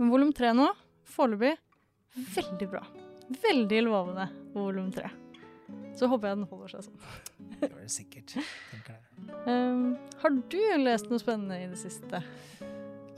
Men 0.00 0.08
volum 0.08 0.30
tre 0.32 0.54
nå, 0.56 0.64
foreløpig, 1.12 1.58
veldig 2.32 2.66
bra. 2.72 2.80
Veldig 3.42 3.80
lovende 3.84 4.30
volum 4.54 4.86
tre. 4.94 5.10
Så 5.92 6.08
håper 6.08 6.30
jeg 6.30 6.38
den 6.38 6.46
holder 6.48 6.70
seg 6.72 6.86
sånn. 6.86 7.02
Det 7.60 7.68
var 7.68 7.82
det 7.82 7.92
sikkert. 7.92 8.32
tenker 8.70 8.94
jeg. 8.96 9.02
Um, 9.44 9.82
har 10.22 10.32
du 10.54 10.60
lest 10.80 11.10
noe 11.12 11.20
spennende 11.20 11.58
i 11.60 11.66
det 11.68 11.76
siste? 11.76 12.22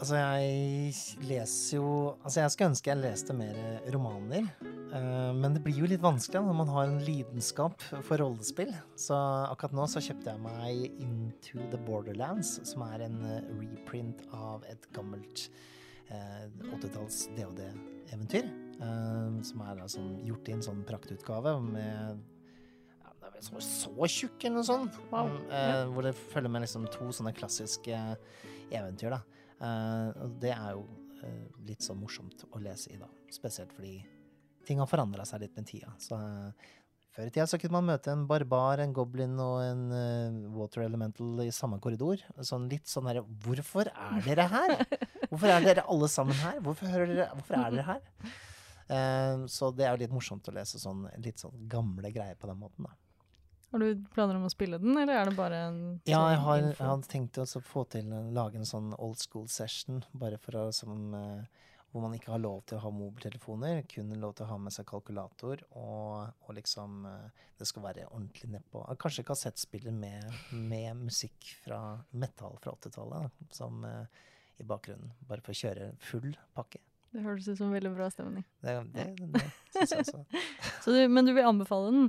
Altså, 0.03 0.17
jeg 0.19 1.21
leser 1.29 1.77
jo 1.77 1.87
Altså, 2.25 2.41
jeg 2.41 2.51
skulle 2.51 2.71
ønske 2.73 2.91
jeg 2.91 3.01
leste 3.05 3.37
mer 3.39 3.61
romaner. 3.95 4.49
Uh, 4.91 5.31
men 5.39 5.55
det 5.55 5.63
blir 5.63 5.79
jo 5.85 5.91
litt 5.93 6.03
vanskelig 6.03 6.43
når 6.49 6.59
man 6.65 6.73
har 6.75 6.89
en 6.89 6.99
lidenskap 7.07 7.87
for 7.93 8.19
rollespill. 8.19 8.73
Så 8.99 9.15
akkurat 9.53 9.79
nå 9.79 9.87
så 9.87 10.03
kjøpte 10.03 10.35
jeg 10.35 10.43
meg 10.43 10.99
Into 11.07 11.63
the 11.71 11.79
Borderlands, 11.87 12.57
som 12.67 12.83
er 12.91 13.07
en 13.07 13.23
eh, 13.23 13.55
reprint 13.63 14.27
av 14.35 14.67
et 14.67 14.91
gammelt 14.99 15.47
eh, 15.47 15.71
80-talls 16.72 17.22
DOD-eventyr. 17.36 18.47
eh, 18.82 19.40
som 19.47 19.64
er 19.66 19.82
sånn, 19.93 20.14
gjort 20.26 20.48
i 20.48 20.55
en 20.56 20.64
sånn 20.64 20.84
praktutgave 20.89 21.55
med 21.64 22.22
ja, 23.02 23.12
det 23.20 23.28
er 23.28 23.34
vel 23.36 23.44
så, 23.47 23.60
så 23.64 24.09
tjukk 24.10 24.44
eller 24.44 24.60
noe 24.60 24.68
sånt. 24.68 24.98
Wow. 25.12 25.30
Eh, 25.51 25.84
Hvor 25.93 26.06
det 26.09 26.14
følger 26.32 26.52
med 26.52 26.64
liksom 26.66 26.89
to 26.93 27.10
sånne 27.14 27.34
klassiske 27.36 28.01
eventyr. 28.72 29.16
da. 29.16 29.22
Eh, 29.62 30.09
og 30.24 30.39
det 30.43 30.55
er 30.55 30.76
jo 30.76 30.86
eh, 31.22 31.47
litt 31.68 31.84
så 31.84 31.94
morsomt 31.98 32.47
å 32.51 32.62
lese 32.62 32.93
i, 32.94 32.98
da. 33.01 33.09
Spesielt 33.32 33.72
fordi 33.76 33.97
ting 34.66 34.78
har 34.78 34.86
forandra 34.90 35.24
seg 35.26 35.43
litt 35.43 35.56
med 35.59 35.66
tida. 35.66 35.93
Så 36.02 36.18
eh, 36.18 36.70
før 37.12 37.28
i 37.28 37.32
tida 37.32 37.47
så 37.48 37.59
kunne 37.60 37.78
man 37.78 37.90
møte 37.93 38.12
en 38.12 38.24
barbar, 38.28 38.80
en 38.82 38.94
goblin 38.97 39.34
og 39.43 39.59
en 39.64 39.82
uh, 39.93 40.39
water 40.56 40.84
elemental 40.86 41.43
i 41.44 41.51
samme 41.55 41.78
korridor. 41.82 42.22
Sånn 42.40 42.68
litt 42.72 42.89
sånn 42.90 43.10
herre 43.10 43.24
Hvorfor 43.44 43.90
er 43.93 44.24
dere 44.26 44.48
her? 44.52 44.74
Hvorfor 45.28 45.52
er 45.52 45.66
dere 45.66 45.86
alle 45.93 46.09
sammen 46.12 46.39
her? 46.43 46.59
Hvorfor, 46.64 46.90
hører 46.93 47.12
dere, 47.12 47.28
hvorfor 47.36 47.59
er 47.60 47.76
dere 47.76 47.86
her? 47.90 48.34
Uh, 48.93 49.47
så 49.48 49.70
det 49.76 49.86
er 49.86 49.94
jo 49.94 50.02
litt 50.02 50.12
morsomt 50.12 50.48
å 50.51 50.56
lese 50.56 50.80
sånn 50.82 51.06
litt 51.24 51.40
sånn 51.40 51.68
gamle 51.70 52.10
greier 52.12 52.36
på 52.36 52.51
den 52.51 52.60
måten, 52.60 52.89
da. 52.89 52.97
Har 53.72 53.80
du 53.80 54.02
planer 54.12 54.36
om 54.36 54.44
å 54.44 54.52
spille 54.52 54.76
den, 54.76 54.93
eller 55.01 55.16
er 55.16 55.30
det 55.30 55.36
bare 55.39 55.59
en 55.70 55.76
Ja, 56.05 56.18
sånn 56.18 56.32
jeg 56.34 56.40
har, 56.44 56.59
jeg 56.66 56.89
har 56.90 57.05
tenkt 57.09 57.39
å 57.40 57.47
få 57.64 57.86
til 57.89 58.10
å 58.12 58.26
lage 58.36 58.60
en 58.60 58.68
sånn 58.68 58.90
old 58.98 59.16
school 59.22 59.47
session, 59.48 60.02
bare 60.12 60.36
for 60.43 60.59
å 60.60 60.64
som 60.76 61.14
eh, 61.16 61.62
Hvor 61.93 62.01
man 62.01 62.14
ikke 62.16 62.32
har 62.32 62.40
lov 62.40 62.62
til 62.64 62.78
å 62.78 62.82
ha 62.86 62.90
mobiltelefoner, 62.97 63.82
kun 63.90 64.12
lov 64.16 64.32
til 64.39 64.47
å 64.47 64.52
ha 64.55 64.59
med 64.64 64.73
seg 64.73 64.86
kalkulator, 64.89 65.60
og, 65.77 66.31
og 66.47 66.55
liksom 66.56 67.02
eh, 67.09 67.43
Det 67.59 67.69
skal 67.69 67.85
være 67.85 68.06
ordentlig 68.09 68.48
nedpå. 68.55 68.86
Kanskje 68.98 69.27
kassettspiller 69.28 69.93
med, 69.94 70.24
med 70.56 70.97
musikk 71.05 71.52
fra 71.62 71.82
metal 72.10 72.56
fra 72.62 72.73
80-tallet, 72.78 73.28
da, 73.28 73.51
som 73.55 73.85
eh, 73.86 74.24
i 74.59 74.66
bakgrunnen. 74.66 75.12
Bare 75.28 75.44
for 75.44 75.52
å 75.52 75.60
kjøre 75.60 75.93
full 76.02 76.32
pakke. 76.56 76.81
Det 77.12 77.20
høres 77.27 77.47
ut 77.51 77.59
som 77.59 77.73
veldig 77.74 77.93
bra 77.93 78.09
stemning. 78.09 78.44
Det, 78.64 78.78
det, 78.94 79.06
det 79.20 79.44
syns 79.74 79.93
jeg 79.93 80.05
også. 80.06 80.43
Så 80.85 80.94
du, 80.97 81.01
men 81.12 81.28
du 81.28 81.35
vil 81.36 81.44
anbefale 81.44 81.90
den? 81.93 82.06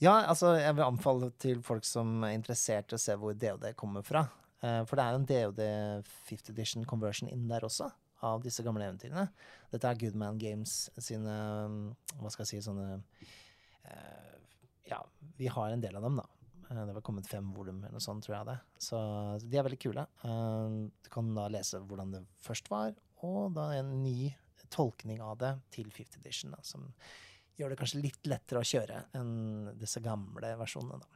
Ja, 0.00 0.14
altså 0.24 0.54
jeg 0.56 0.78
vil 0.78 0.86
anbefale 0.86 1.28
til 1.42 1.60
folk 1.64 1.84
som 1.84 2.22
er 2.24 2.38
interessert 2.38 2.94
i 2.94 2.96
å 2.96 3.02
se 3.02 3.18
hvor 3.20 3.36
DOD 3.36 3.66
kommer 3.76 4.06
fra. 4.06 4.24
Eh, 4.64 4.80
for 4.88 4.96
det 4.96 5.04
er 5.04 5.12
jo 5.12 5.20
en 5.20 5.28
DOD 5.28 5.60
5th 6.30 6.54
edition 6.54 6.88
conversion 6.88 7.28
inn 7.28 7.44
der 7.52 7.68
også, 7.68 7.90
av 8.26 8.42
disse 8.44 8.62
gamle 8.66 8.84
eventyrene. 8.88 9.26
Dette 9.72 9.88
er 9.90 9.98
Goodman 10.00 10.38
Games 10.40 10.90
sine 10.98 11.34
Hva 12.18 12.30
skal 12.32 12.44
jeg 12.44 12.50
si 12.56 12.64
sånne 12.66 13.00
eh, 13.84 14.36
Ja, 14.90 15.00
vi 15.38 15.46
har 15.52 15.70
en 15.72 15.80
del 15.84 15.96
av 15.96 16.02
dem, 16.08 16.18
da. 16.20 16.26
Eh, 16.70 16.82
Det 16.88 16.94
var 16.96 17.04
kommet 17.06 17.28
fem 17.30 17.52
volum 17.54 17.78
eller 17.84 17.96
noe 17.96 18.04
sånt, 18.04 18.24
tror 18.26 18.36
jeg 18.38 18.48
det. 18.50 18.58
Så 18.82 19.00
de 19.46 19.56
er 19.60 19.66
veldig 19.66 19.80
kule. 19.82 20.06
Eh, 20.24 20.76
Du 21.04 21.10
kan 21.12 21.32
da 21.34 21.48
lese 21.52 21.80
hvordan 21.80 22.12
det 22.16 22.24
først 22.44 22.70
var, 22.72 22.94
og 23.22 23.54
da 23.56 23.70
en 23.78 24.02
ny 24.02 24.34
tolkning 24.70 25.20
av 25.24 25.38
det 25.40 25.54
til 25.74 25.88
5th 25.90 26.20
edition, 26.20 26.52
da, 26.54 26.60
som 26.62 26.84
gjør 27.58 27.72
det 27.72 27.78
kanskje 27.80 28.02
litt 28.04 28.28
lettere 28.30 28.60
å 28.62 28.66
kjøre 28.66 29.00
enn 29.18 29.72
disse 29.80 30.00
gamle 30.04 30.52
versjonene. 30.60 31.00
Da. 31.02 31.06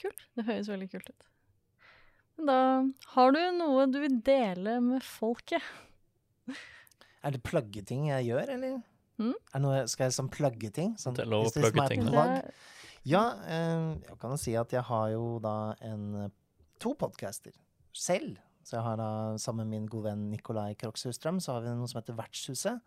Kult. 0.00 0.24
Det 0.36 0.44
høres 0.44 0.68
veldig 0.68 0.88
kult 0.92 1.08
ut. 1.12 1.24
Da 2.48 2.56
har 3.14 3.32
du 3.34 3.38
noe 3.56 3.86
du 3.90 3.96
vil 4.02 4.18
dele 4.26 4.76
med 4.84 5.02
folket? 5.06 5.62
Er 7.26 7.34
det 7.34 7.42
plaggeting 7.46 8.08
jeg 8.10 8.30
gjør, 8.30 8.54
eller? 8.56 8.80
Mm. 9.18 9.34
Er 9.34 9.54
det 9.56 9.62
noe, 9.64 9.78
skal 9.90 10.08
jeg 10.08 10.16
sånn 10.18 10.30
plaggeting? 10.30 10.92
Sånn, 11.00 11.16
Det 11.18 11.24
er 11.24 11.32
lov 11.32 11.48
å 11.50 11.70
my 11.74 11.86
ting, 11.90 12.04
Plagg. 12.06 12.52
Ja, 13.08 13.22
eh, 13.48 13.94
jeg 14.04 14.18
kan 14.20 14.34
jo 14.34 14.38
si 14.40 14.54
at 14.58 14.74
jeg 14.74 14.84
har 14.86 15.08
jo 15.14 15.38
da 15.42 15.74
en, 15.86 16.28
to 16.82 16.94
podcaster 16.98 17.54
selv. 17.94 18.38
Så 18.62 18.76
jeg 18.76 18.84
har 18.84 18.98
da 19.00 19.10
sammen 19.40 19.66
med 19.66 19.78
min 19.78 19.88
gode 19.90 20.10
venn 20.10 20.26
Nikolai 20.30 20.74
Krokshusstrøm, 20.78 21.40
så 21.40 21.56
har 21.56 21.64
vi 21.64 21.72
noe 21.72 21.88
som 21.88 22.02
heter 22.02 22.18
Vertshuset. 22.18 22.82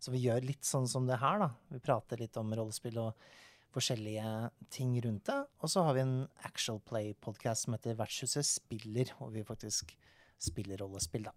Så 0.00 0.12
vi 0.12 0.24
gjør 0.24 0.42
litt 0.48 0.66
sånn 0.66 0.88
som 0.90 1.06
det 1.06 1.20
her, 1.20 1.38
da. 1.44 1.50
Vi 1.70 1.80
prater 1.84 2.20
litt 2.20 2.36
om 2.40 2.50
rollespill 2.56 2.98
og 2.98 3.28
forskjellige 3.70 4.50
ting 4.74 4.96
rundt 5.04 5.28
det. 5.28 5.38
Og 5.62 5.70
så 5.70 5.84
har 5.86 5.94
vi 5.96 6.02
en 6.02 6.16
actual 6.48 6.80
play-podkast 6.88 7.68
som 7.68 7.76
heter 7.76 7.98
Vertshuset 8.00 8.48
spiller, 8.48 9.12
hvor 9.18 9.30
vi 9.34 9.46
faktisk 9.46 9.94
spiller 10.40 10.80
rollespill, 10.82 11.28
da. 11.28 11.36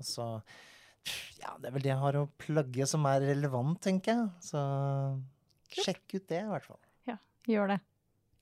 Og 0.00 0.08
så 0.08 0.28
Ja, 1.40 1.54
det 1.60 1.68
er 1.68 1.74
vel 1.74 1.84
det 1.84 1.90
jeg 1.92 2.00
har 2.00 2.16
å 2.18 2.26
plugge 2.40 2.86
som 2.88 3.04
er 3.10 3.24
relevant, 3.28 3.80
tenker 3.84 4.14
jeg. 4.14 4.28
Så 4.44 4.60
sjekk 5.74 6.16
ut 6.16 6.28
det, 6.30 6.40
i 6.40 6.50
hvert 6.50 6.68
fall. 6.68 6.80
Ja, 7.10 7.18
Gjør 7.50 7.74
det. 7.74 7.80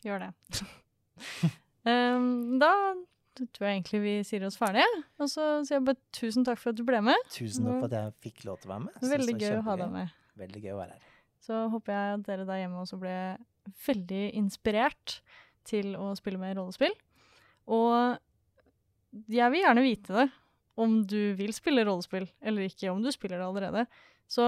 Gjør 0.06 0.24
det. 0.26 0.30
um, 1.86 2.58
da 2.62 2.72
tror 3.32 3.66
jeg 3.66 3.78
egentlig 3.78 4.00
vi 4.04 4.14
sier 4.26 4.44
oss 4.46 4.58
ferdige. 4.60 4.88
Og 5.22 5.30
så 5.30 5.46
sier 5.66 5.78
jeg 5.78 5.86
bare 5.88 6.00
tusen 6.14 6.46
takk 6.46 6.60
for 6.62 6.72
at 6.72 6.78
du 6.78 6.84
ble 6.86 7.00
med. 7.04 7.30
Tusen 7.32 7.66
takk 7.66 7.78
for 7.80 7.88
at 7.90 7.96
jeg 7.98 8.16
fikk 8.28 8.44
lov 8.48 8.60
til 8.62 8.70
å 8.70 8.74
være 8.74 8.86
med. 8.88 9.06
Veldig 9.14 9.36
gøy 9.38 9.54
å 9.56 9.64
ha 9.68 9.78
deg 9.80 9.94
med. 9.94 10.18
Veldig 10.42 10.64
gøy 10.64 10.74
å 10.74 10.80
være 10.82 10.98
her. 10.98 11.08
Så 11.42 11.62
håper 11.72 11.96
jeg 11.96 12.18
at 12.18 12.26
dere 12.28 12.44
der 12.46 12.60
hjemme 12.62 12.82
også 12.84 12.98
ble 13.02 13.16
veldig 13.86 14.22
inspirert 14.38 15.16
til 15.66 15.96
å 15.98 16.12
spille 16.18 16.38
med 16.38 16.56
rollespill. 16.58 16.94
Og 17.72 18.18
jeg 19.30 19.54
vil 19.54 19.64
gjerne 19.64 19.84
vite 19.84 20.16
det, 20.16 20.28
om 20.82 21.00
du 21.08 21.34
vil 21.38 21.52
spille 21.56 21.84
rollespill 21.88 22.26
eller 22.42 22.68
ikke, 22.68 22.90
om 22.92 23.02
du 23.02 23.10
spiller 23.14 23.40
det 23.40 23.48
allerede. 23.48 23.86
Så 24.30 24.46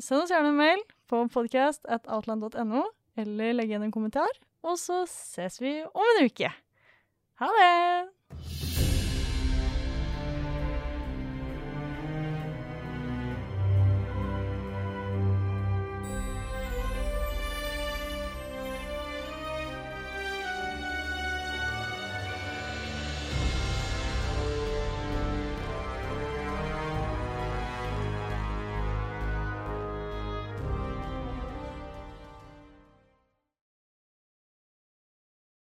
send 0.00 0.24
oss 0.24 0.32
gjerne 0.34 0.52
en 0.52 0.60
mail 0.60 0.84
på 1.10 1.24
podcast 1.34 1.84
at 1.90 2.08
outland.no, 2.10 2.86
eller 3.20 3.58
legg 3.58 3.72
igjen 3.72 3.86
en 3.88 3.94
kommentar, 3.94 4.30
og 4.64 4.78
så 4.80 5.04
ses 5.10 5.60
vi 5.62 5.80
om 5.86 6.14
en 6.14 6.24
uke. 6.30 6.54
Ha 7.42 7.52
det! 7.58 8.73